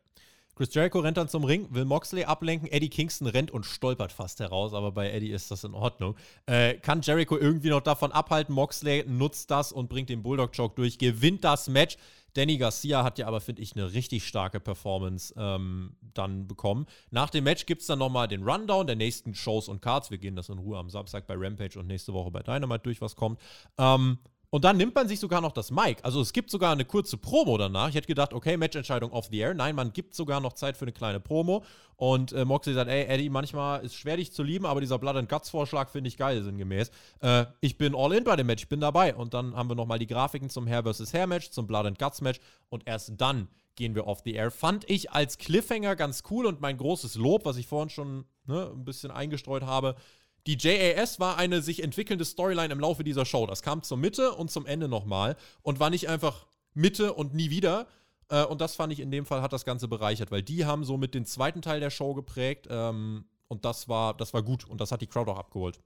Chris 0.56 0.74
Jericho 0.74 1.00
rennt 1.00 1.18
dann 1.18 1.28
zum 1.28 1.44
Ring, 1.44 1.68
will 1.72 1.86
Moxley 1.86 2.24
ablenken. 2.24 2.68
Eddie 2.68 2.90
Kingston 2.90 3.28
rennt 3.28 3.52
und 3.52 3.66
stolpert 3.66 4.12
fast 4.12 4.40
heraus, 4.40 4.74
aber 4.74 4.92
bei 4.92 5.12
Eddie 5.12 5.32
ist 5.32 5.52
das 5.52 5.64
in 5.64 5.74
Ordnung. 5.74 6.16
Äh, 6.46 6.76
kann 6.76 7.02
Jericho 7.02 7.38
irgendwie 7.38 7.70
noch 7.70 7.82
davon 7.82 8.12
abhalten? 8.12 8.54
Moxley 8.54 9.06
nutzt 9.08 9.52
das 9.52 9.72
und 9.72 9.90
bringt 9.90 10.10
den 10.10 10.24
Bulldog 10.24 10.56
Choke 10.56 10.76
durch, 10.76 10.98
gewinnt 10.98 11.44
das 11.44 11.68
Match. 11.68 11.98
Danny 12.38 12.58
Garcia 12.58 13.04
hat 13.04 13.18
ja 13.18 13.26
aber, 13.26 13.42
finde 13.42 13.64
ich, 13.64 13.76
eine 13.76 13.94
richtig 13.94 14.28
starke 14.28 14.60
Performance 14.60 15.34
ähm, 15.38 15.96
dann 16.14 16.48
bekommen. 16.48 16.86
Nach 17.10 17.32
dem 17.32 17.46
Match 17.46 17.66
gibt 17.66 17.82
es 17.82 17.88
dann 17.88 17.98
nochmal 17.98 18.28
den 18.28 18.44
Rundown 18.44 18.86
der 18.86 18.96
nächsten 18.96 19.34
Shows 19.34 19.68
und 19.68 19.82
Cards. 19.82 20.12
Wir 20.12 20.20
gehen 20.20 20.36
das 20.36 20.50
in 20.50 20.60
Ruhe 20.60 20.78
am 20.78 20.92
Samstag 20.92 21.26
bei 21.26 21.34
Rampage 21.36 21.80
und 21.80 21.88
nächste 21.88 22.14
Woche 22.14 22.30
bei 22.30 22.44
Dynamite 22.44 22.84
durch, 22.84 23.02
was 23.02 23.16
kommt. 23.16 23.40
Ähm, 23.80 24.20
und 24.50 24.64
dann 24.64 24.78
nimmt 24.78 24.96
man 24.96 25.10
sich 25.10 25.20
sogar 25.20 25.42
noch 25.42 25.52
das 25.52 25.72
Mic. 25.72 25.98
Also 26.04 26.22
es 26.22 26.32
gibt 26.32 26.50
sogar 26.50 26.72
eine 26.72 26.86
kurze 26.86 27.18
Promo 27.18 27.58
danach. 27.58 27.90
Ich 27.90 27.96
hätte 27.96 28.08
gedacht, 28.08 28.34
okay, 28.34 28.56
Matchentscheidung 28.56 29.12
off 29.12 29.28
the 29.30 29.40
air. 29.40 29.54
Nein, 29.54 29.76
man 29.76 29.92
gibt 29.92 30.16
sogar 30.16 30.40
noch 30.40 30.54
Zeit 30.54 30.78
für 30.78 30.86
eine 30.86 30.94
kleine 30.94 31.20
Promo. 31.20 31.66
Und 31.98 32.32
äh, 32.32 32.46
Moxley 32.46 32.74
sagt, 32.74 32.90
ey, 32.90 33.06
Eddie, 33.06 33.30
manchmal 33.30 33.84
ist 33.84 33.92
es 33.92 33.98
schwer, 33.98 34.16
dich 34.16 34.32
zu 34.32 34.44
lieben, 34.44 34.66
aber 34.66 34.80
dieser 34.80 35.00
Blood 35.00 35.18
and 35.18 35.30
Guts 35.30 35.50
Vorschlag 35.50 35.90
finde 35.90 36.08
ich 36.08 36.16
geil, 36.16 36.44
sinngemäß. 36.44 36.92
Äh, 37.20 37.46
ich 37.60 37.78
bin 37.78 37.94
all 37.94 38.14
in 38.14 38.24
bei 38.24 38.38
dem 38.38 38.48
Match, 38.48 38.64
ich 38.64 38.70
bin 38.70 38.80
dabei. 38.80 39.16
Und 39.16 39.34
dann 39.34 39.54
haben 39.54 39.70
wir 39.70 39.76
nochmal 39.76 40.00
die 40.00 40.08
Grafiken 40.08 40.50
zum 40.50 40.66
Hair 40.66 40.84
vs. 40.84 41.14
Hair 41.14 41.28
Match, 41.28 41.50
zum 41.50 41.68
Blood 41.68 41.86
and 41.86 42.00
Guts 42.00 42.22
Match. 42.22 42.40
Und 42.70 42.88
erst 42.88 43.12
dann 43.18 43.50
gehen 43.76 43.96
wir 43.96 44.08
off 44.08 44.22
the 44.24 44.34
air. 44.34 44.52
Fand 44.52 44.90
ich 44.90 45.12
als 45.12 45.38
Cliffhanger 45.38 45.96
ganz 45.96 46.24
cool 46.30 46.46
und 46.46 46.62
mein 46.62 46.78
großes 46.78 47.16
Lob, 47.16 47.46
was 47.46 47.58
ich 47.58 47.68
vorhin 47.68 47.90
schon 47.90 48.26
ne, 48.46 48.72
ein 48.74 48.86
bisschen 48.86 49.12
eingestreut 49.12 49.64
habe, 49.64 49.96
die 50.48 50.58
JAS 50.58 51.20
war 51.20 51.38
eine 51.38 51.62
sich 51.62 51.84
entwickelnde 51.84 52.26
Storyline 52.26 52.74
im 52.74 52.80
Laufe 52.80 53.04
dieser 53.04 53.26
Show. 53.26 53.46
Das 53.46 53.62
kam 53.62 53.84
zur 53.84 53.98
Mitte 53.98 54.32
und 54.32 54.50
zum 54.50 54.66
Ende 54.66 54.88
nochmal 54.88 55.36
und 55.62 55.80
war 55.80 55.90
nicht 55.90 56.08
einfach 56.08 56.48
Mitte 56.74 57.14
und 57.14 57.34
nie 57.34 57.50
wieder. 57.50 57.88
Äh, 58.30 58.46
und 58.46 58.62
das 58.62 58.76
fand 58.76 58.94
ich 58.94 59.02
in 59.02 59.12
dem 59.12 59.26
Fall 59.26 59.42
hat 59.42 59.52
das 59.52 59.66
Ganze 59.66 59.88
bereichert, 59.88 60.32
weil 60.32 60.42
die 60.42 60.66
haben 60.66 60.86
so 60.86 60.98
mit 60.98 61.14
den 61.14 61.26
zweiten 61.26 61.62
Teil 61.62 61.82
der 61.82 61.90
Show 61.90 62.14
geprägt 62.14 62.68
ähm, 62.70 63.26
und 63.50 63.66
das 63.66 63.90
war, 63.90 64.16
das 64.16 64.34
war 64.34 64.42
gut 64.42 64.66
und 64.66 64.80
das 64.80 64.92
hat 64.92 65.02
die 65.02 65.08
Crowd 65.08 65.30
auch 65.30 65.38
abgeholt. 65.38 65.80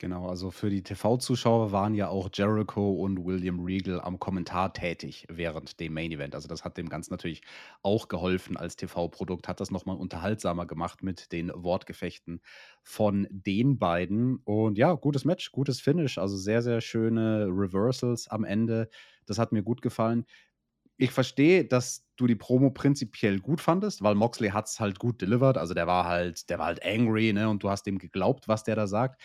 Genau, 0.00 0.28
also 0.28 0.52
für 0.52 0.70
die 0.70 0.84
TV-Zuschauer 0.84 1.72
waren 1.72 1.92
ja 1.92 2.06
auch 2.08 2.28
Jericho 2.32 2.92
und 2.92 3.24
William 3.24 3.58
Regal 3.64 4.00
am 4.00 4.20
Kommentar 4.20 4.72
tätig 4.72 5.26
während 5.28 5.80
dem 5.80 5.92
Main 5.92 6.12
Event. 6.12 6.36
Also 6.36 6.46
das 6.46 6.64
hat 6.64 6.76
dem 6.76 6.88
Ganzen 6.88 7.12
natürlich 7.12 7.42
auch 7.82 8.06
geholfen 8.06 8.56
als 8.56 8.76
TV-Produkt, 8.76 9.48
hat 9.48 9.58
das 9.60 9.72
nochmal 9.72 9.96
unterhaltsamer 9.96 10.66
gemacht 10.66 11.02
mit 11.02 11.32
den 11.32 11.50
Wortgefechten 11.52 12.40
von 12.84 13.26
den 13.28 13.80
beiden. 13.80 14.36
Und 14.44 14.78
ja, 14.78 14.92
gutes 14.92 15.24
Match, 15.24 15.50
gutes 15.50 15.80
Finish, 15.80 16.16
also 16.18 16.36
sehr, 16.36 16.62
sehr 16.62 16.80
schöne 16.80 17.46
Reversals 17.50 18.28
am 18.28 18.44
Ende. 18.44 18.88
Das 19.26 19.38
hat 19.40 19.50
mir 19.50 19.64
gut 19.64 19.82
gefallen. 19.82 20.26
Ich 21.00 21.12
verstehe, 21.12 21.64
dass 21.64 22.06
du 22.16 22.26
die 22.26 22.34
Promo 22.34 22.70
prinzipiell 22.70 23.38
gut 23.38 23.60
fandest, 23.60 24.02
weil 24.02 24.16
Moxley 24.16 24.48
hat 24.50 24.66
es 24.66 24.80
halt 24.80 24.98
gut 24.98 25.22
delivered. 25.22 25.56
Also 25.56 25.72
der 25.74 25.86
war 25.86 26.04
halt, 26.06 26.50
der 26.50 26.58
war 26.58 26.66
halt 26.66 26.84
angry, 26.84 27.32
ne? 27.32 27.48
Und 27.48 27.62
du 27.62 27.70
hast 27.70 27.86
ihm 27.86 27.98
geglaubt, 27.98 28.48
was 28.48 28.64
der 28.64 28.74
da 28.74 28.86
sagt. 28.88 29.20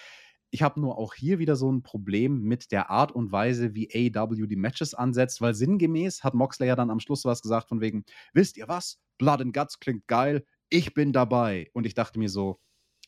Ich 0.53 0.61
habe 0.61 0.79
nur 0.79 0.99
auch 0.99 1.15
hier 1.15 1.39
wieder 1.39 1.55
so 1.55 1.71
ein 1.71 1.81
Problem 1.81 2.43
mit 2.43 2.71
der 2.71 2.91
Art 2.91 3.11
und 3.11 3.31
Weise, 3.31 3.73
wie 3.73 3.89
AEW 3.91 4.45
die 4.45 4.55
Matches 4.55 4.93
ansetzt, 4.93 5.41
weil 5.41 5.55
sinngemäß 5.55 6.23
hat 6.23 6.35
Moxley 6.35 6.67
ja 6.67 6.75
dann 6.75 6.91
am 6.91 6.99
Schluss 6.99 7.25
was 7.25 7.41
gesagt 7.41 7.69
von 7.69 7.81
wegen, 7.81 8.03
wisst 8.33 8.57
ihr 8.57 8.67
was? 8.67 8.99
Blood 9.17 9.41
and 9.41 9.53
Guts 9.55 9.79
klingt 9.79 10.05
geil, 10.05 10.45
ich 10.69 10.93
bin 10.93 11.11
dabei. 11.11 11.71
Und 11.73 11.87
ich 11.87 11.95
dachte 11.95 12.19
mir 12.19 12.29
so, 12.29 12.59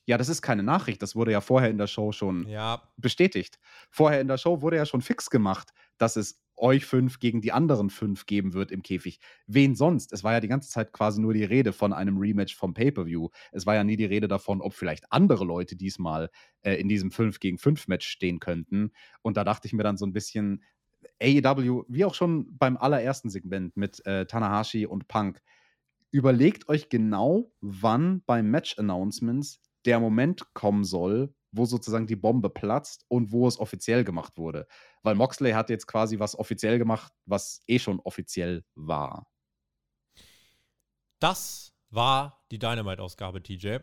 ja, 0.05 0.17
das 0.17 0.29
ist 0.29 0.41
keine 0.41 0.63
Nachricht, 0.63 1.01
das 1.01 1.15
wurde 1.15 1.31
ja 1.31 1.41
vorher 1.41 1.69
in 1.69 1.77
der 1.77 1.87
Show 1.87 2.11
schon 2.11 2.47
ja. 2.47 2.81
bestätigt. 2.97 3.59
Vorher 3.89 4.21
in 4.21 4.27
der 4.27 4.37
Show 4.37 4.61
wurde 4.61 4.77
ja 4.77 4.85
schon 4.85 5.01
fix 5.01 5.29
gemacht, 5.29 5.71
dass 5.97 6.15
es 6.15 6.41
euch 6.57 6.85
fünf 6.85 7.19
gegen 7.19 7.41
die 7.41 7.51
anderen 7.51 7.89
fünf 7.89 8.25
geben 8.25 8.53
wird 8.53 8.71
im 8.71 8.81
Käfig. 8.81 9.19
Wen 9.47 9.75
sonst? 9.75 10.13
Es 10.13 10.23
war 10.23 10.33
ja 10.33 10.39
die 10.39 10.47
ganze 10.47 10.69
Zeit 10.69 10.93
quasi 10.93 11.19
nur 11.19 11.33
die 11.33 11.43
Rede 11.43 11.73
von 11.73 11.91
einem 11.91 12.17
Rematch 12.17 12.55
vom 12.55 12.73
Pay-Per-View. 12.73 13.29
Es 13.51 13.65
war 13.65 13.75
ja 13.75 13.83
nie 13.83 13.97
die 13.97 14.05
Rede 14.05 14.27
davon, 14.27 14.61
ob 14.61 14.73
vielleicht 14.73 15.11
andere 15.11 15.43
Leute 15.43 15.75
diesmal 15.75 16.29
äh, 16.61 16.75
in 16.75 16.87
diesem 16.87 17.11
5 17.11 17.39
gegen 17.39 17.57
5 17.57 17.87
Match 17.87 18.07
stehen 18.07 18.39
könnten. 18.39 18.91
Und 19.21 19.37
da 19.37 19.43
dachte 19.43 19.67
ich 19.67 19.73
mir 19.73 19.83
dann 19.83 19.97
so 19.97 20.05
ein 20.05 20.13
bisschen, 20.13 20.63
AEW, 21.21 21.83
wie 21.87 22.05
auch 22.05 22.15
schon 22.15 22.57
beim 22.57 22.77
allerersten 22.77 23.29
Segment 23.29 23.75
mit 23.77 24.05
äh, 24.05 24.25
Tanahashi 24.25 24.85
und 24.85 25.07
Punk, 25.07 25.41
überlegt 26.11 26.69
euch 26.69 26.89
genau, 26.89 27.51
wann 27.61 28.23
beim 28.25 28.49
Match-Announcements 28.49 29.61
der 29.85 29.99
Moment 29.99 30.53
kommen 30.53 30.83
soll, 30.83 31.33
wo 31.51 31.65
sozusagen 31.65 32.07
die 32.07 32.15
Bombe 32.15 32.49
platzt 32.49 33.05
und 33.07 33.31
wo 33.31 33.47
es 33.47 33.59
offiziell 33.59 34.03
gemacht 34.03 34.37
wurde. 34.37 34.67
Weil 35.03 35.15
Moxley 35.15 35.51
hat 35.51 35.69
jetzt 35.69 35.87
quasi 35.87 36.19
was 36.19 36.37
offiziell 36.37 36.77
gemacht, 36.77 37.13
was 37.25 37.61
eh 37.67 37.79
schon 37.79 37.99
offiziell 38.01 38.63
war. 38.75 39.27
Das 41.19 41.73
war 41.89 42.45
die 42.51 42.59
Dynamite-Ausgabe, 42.59 43.41
TJ. 43.41 43.77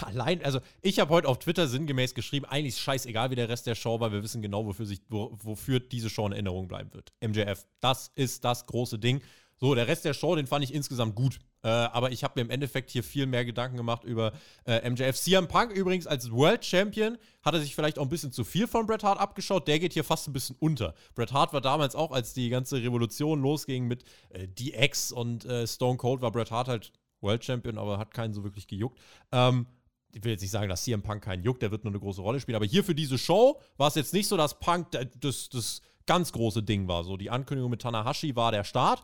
Allein, 0.00 0.42
also 0.42 0.60
ich 0.80 0.98
habe 1.00 1.10
heute 1.10 1.28
auf 1.28 1.38
Twitter 1.38 1.68
sinngemäß 1.68 2.14
geschrieben, 2.14 2.46
eigentlich 2.46 2.74
ist 2.74 2.80
scheißegal, 2.80 3.30
wie 3.30 3.34
der 3.34 3.48
Rest 3.48 3.66
der 3.66 3.74
Show 3.74 4.00
war, 4.00 4.10
wir 4.10 4.22
wissen 4.22 4.40
genau, 4.40 4.64
wofür, 4.64 4.86
sich, 4.86 5.02
wo, 5.08 5.36
wofür 5.42 5.80
diese 5.80 6.08
Show 6.08 6.26
in 6.26 6.32
Erinnerung 6.32 6.66
bleiben 6.66 6.94
wird. 6.94 7.12
MJF, 7.20 7.66
das 7.80 8.10
ist 8.14 8.44
das 8.44 8.66
große 8.66 8.98
Ding. 8.98 9.20
So, 9.62 9.76
der 9.76 9.86
Rest 9.86 10.04
der 10.04 10.12
Show, 10.12 10.34
den 10.34 10.48
fand 10.48 10.64
ich 10.64 10.74
insgesamt 10.74 11.14
gut. 11.14 11.38
Äh, 11.62 11.68
aber 11.68 12.10
ich 12.10 12.24
habe 12.24 12.32
mir 12.34 12.40
im 12.40 12.50
Endeffekt 12.50 12.90
hier 12.90 13.04
viel 13.04 13.26
mehr 13.26 13.44
Gedanken 13.44 13.76
gemacht 13.76 14.02
über 14.02 14.32
äh, 14.66 14.90
MJF. 14.90 15.14
CM 15.14 15.46
Punk 15.46 15.70
übrigens 15.70 16.08
als 16.08 16.32
World 16.32 16.64
Champion 16.64 17.16
hat 17.44 17.54
er 17.54 17.60
sich 17.60 17.76
vielleicht 17.76 18.00
auch 18.00 18.02
ein 18.02 18.08
bisschen 18.08 18.32
zu 18.32 18.42
viel 18.42 18.66
von 18.66 18.86
Bret 18.86 19.04
Hart 19.04 19.20
abgeschaut. 19.20 19.68
Der 19.68 19.78
geht 19.78 19.92
hier 19.92 20.02
fast 20.02 20.26
ein 20.26 20.32
bisschen 20.32 20.56
unter. 20.58 20.96
Bret 21.14 21.32
Hart 21.32 21.52
war 21.52 21.60
damals 21.60 21.94
auch, 21.94 22.10
als 22.10 22.34
die 22.34 22.48
ganze 22.48 22.82
Revolution 22.82 23.40
losging 23.40 23.86
mit 23.86 24.02
äh, 24.30 24.48
DX 24.48 25.12
und 25.12 25.44
äh, 25.44 25.64
Stone 25.68 25.96
Cold, 25.96 26.22
war 26.22 26.32
Bret 26.32 26.50
Hart 26.50 26.66
halt 26.66 26.90
World 27.20 27.44
Champion, 27.44 27.78
aber 27.78 27.98
hat 27.98 28.12
keinen 28.12 28.34
so 28.34 28.42
wirklich 28.42 28.66
gejuckt. 28.66 28.98
Ähm, 29.30 29.68
ich 30.12 30.24
will 30.24 30.32
jetzt 30.32 30.42
nicht 30.42 30.50
sagen, 30.50 30.68
dass 30.68 30.82
CM 30.82 31.02
Punk 31.02 31.22
keinen 31.22 31.44
juckt, 31.44 31.62
der 31.62 31.70
wird 31.70 31.84
nur 31.84 31.92
eine 31.92 32.00
große 32.00 32.20
Rolle 32.20 32.40
spielen. 32.40 32.56
Aber 32.56 32.66
hier 32.66 32.82
für 32.82 32.96
diese 32.96 33.16
Show 33.16 33.60
war 33.76 33.86
es 33.86 33.94
jetzt 33.94 34.12
nicht 34.12 34.26
so, 34.26 34.36
dass 34.36 34.58
Punk 34.58 34.88
das, 35.20 35.50
das 35.50 35.82
ganz 36.06 36.32
große 36.32 36.62
Ding 36.62 36.88
war. 36.88 37.04
So, 37.04 37.16
die 37.16 37.30
Ankündigung 37.30 37.70
mit 37.70 37.82
Tanahashi 37.82 38.34
war 38.36 38.52
der 38.52 38.64
Start 38.64 39.02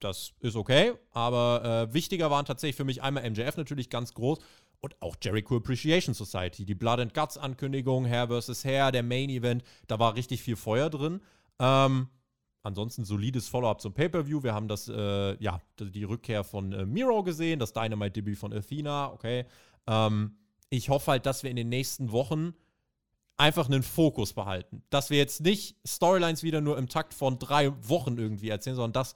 das 0.00 0.34
ist 0.40 0.56
okay, 0.56 0.92
aber 1.12 1.88
äh, 1.88 1.94
wichtiger 1.94 2.30
waren 2.30 2.44
tatsächlich 2.44 2.76
für 2.76 2.84
mich 2.84 3.02
einmal 3.02 3.28
MJF 3.28 3.56
natürlich 3.56 3.90
ganz 3.90 4.14
groß 4.14 4.38
und 4.80 5.00
auch 5.00 5.16
Jericho 5.22 5.56
Appreciation 5.56 6.14
Society, 6.14 6.64
die 6.64 6.74
Blood 6.74 7.00
and 7.00 7.14
Guts 7.14 7.38
Ankündigung, 7.38 8.06
Hair 8.06 8.28
vs. 8.28 8.64
Hair, 8.64 8.92
der 8.92 9.02
Main 9.02 9.30
Event, 9.30 9.64
da 9.86 9.98
war 9.98 10.14
richtig 10.14 10.42
viel 10.42 10.56
Feuer 10.56 10.90
drin. 10.90 11.20
Ähm, 11.58 12.08
ansonsten 12.62 13.04
solides 13.04 13.48
Follow-up 13.48 13.80
zum 13.80 13.94
Pay-Per-View. 13.94 14.42
Wir 14.42 14.54
haben 14.54 14.68
das, 14.68 14.88
äh, 14.88 15.42
ja, 15.42 15.60
die 15.80 16.04
Rückkehr 16.04 16.44
von 16.44 16.72
äh, 16.72 16.84
Miro 16.84 17.22
gesehen, 17.22 17.58
das 17.58 17.72
Dynamite-Debüt 17.72 18.38
von 18.38 18.52
Athena, 18.52 19.12
okay. 19.12 19.46
Ähm, 19.86 20.36
ich 20.68 20.88
hoffe 20.88 21.12
halt, 21.12 21.26
dass 21.26 21.42
wir 21.42 21.50
in 21.50 21.56
den 21.56 21.68
nächsten 21.68 22.12
Wochen 22.12 22.54
einfach 23.36 23.66
einen 23.66 23.82
Fokus 23.82 24.32
behalten. 24.32 24.82
Dass 24.90 25.10
wir 25.10 25.18
jetzt 25.18 25.40
nicht 25.40 25.76
Storylines 25.86 26.42
wieder 26.42 26.60
nur 26.60 26.76
im 26.76 26.88
Takt 26.88 27.14
von 27.14 27.38
drei 27.38 27.72
Wochen 27.88 28.18
irgendwie 28.18 28.48
erzählen, 28.48 28.76
sondern 28.76 28.92
dass 28.92 29.14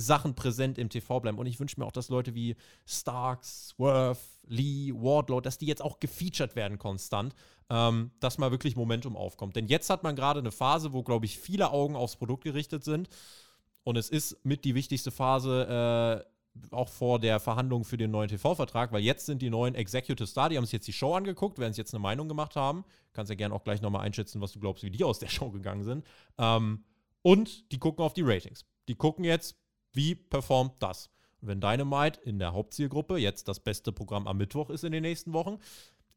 Sachen 0.00 0.34
präsent 0.34 0.78
im 0.78 0.88
TV 0.88 1.20
bleiben. 1.20 1.38
Und 1.38 1.46
ich 1.46 1.60
wünsche 1.60 1.78
mir 1.78 1.86
auch, 1.86 1.92
dass 1.92 2.08
Leute 2.08 2.34
wie 2.34 2.56
Starks, 2.86 3.68
Swerve, 3.68 4.18
Lee, 4.46 4.92
Wardlow, 4.94 5.40
dass 5.40 5.58
die 5.58 5.66
jetzt 5.66 5.82
auch 5.82 6.00
gefeatured 6.00 6.56
werden 6.56 6.78
konstant, 6.78 7.34
ähm, 7.68 8.10
dass 8.20 8.38
mal 8.38 8.50
wirklich 8.50 8.76
Momentum 8.76 9.16
aufkommt. 9.16 9.56
Denn 9.56 9.68
jetzt 9.68 9.90
hat 9.90 10.02
man 10.02 10.16
gerade 10.16 10.40
eine 10.40 10.50
Phase, 10.50 10.92
wo, 10.92 11.02
glaube 11.02 11.26
ich, 11.26 11.38
viele 11.38 11.70
Augen 11.70 11.96
aufs 11.96 12.16
Produkt 12.16 12.44
gerichtet 12.44 12.84
sind. 12.84 13.08
Und 13.84 13.96
es 13.96 14.10
ist 14.10 14.44
mit 14.44 14.64
die 14.64 14.74
wichtigste 14.74 15.10
Phase, 15.10 16.24
äh, 16.26 16.30
auch 16.72 16.88
vor 16.88 17.18
der 17.18 17.40
Verhandlung 17.40 17.84
für 17.84 17.96
den 17.96 18.10
neuen 18.10 18.28
TV-Vertrag, 18.28 18.92
weil 18.92 19.02
jetzt 19.02 19.26
sind 19.26 19.40
die 19.40 19.50
neuen 19.50 19.74
Executives 19.74 20.34
da, 20.34 20.48
die 20.48 20.56
haben 20.56 20.64
sich 20.64 20.72
jetzt 20.72 20.88
die 20.88 20.92
Show 20.92 21.14
angeguckt, 21.14 21.58
werden 21.58 21.72
sich 21.72 21.78
jetzt 21.78 21.94
eine 21.94 22.02
Meinung 22.02 22.28
gemacht 22.28 22.56
haben. 22.56 22.84
Kannst 23.12 23.30
ja 23.30 23.36
gerne 23.36 23.54
auch 23.54 23.64
gleich 23.64 23.80
nochmal 23.80 24.02
einschätzen, 24.02 24.40
was 24.40 24.52
du 24.52 24.60
glaubst, 24.60 24.82
wie 24.82 24.90
die 24.90 25.04
aus 25.04 25.18
der 25.18 25.28
Show 25.28 25.50
gegangen 25.50 25.84
sind. 25.84 26.04
Ähm, 26.38 26.84
und 27.22 27.70
die 27.72 27.78
gucken 27.78 28.04
auf 28.04 28.14
die 28.14 28.22
Ratings. 28.22 28.64
Die 28.88 28.94
gucken 28.94 29.24
jetzt, 29.24 29.56
wie 29.92 30.14
performt 30.14 30.74
das? 30.80 31.10
Wenn 31.40 31.60
Dynamite 31.60 32.20
in 32.20 32.38
der 32.38 32.52
Hauptzielgruppe 32.52 33.16
jetzt 33.16 33.48
das 33.48 33.60
beste 33.60 33.92
Programm 33.92 34.26
am 34.26 34.36
Mittwoch 34.36 34.70
ist 34.70 34.84
in 34.84 34.92
den 34.92 35.02
nächsten 35.02 35.32
Wochen, 35.32 35.58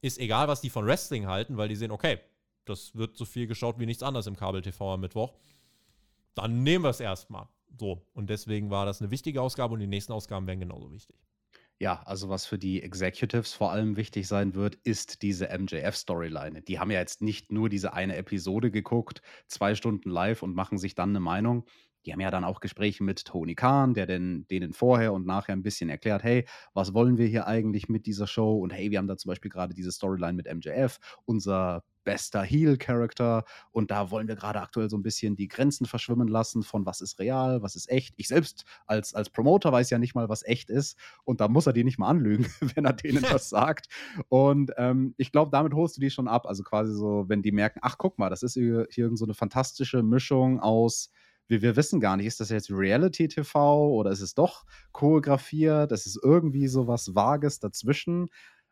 ist 0.01 0.19
egal, 0.19 0.47
was 0.47 0.61
die 0.61 0.69
von 0.69 0.85
Wrestling 0.85 1.27
halten, 1.27 1.55
weil 1.55 1.69
die 1.69 1.75
sehen, 1.75 1.91
okay, 1.91 2.19
das 2.65 2.95
wird 2.95 3.17
so 3.17 3.25
viel 3.25 3.47
geschaut 3.47 3.79
wie 3.79 3.85
nichts 3.85 4.03
anderes 4.03 4.27
im 4.27 4.35
Kabel-TV 4.35 4.93
am 4.93 4.99
Mittwoch. 4.99 5.33
Dann 6.35 6.63
nehmen 6.63 6.83
wir 6.83 6.89
es 6.89 6.99
erstmal. 6.99 7.47
So. 7.79 8.05
Und 8.13 8.29
deswegen 8.29 8.69
war 8.69 8.85
das 8.85 9.01
eine 9.01 9.11
wichtige 9.11 9.41
Ausgabe 9.41 9.73
und 9.73 9.79
die 9.79 9.87
nächsten 9.87 10.11
Ausgaben 10.11 10.47
werden 10.47 10.59
genauso 10.59 10.91
wichtig. 10.91 11.15
Ja, 11.79 12.01
also 12.03 12.29
was 12.29 12.45
für 12.45 12.57
die 12.57 12.81
Executives 12.81 13.53
vor 13.53 13.71
allem 13.71 13.97
wichtig 13.97 14.27
sein 14.27 14.55
wird, 14.55 14.75
ist 14.83 15.21
diese 15.21 15.47
MJF-Storyline. 15.47 16.61
Die 16.61 16.79
haben 16.79 16.91
ja 16.91 16.99
jetzt 16.99 17.21
nicht 17.21 17.51
nur 17.51 17.67
diese 17.67 17.93
eine 17.93 18.15
Episode 18.15 18.71
geguckt, 18.71 19.21
zwei 19.47 19.75
Stunden 19.75 20.09
live 20.09 20.43
und 20.43 20.55
machen 20.55 20.77
sich 20.77 20.95
dann 20.95 21.09
eine 21.09 21.19
Meinung, 21.19 21.65
die 22.05 22.13
haben 22.13 22.19
ja 22.19 22.31
dann 22.31 22.43
auch 22.43 22.59
Gespräche 22.59 23.03
mit 23.03 23.25
Tony 23.25 23.55
Khan, 23.55 23.93
der 23.93 24.05
den, 24.05 24.47
denen 24.47 24.73
vorher 24.73 25.13
und 25.13 25.25
nachher 25.25 25.53
ein 25.53 25.63
bisschen 25.63 25.89
erklärt, 25.89 26.23
hey, 26.23 26.45
was 26.73 26.93
wollen 26.93 27.17
wir 27.17 27.27
hier 27.27 27.47
eigentlich 27.47 27.89
mit 27.89 28.05
dieser 28.05 28.27
Show? 28.27 28.59
Und 28.59 28.71
hey, 28.71 28.91
wir 28.91 28.97
haben 28.97 29.07
da 29.07 29.17
zum 29.17 29.29
Beispiel 29.29 29.51
gerade 29.51 29.73
diese 29.73 29.91
Storyline 29.91 30.33
mit 30.33 30.53
MJF, 30.53 30.99
unser 31.25 31.83
bester 32.03 32.43
Heel-Character. 32.43 33.43
Und 33.71 33.91
da 33.91 34.11
wollen 34.11 34.27
wir 34.27 34.35
gerade 34.35 34.61
aktuell 34.61 34.89
so 34.89 34.97
ein 34.97 35.03
bisschen 35.03 35.35
die 35.35 35.47
Grenzen 35.47 35.85
verschwimmen 35.85 36.27
lassen 36.27 36.63
von 36.63 36.85
was 36.85 37.01
ist 37.01 37.19
real, 37.19 37.61
was 37.61 37.75
ist 37.75 37.89
echt. 37.89 38.13
Ich 38.17 38.27
selbst 38.27 38.65
als, 38.85 39.13
als 39.13 39.29
Promoter 39.29 39.71
weiß 39.71 39.89
ja 39.89 39.99
nicht 39.99 40.15
mal, 40.15 40.29
was 40.29 40.43
echt 40.43 40.69
ist. 40.69 40.97
Und 41.23 41.41
da 41.41 41.47
muss 41.47 41.67
er 41.67 41.73
die 41.73 41.83
nicht 41.83 41.97
mal 41.97 42.09
anlügen, 42.09 42.45
wenn 42.75 42.85
er 42.85 42.93
denen 42.93 43.23
das 43.31 43.49
sagt. 43.49 43.87
Und 44.29 44.71
ähm, 44.77 45.13
ich 45.17 45.31
glaube, 45.31 45.51
damit 45.51 45.73
holst 45.73 45.97
du 45.97 46.01
die 46.01 46.11
schon 46.11 46.27
ab. 46.27 46.45
Also 46.45 46.63
quasi 46.63 46.93
so, 46.93 47.25
wenn 47.27 47.41
die 47.41 47.51
merken, 47.51 47.79
ach 47.81 47.97
guck 47.97 48.19
mal, 48.19 48.29
das 48.29 48.43
ist 48.43 48.53
hier, 48.53 48.87
hier 48.89 49.09
so 49.15 49.25
eine 49.25 49.33
fantastische 49.33 50.03
Mischung 50.03 50.59
aus 50.59 51.09
wir, 51.47 51.61
wir 51.61 51.75
wissen 51.75 51.99
gar 51.99 52.17
nicht, 52.17 52.25
ist 52.25 52.39
das 52.39 52.49
jetzt 52.49 52.71
Reality-TV 52.71 53.89
oder 53.89 54.11
ist 54.11 54.21
es 54.21 54.33
doch 54.33 54.65
choreografiert? 54.91 55.91
Das 55.91 56.05
ist 56.05 56.19
irgendwie 56.23 56.67
so 56.67 56.87
was 56.87 57.15
Vages 57.15 57.59
dazwischen. 57.59 58.29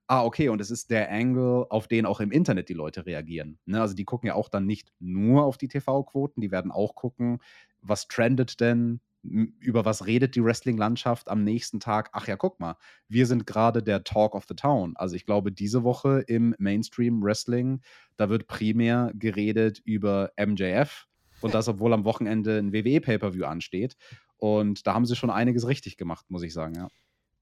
Ah, 0.08 0.24
okay, 0.26 0.50
und 0.50 0.60
es 0.60 0.72
ist 0.72 0.92
der 0.92 1.10
Angle, 1.10 1.68
auf 1.70 1.88
den 1.88 2.06
auch 2.06 2.20
im 2.20 2.32
Internet 2.32 2.70
die 2.70 2.74
Leute 2.74 3.06
reagieren. 3.06 3.60
Ne? 3.66 3.80
Also 3.80 3.94
die 3.94 4.04
gucken 4.04 4.28
ja 4.28 4.36
auch 4.36 4.50
dann 4.50 4.66
nicht 4.66 4.92
nur 5.00 5.46
auf 5.46 5.58
die 5.58 5.70
TV-Quoten, 5.70 6.42
die 6.42 6.52
werden 6.52 6.72
auch 6.72 6.96
gucken, 6.96 7.40
was 7.82 8.08
trendet 8.08 8.60
denn, 8.60 9.00
über 9.24 9.86
was 9.86 10.08
redet 10.08 10.36
die 10.36 10.44
Wrestling-Landschaft 10.44 11.30
am 11.30 11.44
nächsten 11.44 11.80
Tag? 11.80 12.10
Ach 12.14 12.28
ja, 12.28 12.36
guck 12.36 12.60
mal, 12.60 12.76
wir 13.08 13.28
sind 13.28 13.46
gerade 13.46 13.84
der 13.84 14.04
Talk 14.04 14.36
of 14.36 14.46
the 14.50 14.56
Town. 14.56 14.94
Also 14.98 15.16
ich 15.16 15.26
glaube, 15.26 15.52
diese 15.52 15.84
Woche 15.84 16.24
im 16.28 16.56
Mainstream-Wrestling, 16.58 17.82
da 18.18 18.30
wird 18.30 18.48
primär 18.48 19.12
geredet 19.14 19.80
über 19.86 20.32
MJF, 20.38 21.08
und 21.42 21.54
das, 21.54 21.68
obwohl 21.68 21.94
am 21.94 22.06
Wochenende 22.06 22.58
ein 22.58 22.74
WWE-Pay-Per-View 22.74 23.46
ansteht. 23.46 23.96
Und 24.38 24.88
da 24.88 24.94
haben 24.94 25.06
sie 25.06 25.16
schon 25.16 25.30
einiges 25.30 25.68
richtig 25.68 25.98
gemacht, 25.98 26.26
muss 26.30 26.44
ich 26.44 26.54
sagen, 26.54 26.76
ja. 26.76 26.88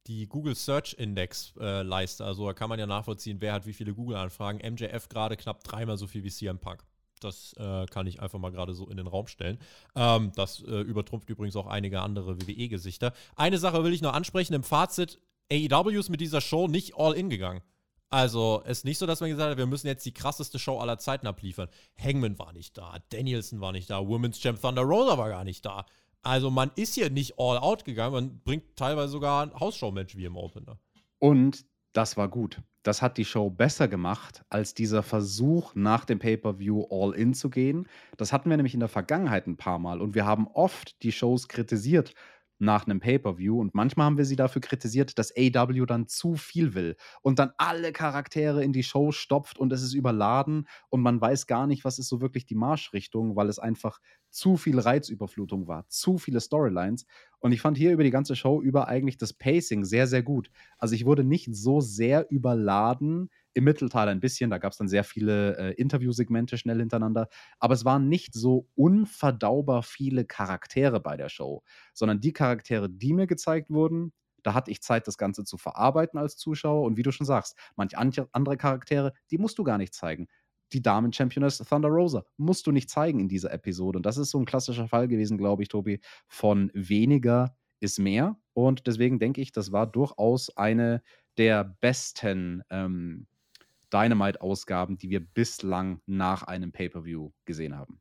Die 0.08 0.28
Google 0.28 0.56
Search 0.56 0.96
Index 0.98 1.54
äh, 1.60 1.64
also 1.64 2.48
da 2.48 2.54
kann 2.54 2.70
man 2.70 2.80
ja 2.80 2.88
nachvollziehen, 2.88 3.38
wer 3.42 3.54
hat 3.54 3.66
wie 3.66 3.74
viele 3.74 3.94
Google-Anfragen. 3.94 4.60
MJF 4.74 5.08
gerade 5.08 5.38
knapp 5.38 5.64
dreimal 5.64 5.98
so 5.98 6.08
viel 6.08 6.24
wie 6.24 6.32
CM 6.32 6.58
Punk. 6.58 6.84
Das 7.20 7.54
äh, 7.58 7.86
kann 7.88 8.08
ich 8.08 8.22
einfach 8.22 8.40
mal 8.40 8.52
gerade 8.52 8.74
so 8.74 8.90
in 8.90 8.98
den 8.98 9.08
Raum 9.08 9.28
stellen. 9.28 9.60
Ähm, 9.96 10.32
das 10.36 10.62
äh, 10.64 10.82
übertrumpft 10.82 11.30
übrigens 11.30 11.56
auch 11.56 11.68
einige 11.68 12.02
andere 12.02 12.42
WWE-Gesichter. 12.42 13.14
Eine 13.36 13.58
Sache 13.58 13.84
will 13.84 13.94
ich 13.94 14.02
noch 14.02 14.14
ansprechen: 14.14 14.54
Im 14.54 14.64
Fazit, 14.64 15.20
AEW 15.52 16.00
ist 16.00 16.10
mit 16.10 16.22
dieser 16.22 16.42
Show 16.42 16.68
nicht 16.68 16.96
all 16.96 17.14
in 17.14 17.30
gegangen. 17.30 17.62
Also, 18.12 18.64
es 18.66 18.80
ist 18.80 18.86
nicht 18.86 18.98
so, 18.98 19.06
dass 19.06 19.22
man 19.22 19.30
gesagt 19.30 19.52
hat, 19.52 19.58
wir 19.58 19.68
müssen 19.68 19.88
jetzt 19.88 20.06
die 20.06 20.14
krasseste 20.14 20.58
Show 20.58 20.80
aller 20.80 20.98
Zeiten 20.98 21.28
abliefern. 21.28 21.70
Hangman 22.02 22.40
war 22.40 22.54
nicht 22.54 22.78
da, 22.78 22.98
Danielson 23.10 23.62
war 23.62 23.72
nicht 23.72 23.90
da, 23.90 24.08
Women's 24.08 24.40
Champ 24.40 24.60
Thunder 24.60 24.82
Rosa 24.82 25.18
war 25.18 25.30
gar 25.30 25.44
nicht 25.44 25.64
da. 25.66 25.86
Also, 26.24 26.50
man 26.50 26.72
ist 26.76 26.96
hier 26.96 27.10
nicht 27.10 27.36
all 27.38 27.58
out 27.60 27.86
gegangen, 27.86 28.14
man 28.14 28.40
bringt 28.42 28.76
teilweise 28.76 29.12
sogar 29.12 29.44
ein 29.44 29.54
Hausshow-Match 29.54 30.16
wie 30.18 30.26
im 30.26 30.38
Opener. 30.38 30.80
Und 31.20 31.66
das 31.94 32.18
war 32.18 32.30
gut. 32.30 32.62
Das 32.84 33.02
hat 33.02 33.18
die 33.18 33.26
Show 33.26 33.50
besser 33.50 33.88
gemacht 33.88 34.44
als 34.50 34.74
dieser 34.74 35.04
Versuch, 35.04 35.76
nach 35.76 36.06
dem 36.06 36.18
Pay-Per-View 36.18 36.86
all 36.90 37.14
in 37.14 37.34
zu 37.34 37.50
gehen. 37.50 37.88
Das 38.18 38.32
hatten 38.32 38.50
wir 38.50 38.58
nämlich 38.58 38.74
in 38.74 38.80
der 38.80 38.90
Vergangenheit 38.90 39.48
ein 39.48 39.58
paar 39.58 39.80
Mal 39.80 40.02
und 40.02 40.16
wir 40.16 40.26
haben 40.26 40.48
oft 40.48 41.02
die 41.04 41.12
Shows 41.12 41.48
kritisiert 41.48 42.14
nach 42.60 42.86
einem 42.86 43.00
Pay-per-View 43.00 43.60
und 43.60 43.74
manchmal 43.74 44.06
haben 44.06 44.18
wir 44.18 44.26
sie 44.26 44.36
dafür 44.36 44.62
kritisiert, 44.62 45.18
dass 45.18 45.34
AW 45.36 45.86
dann 45.86 46.08
zu 46.08 46.36
viel 46.36 46.74
will 46.74 46.96
und 47.22 47.40
dann 47.40 47.52
alle 47.58 47.92
Charaktere 47.92 48.64
in 48.64 48.74
die 48.74 48.84
Show 48.84 49.12
stopft 49.12 49.58
und 49.58 49.72
es 49.74 49.82
ist 49.82 49.94
überladen 49.94 50.68
und 50.90 51.02
man 51.02 51.20
weiß 51.20 51.48
gar 51.48 51.68
nicht, 51.68 51.86
was 51.86 52.00
ist 52.00 52.10
so 52.10 52.22
wirklich 52.22 52.46
die 52.46 52.56
Marschrichtung, 52.56 53.36
weil 53.36 53.50
es 53.50 53.60
einfach 53.60 54.00
zu 54.30 54.58
viel 54.58 54.80
Reizüberflutung 54.80 55.68
war, 55.68 55.88
zu 55.90 56.18
viele 56.18 56.40
Storylines 56.42 57.06
und 57.40 57.52
ich 57.52 57.62
fand 57.62 57.78
hier 57.78 57.92
über 57.92 58.04
die 58.04 58.12
ganze 58.12 58.36
Show 58.36 58.62
über 58.62 58.88
eigentlich 58.88 59.18
das 59.18 59.34
Pacing 59.34 59.86
sehr 59.86 60.08
sehr 60.08 60.24
gut. 60.24 60.50
Also 60.78 60.96
ich 60.96 61.06
wurde 61.06 61.24
nicht 61.24 61.54
so 61.56 61.82
sehr 61.82 62.30
überladen 62.30 63.30
im 63.54 63.64
Mittelteil 63.64 64.08
ein 64.10 64.20
bisschen, 64.20 64.50
da 64.50 64.58
gab 64.58 64.72
es 64.74 64.78
dann 64.78 64.88
sehr 64.88 65.04
viele 65.04 65.58
äh, 65.58 65.74
Interviewsegmente 65.74 66.58
schnell 66.58 66.80
hintereinander, 66.80 67.28
aber 67.60 67.74
es 67.74 67.86
waren 67.86 68.10
nicht 68.10 68.34
so 68.34 68.68
unverdaubar 68.76 69.84
viele 69.84 70.26
Charaktere 70.26 71.00
bei 71.00 71.18
der 71.18 71.30
Show, 71.30 71.64
sondern 71.94 72.20
die 72.22 72.34
Charaktere, 72.34 72.90
die 72.90 73.14
mir 73.14 73.28
gezeigt 73.28 73.70
wurden, 73.70 74.14
da 74.44 74.54
hatte 74.54 74.72
ich 74.72 74.82
Zeit, 74.82 75.08
das 75.08 75.18
Ganze 75.18 75.44
zu 75.44 75.58
verarbeiten 75.58 76.18
als 76.18 76.38
Zuschauer 76.38 76.84
und 76.86 76.96
wie 76.98 77.04
du 77.04 77.12
schon 77.12 77.26
sagst, 77.26 77.58
manche 77.76 77.98
andere 77.98 78.58
Charaktere, 78.58 79.14
die 79.32 79.38
musst 79.38 79.58
du 79.58 79.64
gar 79.64 79.78
nicht 79.78 79.94
zeigen. 79.94 80.28
Die 80.74 80.82
Damen-Championess 80.82 81.58
Thunder 81.60 81.90
Rosa 81.90 82.26
musst 82.38 82.68
du 82.68 82.72
nicht 82.72 82.90
zeigen 82.90 83.20
in 83.20 83.28
dieser 83.28 83.52
Episode. 83.52 83.98
Und 83.98 84.06
das 84.06 84.18
ist 84.18 84.32
so 84.32 84.40
ein 84.40 84.46
klassischer 84.46 84.88
Fall 84.88 85.08
gewesen, 85.08 85.38
glaube 85.38 85.64
ich, 85.64 85.70
Tobi, 85.70 86.00
von 86.28 86.72
weniger 86.74 87.56
ist 87.80 88.00
mehr. 88.00 88.38
Und 88.54 88.88
deswegen 88.88 89.20
denke 89.20 89.42
ich, 89.42 89.52
das 89.52 89.72
war 89.72 89.88
durchaus 89.88 90.56
eine 90.58 91.02
der 91.38 91.64
besten 91.64 92.64
ähm, 92.70 93.28
Dynamite-Ausgaben, 93.94 94.98
die 94.98 95.10
wir 95.10 95.20
bislang 95.20 96.02
nach 96.06 96.44
einem 96.44 96.72
Pay-Per-View 96.72 97.32
gesehen 97.46 97.76
haben. 97.78 98.00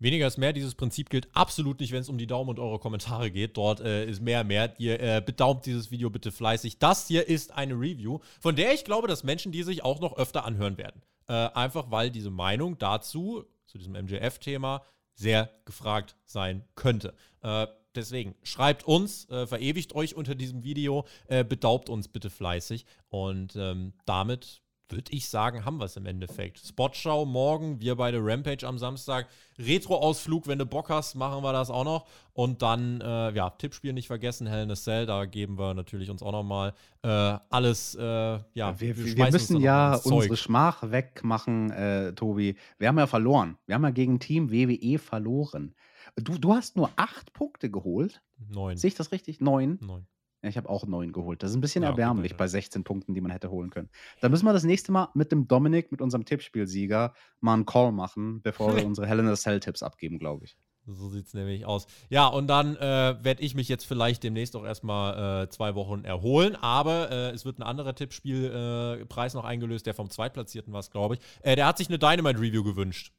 Weniger 0.00 0.26
ist 0.26 0.38
mehr. 0.38 0.54
Dieses 0.54 0.74
Prinzip 0.74 1.10
gilt 1.10 1.28
absolut 1.36 1.78
nicht, 1.78 1.92
wenn 1.92 2.00
es 2.00 2.08
um 2.08 2.16
die 2.16 2.26
Daumen 2.26 2.48
und 2.48 2.58
eure 2.58 2.78
Kommentare 2.78 3.30
geht. 3.30 3.58
Dort 3.58 3.80
äh, 3.80 4.06
ist 4.06 4.22
mehr 4.22 4.44
mehr. 4.44 4.74
Ihr 4.78 4.98
äh, 4.98 5.22
bedaumt 5.24 5.66
dieses 5.66 5.90
Video 5.90 6.08
bitte 6.08 6.32
fleißig. 6.32 6.78
Das 6.78 7.06
hier 7.06 7.28
ist 7.28 7.52
eine 7.52 7.74
Review, 7.74 8.20
von 8.40 8.56
der 8.56 8.72
ich 8.72 8.84
glaube, 8.84 9.08
dass 9.08 9.24
Menschen 9.24 9.52
die 9.52 9.62
sich 9.62 9.84
auch 9.84 10.00
noch 10.00 10.16
öfter 10.16 10.46
anhören 10.46 10.78
werden. 10.78 11.02
Äh, 11.30 11.52
einfach 11.54 11.92
weil 11.92 12.10
diese 12.10 12.30
Meinung 12.30 12.76
dazu, 12.78 13.44
zu 13.66 13.78
diesem 13.78 13.92
MJF-Thema, 13.92 14.82
sehr 15.14 15.48
gefragt 15.64 16.16
sein 16.24 16.64
könnte. 16.74 17.14
Äh, 17.42 17.68
deswegen 17.94 18.34
schreibt 18.42 18.82
uns, 18.82 19.28
äh, 19.30 19.46
verewigt 19.46 19.94
euch 19.94 20.16
unter 20.16 20.34
diesem 20.34 20.64
Video, 20.64 21.06
äh, 21.28 21.44
bedaubt 21.44 21.88
uns 21.88 22.08
bitte 22.08 22.30
fleißig. 22.30 22.84
Und 23.10 23.54
ähm, 23.54 23.92
damit 24.06 24.60
würde 24.92 25.12
ich 25.12 25.28
sagen, 25.28 25.64
haben 25.64 25.78
wir 25.78 25.84
es 25.84 25.96
im 25.96 26.06
Endeffekt. 26.06 26.58
Spotschau 26.58 27.24
morgen, 27.24 27.80
wir 27.80 27.96
beide 27.96 28.18
Rampage 28.20 28.66
am 28.66 28.78
Samstag. 28.78 29.28
Retro-Ausflug, 29.58 30.46
wenn 30.46 30.58
du 30.58 30.66
Bock 30.66 30.88
hast, 30.88 31.14
machen 31.14 31.42
wir 31.42 31.52
das 31.52 31.70
auch 31.70 31.84
noch. 31.84 32.06
Und 32.32 32.62
dann, 32.62 33.00
äh, 33.00 33.32
ja, 33.32 33.50
Tippspiel 33.50 33.92
nicht 33.92 34.06
vergessen, 34.06 34.46
Hell 34.46 34.62
in 34.64 34.70
a 34.70 34.74
Cell, 34.74 35.06
da 35.06 35.24
geben 35.26 35.58
wir 35.58 35.74
natürlich 35.74 36.10
uns 36.10 36.22
auch 36.22 36.32
nochmal 36.32 36.74
äh, 37.02 37.08
alles, 37.50 37.94
äh, 37.94 38.02
ja. 38.02 38.80
Wir, 38.80 38.96
wir, 38.96 39.16
wir 39.16 39.30
müssen 39.30 39.60
ja 39.60 39.96
unsere 39.96 40.36
Schmach 40.36 40.90
wegmachen, 40.90 41.70
äh, 41.70 42.12
Tobi. 42.14 42.56
Wir 42.78 42.88
haben 42.88 42.98
ja 42.98 43.06
verloren. 43.06 43.58
Wir 43.66 43.74
haben 43.74 43.84
ja 43.84 43.90
gegen 43.90 44.18
Team 44.18 44.50
WWE 44.50 44.98
verloren. 44.98 45.74
Du, 46.16 46.38
du 46.38 46.54
hast 46.54 46.76
nur 46.76 46.90
acht 46.96 47.32
Punkte 47.32 47.70
geholt. 47.70 48.22
Neun. 48.48 48.76
Sehe 48.76 48.88
ich 48.88 48.94
das 48.94 49.12
richtig? 49.12 49.40
Neun? 49.40 49.78
Neun. 49.80 50.06
Ja, 50.42 50.48
ich 50.48 50.56
habe 50.56 50.68
auch 50.68 50.86
neun 50.86 51.12
geholt. 51.12 51.42
Das 51.42 51.50
ist 51.50 51.56
ein 51.56 51.60
bisschen 51.60 51.82
ja, 51.82 51.90
erbärmlich 51.90 52.36
bei 52.36 52.48
16 52.48 52.82
Punkten, 52.82 53.14
die 53.14 53.20
man 53.20 53.30
hätte 53.30 53.50
holen 53.50 53.70
können. 53.70 53.90
Da 54.20 54.28
müssen 54.28 54.46
wir 54.46 54.54
das 54.54 54.64
nächste 54.64 54.90
Mal 54.90 55.08
mit 55.14 55.32
dem 55.32 55.46
Dominik, 55.48 55.92
mit 55.92 56.00
unserem 56.00 56.24
Tippspielsieger, 56.24 57.12
mal 57.40 57.54
einen 57.54 57.66
Call 57.66 57.92
machen, 57.92 58.40
bevor 58.42 58.74
wir 58.74 58.84
unsere 58.86 59.06
Helena 59.06 59.34
Cell-Tipps 59.34 59.82
abgeben, 59.82 60.18
glaube 60.18 60.46
ich. 60.46 60.56
So 60.86 61.10
sieht 61.10 61.26
es 61.26 61.34
nämlich 61.34 61.66
aus. 61.66 61.86
Ja, 62.08 62.26
und 62.26 62.46
dann 62.46 62.74
äh, 62.76 63.22
werde 63.22 63.42
ich 63.42 63.54
mich 63.54 63.68
jetzt 63.68 63.84
vielleicht 63.84 64.22
demnächst 64.22 64.56
auch 64.56 64.64
erstmal 64.64 65.44
äh, 65.44 65.48
zwei 65.50 65.74
Wochen 65.74 66.04
erholen. 66.04 66.56
Aber 66.56 67.10
äh, 67.10 67.30
es 67.30 67.44
wird 67.44 67.58
ein 67.58 67.62
anderer 67.62 67.94
Tippspielpreis 67.94 69.34
noch 69.34 69.44
eingelöst, 69.44 69.86
der 69.86 69.94
vom 69.94 70.08
Zweitplatzierten 70.08 70.72
war, 70.72 70.82
glaube 70.90 71.16
ich. 71.16 71.20
Äh, 71.42 71.54
der 71.54 71.66
hat 71.66 71.76
sich 71.76 71.88
eine 71.88 71.98
Dynamite-Review 71.98 72.64
gewünscht 72.64 73.12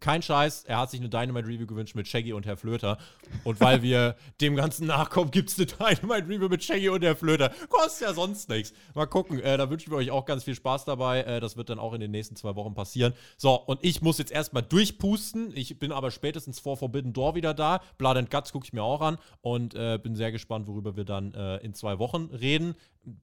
kein 0.00 0.22
Scheiß, 0.22 0.64
er 0.64 0.78
hat 0.78 0.90
sich 0.90 1.00
eine 1.00 1.08
Dynamite 1.08 1.46
Review 1.46 1.66
gewünscht 1.66 1.94
mit 1.94 2.08
Shaggy 2.08 2.32
und 2.32 2.46
Herr 2.46 2.56
Flöter. 2.56 2.98
Und 3.44 3.60
weil 3.60 3.82
wir 3.82 4.16
dem 4.40 4.56
Ganzen 4.56 4.86
nachkommen, 4.86 5.30
gibt 5.30 5.50
es 5.50 5.58
eine 5.58 5.66
Dynamite 5.66 6.28
Review 6.28 6.48
mit 6.48 6.64
Shaggy 6.64 6.88
und 6.88 7.02
Herr 7.02 7.16
Flöter. 7.16 7.52
Kostet 7.68 8.08
ja 8.08 8.14
sonst 8.14 8.48
nichts. 8.48 8.72
Mal 8.94 9.06
gucken. 9.06 9.40
Äh, 9.40 9.58
da 9.58 9.68
wünschen 9.68 9.90
wir 9.90 9.98
euch 9.98 10.10
auch 10.10 10.24
ganz 10.24 10.44
viel 10.44 10.54
Spaß 10.54 10.84
dabei. 10.84 11.22
Äh, 11.22 11.40
das 11.40 11.56
wird 11.56 11.68
dann 11.68 11.78
auch 11.78 11.92
in 11.92 12.00
den 12.00 12.10
nächsten 12.10 12.36
zwei 12.36 12.54
Wochen 12.56 12.74
passieren. 12.74 13.12
So, 13.36 13.54
und 13.54 13.78
ich 13.82 14.00
muss 14.00 14.18
jetzt 14.18 14.32
erstmal 14.32 14.62
durchpusten. 14.62 15.52
Ich 15.54 15.78
bin 15.78 15.92
aber 15.92 16.10
spätestens 16.10 16.60
vor 16.60 16.76
Forbidden 16.76 17.12
Door 17.12 17.34
wieder 17.34 17.54
da. 17.54 17.80
Blood 17.98 18.16
and 18.16 18.30
Guts 18.30 18.52
gucke 18.52 18.64
ich 18.66 18.72
mir 18.72 18.82
auch 18.82 19.00
an 19.00 19.18
und 19.42 19.74
äh, 19.74 19.98
bin 20.02 20.16
sehr 20.16 20.32
gespannt, 20.32 20.66
worüber 20.66 20.96
wir 20.96 21.04
dann 21.04 21.34
äh, 21.34 21.58
in 21.58 21.74
zwei 21.74 21.98
Wochen 21.98 22.30
reden 22.32 22.74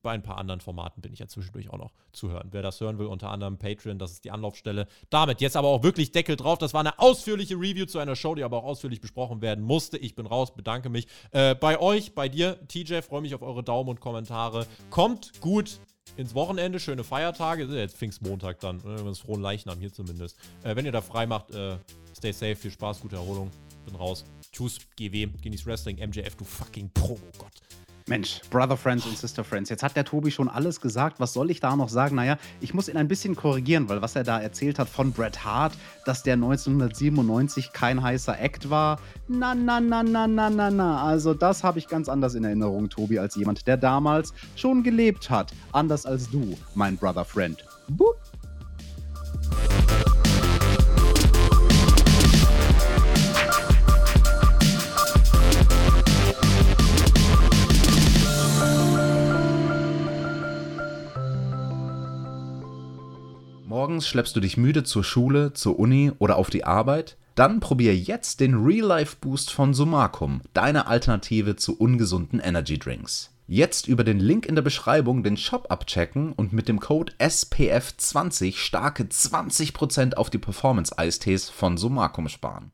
bei 0.02 0.12
ein 0.12 0.24
paar 0.24 0.38
anderen 0.38 0.62
Formaten 0.62 1.02
bin 1.02 1.14
ich 1.14 1.20
ja 1.20 1.28
zwischendurch 1.28 1.70
auch 1.70 1.78
noch 1.78 1.92
zu 2.12 2.30
hören. 2.30 2.50
Wer 2.52 2.62
das 2.62 2.80
hören 2.80 3.00
will, 3.00 3.08
unter 3.08 3.30
anderem 3.30 3.58
Patreon, 3.58 4.00
das 4.00 4.12
ist 4.12 4.24
die 4.24 4.32
Anlaufstelle. 4.32 4.88
Damit 5.10 5.42
jetzt 5.42 5.56
aber 5.56 5.68
auch 5.68 5.84
wirklich 5.84 6.12
Deckel 6.12 6.36
drauf. 6.36 6.58
Das 6.60 6.74
war 6.74 6.82
eine 6.82 7.00
ausführliche 7.00 7.56
Review 7.56 7.86
zu 7.86 8.00
einer 8.00 8.16
Show, 8.16 8.36
die 8.36 8.44
aber 8.44 8.58
auch 8.58 8.64
ausführlich 8.64 9.02
besprochen 9.02 9.42
werden 9.42 9.64
musste. 9.64 9.98
Ich 9.98 10.16
bin 10.16 10.26
raus, 10.26 10.54
bedanke 10.54 10.90
mich. 10.90 11.08
Äh, 11.32 11.56
bei 11.56 11.80
euch, 11.80 12.14
bei 12.14 12.30
dir, 12.30 12.58
TJ, 12.68 13.02
freue 13.02 13.22
mich 13.22 13.36
auf 13.36 13.42
eure 13.42 13.64
Daumen 13.64 13.90
und 13.90 14.00
Kommentare. 14.00 14.68
Kommt 14.90 15.40
gut 15.42 15.80
ins 16.18 16.36
Wochenende, 16.36 16.80
schöne 16.80 17.04
Feiertage. 17.04 17.64
Ist 17.64 17.72
ja 17.72 17.78
jetzt 17.78 17.98
Pfingstmontag 17.98 18.60
dann, 18.60 18.78
ne? 18.78 18.98
wenn 18.98 19.06
wir 19.06 19.16
frohen 19.16 19.42
Leichnam 19.42 19.80
hier 19.80 19.92
zumindest. 19.92 20.38
Äh, 20.64 20.76
wenn 20.76 20.86
ihr 20.86 20.92
da 20.92 21.02
frei 21.02 21.26
macht, 21.26 21.52
äh, 21.52 21.78
stay 22.16 22.32
safe, 22.32 22.56
viel 22.56 22.72
Spaß, 22.72 23.02
gute 23.02 23.16
Erholung. 23.16 23.52
Bin 23.86 23.96
raus. 23.96 24.26
Tschüss, 24.52 24.80
GW, 24.96 25.28
genieß 25.42 25.66
Wrestling, 25.66 25.98
MJF, 25.98 26.36
du 26.36 26.44
fucking 26.44 26.92
Promo, 26.94 27.20
Gott. 27.38 27.62
Mensch, 28.12 28.42
Brother 28.50 28.76
Friends 28.76 29.06
und 29.06 29.18
Sister 29.18 29.42
Friends, 29.42 29.70
jetzt 29.70 29.84
hat 29.84 29.96
der 29.96 30.04
Tobi 30.04 30.32
schon 30.32 30.50
alles 30.50 30.82
gesagt. 30.82 31.22
Was 31.22 31.32
soll 31.32 31.50
ich 31.50 31.62
da 31.62 31.78
noch 31.78 31.88
sagen? 31.88 32.18
Naja, 32.18 32.38
ich 32.60 32.74
muss 32.74 32.90
ihn 32.90 32.98
ein 32.98 33.08
bisschen 33.08 33.38
korrigieren, 33.38 33.88
weil 33.88 34.02
was 34.02 34.18
er 34.18 34.26
da 34.26 34.38
erzählt 34.38 34.80
hat 34.80 34.90
von 34.90 35.14
Bret 35.14 35.46
Hart, 35.46 35.72
dass 36.04 36.22
der 36.22 36.34
1997 36.34 37.72
kein 37.72 38.04
heißer 38.04 38.38
Act 38.38 38.70
war. 38.70 39.00
Na, 39.30 39.56
na, 39.56 39.80
na, 39.80 40.04
na, 40.04 40.28
na, 40.28 40.50
na, 40.50 40.70
na. 40.70 41.02
Also, 41.02 41.34
das 41.34 41.64
habe 41.64 41.80
ich 41.80 41.88
ganz 41.88 42.10
anders 42.10 42.36
in 42.36 42.44
Erinnerung, 42.44 42.90
Tobi, 42.90 43.18
als 43.18 43.36
jemand, 43.36 43.66
der 43.66 43.78
damals 43.78 44.34
schon 44.58 44.84
gelebt 44.84 45.30
hat. 45.30 45.54
Anders 45.72 46.06
als 46.06 46.30
du, 46.30 46.58
mein 46.76 46.98
Brother 46.98 47.24
Friend. 47.24 47.64
Boop. 47.88 48.21
Morgens 63.82 64.08
schleppst 64.08 64.36
du 64.36 64.40
dich 64.40 64.58
müde 64.58 64.84
zur 64.84 65.04
Schule, 65.04 65.54
zur 65.54 65.80
Uni 65.80 66.12
oder 66.20 66.36
auf 66.36 66.52
die 66.52 66.66
Arbeit? 66.66 67.18
Dann 67.34 67.60
probier 67.60 67.98
jetzt 67.98 68.40
den 68.40 68.54
Real 68.54 68.86
Life 68.86 69.18
Boost 69.20 69.50
von 69.50 69.74
Sumacum, 69.74 70.42
deine 70.54 70.86
Alternative 70.86 71.56
zu 71.56 71.80
ungesunden 71.80 72.40
Energy 72.40 72.78
Drinks. 72.78 73.34
Jetzt 73.48 73.88
über 73.88 74.04
den 74.04 74.20
Link 74.20 74.46
in 74.46 74.54
der 74.54 74.62
Beschreibung 74.62 75.24
den 75.24 75.36
Shop 75.36 75.66
abchecken 75.72 76.32
und 76.34 76.54
mit 76.54 76.68
dem 76.68 76.80
Code 76.80 77.14
SPF20 77.18 78.56
starke 78.56 79.06
20% 79.06 80.14
auf 80.14 80.30
die 80.30 80.38
Performance-Eistees 80.38 81.50
von 81.50 81.76
Sumacum 81.78 82.30
sparen. 82.30 82.72